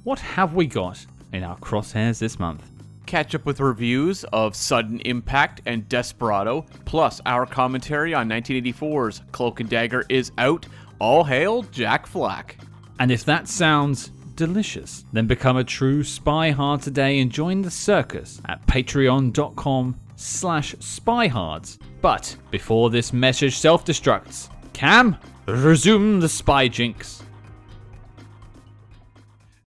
what 0.02 0.18
have 0.18 0.54
we 0.54 0.66
got 0.66 1.06
in 1.32 1.44
our 1.44 1.56
crosshairs 1.58 2.18
this 2.18 2.38
month? 2.38 2.73
Catch 3.06 3.34
up 3.34 3.44
with 3.44 3.60
reviews 3.60 4.24
of 4.32 4.56
Sudden 4.56 5.00
Impact 5.00 5.60
and 5.66 5.88
Desperado, 5.88 6.64
plus 6.84 7.20
our 7.26 7.44
commentary 7.44 8.14
on 8.14 8.28
1984's 8.28 9.22
Cloak 9.30 9.60
and 9.60 9.68
Dagger 9.68 10.04
is 10.08 10.32
out. 10.38 10.66
All 10.98 11.24
hail 11.24 11.62
Jack 11.62 12.06
Flack. 12.06 12.56
And 12.98 13.10
if 13.10 13.24
that 13.26 13.46
sounds 13.48 14.08
delicious, 14.36 15.04
then 15.12 15.26
become 15.26 15.56
a 15.56 15.64
true 15.64 16.02
spy 16.02 16.50
hard 16.50 16.82
today 16.82 17.20
and 17.20 17.30
join 17.30 17.62
the 17.62 17.70
circus 17.70 18.40
at 18.46 18.66
patreon.com 18.66 19.96
slash 20.16 20.74
spyhards. 20.76 21.78
But 22.00 22.36
before 22.50 22.90
this 22.90 23.12
message 23.12 23.58
self-destructs, 23.58 24.48
Cam, 24.72 25.16
resume 25.46 26.20
the 26.20 26.28
spy 26.28 26.68
jinx. 26.68 27.22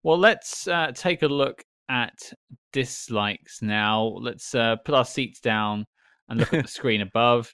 Well, 0.03 0.19
let's 0.19 0.67
uh, 0.67 0.93
take 0.95 1.23
a 1.23 1.29
look 1.29 1.65
at 1.93 2.33
dislikes 2.73 3.61
now. 3.61 4.03
Let's 4.21 4.55
uh, 4.55 4.77
put 4.77 4.95
our 4.95 5.05
seats 5.05 5.41
down 5.41 5.85
and 6.29 6.41
look 6.41 6.55
at 6.55 6.63
the 6.63 6.69
screen 6.81 7.03
above. 7.03 7.53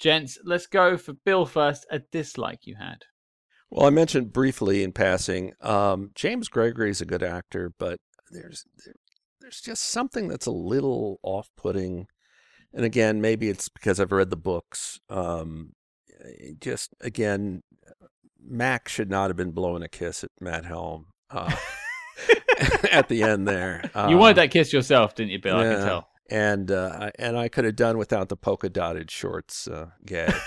Gents, 0.00 0.38
let's 0.44 0.66
go 0.66 0.96
for 0.96 1.12
Bill 1.12 1.44
first. 1.44 1.86
A 1.90 2.00
dislike 2.10 2.60
you 2.62 2.76
had. 2.76 3.02
Well, 3.70 3.86
I 3.86 3.90
mentioned 3.90 4.32
briefly 4.32 4.82
in 4.82 4.92
passing, 4.92 5.52
um, 5.60 6.10
James 6.14 6.48
Gregory 6.48 6.90
is 6.90 7.00
a 7.00 7.06
good 7.06 7.22
actor, 7.22 7.72
but 7.78 7.98
there's 8.30 8.64
there, 8.84 8.94
there's 9.40 9.60
just 9.60 9.84
something 9.84 10.28
that's 10.28 10.46
a 10.46 10.52
little 10.52 11.18
off-putting. 11.22 12.06
And 12.72 12.84
again, 12.84 13.20
maybe 13.20 13.48
it's 13.48 13.68
because 13.68 14.00
I've 14.00 14.12
read 14.12 14.30
the 14.30 14.36
books. 14.36 14.98
Um, 15.10 15.72
just 16.60 16.94
again, 17.00 17.62
Mac 18.42 18.88
should 18.88 19.10
not 19.10 19.28
have 19.28 19.36
been 19.36 19.52
blowing 19.52 19.82
a 19.82 19.88
kiss 19.88 20.24
at 20.24 20.30
Matt 20.40 20.64
Helm. 20.64 21.06
Uh, 21.30 21.54
at 22.92 23.08
the 23.08 23.22
end 23.22 23.46
there. 23.46 23.90
Uh, 23.94 24.08
you 24.10 24.16
wanted 24.16 24.36
that 24.36 24.50
kiss 24.50 24.72
yourself, 24.72 25.14
didn't 25.14 25.30
you, 25.30 25.40
Bill? 25.40 25.62
Yeah. 25.62 25.70
I 25.70 25.74
can 25.74 25.84
tell. 25.84 26.08
And 26.30 26.70
uh, 26.70 27.10
and 27.18 27.36
I 27.36 27.48
could 27.48 27.64
have 27.64 27.76
done 27.76 27.98
without 27.98 28.28
the 28.28 28.36
polka 28.36 28.70
dotted 28.70 29.10
shorts 29.10 29.68
uh, 29.68 29.90
gag. 30.04 30.34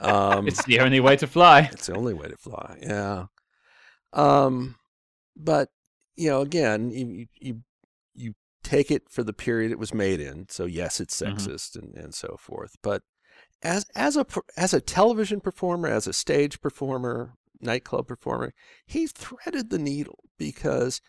Um, 0.00 0.46
it's 0.46 0.64
the 0.64 0.80
only 0.80 1.00
way 1.00 1.16
to 1.16 1.26
fly. 1.26 1.68
It's 1.72 1.86
the 1.86 1.96
only 1.96 2.14
way 2.14 2.28
to 2.28 2.36
fly. 2.36 2.78
Yeah. 2.80 3.26
Um, 4.12 4.76
but 5.36 5.68
you 6.16 6.30
know, 6.30 6.40
again, 6.40 6.90
you 6.90 7.26
you 7.40 7.60
you 8.14 8.34
take 8.62 8.90
it 8.90 9.08
for 9.10 9.22
the 9.22 9.32
period 9.32 9.72
it 9.72 9.78
was 9.78 9.94
made 9.94 10.20
in. 10.20 10.46
So 10.48 10.64
yes, 10.66 11.00
it's 11.00 11.20
mm-hmm. 11.20 11.36
sexist 11.36 11.76
mm-hmm. 11.76 11.96
and, 11.96 12.04
and 12.04 12.14
so 12.14 12.36
forth. 12.38 12.76
But 12.82 13.02
as 13.62 13.86
as 13.94 14.16
a 14.16 14.26
as 14.56 14.72
a 14.72 14.80
television 14.80 15.40
performer, 15.40 15.88
as 15.88 16.06
a 16.06 16.12
stage 16.12 16.60
performer, 16.60 17.34
nightclub 17.60 18.08
performer, 18.08 18.52
he 18.86 19.06
threaded 19.06 19.70
the 19.70 19.78
needle 19.78 20.24
because 20.38 21.00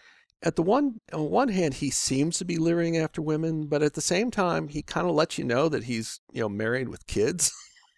at 0.44 0.56
the 0.56 0.64
one 0.64 1.00
on 1.14 1.30
one 1.30 1.50
hand 1.50 1.76
he 1.76 1.90
seems 1.90 2.38
to 2.38 2.46
be 2.46 2.58
leering 2.58 2.98
after 2.98 3.22
women, 3.22 3.68
but 3.68 3.84
at 3.84 3.94
the 3.94 4.02
same 4.02 4.32
time 4.32 4.68
he 4.68 4.82
kind 4.82 5.08
of 5.08 5.16
lets 5.16 5.38
you 5.38 5.44
know 5.44 5.70
that 5.70 5.84
he's 5.84 6.20
you 6.32 6.42
know 6.42 6.50
married 6.50 6.90
with 6.90 7.08
kids, 7.08 7.52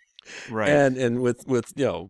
right? 0.50 0.70
And 0.70 0.98
and 0.98 1.22
with 1.22 1.48
with 1.48 1.72
you 1.76 1.86
know 1.86 2.10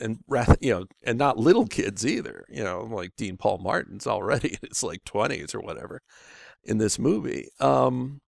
and 0.00 0.18
rather 0.28 0.56
you 0.60 0.72
know 0.72 0.86
and 1.02 1.18
not 1.18 1.38
little 1.38 1.66
kids 1.66 2.06
either. 2.06 2.44
You 2.48 2.64
know 2.64 2.82
like 2.82 3.16
Dean 3.16 3.36
Paul 3.36 3.58
Martin's 3.58 4.06
already 4.06 4.48
in 4.62 4.68
his 4.68 4.82
like 4.82 5.04
twenties 5.04 5.54
or 5.54 5.60
whatever 5.60 6.02
in 6.62 6.78
this 6.78 6.98
movie. 6.98 7.48
Um, 7.60 8.20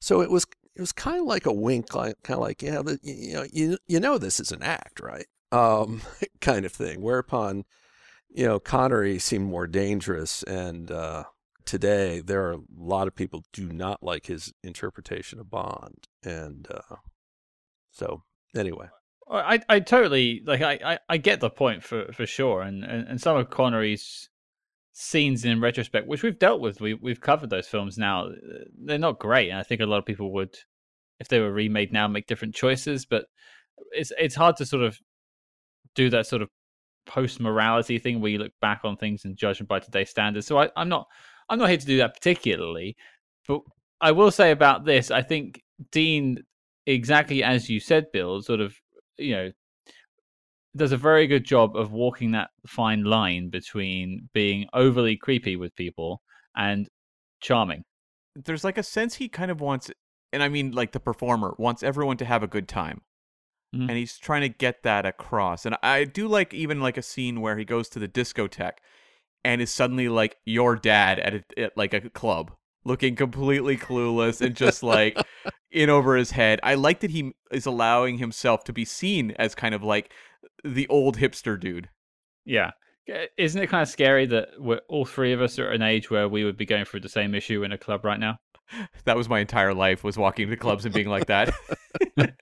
so 0.00 0.20
it 0.20 0.30
was 0.30 0.46
it 0.76 0.80
was 0.80 0.92
kind 0.92 1.20
of 1.20 1.26
like 1.26 1.46
a 1.46 1.52
wink, 1.52 1.94
like 1.94 2.16
kind 2.22 2.38
of 2.38 2.44
like 2.44 2.62
yeah, 2.62 2.82
you 3.02 3.34
know 3.34 3.46
you 3.50 3.78
you 3.86 3.98
know 3.98 4.18
this 4.18 4.38
is 4.38 4.52
an 4.52 4.62
act, 4.62 5.00
right? 5.00 5.26
Um, 5.52 6.02
kind 6.40 6.64
of 6.64 6.72
thing. 6.72 7.00
Whereupon 7.00 7.64
you 8.30 8.44
know, 8.46 8.58
Connery 8.58 9.18
seemed 9.18 9.46
more 9.46 9.66
dangerous, 9.66 10.42
and 10.42 10.90
uh, 10.90 11.24
today 11.64 12.20
there 12.20 12.46
are 12.48 12.52
a 12.54 12.60
lot 12.76 13.06
of 13.06 13.14
people 13.14 13.44
do 13.52 13.72
not 13.72 14.02
like 14.02 14.26
his 14.26 14.52
interpretation 14.62 15.40
of 15.40 15.50
Bond, 15.50 16.06
and 16.22 16.68
uh, 16.70 16.96
so 17.90 18.22
anyway. 18.54 18.88
I, 19.28 19.60
I 19.68 19.80
totally 19.80 20.42
like 20.46 20.60
I, 20.62 20.78
I, 20.84 20.98
I 21.08 21.16
get 21.16 21.40
the 21.40 21.50
point 21.50 21.82
for, 21.82 22.12
for 22.12 22.26
sure 22.26 22.62
and, 22.62 22.84
and, 22.84 23.08
and 23.08 23.20
some 23.20 23.36
of 23.36 23.50
Connery's 23.50 24.30
scenes 24.98 25.44
in 25.44 25.60
retrospect, 25.60 26.06
which 26.06 26.22
we've 26.22 26.38
dealt 26.38 26.60
with, 26.60 26.80
we 26.80 26.94
we've 26.94 27.20
covered 27.20 27.50
those 27.50 27.68
films 27.68 27.98
now. 27.98 28.30
They're 28.82 28.98
not 28.98 29.18
great, 29.18 29.50
and 29.50 29.58
I 29.58 29.62
think 29.62 29.80
a 29.80 29.86
lot 29.86 29.98
of 29.98 30.06
people 30.06 30.32
would, 30.32 30.56
if 31.20 31.28
they 31.28 31.38
were 31.38 31.52
remade 31.52 31.92
now, 31.92 32.08
make 32.08 32.26
different 32.26 32.54
choices. 32.54 33.04
But 33.04 33.26
it's 33.92 34.10
it's 34.18 34.34
hard 34.34 34.56
to 34.56 34.66
sort 34.66 34.84
of 34.84 34.98
do 35.96 36.10
that 36.10 36.26
sort 36.26 36.42
of 36.42 36.48
post 37.06 37.40
morality 37.40 37.98
thing 37.98 38.20
where 38.20 38.30
you 38.30 38.38
look 38.38 38.52
back 38.60 38.80
on 38.84 38.96
things 38.96 39.24
and 39.24 39.36
judge 39.36 39.58
them 39.58 39.66
by 39.66 39.80
today's 39.80 40.10
standards. 40.10 40.46
So 40.46 40.58
I, 40.58 40.68
I'm 40.76 40.88
not 40.88 41.06
I'm 41.48 41.58
not 41.58 41.68
here 41.68 41.78
to 41.78 41.86
do 41.86 41.96
that 41.98 42.14
particularly, 42.14 42.96
but 43.48 43.60
I 44.00 44.12
will 44.12 44.30
say 44.30 44.50
about 44.50 44.84
this, 44.84 45.10
I 45.10 45.22
think 45.22 45.62
Dean, 45.90 46.38
exactly 46.86 47.42
as 47.42 47.68
you 47.70 47.80
said, 47.80 48.06
Bill, 48.12 48.42
sort 48.42 48.60
of 48.60 48.76
you 49.18 49.34
know 49.34 49.50
does 50.76 50.92
a 50.92 50.96
very 50.96 51.26
good 51.26 51.44
job 51.44 51.74
of 51.74 51.92
walking 51.92 52.32
that 52.32 52.50
fine 52.66 53.02
line 53.04 53.48
between 53.48 54.28
being 54.34 54.66
overly 54.74 55.16
creepy 55.16 55.56
with 55.56 55.74
people 55.74 56.20
and 56.54 56.86
charming. 57.40 57.82
There's 58.34 58.64
like 58.64 58.76
a 58.76 58.82
sense 58.82 59.14
he 59.14 59.28
kind 59.28 59.50
of 59.50 59.62
wants, 59.62 59.90
and 60.32 60.42
I 60.42 60.48
mean 60.48 60.72
like 60.72 60.92
the 60.92 61.00
performer 61.00 61.54
wants 61.58 61.82
everyone 61.82 62.18
to 62.18 62.26
have 62.26 62.42
a 62.42 62.48
good 62.48 62.68
time. 62.68 63.00
Mm-hmm. 63.74 63.88
And 63.88 63.98
he's 63.98 64.16
trying 64.18 64.42
to 64.42 64.48
get 64.48 64.82
that 64.84 65.04
across. 65.04 65.66
And 65.66 65.76
I 65.82 66.04
do 66.04 66.28
like 66.28 66.54
even 66.54 66.80
like 66.80 66.96
a 66.96 67.02
scene 67.02 67.40
where 67.40 67.58
he 67.58 67.64
goes 67.64 67.88
to 67.90 67.98
the 67.98 68.08
discotheque 68.08 68.78
and 69.44 69.60
is 69.60 69.70
suddenly 69.70 70.08
like 70.08 70.36
your 70.44 70.76
dad 70.76 71.18
at, 71.18 71.34
a, 71.34 71.44
at 71.58 71.76
like 71.76 71.94
a 71.94 72.08
club 72.10 72.52
looking 72.84 73.16
completely 73.16 73.76
clueless 73.76 74.40
and 74.40 74.54
just 74.54 74.82
like 74.82 75.18
in 75.70 75.90
over 75.90 76.16
his 76.16 76.30
head. 76.30 76.60
I 76.62 76.74
like 76.74 77.00
that 77.00 77.10
he 77.10 77.32
is 77.50 77.66
allowing 77.66 78.18
himself 78.18 78.64
to 78.64 78.72
be 78.72 78.84
seen 78.84 79.32
as 79.32 79.54
kind 79.54 79.74
of 79.74 79.82
like 79.82 80.12
the 80.64 80.86
old 80.88 81.18
hipster 81.18 81.58
dude. 81.58 81.88
Yeah. 82.44 82.70
Isn't 83.36 83.62
it 83.62 83.68
kind 83.68 83.82
of 83.82 83.88
scary 83.88 84.26
that 84.26 84.48
we're 84.58 84.80
all 84.88 85.04
three 85.04 85.32
of 85.32 85.40
us 85.40 85.58
are 85.58 85.68
at 85.68 85.74
an 85.74 85.82
age 85.82 86.10
where 86.10 86.28
we 86.28 86.44
would 86.44 86.56
be 86.56 86.66
going 86.66 86.84
through 86.84 87.00
the 87.00 87.08
same 87.08 87.34
issue 87.34 87.62
in 87.62 87.72
a 87.72 87.78
club 87.78 88.04
right 88.04 88.20
now? 88.20 88.38
That 89.04 89.16
was 89.16 89.28
my 89.28 89.38
entire 89.38 89.72
life 89.72 90.02
was 90.02 90.18
walking 90.18 90.50
to 90.50 90.56
clubs 90.56 90.84
and 90.84 90.92
being 90.92 91.08
like 91.08 91.26
that. 91.26 91.54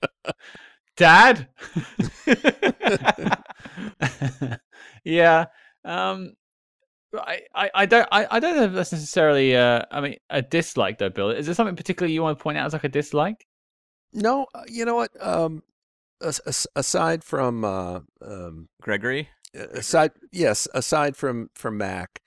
Dad. 0.96 1.48
yeah. 5.04 5.46
Um. 5.84 6.34
I, 7.16 7.42
I, 7.54 7.70
I 7.72 7.86
don't 7.86 8.08
I, 8.10 8.26
I 8.28 8.40
don't 8.40 8.56
know 8.56 8.64
if 8.64 8.72
that's 8.72 8.90
necessarily 8.90 9.56
uh 9.56 9.82
I 9.88 10.00
mean 10.00 10.16
a 10.30 10.42
dislike 10.42 10.98
though 10.98 11.10
Bill 11.10 11.30
is 11.30 11.46
there 11.46 11.54
something 11.54 11.76
particularly 11.76 12.12
you 12.12 12.24
want 12.24 12.36
to 12.36 12.42
point 12.42 12.58
out 12.58 12.66
as 12.66 12.72
like 12.72 12.82
a 12.82 12.88
dislike 12.88 13.46
no 14.12 14.48
uh, 14.52 14.64
you 14.66 14.84
know 14.84 14.96
what 14.96 15.12
um 15.24 15.62
aside 16.20 17.22
from 17.22 17.64
uh 17.64 18.00
um 18.20 18.68
Gregory 18.82 19.28
aside 19.54 20.10
yes 20.32 20.66
aside 20.74 21.16
from 21.16 21.50
from 21.54 21.78
Mac 21.78 22.20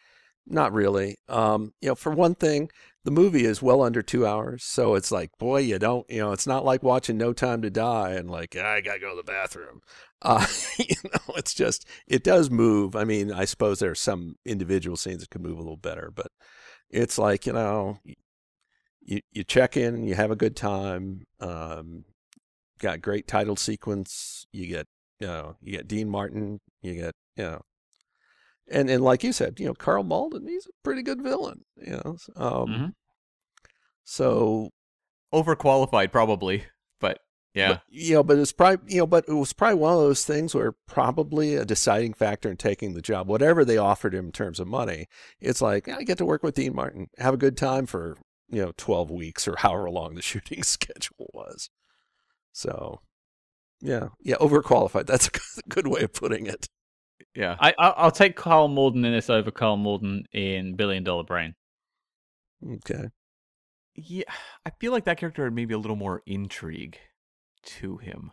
not 0.48 0.74
really. 0.74 1.18
Um, 1.28 1.74
you 1.82 1.90
know, 1.90 1.96
for 1.96 2.12
one 2.12 2.36
thing, 2.36 2.70
the 3.08 3.12
movie 3.12 3.46
is 3.46 3.62
well 3.62 3.82
under 3.84 4.02
two 4.02 4.28
hours, 4.28 4.66
so 4.66 4.94
it's 4.96 5.14
like, 5.14 5.32
boy, 5.38 5.60
you 5.60 5.80
don't, 5.80 6.06
you 6.10 6.20
know, 6.20 6.34
it's 6.34 6.46
not 6.46 6.66
like 6.66 6.84
watching 6.84 7.18
No 7.18 7.32
Time 7.32 7.62
to 7.62 7.70
Die 7.70 8.12
and 8.12 8.30
like 8.30 8.54
I 8.58 8.82
gotta 8.82 9.00
go 9.00 9.12
to 9.12 9.16
the 9.16 9.24
bathroom. 9.24 9.80
Uh, 10.22 10.46
you 10.78 10.96
know, 11.06 11.36
it's 11.38 11.54
just 11.54 11.88
it 12.06 12.22
does 12.22 12.50
move. 12.52 12.98
I 12.98 13.06
mean, 13.06 13.32
I 13.32 13.46
suppose 13.46 13.80
there 13.80 13.92
are 13.92 13.96
some 13.96 14.36
individual 14.46 14.98
scenes 14.98 15.22
that 15.22 15.30
could 15.30 15.40
move 15.40 15.58
a 15.58 15.62
little 15.62 15.78
better, 15.78 16.12
but 16.14 16.28
it's 16.90 17.18
like 17.18 17.46
you 17.46 17.54
know, 17.54 18.00
you 19.02 19.22
you 19.32 19.46
check 19.46 19.78
in, 19.78 20.04
you 20.04 20.16
have 20.16 20.32
a 20.32 20.36
good 20.36 20.58
time. 20.58 21.28
Um, 21.40 22.04
got 22.78 23.02
great 23.02 23.26
title 23.26 23.56
sequence. 23.56 24.46
You 24.52 24.68
get 24.68 24.88
you 25.22 25.28
know 25.28 25.56
you 25.62 25.72
get 25.72 25.88
Dean 25.88 26.10
Martin. 26.10 26.60
You 26.82 26.96
get 26.96 27.16
you 27.38 27.44
know 27.46 27.62
and 28.70 28.90
and 28.90 29.04
like 29.04 29.24
you 29.24 29.32
said, 29.34 29.60
you 29.60 29.66
know, 29.66 29.74
Karl 29.74 30.04
Malden, 30.04 30.48
he's 30.48 30.66
a 30.66 30.70
pretty 30.84 31.02
good 31.04 31.22
villain. 31.22 31.62
You 31.78 31.92
know, 32.04 32.18
um, 32.36 32.68
Mhm. 32.68 32.94
so 34.04 34.70
Overqualified, 35.34 36.12
probably, 36.12 36.64
but 37.02 37.20
yeah. 37.54 37.68
but, 37.74 37.82
you 37.90 38.14
know, 38.16 38.24
but 38.24 38.38
it's 38.38 38.54
probably 38.54 38.94
you 38.94 39.00
know, 39.02 39.06
but 39.08 39.26
it 39.28 39.34
was 39.34 39.52
probably 39.52 39.76
one 39.80 39.92
of 39.94 40.00
those 40.00 40.24
things 40.24 40.56
where 40.56 40.72
probably 40.88 41.56
a 41.56 41.66
deciding 41.66 42.14
factor 42.14 42.50
in 42.50 42.56
taking 42.56 42.94
the 42.94 43.02
job, 43.02 43.28
whatever 43.28 43.66
they 43.66 43.78
offered 43.78 44.16
him 44.16 44.28
in 44.28 44.32
terms 44.32 44.60
of 44.62 44.68
money, 44.68 45.08
it's 45.42 45.62
like 45.62 45.90
I 45.90 46.04
get 46.04 46.18
to 46.20 46.26
work 46.26 46.44
with 46.44 46.56
Dean 46.56 46.74
Martin, 46.74 47.08
have 47.18 47.34
a 47.34 47.38
good 47.38 47.58
time 47.58 47.86
for 47.86 48.16
you 48.50 48.62
know 48.62 48.72
twelve 48.78 49.12
weeks 49.12 49.48
or 49.50 49.56
however 49.60 49.90
long 49.90 50.16
the 50.16 50.22
shooting 50.22 50.64
schedule 50.64 51.30
was. 51.34 51.70
So, 52.54 53.02
yeah, 53.82 54.10
yeah, 54.22 54.36
overqualified. 54.38 55.06
That's 55.08 55.28
a 55.28 55.70
good 55.70 55.88
way 55.88 56.02
of 56.04 56.14
putting 56.14 56.46
it. 56.48 56.68
Yeah. 57.38 57.56
I, 57.60 57.70
I 57.78 57.90
I'll 57.90 58.12
take 58.12 58.36
Karl 58.36 58.68
Malden 58.68 59.06
in 59.06 59.14
this 59.14 59.30
over 59.30 59.52
Karl 59.52 59.78
Malden 59.78 60.26
in 60.34 60.76
Billion 60.76 61.04
Dollar 61.04 61.24
Brain. 61.24 61.54
Okay. 62.68 63.06
Yeah, 63.96 64.24
I 64.66 64.72
feel 64.80 64.92
like 64.92 65.06
that 65.06 65.18
character 65.18 65.44
had 65.44 65.54
maybe 65.54 65.76
a 65.76 65.78
little 65.78 65.96
more 65.96 66.24
intrigue 66.26 66.98
to 67.64 67.98
him. 67.98 68.32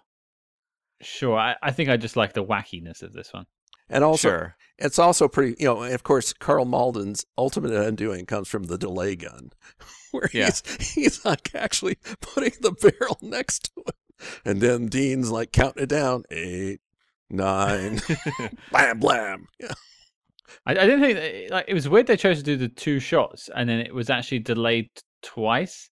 Sure, 1.02 1.36
I, 1.38 1.56
I 1.62 1.70
think 1.70 1.90
I 1.90 1.98
just 1.98 2.16
like 2.16 2.32
the 2.32 2.44
wackiness 2.44 3.02
of 3.02 3.12
this 3.12 3.32
one. 3.32 3.44
And 3.90 4.02
also, 4.02 4.28
sure. 4.28 4.56
It's 4.78 4.98
also 4.98 5.28
pretty, 5.28 5.56
you 5.58 5.66
know, 5.66 5.82
of 5.82 6.02
course, 6.02 6.32
Karl 6.32 6.64
Malden's 6.64 7.26
ultimate 7.36 7.72
undoing 7.72 8.24
comes 8.24 8.48
from 8.48 8.64
the 8.64 8.78
delay 8.78 9.16
gun, 9.16 9.50
where 10.12 10.30
Yeah. 10.32 10.46
he's, 10.46 10.92
he's 10.94 11.24
like 11.26 11.54
actually 11.54 11.96
putting 12.22 12.54
the 12.62 12.72
barrel 12.72 13.18
next 13.20 13.70
to 13.74 13.82
him. 13.86 14.28
And 14.46 14.60
then 14.62 14.86
Dean's 14.86 15.30
like 15.30 15.52
counting 15.52 15.82
it 15.82 15.88
down 15.90 16.24
eight, 16.30 16.80
nine, 17.30 18.00
blam, 18.70 18.98
blam. 18.98 19.46
Yeah. 19.60 19.72
I, 20.66 20.72
I 20.72 20.74
didn't 20.74 21.00
think 21.00 21.18
that, 21.18 21.54
like 21.54 21.64
it 21.68 21.74
was 21.74 21.88
weird 21.88 22.06
they 22.06 22.16
chose 22.16 22.38
to 22.38 22.44
do 22.44 22.56
the 22.56 22.68
two 22.68 23.00
shots 23.00 23.50
and 23.54 23.68
then 23.68 23.80
it 23.80 23.94
was 23.94 24.10
actually 24.10 24.40
delayed 24.40 24.90
twice. 25.22 25.90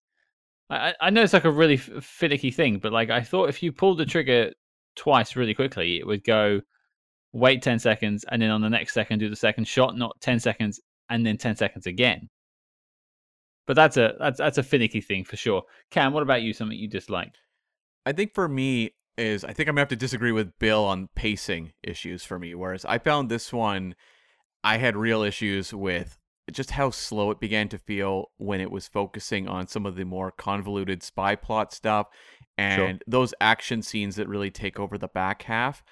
I 0.71 0.91
I- 0.91 0.95
I 1.01 1.11
know 1.11 1.23
it's 1.23 1.33
like 1.33 1.45
a 1.45 1.51
really 1.51 1.75
f- 1.75 1.91
finicky 2.05 2.51
thing, 2.51 2.79
but 2.79 2.93
like 2.93 3.11
I 3.11 3.23
thought 3.23 3.49
if 3.49 3.63
you 3.63 3.73
pulled 3.73 3.99
the 3.99 4.07
trigger 4.07 4.53
twice 4.97 5.37
really 5.37 5.55
quickly, 5.55 5.99
it 5.99 6.07
would 6.07 6.25
go 6.25 6.61
wait 7.33 7.63
ten 7.63 7.79
seconds 7.79 8.25
and 8.31 8.41
then 8.43 8.51
on 8.51 8.61
the 8.61 8.71
next 8.71 8.93
second 8.93 9.19
do 9.19 9.29
the 9.31 9.37
second 9.37 9.67
shot, 9.67 9.97
not 9.97 10.21
ten 10.21 10.39
seconds 10.39 10.81
and 11.11 11.25
then 11.27 11.37
ten 11.39 11.57
seconds 11.57 11.87
again. 11.87 12.29
But 13.67 13.75
that's 13.77 13.97
a 13.97 14.15
that's 14.19 14.39
that's 14.39 14.59
a 14.59 14.63
finicky 14.63 15.01
thing 15.01 15.25
for 15.25 15.37
sure. 15.37 15.63
Cam, 15.91 16.13
what 16.13 16.23
about 16.23 16.43
you? 16.43 16.53
Something 16.53 16.79
you 16.79 16.89
disliked? 16.89 17.39
I 18.05 18.13
think 18.13 18.35
for 18.35 18.49
me 18.49 18.91
is 19.19 19.45
I 19.45 19.53
think 19.53 19.69
I'm 19.69 19.75
gonna 19.75 19.83
have 19.83 19.89
to 19.89 19.97
disagree 19.97 20.33
with 20.33 20.59
Bill 20.59 20.85
on 20.85 21.09
pacing 21.15 21.73
issues 21.83 22.25
for 22.25 22.39
me. 22.39 22.55
Whereas 22.55 22.85
I 22.85 22.99
found 22.99 23.29
this 23.29 23.53
one, 23.53 23.95
I 24.65 24.79
had 24.79 24.97
real 24.97 25.23
issues 25.23 25.73
with 25.73 26.19
just 26.51 26.73
how 26.73 26.91
slow 26.91 27.31
it 27.31 27.41
began 27.41 27.69
to 27.69 27.79
feel 27.79 28.31
when 28.37 28.61
it 28.61 28.71
was 28.71 28.89
focusing 28.89 29.49
on 29.49 29.67
some 29.67 29.87
of 29.87 29.97
the 29.97 30.05
more 30.05 30.31
convoluted 30.31 31.03
spy 31.03 31.37
plot 31.37 31.73
stuff 31.73 32.09
and 32.59 33.03
those 33.07 33.33
action 33.41 33.83
scenes 33.83 34.17
that 34.17 34.29
really 34.29 34.51
take 34.51 34.79
over 34.79 34.99
the 34.99 35.09
back 35.09 35.43
half. 35.43 35.83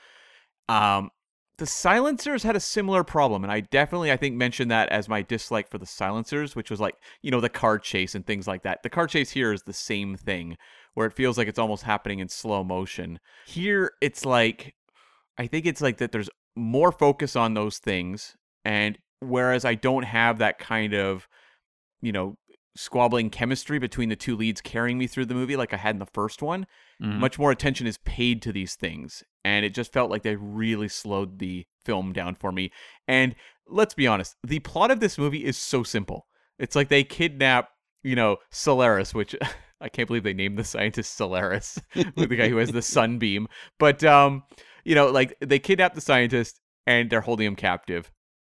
Um, 0.69 1.11
the 1.59 1.67
silencers 1.67 2.43
had 2.43 2.57
a 2.57 2.61
similar 2.61 3.05
problem, 3.05 3.45
and 3.45 3.53
I 3.53 3.61
definitely 3.61 4.11
I 4.11 4.17
think 4.17 4.35
mentioned 4.35 4.71
that 4.71 4.89
as 4.89 5.09
my 5.09 5.23
dislike 5.23 5.69
for 5.71 5.79
the 5.79 5.87
silencers, 5.87 6.57
which 6.57 6.71
was 6.71 6.81
like 6.81 6.95
you 7.23 7.31
know 7.31 7.41
the 7.41 7.51
car 7.51 7.79
chase 7.79 8.15
and 8.15 8.27
things 8.27 8.49
like 8.49 8.63
that. 8.63 8.83
The 8.83 8.91
car 8.91 9.07
chase 9.07 9.31
here 9.31 9.53
is 9.53 9.63
the 9.63 9.73
same 9.73 10.17
thing 10.17 10.57
where 10.95 11.07
it 11.07 11.13
feels 11.15 11.39
like 11.39 11.49
it's 11.49 11.59
almost 11.59 11.83
happening 11.85 12.19
in 12.19 12.29
slow 12.29 12.65
motion. 12.65 13.19
Here, 13.47 13.93
it's 14.01 14.25
like, 14.25 14.75
I 15.39 15.47
think 15.47 15.67
it's 15.67 15.81
like 15.81 15.99
that 15.99 16.13
there's 16.13 16.31
more 16.57 16.93
focus 16.93 17.37
on 17.37 17.55
those 17.55 17.79
things. 17.79 18.37
And 18.65 18.99
whereas 19.21 19.65
I 19.65 19.75
don't 19.75 20.05
have 20.05 20.39
that 20.39 20.59
kind 20.59 20.95
of, 20.95 21.29
you 22.03 22.13
know, 22.13 22.37
squabbling 22.77 23.31
chemistry 23.31 23.79
between 23.79 24.09
the 24.09 24.17
two 24.17 24.37
leads 24.37 24.61
carrying 24.61 24.97
me 24.99 25.07
through 25.07 25.27
the 25.27 25.35
movie 25.35 25.57
like 25.57 25.75
I 25.75 25.77
had 25.77 25.95
in 25.95 25.99
the 25.99 26.07
first 26.07 26.41
one, 26.41 26.67
Mhm. 27.03 27.19
much 27.19 27.39
more 27.39 27.51
attention 27.51 27.87
is 27.87 27.99
paid 27.99 28.43
to 28.43 28.53
these 28.53 28.75
things. 28.77 29.23
And 29.45 29.65
it 29.65 29.75
just 29.75 29.93
felt 29.93 30.11
like 30.11 30.23
they 30.23 30.37
really 30.37 30.89
slowed 30.89 31.39
the 31.41 31.67
film 31.85 32.13
down 32.13 32.35
for 32.37 32.53
me. 32.53 32.71
And 33.09 33.35
let's 33.67 33.95
be 33.95 34.07
honest, 34.07 34.37
the 34.47 34.61
plot 34.61 34.91
of 34.91 35.01
this 35.01 35.19
movie 35.19 35.45
is 35.45 35.57
so 35.57 35.83
simple. 35.83 36.27
It's 36.59 36.77
like 36.77 36.89
they 36.89 37.03
kidnap, 37.05 37.71
you 38.03 38.15
know, 38.15 38.37
Solaris, 38.51 39.15
which 39.15 39.35
I 39.81 39.89
can't 39.89 40.07
believe 40.07 40.23
they 40.25 40.35
named 40.35 40.59
the 40.59 40.65
scientist 40.65 41.17
Solaris, 41.17 41.79
the 41.95 42.27
guy 42.27 42.49
who 42.49 42.59
has 42.59 42.71
the 42.73 42.83
sunbeam. 42.83 43.49
But 43.79 44.05
um, 44.05 44.43
you 44.85 44.95
know, 44.95 45.09
like 45.11 45.37
they 45.41 45.59
kidnap 45.59 45.95
the 45.95 46.01
scientist 46.01 46.61
and 46.87 47.11
they're 47.11 47.21
holding 47.21 47.47
him 47.47 47.57
captive. 47.57 48.11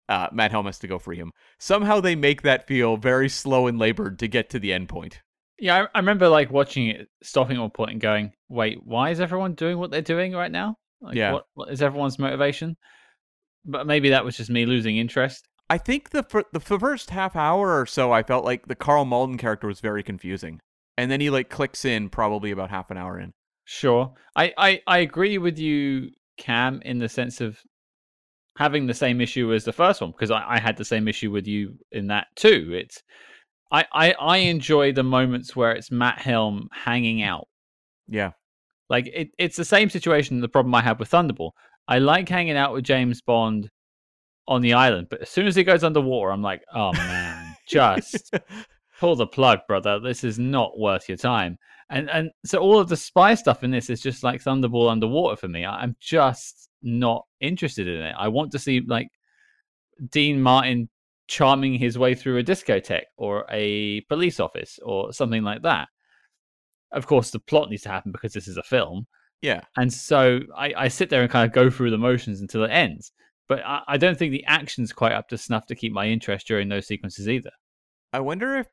Uh, 0.09 0.29
Matt 0.33 0.51
Helm 0.51 0.67
has 0.67 0.79
to 0.81 0.89
go 0.89 0.99
free 0.99 1.17
him. 1.17 1.31
Somehow 1.59 2.01
they 2.01 2.17
make 2.17 2.43
that 2.43 2.67
feel 2.67 2.97
very 2.97 3.29
slow 3.29 3.67
and 3.67 3.79
labored 3.79 4.19
to 4.19 4.29
get 4.29 4.51
to 4.51 4.59
the 4.59 4.73
end 4.73 4.89
point. 4.89 5.23
Yeah, 5.59 5.85
I, 5.85 5.87
I 5.95 5.99
remember 6.01 6.29
like 6.29 6.51
watching 6.51 6.89
it, 6.89 7.09
stopping 7.23 7.57
at 7.57 7.61
one 7.61 7.71
point 7.71 7.93
and 7.93 8.01
going, 8.01 8.33
"Wait, 8.49 8.79
why 8.85 9.11
is 9.11 9.21
everyone 9.21 9.55
doing 9.55 9.79
what 9.79 9.91
they're 9.91 10.03
doing 10.03 10.33
right 10.33 10.51
now? 10.51 10.77
Like, 11.01 11.15
Yeah. 11.17 11.33
what, 11.35 11.45
what 11.55 11.71
is 11.71 11.83
everyone's 11.83 12.19
motivation?" 12.19 12.77
But 13.65 13.87
maybe 13.87 14.11
that 14.11 14.25
was 14.25 14.37
just 14.37 14.51
me 14.51 14.67
losing 14.67 14.97
interest. 14.97 15.47
I 15.71 15.79
think 15.79 16.11
the 16.11 16.45
the 16.53 16.61
first 16.61 17.11
half 17.11 17.37
hour 17.37 17.81
or 17.81 17.87
so, 17.87 18.13
I 18.13 18.23
felt 18.25 18.45
like 18.45 18.67
the 18.67 18.75
Karl 18.75 19.05
Malden 19.05 19.39
character 19.39 19.69
was 19.69 19.81
very 19.81 20.03
confusing, 20.03 20.61
and 20.97 21.11
then 21.11 21.21
he 21.21 21.31
like 21.31 21.51
clicks 21.51 21.85
in 21.85 22.09
probably 22.09 22.51
about 22.51 22.71
half 22.71 22.91
an 22.91 22.97
hour 22.97 23.19
in. 23.19 23.33
Sure, 23.65 24.13
I, 24.37 24.53
I, 24.59 24.81
I 24.87 24.99
agree 24.99 25.39
with 25.39 25.59
you, 25.59 26.11
Cam, 26.37 26.83
in 26.85 26.99
the 26.99 27.09
sense 27.09 27.41
of 27.41 27.59
having 28.59 28.87
the 28.87 28.95
same 28.95 29.21
issue 29.21 29.53
as 29.55 29.65
the 29.65 29.73
first 29.73 30.01
one 30.01 30.11
because 30.11 30.31
I, 30.31 30.45
I 30.47 30.59
had 30.59 30.77
the 30.77 30.85
same 30.85 31.09
issue 31.09 31.31
with 31.31 31.47
you 31.47 31.79
in 31.91 32.09
that 32.09 32.27
too. 32.37 32.73
It's 32.75 33.03
I, 33.71 33.87
I, 33.93 34.13
I 34.13 34.37
enjoy 34.39 34.93
the 34.93 35.03
moments 35.03 35.57
where 35.57 35.73
it's 35.73 35.91
Matt 35.91 36.19
Helm 36.19 36.69
hanging 36.73 37.23
out 37.23 37.49
Yeah, 38.09 38.33
Like 38.91 39.07
it, 39.07 39.31
it's 39.39 39.57
the 39.57 39.65
same 39.65 39.89
situation. 39.89 40.41
The 40.41 40.49
problem 40.49 40.75
I 40.75 40.83
have 40.83 40.99
with 40.99 41.11
Thunderball. 41.11 41.53
I 41.89 41.99
like 41.99 42.29
hanging 42.29 42.57
out 42.57 42.75
with 42.75 42.85
James 42.85 43.23
Bond 43.23 43.71
on 44.47 44.61
the 44.61 44.75
island, 44.75 45.09
but 45.11 45.23
as 45.23 45.31
soon 45.31 45.47
as 45.47 45.57
he 45.57 45.65
goes 45.65 45.83
underwater, 45.85 46.31
I'm 46.31 46.43
like, 46.43 46.63
oh 46.75 46.93
man, 46.93 47.57
just 47.67 48.35
pull 49.03 49.17
the 49.17 49.27
plug, 49.27 49.59
brother. 49.67 49.99
This 49.99 50.23
is 50.23 50.39
not 50.39 50.79
worth 50.79 51.09
your 51.09 51.19
time. 51.19 51.59
And 51.91 52.09
and 52.09 52.31
so 52.47 52.59
all 52.59 52.79
of 52.79 52.89
the 52.89 52.97
spy 52.97 53.35
stuff 53.35 53.65
in 53.65 53.71
this 53.73 53.91
is 53.91 54.01
just 54.01 54.23
like 54.23 54.41
Thunderball 54.43 54.89
underwater 54.91 55.37
for 55.37 55.49
me. 55.49 55.65
I- 55.65 55.83
I'm 55.83 55.97
just 56.01 56.69
not 56.83 57.25
interested 57.41 57.89
in 57.89 58.01
it. 58.01 58.15
I 58.17 58.29
want 58.29 58.53
to 58.53 58.59
see 58.61 58.81
like 58.87 59.09
Dean 60.11 60.41
Martin 60.41 60.89
charming 61.27 61.75
his 61.75 61.99
way 61.99 62.15
through 62.15 62.39
a 62.39 62.45
discotheque 62.45 63.11
or 63.17 63.45
a 63.51 64.01
police 64.03 64.39
office 64.39 64.79
or 64.85 65.13
something 65.13 65.43
like 65.43 65.63
that. 65.63 65.89
Of 66.93 67.07
course, 67.07 67.31
the 67.31 67.41
plot 67.41 67.71
needs 67.71 67.83
to 67.83 67.89
happen 67.89 68.13
because 68.13 68.33
this 68.33 68.47
is 68.49 68.57
a 68.57 68.63
film. 68.63 69.07
yeah. 69.41 69.63
And 69.77 69.93
so 69.93 70.41
I, 70.57 70.75
I 70.77 70.89
sit 70.89 71.11
there 71.11 71.23
and 71.23 71.31
kind 71.31 71.47
of 71.49 71.53
go 71.55 71.71
through 71.71 71.91
the 71.91 71.99
motions 71.99 72.41
until 72.41 72.63
it 72.65 72.71
ends. 72.71 73.11
But 73.49 73.61
I, 73.67 73.81
I 73.89 73.97
don't 73.97 74.17
think 74.19 74.31
the 74.33 74.45
action's 74.45 74.93
quite 74.93 75.13
up 75.13 75.29
to 75.31 75.39
snuff 75.39 75.67
to 75.67 75.75
keep 75.75 75.93
my 75.93 76.07
interest 76.07 76.47
during 76.47 76.69
those 76.69 76.87
sequences 76.87 77.29
either. 77.29 77.51
I 78.13 78.21
wonder 78.21 78.57
if, 78.59 78.67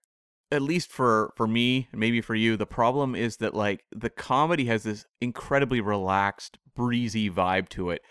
at 0.52 0.62
least 0.62 0.92
for 0.92 1.34
for 1.36 1.48
me, 1.48 1.88
maybe 1.94 2.22
for 2.22 2.36
you, 2.36 2.58
the 2.58 2.66
problem 2.66 3.16
is 3.16 3.38
that 3.38 3.54
like 3.54 3.84
the 3.92 4.10
comedy 4.10 4.66
has 4.66 4.84
this 4.84 5.06
incredibly 5.22 5.82
relaxed, 5.82 6.58
breezy 6.76 7.30
vibe 7.30 7.70
to 7.70 7.92
it, 7.92 8.02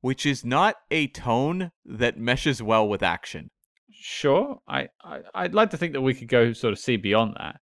which 0.00 0.24
is 0.24 0.44
not 0.44 0.76
a 0.90 1.08
tone 1.08 1.70
that 1.84 2.18
meshes 2.18 2.62
well 2.62 2.88
with 2.88 3.02
action. 3.02 3.50
Sure, 3.90 4.58
I, 4.66 4.88
I 5.04 5.20
I'd 5.34 5.54
like 5.54 5.70
to 5.70 5.76
think 5.76 5.92
that 5.92 6.00
we 6.00 6.14
could 6.14 6.28
go 6.28 6.52
sort 6.52 6.72
of 6.72 6.78
see 6.78 6.96
beyond 6.96 7.36
that. 7.38 7.56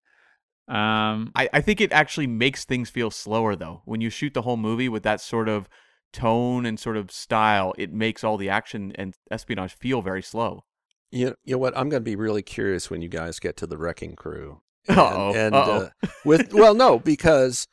Um, 0.73 1.31
I, 1.33 1.49
I 1.51 1.61
think 1.61 1.81
it 1.81 1.91
actually 1.91 2.27
makes 2.27 2.63
things 2.63 2.91
feel 2.91 3.09
slower 3.09 3.55
though. 3.55 3.81
When 3.85 4.01
you 4.01 4.11
shoot 4.11 4.35
the 4.35 4.43
whole 4.43 4.57
movie 4.57 4.89
with 4.89 5.03
that 5.03 5.21
sort 5.21 5.49
of 5.49 5.67
tone 6.13 6.65
and 6.65 6.79
sort 6.79 6.97
of 6.97 7.11
style, 7.11 7.73
it 7.77 7.91
makes 7.91 8.23
all 8.23 8.37
the 8.37 8.49
action 8.49 8.91
and 8.95 9.15
espionage 9.31 9.73
feel 9.73 10.03
very 10.03 10.21
slow. 10.21 10.65
You, 11.11 11.35
you 11.43 11.53
know 11.53 11.57
what? 11.57 11.77
I'm 11.77 11.89
going 11.89 12.01
to 12.01 12.05
be 12.09 12.15
really 12.15 12.41
curious 12.41 12.89
when 12.89 13.01
you 13.01 13.09
guys 13.09 13.39
get 13.39 13.57
to 13.57 13.67
the 13.67 13.77
Wrecking 13.77 14.15
Crew. 14.15 14.61
And, 14.87 14.97
Uh-oh, 14.97 15.33
and 15.35 15.55
uh-oh. 15.55 15.89
uh, 16.03 16.07
with 16.25 16.53
well, 16.53 16.73
no, 16.73 16.99
because 16.99 17.67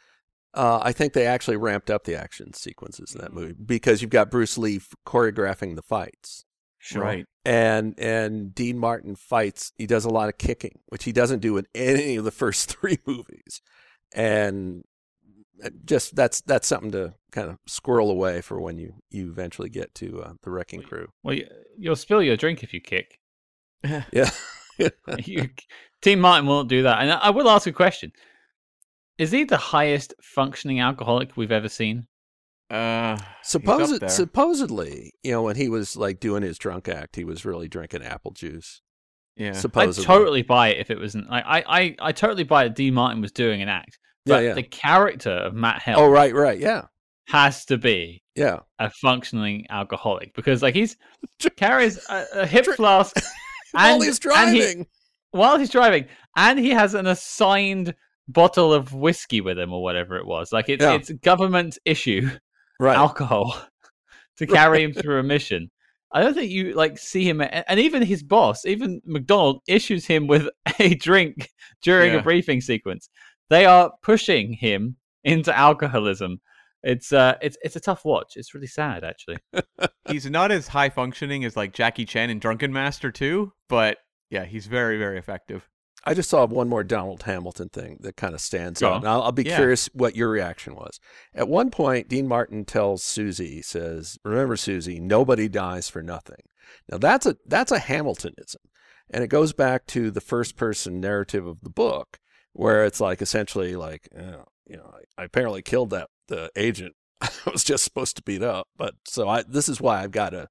uh, 0.55 0.81
I 0.83 0.93
think 0.93 1.13
they 1.13 1.27
actually 1.27 1.57
ramped 1.57 1.91
up 1.91 2.05
the 2.05 2.17
action 2.17 2.53
sequences 2.53 3.15
in 3.15 3.21
that 3.21 3.33
movie 3.33 3.55
because 3.55 4.03
you've 4.03 4.11
got 4.11 4.31
Bruce 4.31 4.59
Lee 4.59 4.81
choreographing 5.07 5.77
the 5.77 5.83
fights. 5.83 6.45
Sure. 6.79 7.03
Right. 7.03 7.27
and 7.45 7.99
and 7.99 8.55
Dean 8.55 8.79
Martin 8.79 9.17
fights. 9.17 9.73
He 9.77 9.87
does 9.87 10.05
a 10.05 10.09
lot 10.11 10.29
of 10.29 10.39
kicking, 10.39 10.79
which 10.87 11.05
he 11.05 11.13
doesn't 11.13 11.41
do 11.41 11.57
in 11.57 11.67
any 11.75 12.17
of 12.17 12.25
the 12.25 12.31
first 12.31 12.69
three 12.79 12.99
movies, 13.07 13.61
and 14.15 14.85
uh, 15.65 15.71
just 15.85 16.15
that's 16.15 16.43
that's 16.43 16.69
something 16.69 16.93
to 16.93 17.15
kind 17.33 17.51
of 17.51 17.59
squirrel 17.67 18.11
away 18.11 18.41
for 18.41 18.61
when 18.61 18.79
you 18.79 18.95
you 19.11 19.29
eventually 19.31 19.69
get 19.69 19.95
to 19.97 20.23
uh, 20.23 20.33
the 20.43 20.51
Wrecking 20.51 20.83
Crew. 20.83 21.09
Well, 21.23 21.35
you, 21.35 21.49
you'll 21.77 21.97
spill 21.97 22.23
your 22.23 22.37
drink 22.37 22.63
if 22.63 22.73
you 22.73 22.81
kick. 22.81 23.19
Yeah, 24.13 24.31
you, 25.25 25.49
Dean 26.03 26.21
Martin 26.21 26.47
won't 26.47 26.69
do 26.69 26.83
that. 26.83 27.01
And 27.01 27.13
I 27.13 27.17
I 27.19 27.31
will 27.31 27.49
ask 27.49 27.67
a 27.67 27.73
question: 27.73 28.13
Is 29.19 29.31
he 29.31 29.45
the 29.45 29.57
highest 29.57 30.15
functioning 30.23 30.81
alcoholic 30.81 31.37
we've 31.37 31.53
ever 31.53 31.69
seen? 31.69 32.07
Uh, 32.69 33.17
Supposed, 33.45 34.11
supposedly, 34.11 35.13
you 35.23 35.31
know, 35.31 35.43
when 35.43 35.55
he 35.57 35.69
was 35.69 35.97
like 35.97 36.19
doing 36.19 36.43
his 36.43 36.59
drunk 36.59 36.89
act, 36.89 37.15
he 37.15 37.25
was 37.25 37.45
really 37.45 37.69
drinking 37.69 38.03
apple 38.03 38.33
juice. 38.33 38.83
yeah. 39.37 39.53
supposedly. 39.53 40.03
I'd 40.05 40.19
totally 40.19 40.43
buy 40.43 40.69
it 40.69 40.79
if 40.81 40.91
it 40.91 40.99
wasn't. 40.99 41.31
Like, 41.31 41.45
I, 41.47 41.65
I, 41.67 41.97
I 42.01 42.13
totally 42.13 42.43
buy 42.43 42.65
it. 42.65 42.75
D. 42.75 42.91
Martin 42.91 43.21
was 43.23 43.31
doing 43.31 43.63
an 43.63 43.69
act, 43.69 43.99
but 44.25 44.43
yeah. 44.43 44.55
the 44.55 44.65
character 44.65 45.31
of 45.31 45.55
Matt 45.55 45.81
Helm 45.81 46.01
Oh, 46.03 46.09
right, 46.09 46.35
right, 46.35 46.59
yeah, 46.59 46.87
has 47.29 47.65
to 47.67 47.79
be 47.79 48.23
yeah. 48.35 48.59
a 48.81 48.91
functioning 48.91 49.67
alcoholic 49.71 50.35
because, 50.35 50.61
like, 50.61 50.75
he's 50.75 50.97
carries 51.57 52.05
a, 52.11 52.25
a 52.35 52.47
hip 52.47 52.67
flask 52.67 53.17
While 53.83 53.95
And- 53.95 54.05
he's 54.05 54.19
and 54.25 54.51
he- 54.51 54.59
driving, 54.61 54.87
while 55.33 55.59
he's 55.59 55.71
driving, 55.71 56.07
and 56.37 56.59
he 56.59 56.71
has 56.71 56.95
an 56.95 57.07
assigned 57.07 57.95
bottle 58.29 58.73
of 58.73 58.93
whiskey 58.95 59.41
with 59.41 59.59
him 59.59 59.73
or 59.73 59.83
whatever 59.83 60.17
it 60.17 60.27
was. 60.27 60.53
Like, 60.53 60.69
it's 60.69 60.83
Yeah. 60.83 60.95
it's 60.95 61.11
government 61.11 61.79
issue. 61.85 62.29
right? 62.81 62.97
alcohol 62.97 63.57
to 64.39 64.47
carry 64.47 64.83
him 64.83 64.93
through 64.93 65.19
a 65.19 65.23
mission. 65.23 65.71
I 66.13 66.23
don't 66.23 66.35
think 66.35 66.51
you 66.51 66.73
like 66.75 66.99
see 66.99 67.29
him, 67.29 67.41
and 67.43 67.81
even 67.81 68.03
his 68.03 68.23
boss, 68.23 68.65
even 68.65 69.01
McDonald, 69.05 69.61
issues 69.69 70.07
him 70.07 70.27
with 70.27 70.49
a 70.79 70.95
drink 70.95 71.51
during 71.83 72.13
Yeah. 72.15 72.21
a 72.21 72.23
briefing 72.23 72.61
sequence. 72.61 73.09
They 73.51 73.67
are 73.67 73.93
pushing 74.03 74.53
him 74.55 74.97
into 75.25 75.57
alcoholism. 75.57 76.41
It's 76.87 77.13
uh, 77.13 77.35
it's 77.43 77.57
it's 77.63 77.75
a 77.75 77.81
tough 77.81 78.05
watch. 78.05 78.35
It's 78.37 78.55
really 78.55 78.69
sad, 78.69 79.03
actually. 79.03 79.39
he's 80.09 80.31
not 80.31 80.53
as 80.53 80.69
high 80.69 80.89
functioning 80.89 81.45
as 81.45 81.57
like 81.57 81.73
Jackie 81.73 82.05
Chan 82.05 82.31
in 82.31 82.39
Drunken 82.39 82.73
Master 82.73 83.11
2, 83.11 83.53
but 83.69 83.99
yeah, 84.31 84.45
he's 84.45 84.67
very, 84.69 84.97
very 84.97 85.19
effective. 85.19 85.69
I 86.05 86.15
just 86.15 86.31
saw 86.31 86.47
one 86.47 86.69
more 86.69 86.85
Donald 86.85 87.25
Hamilton 87.25 87.69
thing 87.71 87.99
that 88.03 88.17
kind 88.17 88.33
of 88.35 88.41
stands 88.41 88.81
Go 88.81 88.93
out. 88.93 88.97
And 88.99 89.09
I'll, 89.09 89.23
I'll 89.23 89.33
be 89.33 89.43
Yeah. 89.43 89.57
curious 89.57 89.91
what 89.93 90.15
your 90.15 90.29
reaction 90.29 90.77
was. 90.77 91.01
At 91.35 91.49
one 91.49 91.71
point, 91.71 92.09
Dean 92.09 92.29
Martin 92.29 92.65
tells 92.65 93.03
Susie, 93.03 93.51
he 93.57 93.63
says, 93.63 94.17
"Remember, 94.25 94.57
Susie, 94.57 95.01
nobody 95.01 95.49
dies 95.49 95.89
for 95.89 96.03
nothing." 96.03 96.45
Now 96.89 96.99
that's 96.99 97.27
a 97.27 97.37
that's 97.47 97.73
a 97.73 97.81
Hamiltonism, 97.81 98.63
and 99.11 99.25
it 99.25 99.29
goes 99.29 99.53
back 99.53 99.87
to 99.89 100.13
the 100.13 100.21
first 100.21 100.57
person 100.57 101.01
narrative 101.01 101.49
of 101.49 101.63
the 101.63 101.71
book, 101.71 102.19
where 102.53 102.85
it's 102.85 103.01
like 103.01 103.21
essentially 103.21 103.75
like, 103.75 104.09
uh, 104.17 104.45
you 104.69 104.77
know, 104.77 104.95
I, 105.19 105.23
I 105.23 105.25
apparently 105.25 105.63
killed 105.63 105.91
that 105.91 106.09
the 106.29 106.51
agent 106.57 106.95
I 107.21 107.31
was 107.51 107.65
just 107.65 107.85
supposed 107.85 108.17
to 108.17 108.23
beat 108.23 108.43
up, 108.43 108.69
but 108.77 108.95
so 109.07 109.29
I 109.29 109.43
this 109.43 109.69
is 109.69 109.81
why 109.81 110.03
I've 110.03 110.11
got 110.11 110.31
to 110.31 110.49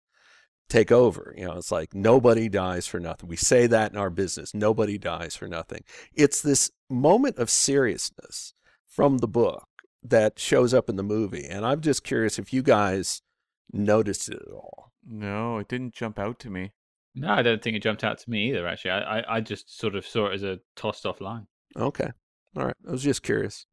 take 0.70 0.92
over. 0.92 1.34
You 1.38 1.46
know, 1.46 1.58
it's 1.58 1.72
like 1.72 1.94
nobody 1.94 2.50
dies 2.50 2.88
for 2.88 3.00
nothing. 3.00 3.30
We 3.30 3.36
say 3.36 3.68
that 3.68 3.92
in 3.92 3.98
our 3.98 4.10
business. 4.10 4.54
Nobody 4.54 4.98
dies 4.98 5.36
for 5.36 5.48
nothing. 5.48 5.84
It's 6.14 6.42
this 6.42 6.72
moment 6.90 7.38
of 7.38 7.50
seriousness 7.50 8.54
from 8.88 9.20
the 9.20 9.28
book 9.28 9.68
that 10.04 10.40
shows 10.40 10.74
up 10.74 10.90
in 10.90 10.96
the 10.96 11.04
movie. 11.04 11.46
And 11.48 11.66
I'm 11.66 11.82
just 11.82 12.04
curious 12.04 12.40
if 12.40 12.54
you 12.54 12.62
guys 12.64 13.22
noticed 13.72 14.30
it 14.30 14.42
at 14.42 14.54
all. 14.54 14.92
No, 15.08 15.60
it 15.60 15.68
didn't 15.68 15.94
jump 15.94 16.18
out 16.18 16.40
to 16.40 16.50
me. 16.50 16.72
No, 17.14 17.30
I 17.30 17.44
don't 17.44 17.62
think 17.62 17.78
it 17.78 17.84
jumped 17.84 18.04
out 18.04 18.18
to 18.20 18.30
me 18.30 18.50
either. 18.50 18.68
Actually, 18.68 18.92
I 18.92 19.20
I, 19.20 19.36
I 19.38 19.42
just 19.42 19.78
sort 19.78 19.96
of 19.96 20.06
saw 20.06 20.28
it 20.28 20.34
as 20.34 20.44
a 20.44 20.60
tossed 20.76 21.06
off 21.06 21.22
line. 21.22 21.48
Okay. 21.78 22.10
All 22.58 22.66
right. 22.66 22.76
I 22.88 22.92
was 22.92 23.04
just 23.04 23.22
curious. 23.22 23.68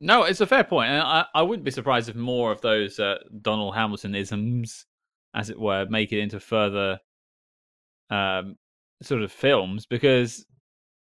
No, 0.00 0.24
it's 0.24 0.40
a 0.40 0.46
fair 0.46 0.64
point, 0.64 0.90
and 0.90 1.02
I, 1.02 1.24
I 1.34 1.42
wouldn't 1.42 1.64
be 1.64 1.70
surprised 1.70 2.08
if 2.08 2.16
more 2.16 2.52
of 2.52 2.60
those 2.60 2.98
uh, 2.98 3.16
Donald 3.40 3.74
Hamilton 3.74 4.14
isms, 4.14 4.84
as 5.34 5.48
it 5.48 5.58
were, 5.58 5.86
make 5.88 6.12
it 6.12 6.20
into 6.20 6.38
further 6.38 6.98
um, 8.10 8.56
sort 9.02 9.22
of 9.22 9.32
films 9.32 9.86
because 9.86 10.44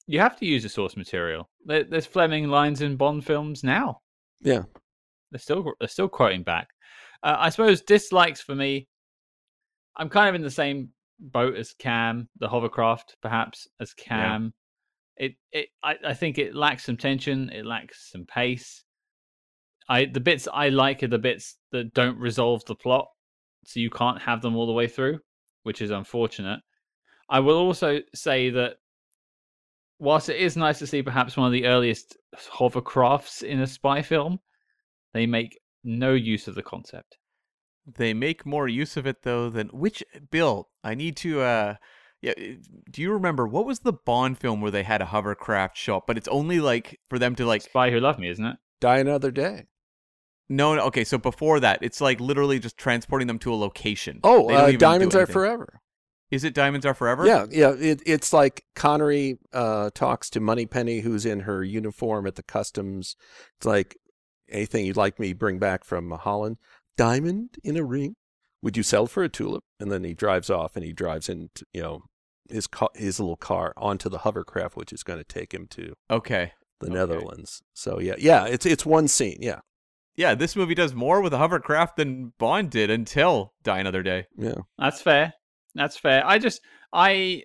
you 0.07 0.19
have 0.19 0.37
to 0.37 0.45
use 0.45 0.63
the 0.63 0.69
source 0.69 0.97
material. 0.97 1.49
There, 1.65 1.83
there's 1.83 2.05
Fleming 2.05 2.47
lines 2.47 2.81
in 2.81 2.95
Bond 2.95 3.25
films 3.25 3.63
now. 3.63 3.99
Yeah. 4.41 4.63
They're 5.31 5.39
still 5.39 5.73
they're 5.79 5.87
still 5.87 6.07
quoting 6.07 6.43
back. 6.43 6.69
Uh, 7.21 7.35
I 7.37 7.49
suppose 7.49 7.81
dislikes 7.81 8.41
for 8.41 8.55
me. 8.55 8.87
I'm 9.97 10.09
kind 10.09 10.29
of 10.29 10.35
in 10.35 10.41
the 10.41 10.49
same 10.49 10.89
boat 11.19 11.55
as 11.55 11.73
Cam, 11.73 12.29
the 12.39 12.47
hovercraft, 12.47 13.17
perhaps 13.21 13.67
as 13.79 13.93
Cam. 13.93 14.53
It 15.19 15.33
it 15.51 15.67
I, 15.83 15.95
I 16.07 16.13
think 16.13 16.37
it 16.37 16.55
lacks 16.55 16.85
some 16.85 16.97
tension. 16.97 17.49
It 17.49 17.65
lacks 17.65 18.09
some 18.11 18.25
pace. 18.25 18.83
I 19.89 20.05
the 20.05 20.21
bits 20.21 20.47
I 20.51 20.69
like 20.69 21.03
are 21.03 21.07
the 21.07 21.19
bits 21.19 21.57
that 21.71 21.93
don't 21.93 22.17
resolve 22.17 22.63
the 22.65 22.75
plot, 22.75 23.07
so 23.65 23.79
you 23.79 23.89
can't 23.89 24.21
have 24.21 24.41
them 24.41 24.55
all 24.55 24.65
the 24.65 24.73
way 24.73 24.87
through, 24.87 25.19
which 25.63 25.81
is 25.81 25.91
unfortunate. 25.91 26.61
I 27.29 27.41
will 27.41 27.57
also 27.57 27.99
say 28.15 28.49
that 28.51 28.77
whilst 29.99 30.29
it 30.29 30.37
is 30.37 30.55
nice 30.55 30.79
to 30.79 30.87
see 30.87 31.03
perhaps 31.03 31.35
one 31.35 31.47
of 31.47 31.53
the 31.53 31.65
earliest 31.65 32.17
hovercrafts 32.35 33.43
in 33.43 33.59
a 33.59 33.67
spy 33.67 34.01
film, 34.01 34.39
they 35.13 35.25
make 35.25 35.59
no 35.83 36.13
use 36.13 36.47
of 36.47 36.55
the 36.55 36.63
concept. 36.63 37.17
They 37.85 38.13
make 38.13 38.45
more 38.45 38.67
use 38.67 38.95
of 38.95 39.05
it 39.05 39.23
though 39.23 39.49
than 39.49 39.67
which 39.69 40.03
Bill, 40.31 40.69
I 40.83 40.95
need 40.95 41.17
to 41.17 41.41
uh 41.41 41.75
yeah, 42.21 42.33
uh, 42.37 42.53
do 42.91 43.01
you 43.01 43.11
remember 43.11 43.47
what 43.47 43.65
was 43.65 43.79
the 43.79 43.93
Bond 43.93 44.37
film 44.37 44.61
where 44.61 44.71
they 44.71 44.83
had 44.83 45.01
a 45.01 45.05
hovercraft 45.05 45.77
show 45.77 45.97
up, 45.97 46.07
but 46.07 46.17
it's 46.17 46.27
only 46.27 46.59
like 46.59 46.99
for 47.09 47.17
them 47.17 47.35
to 47.35 47.45
like 47.45 47.61
Spy 47.61 47.91
Who 47.91 47.99
Loved 47.99 48.19
Me, 48.19 48.29
isn't 48.29 48.45
it? 48.45 48.57
Die 48.81 48.97
another 48.97 49.31
day. 49.31 49.67
no, 50.49 50.75
no 50.75 50.81
okay, 50.83 51.03
so 51.03 51.17
before 51.17 51.59
that, 51.59 51.79
it's 51.81 52.01
like 52.01 52.19
literally 52.19 52.59
just 52.59 52.77
transporting 52.77 53.27
them 53.27 53.39
to 53.39 53.53
a 53.53 53.55
location. 53.55 54.19
Oh, 54.23 54.49
uh, 54.49 54.71
Diamonds 54.71 55.15
Are. 55.15 55.25
Forever. 55.25 55.81
Is 56.31 56.43
it 56.43 56.53
Diamonds 56.53 56.85
Are 56.85 56.93
Forever? 56.93 57.25
Yeah, 57.25 57.45
yeah. 57.49 57.71
It, 57.71 58.03
it's 58.05 58.33
like 58.33 58.63
Connery 58.75 59.39
uh, 59.53 59.89
talks 59.95 60.29
to 60.31 60.39
Moneypenny, 60.39 60.99
who's 60.99 61.25
in 61.25 61.41
her 61.41 61.63
uniform 61.63 62.27
at 62.27 62.35
the 62.35 62.43
customs. 62.43 63.15
It's 63.57 63.65
like 63.65 63.97
anything 64.49 64.85
you'd 64.85 64.97
like 64.97 65.19
me 65.19 65.33
bring 65.33 65.57
back 65.57 65.83
from 65.83 66.11
Holland. 66.11 66.57
Diamond 66.97 67.57
in 67.63 67.77
a 67.77 67.83
ring. 67.83 68.15
Would 68.61 68.75
you 68.75 68.83
sell 68.83 69.07
for 69.07 69.23
a 69.23 69.29
tulip? 69.29 69.63
And 69.79 69.89
then 69.91 70.03
he 70.03 70.13
drives 70.13 70.49
off, 70.49 70.75
and 70.75 70.83
he 70.83 70.91
drives 70.91 71.29
into 71.29 71.65
you 71.73 71.81
know 71.81 72.03
his 72.49 72.67
ca- 72.67 72.89
his 72.95 73.19
little 73.19 73.37
car 73.37 73.73
onto 73.77 74.09
the 74.09 74.19
hovercraft, 74.19 74.75
which 74.75 74.91
is 74.93 75.03
going 75.03 75.19
to 75.19 75.23
take 75.25 75.53
him 75.53 75.67
to 75.71 75.93
Okay. 76.09 76.51
the 76.79 76.87
Okay. 76.87 76.93
Netherlands. 76.95 77.61
So 77.73 77.99
yeah, 77.99 78.15
yeah. 78.17 78.45
It's 78.45 78.65
it's 78.65 78.85
one 78.85 79.07
scene. 79.07 79.37
Yeah, 79.41 79.59
Yeah, 80.15 80.35
this 80.35 80.55
movie 80.55 80.75
does 80.75 80.93
more 80.93 81.21
with 81.21 81.33
a 81.33 81.37
hovercraft 81.37 81.95
than 81.97 82.33
Bond 82.39 82.71
did 82.71 82.89
until 82.89 83.53
Die 83.63 83.79
Another 83.79 84.03
Day. 84.03 84.25
yeah. 84.37 84.55
That's 84.77 85.01
fair. 85.01 85.33
That's 85.75 85.97
fair. 85.97 86.25
I 86.25 86.39
just 86.39 86.61
I 86.91 87.43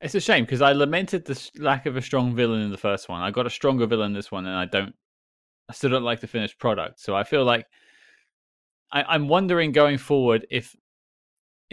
it's 0.00 0.14
a 0.14 0.20
shame 0.20 0.44
because 0.44 0.60
I 0.60 0.72
lamented 0.72 1.24
the 1.24 1.50
lack 1.58 1.86
of 1.86 1.96
a 1.96 2.02
strong 2.02 2.34
villain 2.34 2.60
in 2.60 2.70
the 2.70 2.76
first 2.76 3.08
one. 3.08 3.22
I 3.22 3.30
got 3.30 3.46
a 3.46 3.50
stronger 3.50 3.86
villain 3.86 4.08
in 4.08 4.12
this 4.12 4.30
one, 4.30 4.44
and 4.46 4.54
I 4.56 4.66
don't. 4.66 4.94
I 5.70 5.72
still 5.72 5.88
don't 5.88 6.02
like 6.04 6.20
the 6.20 6.26
finished 6.26 6.58
product. 6.58 7.00
So 7.00 7.16
I 7.16 7.24
feel 7.24 7.42
like 7.44 7.64
I, 8.92 9.02
I'm 9.04 9.28
wondering 9.28 9.72
going 9.72 9.96
forward 9.96 10.46
if 10.50 10.76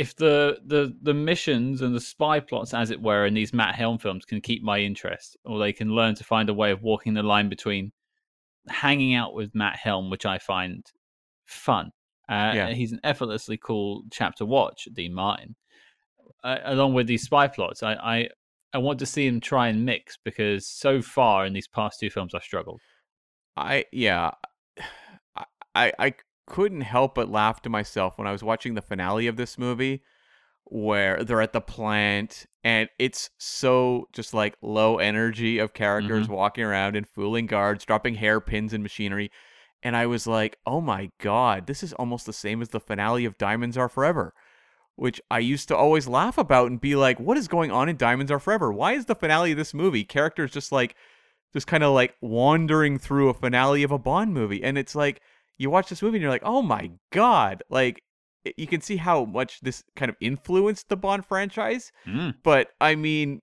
if 0.02 0.16
the 0.16 0.60
the 0.66 0.96
the 1.02 1.14
missions 1.14 1.82
and 1.82 1.94
the 1.96 2.00
spy 2.00 2.40
plots, 2.40 2.74
as 2.74 2.90
it 2.92 3.02
were, 3.02 3.26
in 3.26 3.34
these 3.34 3.54
Matt 3.54 3.76
Helm 3.76 3.98
films 3.98 4.26
can 4.26 4.42
keep 4.42 4.62
my 4.64 4.80
interest, 4.80 5.38
or 5.46 5.60
they 5.60 5.74
can 5.74 5.90
learn 5.96 6.16
to 6.16 6.24
find 6.24 6.50
a 6.50 6.54
way 6.62 6.72
of 6.72 6.82
walking 6.82 7.14
the 7.14 7.24
line 7.24 7.50
between 7.50 7.92
hanging 8.70 9.14
out 9.16 9.34
with 9.34 9.54
Matt 9.56 9.76
Helm, 9.78 10.10
which 10.10 10.26
I 10.26 10.38
find 10.38 10.86
fun. 11.46 11.88
Uh, 12.30 12.52
Yeah. 12.56 12.70
He's 12.74 12.92
an 12.94 13.00
effortlessly 13.04 13.58
cool 13.58 14.04
chap 14.12 14.36
to 14.36 14.46
watch, 14.46 14.88
Dean 14.94 15.14
Martin. 15.14 15.56
Uh, 16.44 16.58
along 16.66 16.94
with 16.94 17.08
these 17.08 17.24
spy 17.24 17.48
plots, 17.48 17.84
I, 17.84 17.94
I 17.94 18.30
I 18.74 18.78
want 18.80 19.00
to 19.00 19.06
see 19.06 19.28
him 19.28 19.40
try 19.42 19.68
and 19.68 19.86
mix 19.86 20.18
because 20.24 20.66
so 20.68 21.02
far 21.02 21.46
in 21.46 21.54
these 21.54 21.68
past 21.68 22.00
two 22.00 22.10
films 22.10 22.34
I've 22.34 22.44
struggled. 22.44 22.82
I 23.58 23.86
yeah, 23.92 24.32
I- 25.36 25.46
I 25.76 25.94
I 26.00 26.14
couldn't 26.52 26.82
help 26.82 27.16
but 27.16 27.32
laugh 27.32 27.62
to 27.62 27.70
myself 27.70 28.18
when 28.18 28.28
I 28.28 28.34
was 28.34 28.44
watching 28.44 28.74
the 28.74 28.82
finale 28.82 29.26
of 29.28 29.38
this 29.38 29.58
movie, 29.58 30.04
where 30.66 31.24
they're 31.24 31.42
at 31.42 31.54
the 31.54 31.62
plant 31.62 32.46
and 32.62 32.90
it's 33.00 33.30
so 33.38 34.10
just 34.12 34.34
like 34.34 34.58
low 34.62 34.98
energy 34.98 35.60
of 35.60 35.74
characters 35.74 36.26
mm-hmm. 36.26 36.36
walking 36.36 36.66
around 36.66 36.98
and 36.98 37.08
fooling 37.08 37.46
guards, 37.46 37.86
dropping 37.86 38.16
hairpins 38.16 38.74
and 38.74 38.84
machinery, 38.84 39.32
and 39.82 39.96
I 39.96 40.08
was 40.08 40.28
like, 40.28 40.58
oh 40.66 40.82
my 40.82 41.10
god, 41.22 41.68
this 41.68 41.84
is 41.84 41.94
almost 41.94 42.26
the 42.26 42.34
same 42.34 42.62
as 42.62 42.68
the 42.68 42.82
finale 42.82 43.24
of 43.24 43.38
Diamonds 43.38 43.78
Are 43.78 43.90
Forever. 43.90 44.34
Which 44.98 45.22
I 45.32 45.40
used 45.40 45.70
to 45.70 45.76
always 45.76 46.06
laugh 46.06 46.38
about 46.38 46.70
and 46.70 46.82
be 46.82 46.98
like, 46.98 47.18
what 47.18 47.38
is 47.38 47.48
going 47.48 47.72
on 47.72 47.88
in 47.88 47.96
Diamonds 47.96 48.30
Are 48.30 48.40
Forever? 48.40 48.74
Why 48.74 48.92
is 48.92 49.06
the 49.06 49.16
finale 49.16 49.52
of 49.52 49.58
this 49.58 49.74
movie 49.74 50.04
characters 50.04 50.52
just 50.52 50.74
like 50.74 50.96
just 51.54 51.68
kind 51.68 51.84
of 51.84 51.94
like 51.94 52.16
wandering 52.22 52.98
through 52.98 53.30
a 53.30 53.34
finale 53.34 53.84
of 53.84 53.92
a 53.92 54.00
Bond 54.00 54.34
movie. 54.34 54.64
And 54.64 54.78
it's 54.78 54.96
like 54.96 55.22
you 55.58 55.70
watch 55.70 55.90
this 55.90 56.02
movie 56.02 56.18
and 56.18 56.22
you're 56.22 56.32
like, 56.32 56.44
oh 56.46 56.62
my 56.62 56.92
god, 57.12 57.64
like 57.70 58.02
you 58.58 58.68
can 58.68 58.82
see 58.82 58.98
how 58.98 59.26
much 59.26 59.60
this 59.62 59.84
kind 59.96 60.10
of 60.10 60.16
influenced 60.20 60.90
the 60.90 60.98
Bond 60.98 61.26
franchise. 61.26 61.92
Mm. 62.08 62.36
But 62.44 62.70
I 62.80 62.96
mean, 62.96 63.40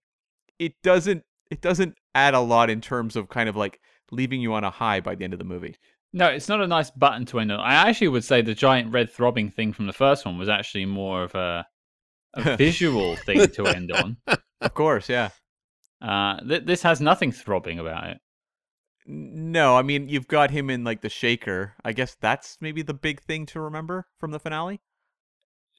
it 0.59 0.73
doesn't 0.83 1.23
it 1.51 1.61
doesn't 1.61 1.95
add 2.15 2.35
a 2.35 2.41
lot 2.41 2.71
in 2.71 2.81
terms 2.81 3.17
of 3.17 3.29
kind 3.29 3.49
of 3.49 3.57
like 3.57 3.81
leaving 4.11 4.41
you 4.41 4.55
on 4.55 4.65
a 4.65 4.71
high 4.71 5.01
by 5.01 5.15
the 5.15 5.25
end 5.25 5.33
of 5.33 5.39
the 5.39 5.45
movie. 5.45 5.77
No, 6.13 6.27
it's 6.27 6.49
not 6.49 6.61
a 6.61 6.67
nice 6.67 6.91
button 6.91 7.27
to 7.27 7.39
end 7.39 7.53
on. 7.53 7.61
I 7.61 7.75
actually 7.75 8.09
would 8.09 8.25
say 8.25 8.41
the 8.41 8.55
giant 8.55 8.93
red 8.93 9.11
throbbing 9.11 9.51
thing 9.51 9.73
from 9.73 9.87
the 9.87 9.93
first 9.93 10.25
one 10.25 10.39
was 10.39 10.49
actually 10.49 10.87
more 10.87 11.23
of 11.23 11.35
a, 11.35 11.67
a 12.35 12.57
visual 12.57 13.15
thing 13.17 13.47
to 13.49 13.67
end 13.67 13.93
on. 13.93 14.17
Of 14.61 14.75
course, 14.75 15.09
yeah. 15.09 15.29
Uh, 16.01 16.41
th- 16.41 16.65
this 16.65 16.83
has 16.83 17.01
nothing 17.01 17.31
throbbing 17.31 17.79
about 17.79 18.07
it. 18.09 18.19
No, 19.11 19.75
I 19.77 19.83
mean 19.83 20.09
you've 20.09 20.29
got 20.29 20.51
him 20.51 20.69
in 20.69 20.85
like 20.85 21.01
the 21.01 21.09
shaker. 21.09 21.75
I 21.83 21.93
guess 21.93 22.15
that's 22.21 22.59
maybe 22.61 22.83
the 22.83 22.93
big 22.95 23.21
thing 23.23 23.47
to 23.47 23.61
remember 23.61 24.07
from 24.19 24.33
the 24.33 24.39
finale. 24.39 24.81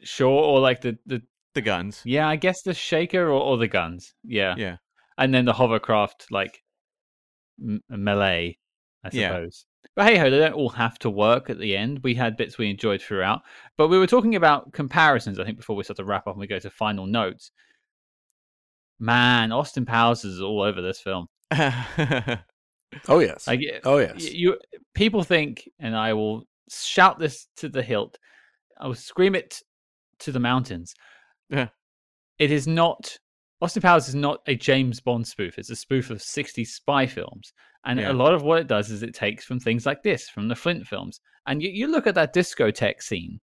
Sure, 0.01 0.29
or 0.43 0.59
like 0.59 0.81
the, 0.81 0.97
the 1.05 1.21
The 1.53 1.61
guns. 1.61 2.01
yeah, 2.05 2.27
I 2.27 2.37
guess 2.37 2.63
the 2.63 2.73
shaker 2.73 3.27
or, 3.27 3.39
or 3.39 3.57
the 3.57 3.67
guns. 3.67 4.13
Yeah. 4.23 4.55
Yeah. 4.57 4.77
and 5.17 5.31
then 5.33 5.45
the 5.45 5.53
hovercraft 5.53 6.25
like 6.31 6.63
m- 7.61 7.83
melee, 7.89 8.57
I 9.03 9.09
Yeah. 9.13 9.29
suppose. 9.29 9.65
But 9.95 10.07
hey 10.07 10.17
ho, 10.17 10.29
they 10.31 10.39
don't 10.39 10.53
all 10.53 10.69
have 10.69 10.97
to 10.99 11.09
work 11.09 11.49
at 11.51 11.59
the 11.59 11.77
end. 11.77 11.99
We 12.03 12.15
had 12.15 12.35
bits 12.35 12.57
we 12.57 12.69
enjoyed 12.69 13.01
throughout, 13.01 13.41
but 13.77 13.89
we 13.89 13.99
were 13.99 14.07
talking 14.07 14.35
about 14.35 14.73
comparisons. 14.73 15.37
I 15.39 15.43
think 15.43 15.57
before 15.57 15.75
we 15.75 15.83
start 15.83 15.97
to 15.97 16.05
wrap 16.05 16.25
up 16.25 16.33
and 16.33 16.39
we 16.39 16.47
go 16.47 16.57
to 16.59 16.69
final 16.71 17.05
notes. 17.05 17.51
Man, 18.99 19.51
Austin 19.51 19.85
Powers 19.85 20.25
is 20.25 20.41
all 20.41 20.61
over 20.61 20.81
this 20.81 20.99
film. 20.99 21.27
Oh 23.07 23.19
yes. 23.19 23.47
Like, 23.47 23.61
oh 23.85 23.97
yes. 23.99 24.31
you 24.31 24.57
people 24.93 25.23
think, 25.23 25.67
and 25.79 25.95
I 25.95 26.13
will 26.13 26.43
shout 26.71 27.19
this 27.19 27.47
to 27.57 27.69
the 27.69 27.83
hilt. 27.83 28.17
I 28.79 28.87
will 28.87 28.95
scream 28.95 29.35
it 29.35 29.61
to 30.19 30.31
the 30.31 30.39
mountains. 30.39 30.93
Yeah. 31.49 31.67
It 32.39 32.51
is 32.51 32.67
not. 32.67 33.17
Austin 33.61 33.81
Powers 33.81 34.07
is 34.07 34.15
not 34.15 34.39
a 34.47 34.55
James 34.55 35.01
Bond 35.01 35.27
spoof. 35.27 35.57
It's 35.59 35.69
a 35.69 35.75
spoof 35.75 36.09
of 36.11 36.19
60s 36.19 36.67
spy 36.67 37.05
films. 37.05 37.51
And 37.85 37.99
Yeah. 37.99 38.11
a 38.11 38.13
lot 38.13 38.33
of 38.33 38.41
what 38.43 38.59
it 38.59 38.67
does 38.67 38.89
is 38.89 39.03
it 39.03 39.13
takes 39.13 39.43
from 39.45 39.59
things 39.59 39.85
like 39.85 40.01
this, 40.03 40.29
from 40.29 40.47
the 40.47 40.55
Flint 40.55 40.87
films. 40.87 41.19
And 41.45 41.61
you, 41.61 41.69
you 41.69 41.87
look 41.87 42.07
at 42.07 42.15
that 42.15 42.33
discotheque 42.33 43.01
scene, 43.01 43.39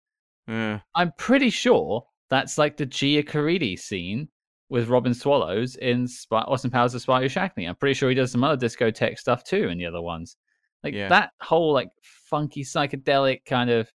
Eh, 0.49 0.79
I'm 0.97 1.12
pretty 1.17 1.51
sure 1.51 2.05
that's 2.29 2.59
like 2.59 2.77
the 2.77 2.87
Gia 2.87 3.23
Caridi 3.23 3.79
scene 3.79 4.29
with 4.70 4.88
Robin 4.88 5.12
Swallows 5.12 5.76
in 5.76 6.06
Spy- 6.09 6.40
Austin 6.42 6.70
Powers: 6.70 6.94
of 6.94 7.02
Spy 7.02 7.20
Who 7.20 7.28
Shagged 7.28 7.56
Me. 7.56 7.66
I'm 7.66 7.76
pretty 7.76 7.94
sure 7.94 8.09
he 8.09 8.14
does 8.14 8.32
some 8.32 8.42
other 8.44 8.66
discotheque 8.66 9.18
stuff 9.18 9.44
too 9.44 9.68
in 9.68 9.76
the 9.78 9.86
other 9.86 10.01
ones. 10.01 10.36
Like 10.82 10.94
Yeah. 10.94 11.09
that 11.09 11.30
whole 11.42 11.72
like 11.74 11.90
funky 12.02 12.64
psychedelic 12.64 13.44
kind 13.44 13.68
of 13.68 13.90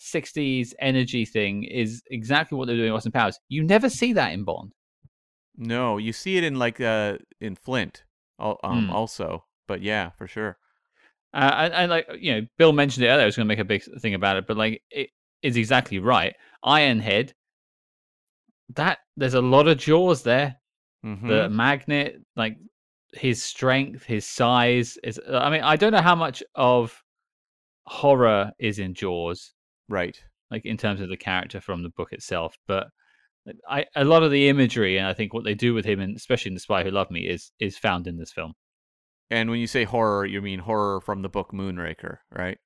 60s 0.00 0.74
energy 0.78 1.24
thing 1.24 1.64
is 1.64 2.02
exactly 2.10 2.56
what 2.56 2.66
they're 2.68 2.76
doing 2.76 2.88
in 2.90 2.94
Austin 2.94 3.10
Powers. 3.10 3.38
You 3.48 3.64
never 3.64 3.90
see 3.90 4.12
that 4.12 4.32
in 4.32 4.44
Bond. 4.44 4.72
no, 5.56 5.98
you 5.98 6.12
see 6.12 6.36
it 6.36 6.44
in 6.44 6.56
like 6.58 6.80
uh 6.80 7.18
in 7.40 7.56
Flint, 7.56 8.04
um, 8.38 8.56
Mm. 8.62 8.90
also. 8.92 9.44
But 9.66 9.82
yeah, 9.82 10.10
for 10.10 10.26
sure. 10.28 10.56
Uh, 11.34 11.52
and, 11.56 11.74
and 11.74 11.90
like 11.90 12.06
you 12.18 12.32
know, 12.32 12.46
Bill 12.58 12.72
mentioned 12.72 13.04
it 13.04 13.08
earlier. 13.08 13.22
I 13.22 13.26
was 13.26 13.36
going 13.36 13.44
to 13.46 13.52
make 13.52 13.58
a 13.58 13.64
big 13.64 13.82
thing 14.00 14.14
about 14.14 14.36
it, 14.36 14.46
but 14.46 14.56
like 14.56 14.82
it 14.90 15.10
is 15.42 15.56
exactly 15.56 15.98
right. 15.98 16.34
Ironhead. 16.64 17.32
That 18.74 18.98
there's 19.16 19.34
a 19.34 19.40
lot 19.40 19.66
of 19.68 19.78
jaws 19.78 20.22
there. 20.22 20.56
hmm 21.02 21.26
the 21.28 21.48
magnet 21.48 22.20
like 22.36 22.56
his 23.14 23.42
strength 23.42 24.02
his 24.04 24.26
size 24.26 24.98
is 25.02 25.18
i 25.32 25.48
mean 25.48 25.62
i 25.62 25.76
don't 25.76 25.92
know 25.92 26.02
how 26.02 26.14
much 26.16 26.42
of 26.54 27.02
horror 27.86 28.52
is 28.58 28.78
in 28.78 28.94
jaws 28.94 29.52
Right. 29.88 30.18
like 30.50 30.66
in 30.66 30.76
terms 30.76 31.00
of 31.00 31.08
the 31.08 31.16
character 31.16 31.60
from 31.60 31.82
the 31.82 31.88
book 31.90 32.12
itself 32.12 32.54
but 32.66 32.88
I, 33.66 33.86
a 33.96 34.04
lot 34.04 34.22
of 34.22 34.30
the 34.30 34.48
imagery 34.48 34.98
and 34.98 35.06
i 35.06 35.14
think 35.14 35.32
what 35.32 35.44
they 35.44 35.54
do 35.54 35.72
with 35.72 35.86
him 35.86 36.00
and 36.00 36.14
especially 36.16 36.50
in 36.50 36.54
the 36.54 36.60
spy 36.60 36.82
who 36.84 36.90
loved 36.90 37.10
me 37.10 37.20
is 37.26 37.50
is 37.58 37.78
found 37.78 38.06
in 38.06 38.18
this 38.18 38.32
film 38.32 38.52
And 39.30 39.48
when 39.50 39.60
you 39.60 39.66
say 39.66 39.84
horror, 39.84 40.26
you 40.26 40.40
mean 40.42 40.58
horror 40.60 41.00
from 41.00 41.22
the 41.22 41.28
book 41.28 41.50
Moonraker, 41.52 42.18
right? 42.32 42.58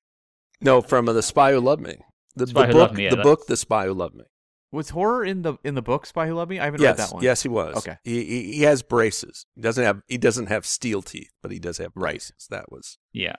no, 0.61 0.81
from 0.81 1.09
uh, 1.09 1.13
the 1.13 1.23
Spy 1.23 1.51
Who 1.53 1.61
Loved 1.61 1.83
Me. 1.83 1.97
The, 2.37 2.47
the 2.47 2.55
book. 2.55 2.73
Loved 2.75 2.95
Me, 2.97 3.05
yeah, 3.05 3.11
the 3.11 3.17
that's- 3.17 3.29
book. 3.31 3.47
The 3.49 3.57
Spy 3.57 3.87
Who 3.87 3.95
Loved 3.95 4.15
Me. 4.15 4.25
Was 4.73 4.89
horror 4.91 5.25
in 5.25 5.43
the 5.43 5.55
in 5.63 5.75
the 5.75 5.83
books 5.83 6.11
by 6.13 6.27
Who 6.27 6.35
Loved 6.35 6.51
Me? 6.51 6.59
I 6.59 6.65
haven't 6.65 6.81
Yes. 6.81 6.99
read 6.99 7.07
that 7.09 7.15
one. 7.15 7.23
Yes, 7.23 7.43
he 7.43 7.49
was. 7.49 7.77
Okay. 7.77 7.97
He, 8.05 8.25
he 8.25 8.53
he 8.55 8.63
has 8.63 8.83
braces. 8.83 9.45
He 9.55 9.61
doesn't 9.61 9.85
have 9.85 10.01
he 10.09 10.19
doesn't 10.19 10.47
have 10.47 10.65
steel 10.67 11.03
teeth, 11.03 11.31
but 11.43 11.53
he 11.53 11.59
does 11.59 11.79
have 11.79 11.93
braces. 11.95 12.47
That 12.51 12.73
was 12.73 12.99
yeah 13.13 13.37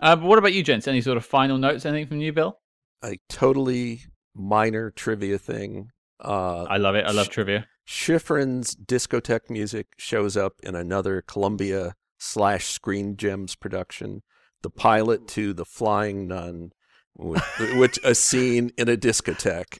uh, 0.00 0.16
but 0.16 0.24
what 0.26 0.38
about 0.38 0.52
you 0.52 0.62
gents 0.62 0.88
any 0.88 1.00
sort 1.00 1.16
of 1.16 1.24
final 1.24 1.58
notes 1.58 1.84
anything 1.86 2.06
from 2.08 2.20
you 2.20 2.32
bill 2.32 2.58
a 3.04 3.18
totally 3.28 4.00
minor 4.34 4.90
trivia 4.90 5.38
thing. 5.38 5.90
Uh, 6.22 6.62
i 6.64 6.76
love 6.76 6.94
it 6.94 7.04
i 7.06 7.10
love 7.12 7.26
Sh- 7.26 7.30
trivia 7.30 7.66
Schifrin's 7.86 8.74
discotheque 8.76 9.48
music 9.50 9.88
shows 9.98 10.36
up 10.36 10.54
in 10.62 10.74
another 10.74 11.22
Columbia 11.22 11.94
slash 12.18 12.66
Screen 12.66 13.16
Gems 13.16 13.56
production, 13.56 14.22
the 14.62 14.70
pilot 14.70 15.26
to 15.28 15.52
The 15.52 15.64
Flying 15.64 16.28
Nun, 16.28 16.70
which, 17.14 17.42
which 17.74 17.98
a 18.04 18.14
scene 18.14 18.72
in 18.76 18.88
a 18.88 18.96
discotheque. 18.96 19.78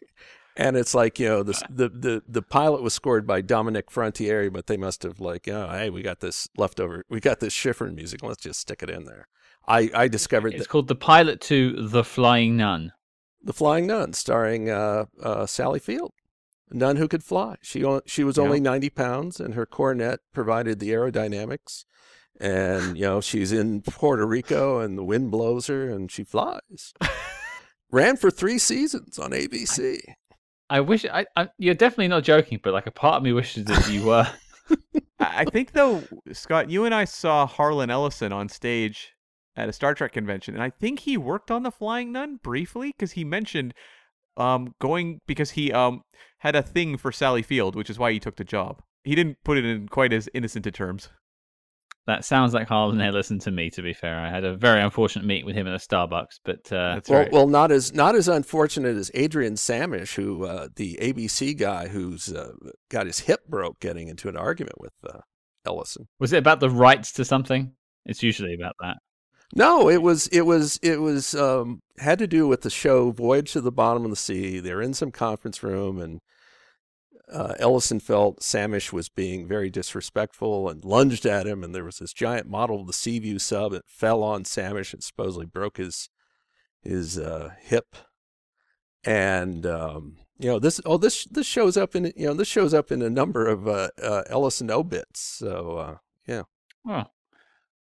And 0.56 0.76
it's 0.76 0.94
like, 0.94 1.18
you 1.18 1.28
know, 1.28 1.42
the, 1.42 1.62
the, 1.70 1.88
the, 1.88 2.22
the 2.28 2.42
pilot 2.42 2.82
was 2.82 2.92
scored 2.92 3.26
by 3.26 3.40
Dominic 3.40 3.90
Frontiere, 3.90 4.50
but 4.50 4.66
they 4.66 4.76
must 4.76 5.02
have 5.04 5.20
like, 5.20 5.48
oh, 5.48 5.68
hey, 5.70 5.90
we 5.90 6.02
got 6.02 6.20
this 6.20 6.48
leftover, 6.56 7.04
we 7.08 7.20
got 7.20 7.40
this 7.40 7.54
Schifrin 7.54 7.94
music. 7.94 8.22
Let's 8.22 8.42
just 8.42 8.60
stick 8.60 8.82
it 8.82 8.90
in 8.90 9.04
there. 9.04 9.28
I, 9.66 9.90
I 9.94 10.08
discovered 10.08 10.54
it's 10.54 10.64
that 10.64 10.68
called 10.68 10.88
the 10.88 10.96
pilot 10.96 11.40
to 11.42 11.88
the 11.88 12.02
flying 12.04 12.56
nun 12.56 12.92
The 13.42 13.52
Flying 13.52 13.86
Nun, 13.86 14.12
starring 14.12 14.68
uh, 14.68 15.06
uh, 15.22 15.46
Sally 15.46 15.78
Field, 15.78 16.12
a 16.70 16.76
nun 16.76 16.96
who 16.96 17.08
could 17.08 17.22
fly. 17.24 17.56
She 17.62 17.84
she 18.06 18.24
was 18.24 18.36
Yeah. 18.36 18.44
only 18.44 18.60
ninety 18.60 18.90
pounds, 18.90 19.40
and 19.40 19.54
her 19.54 19.66
cornet 19.66 20.20
provided 20.34 20.78
the 20.78 20.90
aerodynamics. 20.90 21.84
And 22.40 22.96
you 22.96 23.04
know 23.04 23.20
she's 23.20 23.52
in 23.52 23.82
Puerto 23.82 24.26
Rico, 24.26 24.80
and 24.80 24.96
the 24.96 25.04
wind 25.04 25.30
blows 25.30 25.66
her, 25.66 25.90
and 25.90 26.10
she 26.10 26.24
flies. 26.24 26.94
Ran 27.92 28.16
for 28.16 28.30
three 28.30 28.58
seasons 28.58 29.18
on 29.18 29.32
ABC. 29.32 29.98
i 30.70 30.80
wish 30.80 31.04
I, 31.04 31.26
I 31.36 31.48
you're 31.58 31.74
definitely 31.74 32.08
not 32.08 32.22
joking 32.22 32.60
but 32.62 32.72
like 32.72 32.86
a 32.86 32.92
part 32.92 33.16
of 33.16 33.22
me 33.24 33.32
wishes 33.32 33.64
that 33.64 33.90
you 33.90 34.06
were 34.06 34.26
I 35.18 35.40
I 35.40 35.44
think 35.44 35.72
though, 35.72 36.02
Scott, 36.32 36.70
you 36.70 36.84
and 36.84 36.94
I 36.94 37.04
saw 37.04 37.46
Harlan 37.46 37.90
Ellison 37.90 38.32
on 38.32 38.48
stage 38.48 39.12
at 39.56 39.68
a 39.68 39.72
Star 39.72 39.94
Trek 39.94 40.12
convention, 40.12 40.54
and 40.54 40.62
I 40.62 40.70
think 40.70 41.00
he 41.00 41.16
worked 41.16 41.50
on 41.50 41.62
the 41.62 41.70
Flying 41.70 42.12
Nun 42.12 42.38
briefly 42.42 42.92
because 42.96 43.12
he 43.12 43.24
mentioned 43.24 43.74
um 44.36 44.74
going 44.80 45.20
because 45.26 45.50
he 45.50 45.72
um 45.72 46.02
had 46.38 46.56
a 46.56 46.62
thing 46.62 46.96
for 46.96 47.12
Sally 47.12 47.42
Field, 47.42 47.76
which 47.76 47.90
is 47.90 47.98
why 47.98 48.12
he 48.12 48.20
took 48.20 48.36
the 48.36 48.44
job. 48.44 48.82
He 49.04 49.14
didn't 49.14 49.38
put 49.44 49.58
it 49.58 49.64
in 49.64 49.88
quite 49.88 50.12
as 50.12 50.28
innocent 50.34 50.66
of 50.66 50.72
terms. 50.72 51.10
That 52.06 52.24
sounds 52.24 52.54
like 52.54 52.66
Harlan 52.66 53.00
Ellison 53.00 53.38
to 53.40 53.50
me. 53.50 53.70
To 53.70 53.82
be 53.82 53.92
fair, 53.92 54.18
I 54.18 54.30
had 54.30 54.44
a 54.44 54.56
very 54.56 54.80
unfortunate 54.80 55.24
meet 55.24 55.44
with 55.46 55.54
him 55.54 55.66
at 55.68 55.74
a 55.74 55.76
Starbucks, 55.76 56.40
but 56.44 56.72
uh, 56.72 57.00
Well, 57.08 57.18
right. 57.20 57.32
well, 57.32 57.46
not 57.46 57.70
as 57.70 57.92
not 57.92 58.14
as 58.16 58.26
unfortunate 58.26 58.96
as 58.96 59.10
Adrian 59.14 59.54
Samish, 59.54 60.14
who 60.14 60.44
uh, 60.44 60.68
the 60.76 60.98
ABC 61.00 61.56
guy 61.56 61.88
who's 61.88 62.32
uh, 62.32 62.52
got 62.90 63.06
his 63.06 63.20
hip 63.20 63.40
broke 63.48 63.78
getting 63.80 64.08
into 64.08 64.28
an 64.28 64.36
argument 64.36 64.80
with 64.80 64.92
uh, 65.06 65.18
Ellison. 65.66 66.08
was 66.18 66.32
it 66.32 66.38
about 66.38 66.60
the 66.60 66.70
rights 66.70 67.12
to 67.12 67.24
something? 67.24 67.72
It's 68.06 68.22
usually 68.22 68.54
about 68.54 68.74
that. 68.80 68.96
No, 69.54 69.88
it 69.90 70.00
was 70.00 70.26
it 70.28 70.42
was 70.42 70.78
it 70.82 71.00
was 71.00 71.34
um, 71.34 71.80
had 71.98 72.18
to 72.20 72.26
do 72.26 72.48
with 72.48 72.62
the 72.62 72.70
show 72.70 73.10
Voyage 73.10 73.52
to 73.52 73.60
the 73.60 73.72
Bottom 73.72 74.04
of 74.04 74.10
the 74.10 74.16
Sea. 74.16 74.58
They're 74.60 74.80
in 74.82 74.94
some 74.94 75.10
conference 75.12 75.62
room, 75.62 76.00
and 76.00 76.20
uh, 77.32 77.54
Ellison 77.58 78.00
felt 78.00 78.40
Samish 78.40 78.92
was 78.92 79.08
being 79.08 79.46
very 79.46 79.70
disrespectful 79.70 80.68
and 80.68 80.84
lunged 80.84 81.26
at 81.26 81.46
him. 81.46 81.62
And 81.62 81.74
there 81.74 81.84
was 81.84 81.98
this 81.98 82.12
giant 82.12 82.48
model 82.48 82.80
of 82.80 82.86
the 82.86 82.92
Seaview 82.92 83.38
sub 83.38 83.72
that 83.72 83.88
fell 83.88 84.22
on 84.22 84.44
Samish 84.44 84.92
and 84.92 85.02
supposedly 85.02 85.46
broke 85.46 85.76
his 85.76 86.08
his 86.82 87.18
uh, 87.18 87.50
hip. 87.60 87.96
And 89.04 89.64
um, 89.66 90.16
you 90.38 90.48
know 90.48 90.58
this 90.58 90.80
oh 90.84 90.96
this 90.96 91.24
this 91.26 91.46
shows 91.46 91.76
up 91.76 91.94
in 91.94 92.12
you 92.16 92.26
know 92.26 92.34
this 92.34 92.48
shows 92.48 92.74
up 92.74 92.90
in 92.90 93.02
a 93.02 93.10
number 93.10 93.46
of 93.46 93.68
uh, 93.68 93.88
uh, 94.02 94.22
Ellison 94.28 94.70
obits. 94.70 95.20
So 95.20 95.76
uh, 95.76 95.96
yeah. 96.26 96.42
Oh, 96.88 97.04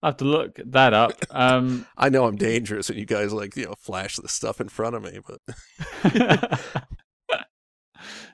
I 0.02 0.07
have 0.07 0.18
to 0.18 0.26
look 0.26 0.60
that 0.66 0.94
up. 0.94 1.14
Um, 1.32 1.86
I 1.95 2.10
know 2.10 2.26
I'm 2.26 2.38
dangerous, 2.38 2.90
and 2.90 2.98
you 2.98 3.06
guys 3.06 3.32
like 3.32 3.56
you 3.56 3.66
know 3.66 3.76
flash 3.78 4.16
the 4.16 4.28
stuff 4.28 4.60
in 4.60 4.68
front 4.68 4.95
of 4.95 5.03
me, 5.03 5.20
but 5.26 5.40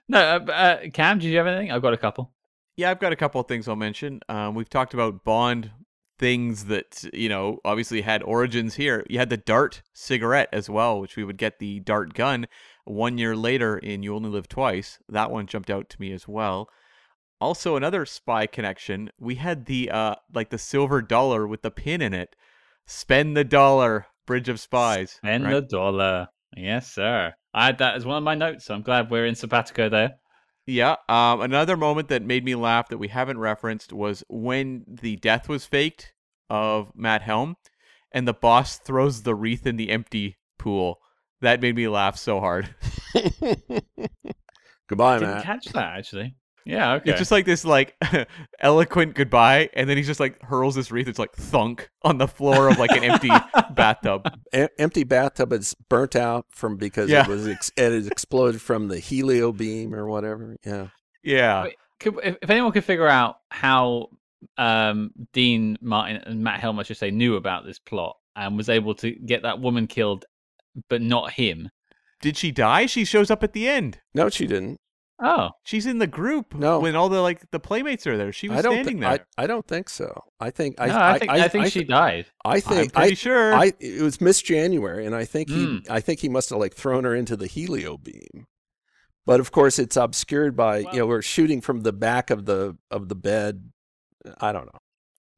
no, 0.08 0.20
uh, 0.20 0.52
uh, 0.52 0.78
Cam, 0.94 1.20
did 1.20 1.28
you 1.28 1.38
have 1.38 1.48
anything? 1.48 1.72
I've 1.72 1.82
got 1.82 1.94
a 1.94 1.98
couple. 1.98 2.32
Yeah, 2.78 2.92
I've 2.92 3.00
got 3.00 3.14
a 3.14 3.16
couple 3.16 3.40
of 3.40 3.48
things 3.48 3.68
I'll 3.68 3.76
mention. 3.76 4.20
Um, 4.28 4.56
we've 4.56 4.70
talked 4.70 4.94
about 4.94 5.24
Bond 5.24 5.72
things 6.18 6.66
that 6.66 7.04
you 7.14 7.28
know 7.28 7.60
obviously 7.66 8.02
had 8.02 8.24
origins 8.24 8.76
here. 8.76 9.06
You 9.10 9.20
had 9.20 9.30
the 9.30 9.38
Dart 9.38 9.82
cigarette 9.94 10.50
as 10.52 10.70
well, 10.70 11.00
which 11.00 11.16
we 11.16 11.24
would 11.24 11.38
get 11.38 11.60
the 11.60 11.80
Dart 11.80 12.14
gun 12.14 12.48
one 12.86 13.18
year 13.18 13.36
later 13.36 13.78
in 13.78 14.04
You 14.04 14.16
Only 14.16 14.30
Live 14.30 14.48
Twice. 14.48 15.00
That 15.10 15.32
one 15.32 15.48
jumped 15.48 15.70
out 15.70 15.90
to 15.90 16.02
me 16.02 16.12
as 16.12 16.28
well. 16.28 16.70
Also, 17.42 17.76
another 17.76 18.06
spy 18.06 18.48
connection. 18.48 19.12
We 19.20 19.36
had 19.36 19.66
the 19.66 19.92
uh 19.92 20.16
like 20.34 20.50
the 20.50 20.58
silver 20.58 21.02
dollar 21.02 21.48
with 21.48 21.62
the 21.62 21.72
pin 21.72 22.02
in 22.02 22.14
it. 22.14 22.36
Spend 22.88 23.36
the 23.36 23.44
dollar, 23.44 24.08
Bridge 24.26 24.50
of 24.50 24.60
Spies. 24.60 25.12
Spend 25.12 25.44
right? 25.44 25.54
the 25.54 25.62
dollar. 25.62 26.28
Yes, 26.56 26.92
sir. 26.92 27.34
I 27.56 27.66
had 27.66 27.78
that 27.78 27.96
as 27.96 28.06
one 28.06 28.18
of 28.18 28.24
my 28.24 28.36
notes, 28.36 28.66
so 28.66 28.76
I'm 28.76 28.82
glad 28.82 29.10
we're 29.10 29.26
in 29.26 29.34
Simpatico 29.34 29.88
there. 29.90 30.16
Yeah. 30.68 30.98
Um, 31.08 31.40
another 31.40 31.78
moment 31.78 32.10
that 32.10 32.22
made 32.22 32.44
me 32.44 32.54
laugh 32.54 32.90
that 32.90 32.98
we 32.98 33.08
haven't 33.08 33.38
referenced 33.38 33.94
was 33.94 34.24
when 34.28 34.84
the 34.88 35.16
death 35.16 35.48
was 35.48 35.66
faked 35.66 36.12
of 36.50 36.92
Matt 36.96 37.22
Helm, 37.22 37.56
and 38.12 38.28
the 38.28 38.34
boss 38.34 38.78
throws 38.78 39.22
the 39.24 39.36
wreath 39.36 39.66
in 39.66 39.78
the 39.78 39.90
empty 39.90 40.38
pool. 40.60 41.00
That 41.40 41.62
made 41.62 41.76
me 41.76 41.88
laugh 41.88 42.18
so 42.18 42.40
hard. 42.42 42.76
Goodbye, 44.88 45.16
I 45.16 45.20
didn't 45.20 45.36
Matt. 45.36 45.44
catch 45.46 45.66
that 45.68 45.98
actually. 45.98 46.36
Yeah, 46.66 46.94
okay. 46.96 47.12
It's 47.12 47.20
just 47.20 47.32
like 47.32 47.46
this 47.46 47.64
like 47.64 47.96
eloquent 48.60 49.14
goodbye, 49.16 49.70
and 49.74 49.90
then 49.90 49.98
he 49.98 50.04
just 50.04 50.20
like 50.20 50.42
hurls 50.42 50.76
this 50.76 50.92
wreath. 50.92 51.08
It's 51.08 51.20
like 51.20 51.34
thunk 51.34 51.90
on 52.02 52.18
the 52.18 52.28
floor 52.28 52.70
of 52.70 52.80
like 52.80 52.92
an 52.92 53.04
empty 53.04 53.30
bathtub. 53.72 54.28
E- 54.54 54.68
empty 54.80 55.04
bathtub 55.04 55.54
is 55.54 55.76
burnt 55.90 56.16
out 56.16 56.46
from 56.50 56.78
because 56.78 57.10
Yeah. 57.10 57.24
it 57.24 57.28
was 57.28 57.48
ex- 57.48 57.72
it 57.78 57.92
had 57.92 58.08
exploded 58.08 58.62
from 58.62 58.88
the 58.88 59.00
helio 59.00 59.52
beam 59.52 59.94
or 59.94 60.08
whatever. 60.08 60.56
Yeah. 60.66 60.88
Yeah. 61.24 61.64
Wait, 61.66 61.76
could, 62.00 62.16
if, 62.24 62.38
if 62.42 62.50
anyone 62.50 62.72
could 62.72 62.84
figure 62.84 63.08
out 63.08 63.38
how 63.52 64.10
um, 64.58 65.12
Dean 65.34 65.78
Martin 65.82 66.18
and 66.26 66.44
Matt 66.44 66.60
Helm, 66.62 66.80
I 66.80 66.84
should 66.84 66.98
say, 66.98 67.12
knew 67.12 67.36
about 67.36 67.66
this 67.66 67.80
plot 67.80 68.18
and 68.36 68.58
was 68.58 68.70
able 68.70 68.96
to 68.96 69.12
get 69.12 69.44
that 69.44 69.60
woman 69.60 69.88
killed, 69.88 70.26
but 70.90 71.02
not 71.02 71.32
him. 71.32 71.70
Did 72.22 72.38
she 72.38 72.52
die? 72.52 72.86
She 72.88 73.06
shows 73.06 73.30
up 73.30 73.44
at 73.44 73.54
the 73.54 73.68
end. 73.68 74.00
No, 74.14 74.30
she 74.30 74.48
didn't. 74.48 74.80
Oh, 75.22 75.52
She's 75.64 75.86
in 75.86 76.00
the 76.00 76.08
group. 76.08 76.54
No. 76.54 76.80
When 76.80 76.96
all 76.96 77.08
the 77.08 77.22
like 77.22 77.50
the 77.52 77.60
playmates 77.60 78.06
are 78.06 78.18
there. 78.18 78.34
She 78.34 78.50
was 78.50 78.60
I 78.60 78.62
don't. 78.62 78.74
standing 78.74 78.98
thi- 78.98 79.02
there. 79.02 79.26
I, 79.38 79.44
I 79.44 79.48
don't 79.48 79.66
think 79.66 79.88
so. 79.88 80.24
I 80.40 80.50
think. 80.50 80.76
I, 80.78 80.88
no, 80.88 81.00
I, 81.00 81.20
think 81.20 81.32
I, 81.32 81.48
think 81.48 81.66
she 81.68 81.80
thi- 81.80 81.86
died. 81.86 82.26
I 82.44 82.60
think 82.60 82.72
I'm 82.72 82.78
think. 82.78 82.94
pretty 82.94 83.12
I, 83.12 83.16
sure. 83.16 83.54
I. 83.54 83.74
It 83.80 84.02
was 84.02 84.20
Miss 84.20 84.42
January, 84.42 85.06
and 85.06 85.16
I 85.16 85.24
think 85.24 85.50
he. 85.50 85.66
Mm. 85.66 85.90
I 85.90 86.02
think 86.02 86.20
he 86.20 86.28
must 86.28 86.50
have 86.50 86.60
like 86.60 86.74
thrown 86.74 87.06
her 87.06 87.16
into 87.16 87.38
the 87.38 87.48
helio 87.48 87.98
beam. 87.98 88.48
But 89.26 89.40
of 89.40 89.52
course, 89.52 89.80
it's 89.80 89.96
obscured 89.96 90.56
by 90.56 90.80
you 90.80 91.00
know 91.00 91.08
we're 91.08 91.22
shooting 91.22 91.62
from 91.62 91.82
the 91.82 91.94
back 91.94 92.30
of 92.30 92.46
the 92.46 92.78
of 92.92 93.08
the 93.08 93.16
bed. 93.16 93.72
I 94.42 94.52
don't 94.52 94.66
know. 94.66 94.80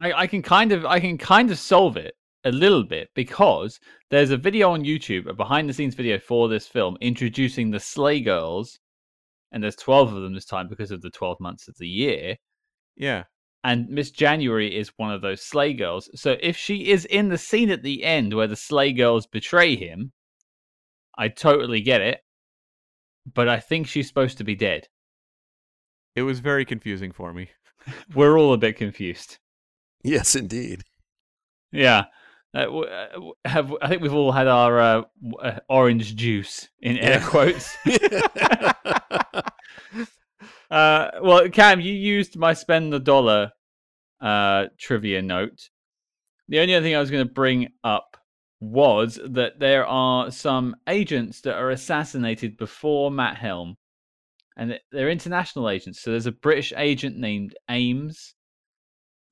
I, 0.01 0.13
I 0.13 0.27
can 0.27 0.41
kind 0.41 0.71
of 0.71 0.85
I 0.85 0.99
can 0.99 1.17
kind 1.17 1.51
of 1.51 1.59
solve 1.59 1.97
it 1.97 2.15
a 2.43 2.51
little 2.51 2.83
bit 2.83 3.09
because 3.13 3.79
there's 4.09 4.31
a 4.31 4.37
video 4.37 4.71
on 4.71 4.83
YouTube, 4.83 5.27
a 5.27 5.33
behind 5.33 5.69
the 5.69 5.73
scenes 5.73 5.95
video 5.95 6.17
for 6.19 6.47
this 6.47 6.67
film 6.67 6.97
introducing 7.01 7.71
the 7.71 7.79
Slay 7.79 8.21
Girls, 8.21 8.79
and 9.57 9.63
there's 9.63 9.75
12 9.75 10.13
of 10.13 10.21
them 10.21 10.35
this 10.35 10.45
time 10.45 10.67
because 10.67 10.91
of 10.91 11.01
the 11.01 11.09
12 11.09 11.39
months 11.39 11.67
of 11.67 11.75
the 11.79 11.87
year. 11.87 12.35
yeah. 12.95 13.23
And 13.63 13.89
Miss 13.89 14.11
January 14.11 14.77
is 14.77 14.91
one 14.97 15.11
of 15.11 15.21
those 15.23 15.41
Slay 15.41 15.73
Girls. 15.73 16.11
So 16.13 16.37
if 16.41 16.55
she 16.55 16.91
is 16.91 17.05
in 17.05 17.29
the 17.29 17.39
scene 17.39 17.71
at 17.71 17.81
the 17.81 18.03
end 18.03 18.33
where 18.35 18.45
the 18.45 18.55
Slay 18.55 18.93
Girls 18.93 19.25
betray 19.25 19.75
him, 19.75 20.11
I 21.17 21.29
totally 21.29 21.81
get 21.81 22.01
it. 22.01 22.19
But 23.33 23.49
I 23.49 23.59
think 23.59 23.87
she's 23.87 24.07
supposed 24.07 24.37
to 24.37 24.43
be 24.43 24.55
dead. 24.55 24.87
It 26.15 26.21
was 26.21 26.39
very 26.39 26.65
confusing 26.65 27.11
for 27.11 27.33
me. 27.33 27.49
We're 28.15 28.37
all 28.37 28.53
a 28.53 28.57
bit 28.57 28.77
confused. 28.77 29.39
Yes, 30.03 30.35
indeed. 30.35 30.83
Yeah. 31.71 32.05
Uh, 32.53 32.65
w- 32.65 32.85
uh, 32.85 33.11
w- 33.13 33.33
have 33.43 33.73
I 33.81 33.89
think 33.89 34.01
we've 34.01 34.13
all 34.13 34.31
had 34.31 34.47
our 34.47 34.79
uh, 34.79 35.01
uh, 35.41 35.59
orange 35.67 36.15
juice 36.15 36.69
in 36.79 36.97
air 36.99 37.19
Yeah. 37.19 37.27
quotes. 37.27 37.75
uh, 40.69 41.11
well, 41.21 41.49
Cam, 41.49 41.79
you 41.79 41.93
used 41.93 42.37
my 42.37 42.53
spend 42.53 42.91
the 42.91 42.99
dollar 42.99 43.51
uh, 44.21 44.65
trivia 44.77 45.21
note. 45.21 45.69
The 46.49 46.59
only 46.59 46.75
other 46.75 46.83
thing 46.83 46.95
I 46.95 46.99
was 46.99 47.11
going 47.11 47.27
to 47.27 47.33
bring 47.33 47.69
up 47.83 48.17
was 48.59 49.19
that 49.23 49.59
there 49.59 49.85
are 49.85 50.31
some 50.31 50.75
agents 50.87 51.41
that 51.41 51.55
are 51.55 51.69
assassinated 51.69 52.57
before 52.57 53.11
Matt 53.11 53.37
Helm, 53.37 53.75
and 54.55 54.79
they're 54.91 55.09
international 55.09 55.69
agents. 55.69 56.01
So 56.01 56.11
there's 56.11 56.25
a 56.25 56.31
British 56.31 56.73
agent 56.75 57.17
named 57.17 57.55
Ames. 57.69 58.33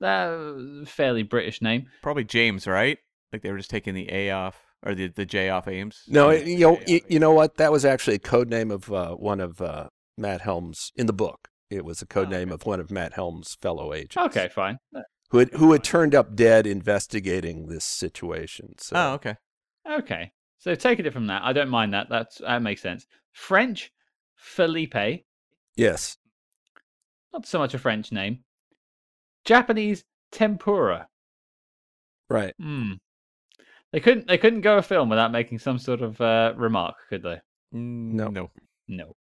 That 0.00 0.84
fairly 0.86 1.22
British 1.22 1.62
name. 1.62 1.86
Probably 2.02 2.24
James, 2.24 2.66
right? 2.66 2.98
Like 3.32 3.42
they 3.42 3.50
were 3.50 3.58
just 3.58 3.70
taking 3.70 3.94
the 3.94 4.12
A 4.12 4.30
off 4.30 4.60
or 4.84 4.94
the 4.94 5.08
the 5.08 5.26
J 5.26 5.48
off 5.48 5.66
Ames. 5.68 6.02
No, 6.06 6.30
you 6.30 6.58
know, 6.58 6.80
you, 6.86 7.00
you 7.08 7.18
know 7.18 7.32
what? 7.32 7.56
That 7.56 7.72
was 7.72 7.84
actually 7.84 8.16
a 8.16 8.20
code 8.20 8.50
name 8.50 8.70
of 8.70 8.92
uh, 8.92 9.14
one 9.14 9.40
of 9.40 9.60
uh, 9.60 9.88
Matt 10.16 10.40
Helm's 10.42 10.92
in 10.96 11.06
the 11.06 11.12
book. 11.12 11.48
It 11.70 11.84
was 11.84 12.00
a 12.02 12.06
code 12.06 12.28
Oh, 12.28 12.30
name 12.30 12.48
okay. 12.48 12.54
of 12.54 12.66
one 12.66 12.80
of 12.80 12.90
Matt 12.90 13.14
Helm's 13.14 13.54
fellow 13.60 13.92
agents. 13.92 14.16
Okay, 14.16 14.48
fine. 14.48 14.78
who 15.30 15.38
had 15.38 15.52
who 15.54 15.72
had 15.72 15.82
turned 15.84 16.14
up 16.14 16.34
dead 16.36 16.66
investigating 16.66 17.66
this 17.66 17.84
situation. 17.84 18.74
So 18.78 18.96
Oh, 18.96 19.12
okay. 19.14 19.34
Okay. 19.88 20.32
So 20.58 20.74
taking 20.74 21.06
it 21.06 21.12
from 21.12 21.26
that, 21.28 21.42
I 21.44 21.52
don't 21.52 21.68
mind 21.68 21.92
that. 21.94 22.08
That's 22.08 22.38
that 22.38 22.62
makes 22.62 22.82
sense. 22.82 23.06
French, 23.32 23.92
Felipe, 24.36 25.24
yes, 25.76 26.16
not 27.32 27.46
so 27.46 27.58
much 27.58 27.74
a 27.74 27.78
French 27.78 28.10
name. 28.12 28.40
Japanese, 29.44 30.04
tempura. 30.32 31.08
right. 32.28 32.54
Hmm. 32.60 32.92
They 33.92 34.00
couldn't. 34.00 34.26
They 34.26 34.38
couldn't 34.38 34.62
go 34.62 34.78
a 34.78 34.82
film 34.82 35.08
without 35.08 35.30
making 35.32 35.58
some 35.60 35.78
sort 35.78 36.02
of 36.02 36.20
uh, 36.20 36.52
remark, 36.56 36.96
could 37.08 37.22
they? 37.22 37.40
No. 37.72 38.28
No. 38.28 38.50
No. 38.88 39.14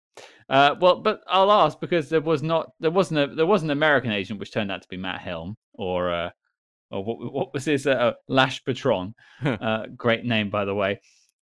Uh, 0.49 0.75
well, 0.79 0.99
but 0.99 1.21
I'll 1.27 1.51
ask 1.51 1.79
because 1.79 2.09
there 2.09 2.21
was 2.21 2.43
not. 2.43 2.71
There 2.79 2.91
wasn't 2.91 3.19
a. 3.31 3.35
There 3.35 3.45
was 3.45 3.63
an 3.63 3.71
American 3.71 4.11
agent 4.11 4.39
which 4.39 4.51
turned 4.51 4.71
out 4.71 4.81
to 4.81 4.87
be 4.87 4.97
Matt 4.97 5.21
Helm, 5.21 5.55
or 5.73 6.13
uh, 6.13 6.29
or 6.91 7.03
what? 7.03 7.33
What 7.33 7.53
was 7.53 7.65
his? 7.65 7.87
Uh, 7.87 8.13
Lash 8.27 8.63
Patron. 8.63 9.15
uh, 9.45 9.87
great 9.97 10.23
name, 10.25 10.49
by 10.49 10.65
the 10.65 10.75
way. 10.75 10.99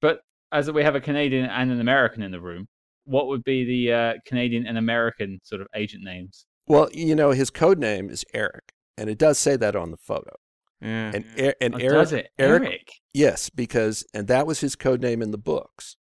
But 0.01 0.21
as 0.53 0.71
we 0.71 0.83
have 0.83 0.95
a 0.95 1.01
Canadian 1.01 1.47
and 1.47 1.71
an 1.71 1.81
American 1.81 2.23
in 2.23 2.31
the 2.31 2.41
room, 2.41 2.69
what 3.05 3.29
would 3.29 3.45
be 3.45 3.65
the 3.65 3.93
uh, 3.93 4.13
Canadian 4.27 4.67
and 4.67 4.77
American 4.77 5.41
sort 5.43 5.61
of 5.63 5.69
agent 5.75 6.05
names? 6.05 6.45
Well, 6.67 6.89
you 6.93 7.15
know, 7.15 7.31
his 7.31 7.49
code 7.51 7.79
name 7.79 8.11
is 8.11 8.25
Eric, 8.35 8.73
and 8.99 9.09
it 9.09 9.19
does 9.19 9.39
say 9.39 9.57
that 9.57 9.75
on 9.75 9.91
the 9.91 9.97
photo. 9.97 10.35
Yeah. 10.83 11.13
And 11.15 11.25
Er- 11.41 11.55
and 11.61 11.75
Oh, 11.75 11.79
Eric, 11.79 11.93
does 11.95 12.13
it? 12.13 12.29
Eric, 12.39 12.63
Eric. 12.65 12.89
yes, 13.15 13.49
because 13.49 14.05
and 14.13 14.29
that 14.29 14.47
was 14.47 14.61
his 14.61 14.77
code 14.77 15.01
name 15.01 15.23
in 15.23 15.31
the 15.31 15.39
books, 15.39 15.97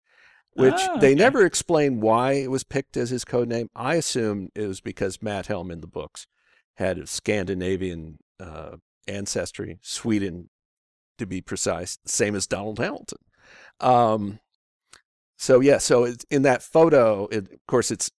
which 0.54 0.74
Ah, 0.74 0.98
they 0.98 1.14
okay. 1.14 1.16
never 1.16 1.46
explain 1.46 2.02
why 2.02 2.34
it 2.34 2.52
was 2.52 2.64
picked 2.64 2.98
as 2.98 3.10
his 3.10 3.24
code 3.26 3.48
name. 3.48 3.70
I 3.76 3.96
assume 3.96 4.50
it 4.56 4.68
was 4.68 4.82
because 4.82 5.22
Matt 5.22 5.48
Helm 5.48 5.72
in 5.72 5.82
the 5.82 5.88
books 5.88 6.28
had 6.76 6.98
a 6.98 7.08
Scandinavian 7.08 8.18
uh, 8.40 8.78
ancestry, 9.08 9.80
Sweden 9.82 10.50
to 11.18 11.26
be 11.26 11.42
precise, 11.42 11.98
same 12.06 12.36
as 12.36 12.48
Donald 12.48 12.80
Hamilton. 12.80 13.20
Um, 13.80 14.40
so 15.38 15.60
yeah, 15.60 15.78
so 15.78 16.04
it's, 16.04 16.26
in 16.30 16.42
that 16.44 16.62
photo, 16.64 17.28
it, 17.28 17.52
of 17.52 17.60
course, 17.68 17.92
it's 17.92 18.12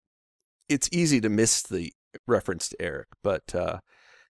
it's 0.68 0.88
easy 0.92 1.20
to 1.20 1.28
miss 1.28 1.62
the 1.62 1.92
reference 2.26 2.68
to 2.68 2.80
Eric, 2.80 3.08
but 3.22 3.54
uh, 3.54 3.78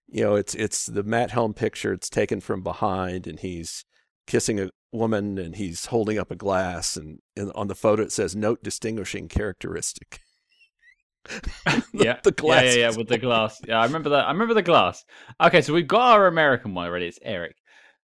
you 0.07 0.23
know, 0.23 0.35
it's 0.35 0.53
it's 0.55 0.85
the 0.85 1.03
Matt 1.03 1.31
Helm 1.31 1.53
picture. 1.53 1.93
It's 1.93 2.09
taken 2.09 2.41
from 2.41 2.61
behind, 2.61 3.27
and 3.27 3.39
he's 3.39 3.85
kissing 4.27 4.59
a 4.59 4.69
woman, 4.93 5.37
and 5.37 5.55
he's 5.55 5.87
holding 5.87 6.17
up 6.17 6.31
a 6.31 6.35
glass, 6.35 6.95
and, 6.95 7.19
and 7.35 7.51
on 7.53 7.67
the 7.67 7.75
photo 7.75 8.03
it 8.03 8.11
says 8.11 8.35
"note 8.35 8.63
distinguishing 8.63 9.27
characteristic." 9.27 10.19
yeah, 11.93 12.19
the 12.23 12.33
yeah, 12.43 12.61
yeah, 12.61 12.73
yeah, 12.73 12.91
with 12.95 13.07
the 13.07 13.17
glass. 13.17 13.61
Yeah, 13.67 13.79
I 13.79 13.85
remember 13.85 14.09
that. 14.09 14.25
I 14.25 14.31
remember 14.31 14.53
the 14.53 14.61
glass. 14.61 15.03
Okay, 15.41 15.61
so 15.61 15.73
we've 15.73 15.87
got 15.87 16.13
our 16.13 16.27
American 16.27 16.73
one 16.73 16.87
already. 16.87 17.07
It's 17.07 17.19
Eric. 17.21 17.55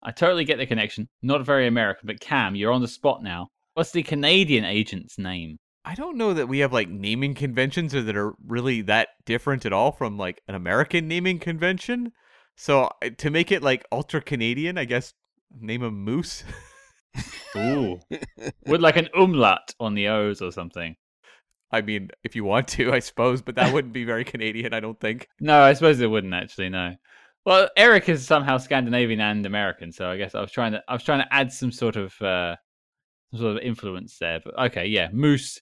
I 0.02 0.12
totally 0.12 0.45
get 0.45 0.58
the 0.58 0.66
connection. 0.66 1.08
Not 1.22 1.45
very 1.45 1.68
American, 1.68 2.08
but 2.08 2.20
Cam, 2.20 2.56
you're 2.56 2.72
on 2.72 2.82
the 2.82 2.88
spot 2.88 3.24
now. 3.24 3.50
What's 3.74 3.91
the 3.91 4.04
Canadian 4.04 4.66
agent's 4.66 5.18
name? 5.18 5.58
I 5.86 5.95
don't 5.95 6.18
know 6.18 6.34
that 6.34 6.48
we 6.48 6.60
have 6.60 6.72
like 6.72 6.90
naming 6.90 7.34
conventions 7.34 7.94
or 7.94 8.02
that 8.04 8.16
are 8.16 8.34
really 8.45 8.82
that 8.84 9.10
different 9.26 9.66
at 9.66 9.74
all 9.74 9.91
from 9.91 10.18
like 10.18 10.41
an 10.48 10.56
American 10.56 11.08
naming 11.08 11.40
convention. 11.40 12.12
So 12.56 12.90
to 13.18 13.30
make 13.30 13.52
it 13.52 13.64
like 13.64 13.86
ultra 13.91 14.22
Canadian, 14.22 14.78
I 14.78 14.86
guess 14.86 15.14
name 15.60 15.84
a 15.84 15.92
moose. 15.92 16.44
Ooh, 17.56 18.00
with 18.66 18.82
like 18.82 18.98
an 18.98 19.10
umlaut 19.16 19.76
on 19.80 19.94
the 19.94 20.08
O's 20.08 20.42
or 20.42 20.52
something. 20.52 20.96
I 21.72 21.82
mean, 21.82 22.10
if 22.24 22.36
you 22.36 22.44
want 22.44 22.68
to, 22.70 22.94
I 22.94 23.00
suppose, 23.00 23.42
but 23.42 23.56
that 23.56 23.74
wouldn't 23.74 23.94
be 23.94 24.06
very 24.06 24.24
Canadian, 24.24 24.74
I 24.74 24.80
don't 24.80 25.00
think. 25.00 25.28
No, 25.40 25.62
I 25.62 25.74
suppose 25.74 26.00
it 26.00 26.08
wouldn't 26.08 26.34
actually. 26.34 26.70
No. 26.70 26.96
Well, 27.46 27.68
Eric 27.76 28.08
is 28.10 28.26
somehow 28.26 28.58
Scandinavian 28.58 29.20
and 29.20 29.46
American, 29.46 29.92
so 29.92 30.10
I 30.10 30.18
guess 30.18 30.36
I 30.36 30.40
was 30.40 30.52
trying 30.52 30.74
to 30.74 30.84
I 30.88 30.94
was 30.94 31.04
trying 31.04 31.20
to 31.20 31.34
add 31.34 31.52
some 31.52 31.72
sort 31.72 31.96
of 31.96 32.20
uh, 32.22 32.56
some 33.32 33.40
sort 33.40 33.58
of 33.58 33.64
influence 33.64 34.18
there. 34.20 34.40
But 34.44 34.58
okay, 34.68 34.86
yeah, 34.86 35.10
Moose. 35.12 35.60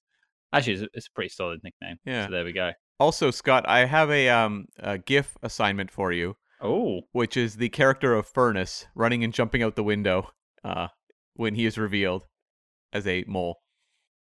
Actually, 0.54 0.74
it's 0.74 0.82
a, 0.84 0.88
it's 0.94 1.08
a 1.08 1.12
pretty 1.12 1.30
solid 1.30 1.62
nickname. 1.64 1.98
Yeah. 2.06 2.26
So 2.26 2.32
there 2.32 2.44
we 2.44 2.52
go. 2.52 2.72
Also, 3.00 3.32
Scott, 3.32 3.68
I 3.68 3.86
have 3.86 4.12
a 4.12 4.30
um 4.30 4.66
a 4.80 4.98
GIF 4.98 5.38
assignment 5.42 5.90
for 5.92 6.12
you, 6.12 6.36
Oh, 6.62 7.02
which 7.12 7.36
is 7.36 7.56
the 7.56 7.70
character 7.70 8.14
of 8.14 8.28
Furnace 8.28 8.86
running 8.96 9.24
and 9.24 9.34
jumping 9.34 9.64
out 9.64 9.76
the 9.76 9.84
window 9.84 10.30
uh 10.64 10.88
when 11.36 11.56
he 11.56 11.66
is 11.66 11.78
revealed 11.78 12.26
as 12.94 13.08
a 13.08 13.24
mole. 13.28 13.62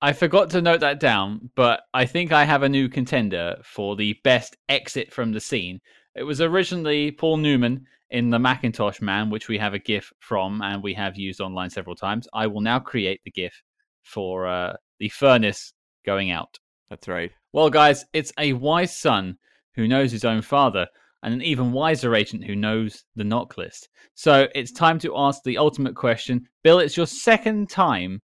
I 0.00 0.12
forgot 0.12 0.50
to 0.50 0.62
note 0.62 0.80
that 0.80 0.98
down, 0.98 1.50
but 1.54 1.82
I 1.94 2.06
think 2.06 2.32
I 2.32 2.44
have 2.44 2.62
a 2.62 2.68
new 2.68 2.88
contender 2.88 3.56
for 3.62 3.94
the 3.94 4.16
best 4.24 4.56
exit 4.68 5.12
from 5.12 5.32
the 5.32 5.40
scene. 5.40 5.80
It 6.14 6.24
was 6.24 6.40
originally 6.40 7.12
Paul 7.12 7.36
Newman 7.36 7.86
in 8.10 8.30
The 8.30 8.38
Mackintosh 8.38 9.00
Man, 9.00 9.30
which 9.30 9.48
we 9.48 9.58
have 9.58 9.74
a 9.74 9.78
GIF 9.78 10.12
from 10.18 10.60
and 10.60 10.82
we 10.82 10.94
have 10.94 11.16
used 11.16 11.40
online 11.40 11.70
several 11.70 11.94
times. 11.94 12.26
I 12.32 12.46
will 12.46 12.60
now 12.60 12.78
create 12.78 13.20
the 13.24 13.30
GIF 13.30 13.62
for 14.02 14.46
uh, 14.46 14.74
the 14.98 15.08
furnace 15.08 15.72
going 16.04 16.30
out. 16.30 16.58
That's 16.90 17.08
right. 17.08 17.30
Well, 17.52 17.70
guys, 17.70 18.04
it's 18.12 18.32
a 18.38 18.54
wise 18.54 18.96
son 18.96 19.38
who 19.76 19.88
knows 19.88 20.12
his 20.12 20.24
own 20.24 20.42
father, 20.42 20.88
and 21.22 21.32
an 21.34 21.42
even 21.42 21.72
wiser 21.72 22.14
agent 22.14 22.44
who 22.44 22.56
knows 22.56 23.04
the 23.14 23.24
NOC 23.24 23.56
list. 23.56 23.88
So 24.14 24.48
it's 24.54 24.72
time 24.72 24.98
to 25.00 25.16
ask 25.16 25.42
the 25.44 25.58
ultimate 25.58 25.94
question. 25.94 26.48
Bill, 26.64 26.78
it's 26.78 26.96
your 26.96 27.06
second 27.06 27.70
time 27.70 28.20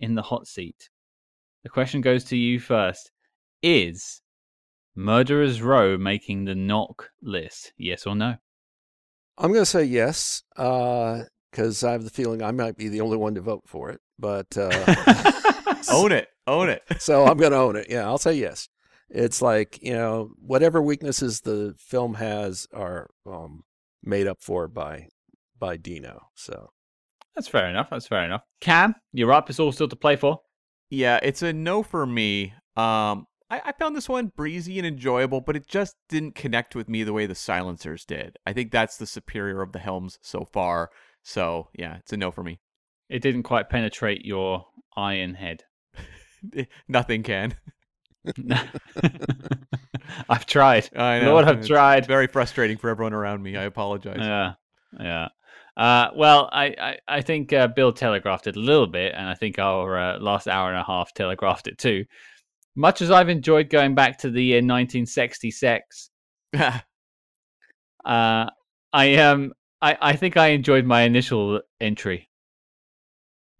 in 0.00 0.14
the 0.14 0.22
hot 0.22 0.46
seat. 0.46 0.88
The 1.64 1.70
question 1.70 2.00
goes 2.00 2.24
to 2.24 2.36
you 2.36 2.60
first. 2.60 3.10
Is 3.62 4.20
Murderer's 4.94 5.62
Row 5.62 5.96
making 5.96 6.44
the 6.44 6.54
NOC 6.54 7.06
list? 7.22 7.72
Yes 7.76 8.06
or 8.06 8.14
no? 8.14 8.36
I'm 9.36 9.50
going 9.52 9.62
to 9.62 9.66
say 9.66 9.84
yes, 9.84 10.42
because 10.54 11.82
I 11.82 11.92
have 11.92 12.04
the 12.04 12.10
feeling 12.10 12.42
I 12.42 12.52
might 12.52 12.76
be 12.76 12.88
the 12.88 13.00
only 13.00 13.16
one 13.16 13.34
to 13.34 13.40
vote 13.40 13.64
for 13.66 13.90
it. 13.90 14.00
But 14.18 14.56
uh, 14.56 14.70
Own 15.90 16.12
it. 16.12 16.28
Own 16.46 16.68
it. 16.68 16.82
so 16.98 17.24
I'm 17.24 17.36
going 17.38 17.52
to 17.52 17.58
own 17.58 17.76
it. 17.76 17.86
Yeah, 17.88 18.04
I'll 18.04 18.18
say 18.18 18.34
yes. 18.34 18.68
It's 19.10 19.42
like 19.42 19.78
you 19.82 19.92
know 19.92 20.30
whatever 20.38 20.82
weaknesses 20.82 21.40
the 21.40 21.74
film 21.78 22.14
has 22.14 22.66
are 22.72 23.08
um, 23.26 23.62
made 24.02 24.26
up 24.26 24.38
for 24.40 24.68
by 24.68 25.08
by 25.58 25.76
Dino. 25.76 26.28
So 26.34 26.70
That's 27.34 27.48
fair 27.48 27.68
enough. 27.68 27.88
That's 27.90 28.06
fair 28.06 28.24
enough. 28.24 28.42
Cam, 28.60 28.94
you're 29.12 29.32
up. 29.32 29.50
It's 29.50 29.60
all 29.60 29.72
still 29.72 29.88
to 29.88 29.96
play 29.96 30.16
for. 30.16 30.40
Yeah, 30.90 31.18
it's 31.22 31.42
a 31.42 31.52
no 31.52 31.82
for 31.82 32.06
me. 32.06 32.54
Um, 32.76 33.26
I, 33.50 33.60
I 33.66 33.72
found 33.72 33.96
this 33.96 34.08
one 34.08 34.32
breezy 34.36 34.78
and 34.78 34.86
enjoyable, 34.86 35.40
but 35.40 35.56
it 35.56 35.68
just 35.68 35.96
didn't 36.08 36.34
connect 36.34 36.74
with 36.74 36.88
me 36.88 37.04
the 37.04 37.12
way 37.12 37.26
the 37.26 37.34
silencers 37.34 38.04
did. 38.04 38.36
I 38.46 38.52
think 38.52 38.70
that's 38.70 38.96
the 38.96 39.06
superior 39.06 39.62
of 39.62 39.72
the 39.72 39.78
helms 39.78 40.18
so 40.22 40.44
far. 40.44 40.90
So 41.22 41.68
yeah, 41.74 41.96
it's 41.96 42.12
a 42.12 42.16
no 42.16 42.30
for 42.30 42.42
me. 42.42 42.60
It 43.08 43.22
didn't 43.22 43.42
quite 43.44 43.70
penetrate 43.70 44.24
your 44.24 44.66
iron 44.96 45.34
head. 45.34 45.64
Nothing 46.88 47.22
can. 47.22 47.54
I've 50.28 50.46
tried. 50.46 50.88
I 50.96 51.20
know. 51.20 51.32
Lord, 51.32 51.44
I've 51.44 51.58
It's 51.58 51.68
tried. 51.68 52.06
Very 52.06 52.26
frustrating 52.26 52.76
for 52.76 52.90
everyone 52.90 53.12
around 53.12 53.42
me. 53.42 53.56
I 53.56 53.64
apologize. 53.64 54.18
Yeah, 54.20 54.54
yeah. 54.98 55.28
Uh, 55.76 56.10
well, 56.14 56.48
I, 56.52 56.66
I, 56.80 56.96
I 57.08 57.20
think 57.20 57.52
uh, 57.52 57.66
Bill 57.66 57.92
telegraphed 57.92 58.46
it 58.46 58.56
a 58.56 58.60
little 58.60 58.86
bit, 58.86 59.12
and 59.16 59.28
I 59.28 59.34
think 59.34 59.58
our 59.58 59.98
uh, 59.98 60.18
last 60.20 60.46
hour 60.46 60.70
and 60.70 60.78
a 60.78 60.84
half 60.84 61.12
telegraphed 61.14 61.66
it 61.66 61.78
too. 61.78 62.04
Much 62.76 63.02
as 63.02 63.10
I've 63.10 63.28
enjoyed 63.28 63.70
going 63.70 63.94
back 63.94 64.18
to 64.18 64.30
the 64.30 64.42
year 64.42 64.58
1966, 64.58 66.10
uh, 66.54 66.80
I 68.04 69.14
um, 69.16 69.52
I, 69.82 69.98
I 70.00 70.16
think 70.16 70.36
I 70.36 70.48
enjoyed 70.48 70.84
my 70.84 71.02
initial 71.02 71.60
entry 71.80 72.28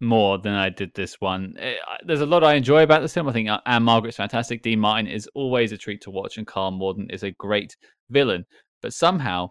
more 0.00 0.38
than 0.38 0.54
I 0.54 0.68
did 0.70 0.92
this 0.94 1.20
one. 1.20 1.54
Eh, 1.58 1.74
I- 1.86 1.98
There's 2.04 2.20
a 2.20 2.26
lot 2.26 2.44
I 2.44 2.54
enjoy 2.54 2.82
about 2.82 3.02
this 3.02 3.14
film. 3.14 3.28
I 3.28 3.32
think 3.32 3.48
uh, 3.48 3.60
Ann-Margret's 3.66 4.16
fantastic. 4.16 4.62
Dean 4.62 4.80
Martin 4.80 5.06
is 5.06 5.28
always 5.34 5.72
a 5.72 5.78
treat 5.78 6.00
to 6.02 6.10
watch, 6.10 6.36
and 6.36 6.46
Karl 6.46 6.70
Malden 6.70 7.08
is 7.10 7.22
a 7.22 7.30
great 7.32 7.76
villain. 8.10 8.44
But 8.82 8.92
somehow, 8.92 9.50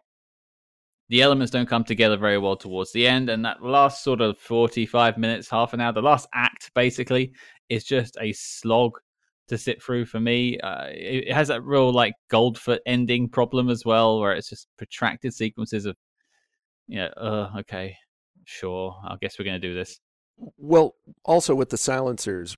the 1.09 1.21
elements 1.21 1.51
don't 1.51 1.69
come 1.69 1.83
together 1.83 2.17
very 2.17 2.37
well 2.37 2.55
towards 2.55 2.91
the 2.91 3.07
end, 3.07 3.29
and 3.29 3.43
that 3.45 3.63
last 3.63 4.03
sort 4.03 4.21
of 4.21 4.37
45 4.39 5.17
minutes, 5.17 5.49
half 5.49 5.73
an 5.73 5.81
hour, 5.81 5.91
the 5.93 6.01
last 6.01 6.27
act 6.33 6.71
basically 6.75 7.33
is 7.69 7.83
just 7.83 8.17
a 8.21 8.31
slog 8.33 8.91
to 9.47 9.57
sit 9.57 9.81
through 9.83 10.05
for 10.05 10.19
me. 10.19 10.57
Uh, 10.59 10.85
it, 10.87 11.27
it 11.27 11.33
has 11.33 11.49
that 11.49 11.63
real 11.63 11.91
like 11.91 12.13
Goldfoot 12.31 12.79
ending 12.85 13.29
problem 13.29 13.69
as 13.69 13.85
well, 13.85 14.19
where 14.19 14.33
it's 14.33 14.49
just 14.49 14.67
protracted 14.77 15.33
sequences 15.33 15.85
of, 15.85 15.95
you 16.87 16.97
know, 16.97 17.07
uh, 17.17 17.51
okay, 17.59 17.95
sure, 18.45 18.95
I 19.05 19.15
guess 19.21 19.37
we're 19.37 19.45
going 19.45 19.61
to 19.61 19.67
do 19.67 19.75
this. 19.75 19.99
Well, 20.37 20.95
also 21.23 21.55
with 21.55 21.69
the 21.69 21.77
silencers, 21.77 22.55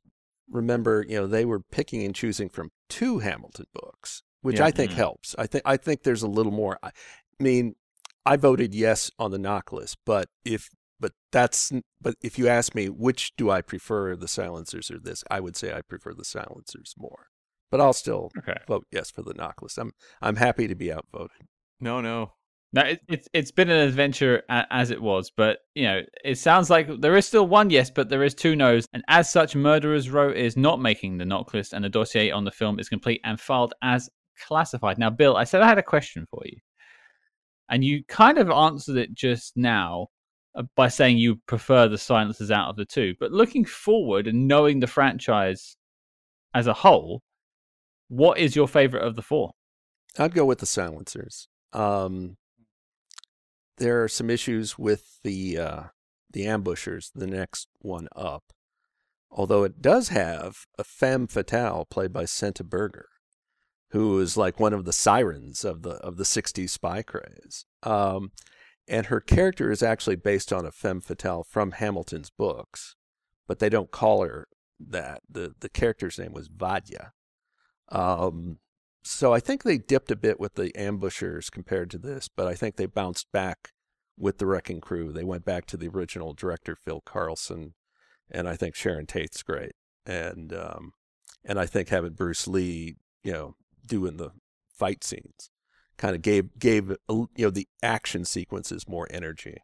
remember 0.50 1.04
you 1.08 1.16
know 1.18 1.28
they 1.28 1.46
were 1.46 1.60
picking 1.60 2.04
and 2.04 2.14
choosing 2.16 2.50
from 2.50 2.72
two 2.90 3.20
Hamilton 3.20 3.66
books, 3.74 4.24
which 4.42 4.60
Yeah. 4.60 4.66
I 4.66 4.72
think 4.72 4.92
Mhm. 4.92 4.96
helps. 4.96 5.36
I 5.38 5.48
think 5.48 5.64
I 5.66 5.78
think 5.78 6.04
there's 6.04 6.24
a 6.24 6.28
little 6.28 6.52
more. 6.52 6.78
I 6.84 6.92
mean, 7.40 7.76
I 8.26 8.38
voted 8.38 8.74
yes 8.76 9.12
on 9.20 9.32
the 9.32 9.38
NOC 9.40 9.72
list, 9.72 9.98
but 10.06 10.30
if 10.44 10.70
but 11.00 11.14
that's 11.32 11.72
but 12.02 12.16
if 12.22 12.40
you 12.40 12.48
ask 12.48 12.74
me 12.74 12.88
which 12.90 13.36
do 13.36 13.50
I 13.50 13.62
prefer, 13.62 14.16
the 14.16 14.28
silencers 14.28 14.90
or 14.90 15.00
this, 15.00 15.24
I 15.30 15.40
would 15.40 15.56
say 15.56 15.74
I 15.74 15.82
prefer 15.82 16.14
the 16.14 16.26
silencers 16.26 16.94
more. 16.98 17.28
But 17.72 17.82
I'll 17.82 17.94
still 17.94 18.32
Okay. 18.38 18.58
vote 18.68 18.86
yes 18.92 19.12
for 19.12 19.22
the 19.24 19.34
NOC 19.34 19.62
list. 19.62 19.78
I'm 19.78 19.92
I'm 20.22 20.38
happy 20.38 20.68
to 20.68 20.76
be 20.76 20.92
outvoted. 20.94 21.48
no, 21.80 22.00
no. 22.02 22.34
No, 22.76 22.82
it, 22.82 23.00
it's 23.08 23.30
it's 23.32 23.52
been 23.52 23.70
an 23.70 23.88
adventure 23.88 24.44
as 24.50 24.92
it 24.92 25.02
was, 25.02 25.32
but 25.36 25.60
you 25.76 25.86
know, 25.86 26.02
it 26.26 26.38
sounds 26.38 26.70
like 26.70 26.90
there 27.00 27.16
is 27.16 27.26
still 27.26 27.48
one 27.48 27.70
yes, 27.70 27.90
but 27.90 28.10
there 28.10 28.22
is 28.22 28.36
two 28.36 28.54
no's, 28.54 28.86
and 28.92 29.02
as 29.08 29.32
such, 29.32 29.56
Murderers 29.56 30.10
Row 30.10 30.30
is 30.30 30.58
not 30.58 30.82
making 30.82 31.18
the 31.18 31.24
NOC 31.24 31.54
list, 31.54 31.72
and 31.72 31.86
the 31.86 31.90
dossier 31.90 32.32
on 32.32 32.44
the 32.44 32.52
film 32.52 32.78
is 32.78 32.90
complete 32.90 33.22
and 33.24 33.40
filed 33.40 33.74
as 33.82 34.10
classified. 34.46 34.98
Now, 34.98 35.10
Bill, 35.10 35.38
I 35.38 35.46
said 35.46 35.62
I 35.62 35.70
had 35.70 35.78
a 35.78 35.84
question 35.84 36.26
for 36.30 36.42
you, 36.46 36.58
and 37.70 37.82
you 37.82 38.04
kind 38.10 38.38
of 38.38 38.50
answered 38.50 38.98
it 38.98 39.14
just 39.14 39.54
now 39.56 40.08
uh, 40.54 40.64
by 40.76 40.90
saying 40.90 41.18
you 41.18 41.38
prefer 41.48 41.88
the 41.88 41.98
Silencers 41.98 42.52
out 42.52 42.70
of 42.70 42.76
the 42.76 42.84
two. 42.84 43.16
But 43.22 43.32
looking 43.32 43.64
forward 43.64 44.28
and 44.28 44.50
knowing 44.50 44.82
the 44.82 44.88
franchise 44.88 45.78
as 46.54 46.68
a 46.68 46.74
whole, 46.74 47.22
what 48.10 48.38
is 48.38 48.54
your 48.54 48.68
favorite 48.68 49.08
of 49.08 49.16
the 49.16 49.22
four? 49.22 49.52
I'd 50.20 50.34
go 50.34 50.44
with 50.44 50.60
the 50.60 50.66
silencers. 50.66 51.48
Um, 51.72 52.36
there 53.78 54.04
are 54.04 54.08
some 54.08 54.30
issues 54.30 54.78
with 54.78 55.20
the 55.24 55.58
uh, 55.58 55.84
the 56.32 56.46
ambushers, 56.46 57.12
the 57.14 57.28
next 57.28 57.68
one 57.80 58.08
up. 58.16 58.54
Although 59.32 59.64
it 59.64 59.82
does 59.82 60.10
have 60.10 60.66
a 60.78 60.84
femme 60.84 61.28
fatale 61.28 61.86
played 61.86 62.14
by 62.14 62.26
Senta 62.26 62.64
Berger, 62.64 63.10
who 63.92 64.20
is 64.20 64.38
like 64.38 64.60
one 64.60 64.74
of 64.74 64.86
the 64.86 64.94
sirens 64.94 65.66
of 65.66 65.82
the 65.82 65.96
of 65.96 66.18
the 66.18 66.24
'60s 66.24 66.70
spy 66.70 67.02
craze. 67.02 67.66
Um, 67.84 68.32
and 68.88 69.08
her 69.08 69.20
character 69.20 69.72
is 69.72 69.82
actually 69.82 70.16
based 70.16 70.54
on 70.54 70.66
a 70.66 70.72
femme 70.72 71.02
fatale 71.02 71.44
from 71.44 71.72
Hamilton's 71.72 72.30
books, 72.30 72.96
but 73.48 73.60
they 73.60 73.70
don't 73.70 73.92
call 73.92 74.24
her 74.24 74.48
that. 74.80 75.22
the 75.30 75.54
The 75.60 75.70
character's 75.70 76.20
name 76.20 76.34
was 76.34 76.50
Vadya. 76.50 77.12
Um, 77.90 78.60
so 79.06 79.34
I 79.34 79.40
think 79.40 79.62
they 79.64 79.78
dipped 79.78 80.10
a 80.10 80.16
bit 80.16 80.40
with 80.40 80.56
the 80.56 80.76
ambushers 80.76 81.52
compared 81.52 81.92
to 81.92 82.00
this, 82.00 82.28
but 82.28 82.48
I 82.48 82.56
think 82.56 82.76
they 82.76 82.88
bounced 82.88 83.32
back 83.32 83.70
with 84.18 84.40
the 84.40 84.48
Wrecking 84.48 84.82
Crew. 84.82 85.12
They 85.12 85.24
went 85.24 85.46
back 85.46 85.68
to 85.68 85.78
the 85.78 85.88
original 85.88 86.34
director 86.34 86.76
Phil 86.76 87.02
Karlson, 87.06 87.74
and 88.32 88.50
I 88.50 88.56
think 88.56 88.76
Sharon 88.76 89.06
Tate's 89.06 89.44
great, 89.44 89.74
and 90.08 90.52
um, 90.54 90.94
and 91.44 91.60
I 91.60 91.68
think 91.68 91.90
having 91.90 92.14
Bruce 92.14 92.48
Lee, 92.48 92.96
you 93.24 93.32
know, 93.32 93.56
doing 93.86 94.18
the 94.18 94.32
fight 94.76 95.04
scenes, 95.04 95.52
kind 95.98 96.16
of 96.16 96.24
gave 96.24 96.58
gave 96.58 96.90
you 97.10 97.30
know 97.38 97.52
the 97.52 97.68
action 97.84 98.26
sequences 98.26 98.88
more 98.88 99.08
energy. 99.12 99.58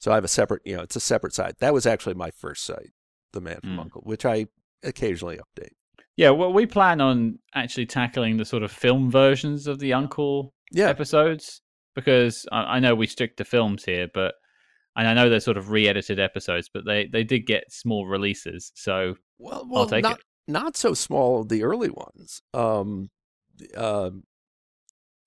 so 0.00 0.10
I 0.10 0.14
have 0.14 0.24
a 0.24 0.28
separate, 0.28 0.62
you 0.64 0.76
know, 0.76 0.82
it's 0.82 0.96
a 0.96 1.00
separate 1.00 1.34
site. 1.34 1.58
That 1.60 1.74
was 1.74 1.86
actually 1.86 2.14
my 2.14 2.30
first 2.30 2.64
site, 2.64 2.90
the 3.32 3.40
Man 3.40 3.60
from 3.60 3.76
Mm. 3.76 3.80
Uncle, 3.80 4.02
which 4.04 4.24
I 4.24 4.46
occasionally 4.82 5.38
update. 5.38 5.72
Yeah, 6.16 6.30
well, 6.30 6.52
we 6.52 6.66
plan 6.66 7.00
on 7.00 7.38
actually 7.54 7.86
tackling 7.86 8.36
the 8.36 8.44
sort 8.44 8.62
of 8.62 8.70
film 8.72 9.10
versions 9.10 9.66
of 9.66 9.78
the 9.78 9.92
Uncle 9.94 10.52
Yeah, 10.70 10.88
episodes 10.88 11.62
because 11.94 12.46
I, 12.52 12.76
I 12.76 12.78
know 12.80 12.94
we 12.94 13.06
stick 13.06 13.36
to 13.36 13.44
films 13.44 13.84
here, 13.84 14.08
but 14.12 14.34
and 14.96 15.06
I 15.08 15.14
know 15.14 15.28
they're 15.28 15.40
sort 15.40 15.56
of 15.56 15.70
re-edited 15.70 16.18
episodes, 16.20 16.68
but 16.72 16.84
they 16.84 17.06
they 17.06 17.24
did 17.24 17.46
get 17.46 17.72
small 17.72 18.06
releases. 18.06 18.72
So 18.74 19.14
Well, 19.38 19.66
well, 19.68 19.86
take 19.86 20.02
not 20.02 20.18
it. 20.18 20.24
not 20.48 20.76
so 20.76 20.94
small. 20.94 21.44
The 21.44 21.62
early 21.62 21.90
ones. 21.90 22.42
Um, 22.54 23.10
uh, 23.76 24.10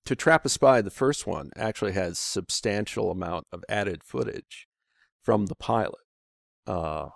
To 0.06 0.16
Trap 0.16 0.46
a 0.46 0.50
Spy, 0.50 0.82
the 0.82 0.90
first 0.92 1.26
one 1.28 1.52
actually 1.56 1.94
has 1.94 2.20
substantial 2.20 3.12
amount 3.12 3.48
of 3.52 3.64
added 3.70 4.04
footage 4.04 4.68
from 5.22 5.46
the 5.48 5.56
pilot. 5.56 5.96
Uh, 6.68 7.10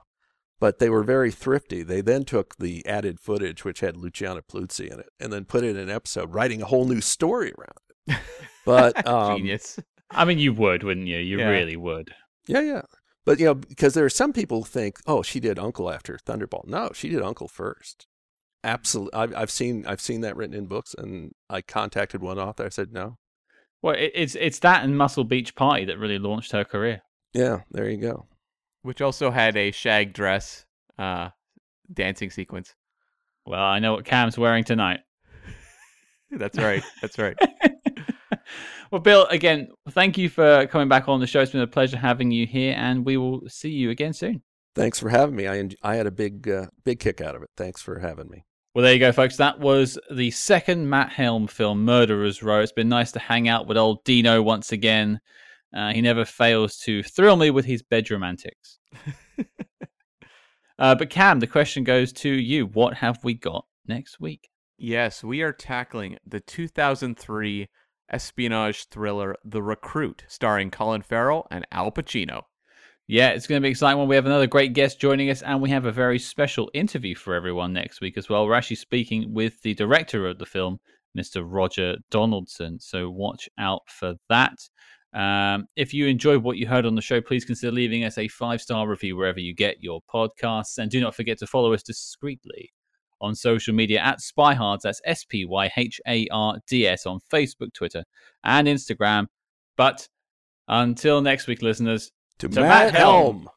but 0.60 0.80
they 0.80 0.90
were 0.90 1.04
very 1.04 1.32
thrifty. 1.32 1.84
They 1.84 2.02
then 2.02 2.24
took 2.24 2.58
the 2.58 2.86
added 2.88 3.20
footage, 3.20 3.64
which 3.64 3.82
had 3.82 3.96
Luciana 3.98 4.42
Paluzzi 4.42 4.92
in 4.92 5.00
it, 5.00 5.10
and 5.20 5.32
then 5.32 5.46
put 5.46 5.64
it 5.64 5.76
in 5.76 5.78
an 5.78 5.90
episode, 5.90 6.34
writing 6.34 6.62
a 6.62 6.66
whole 6.66 6.86
new 6.86 7.02
story 7.02 7.52
around 7.58 7.78
it. 7.87 7.87
But 8.66 9.08
um, 9.14 9.38
Genius. 9.38 9.80
I 10.12 10.26
mean, 10.26 10.40
you 10.40 10.52
would, 10.54 10.84
wouldn't 10.84 11.08
you? 11.08 11.18
You 11.20 11.40
Yeah. 11.40 11.48
really 11.50 11.78
would. 11.78 12.14
Yeah, 12.48 12.62
yeah. 12.62 12.82
But 13.26 13.40
you 13.40 13.46
know, 13.46 13.54
because 13.56 13.94
there 13.94 14.04
are 14.06 14.10
some 14.10 14.34
people 14.34 14.60
who 14.60 14.66
think, 14.66 15.00
oh, 15.08 15.22
she 15.22 15.40
did 15.40 15.58
Uncle 15.58 15.90
after 15.92 16.18
Thunderball. 16.26 16.68
No, 16.68 16.92
she 16.94 17.08
did 17.10 17.22
Uncle 17.22 17.48
first. 17.48 18.08
Absolutely, 18.64 19.14
I've, 19.18 19.36
I've 19.36 19.52
seen 19.52 19.86
I've 19.86 20.02
seen 20.02 20.22
that 20.22 20.36
written 20.36 20.56
in 20.56 20.66
books, 20.66 20.94
and 20.98 21.32
I 21.50 21.62
contacted 21.62 22.22
one 22.22 22.40
author. 22.40 22.66
I 22.66 22.70
said, 22.70 22.92
no, 22.92 23.18
Well, 23.82 23.96
it, 23.96 24.12
it's 24.14 24.36
it's 24.36 24.60
that 24.60 24.84
and 24.84 24.98
Muscle 24.98 25.24
Beach 25.24 25.56
Party 25.56 25.86
that 25.86 25.98
really 26.00 26.20
launched 26.20 26.52
her 26.52 26.66
career. 26.66 27.02
yeah, 27.34 27.62
there 27.72 27.90
you 27.90 27.98
go. 27.98 28.26
Which 28.82 29.02
also 29.02 29.32
had 29.32 29.56
a 29.56 29.72
shag 29.72 30.12
dress 30.14 30.66
uh, 31.00 31.30
dancing 31.94 32.32
sequence. 32.32 32.74
Well, 33.46 33.62
I 33.64 33.80
know 33.80 33.94
what 33.94 34.06
Cam's 34.06 34.38
wearing 34.38 34.64
tonight. 34.66 35.00
That's 36.32 36.58
right. 36.58 36.84
That's 37.02 37.18
right. 37.18 37.38
Well, 38.92 39.02
Bill, 39.02 39.26
again, 39.28 39.70
thank 39.92 40.18
you 40.18 40.30
for 40.30 40.68
coming 40.68 40.88
back 40.88 41.08
on 41.08 41.20
the 41.20 41.28
show. 41.28 41.42
It's 41.42 41.52
been 41.52 41.62
a 41.62 41.68
pleasure 41.68 41.98
having 41.98 42.32
you 42.32 42.46
here, 42.46 42.76
and 42.78 43.06
we 43.06 43.18
will 43.18 43.42
see 43.48 43.70
you 43.70 43.90
again 43.90 44.14
soon. 44.14 44.42
Thanks 44.76 45.00
for 45.00 45.10
having 45.10 45.36
me. 45.36 45.48
I 45.48 45.70
I 45.82 45.96
had 45.96 46.08
a 46.08 46.12
big 46.12 46.48
uh, 46.48 46.68
big 46.86 47.00
kick 47.00 47.22
out 47.22 47.36
of 47.36 47.42
it. 47.42 47.50
Thanks 47.58 47.82
for 47.82 48.00
having 48.00 48.30
me. 48.30 48.46
Well, 48.76 48.84
there 48.84 48.94
you 48.94 49.00
go, 49.00 49.12
folks. 49.12 49.38
That 49.38 49.60
was 49.60 49.98
the 50.12 50.30
second 50.30 50.88
Matt 50.88 51.12
Helm 51.12 51.48
film, 51.48 51.84
Murderer's 51.84 52.44
Row. 52.44 52.60
It's 52.60 52.72
been 52.72 52.90
nice 52.90 53.12
to 53.14 53.20
hang 53.20 53.48
out 53.48 53.66
with 53.66 53.76
old 53.76 54.04
Dino 54.04 54.42
once 54.44 54.72
again. 54.72 55.20
Uh, 55.76 55.94
he 55.94 56.02
never 56.02 56.26
fails 56.26 56.78
to 56.82 57.02
thrill 57.02 57.38
me 57.38 57.50
with 57.50 57.66
his 57.66 57.82
bedroom 57.82 58.22
antics. 58.22 58.78
uh, 60.80 60.94
but 60.94 61.10
Cam, 61.10 61.40
the 61.40 61.48
question 61.48 61.84
goes 61.84 62.14
to 62.14 62.30
you. 62.30 62.68
What 62.68 62.94
have 62.94 63.24
we 63.24 63.34
got 63.34 63.66
next 63.88 64.20
week? 64.20 64.48
Yes, 64.78 65.24
we 65.24 65.42
are 65.42 65.52
tackling 65.52 66.18
the 66.24 66.40
2003 66.40 67.68
espionage 68.10 68.88
thriller 68.90 69.36
The 69.44 69.62
Recruit, 69.62 70.24
starring 70.28 70.72
Colin 70.72 71.02
Farrell 71.02 71.48
and 71.52 71.66
Al 71.72 71.92
Pacino. 71.92 72.44
Yeah, 73.08 73.30
it's 73.30 73.48
going 73.48 73.62
to 73.62 73.66
be 73.66 73.70
exciting 73.70 74.00
when 74.00 74.10
We 74.10 74.16
have 74.16 74.26
another 74.26 74.48
great 74.48 74.74
guest 74.74 75.00
joining 75.00 75.30
us, 75.30 75.42
and 75.42 75.62
we 75.62 75.70
have 75.70 75.86
a 75.86 75.92
very 75.92 76.20
special 76.20 76.70
interview 76.74 77.16
for 77.16 77.34
everyone 77.34 77.72
next 77.72 78.02
week 78.02 78.18
as 78.18 78.28
well. 78.28 78.46
We're 78.46 78.54
actually 78.54 78.76
speaking 78.76 79.34
with 79.34 79.62
the 79.62 79.74
director 79.74 80.28
of 80.28 80.40
the 80.40 80.46
film, 80.46 80.80
Mr. 81.18 81.44
Roger 81.46 81.96
Donaldson. 82.12 82.80
So 82.80 83.10
watch 83.10 83.48
out 83.58 83.84
for 83.88 84.16
that. 84.30 84.58
Um, 85.14 85.68
if 85.76 85.94
you 85.94 86.08
enjoyed 86.08 86.44
what 86.44 86.58
you 86.58 86.68
heard 86.68 86.86
on 86.86 86.96
the 86.96 87.02
show, 87.02 87.22
please 87.22 87.46
consider 87.46 87.72
leaving 87.72 88.04
us 88.04 88.18
a 88.18 88.28
five 88.28 88.62
star 88.62 88.88
review 88.88 89.16
wherever 89.16 89.40
you 89.40 89.56
get 89.56 89.78
your 89.80 90.02
podcasts. 90.14 90.78
And 90.78 90.92
do 90.92 91.00
not 91.00 91.16
forget 91.16 91.38
to 91.40 91.48
follow 91.48 91.74
us 91.74 91.84
discreetly 91.84 92.72
on 93.22 93.36
social 93.36 93.74
media 93.74 94.00
at 94.00 94.20
Spyhards. 94.20 94.82
That's 94.82 95.02
S 95.06 95.26
P 95.26 95.46
Y 95.46 95.72
H 95.76 96.00
A 96.08 96.28
R 96.32 96.60
D 96.68 96.88
S 96.88 97.06
on 97.06 97.20
Facebook, 97.32 97.74
Twitter, 97.74 98.04
and 98.44 98.68
Instagram. 98.68 99.28
But 99.76 100.08
until 100.68 101.22
next 101.22 101.48
week, 101.48 101.62
listeners, 101.62 102.12
To, 102.40 102.50
To 102.50 102.62
Matt, 102.62 102.94
Matt 102.94 102.96
Helm. 102.96 103.36
Helm. 103.36 103.50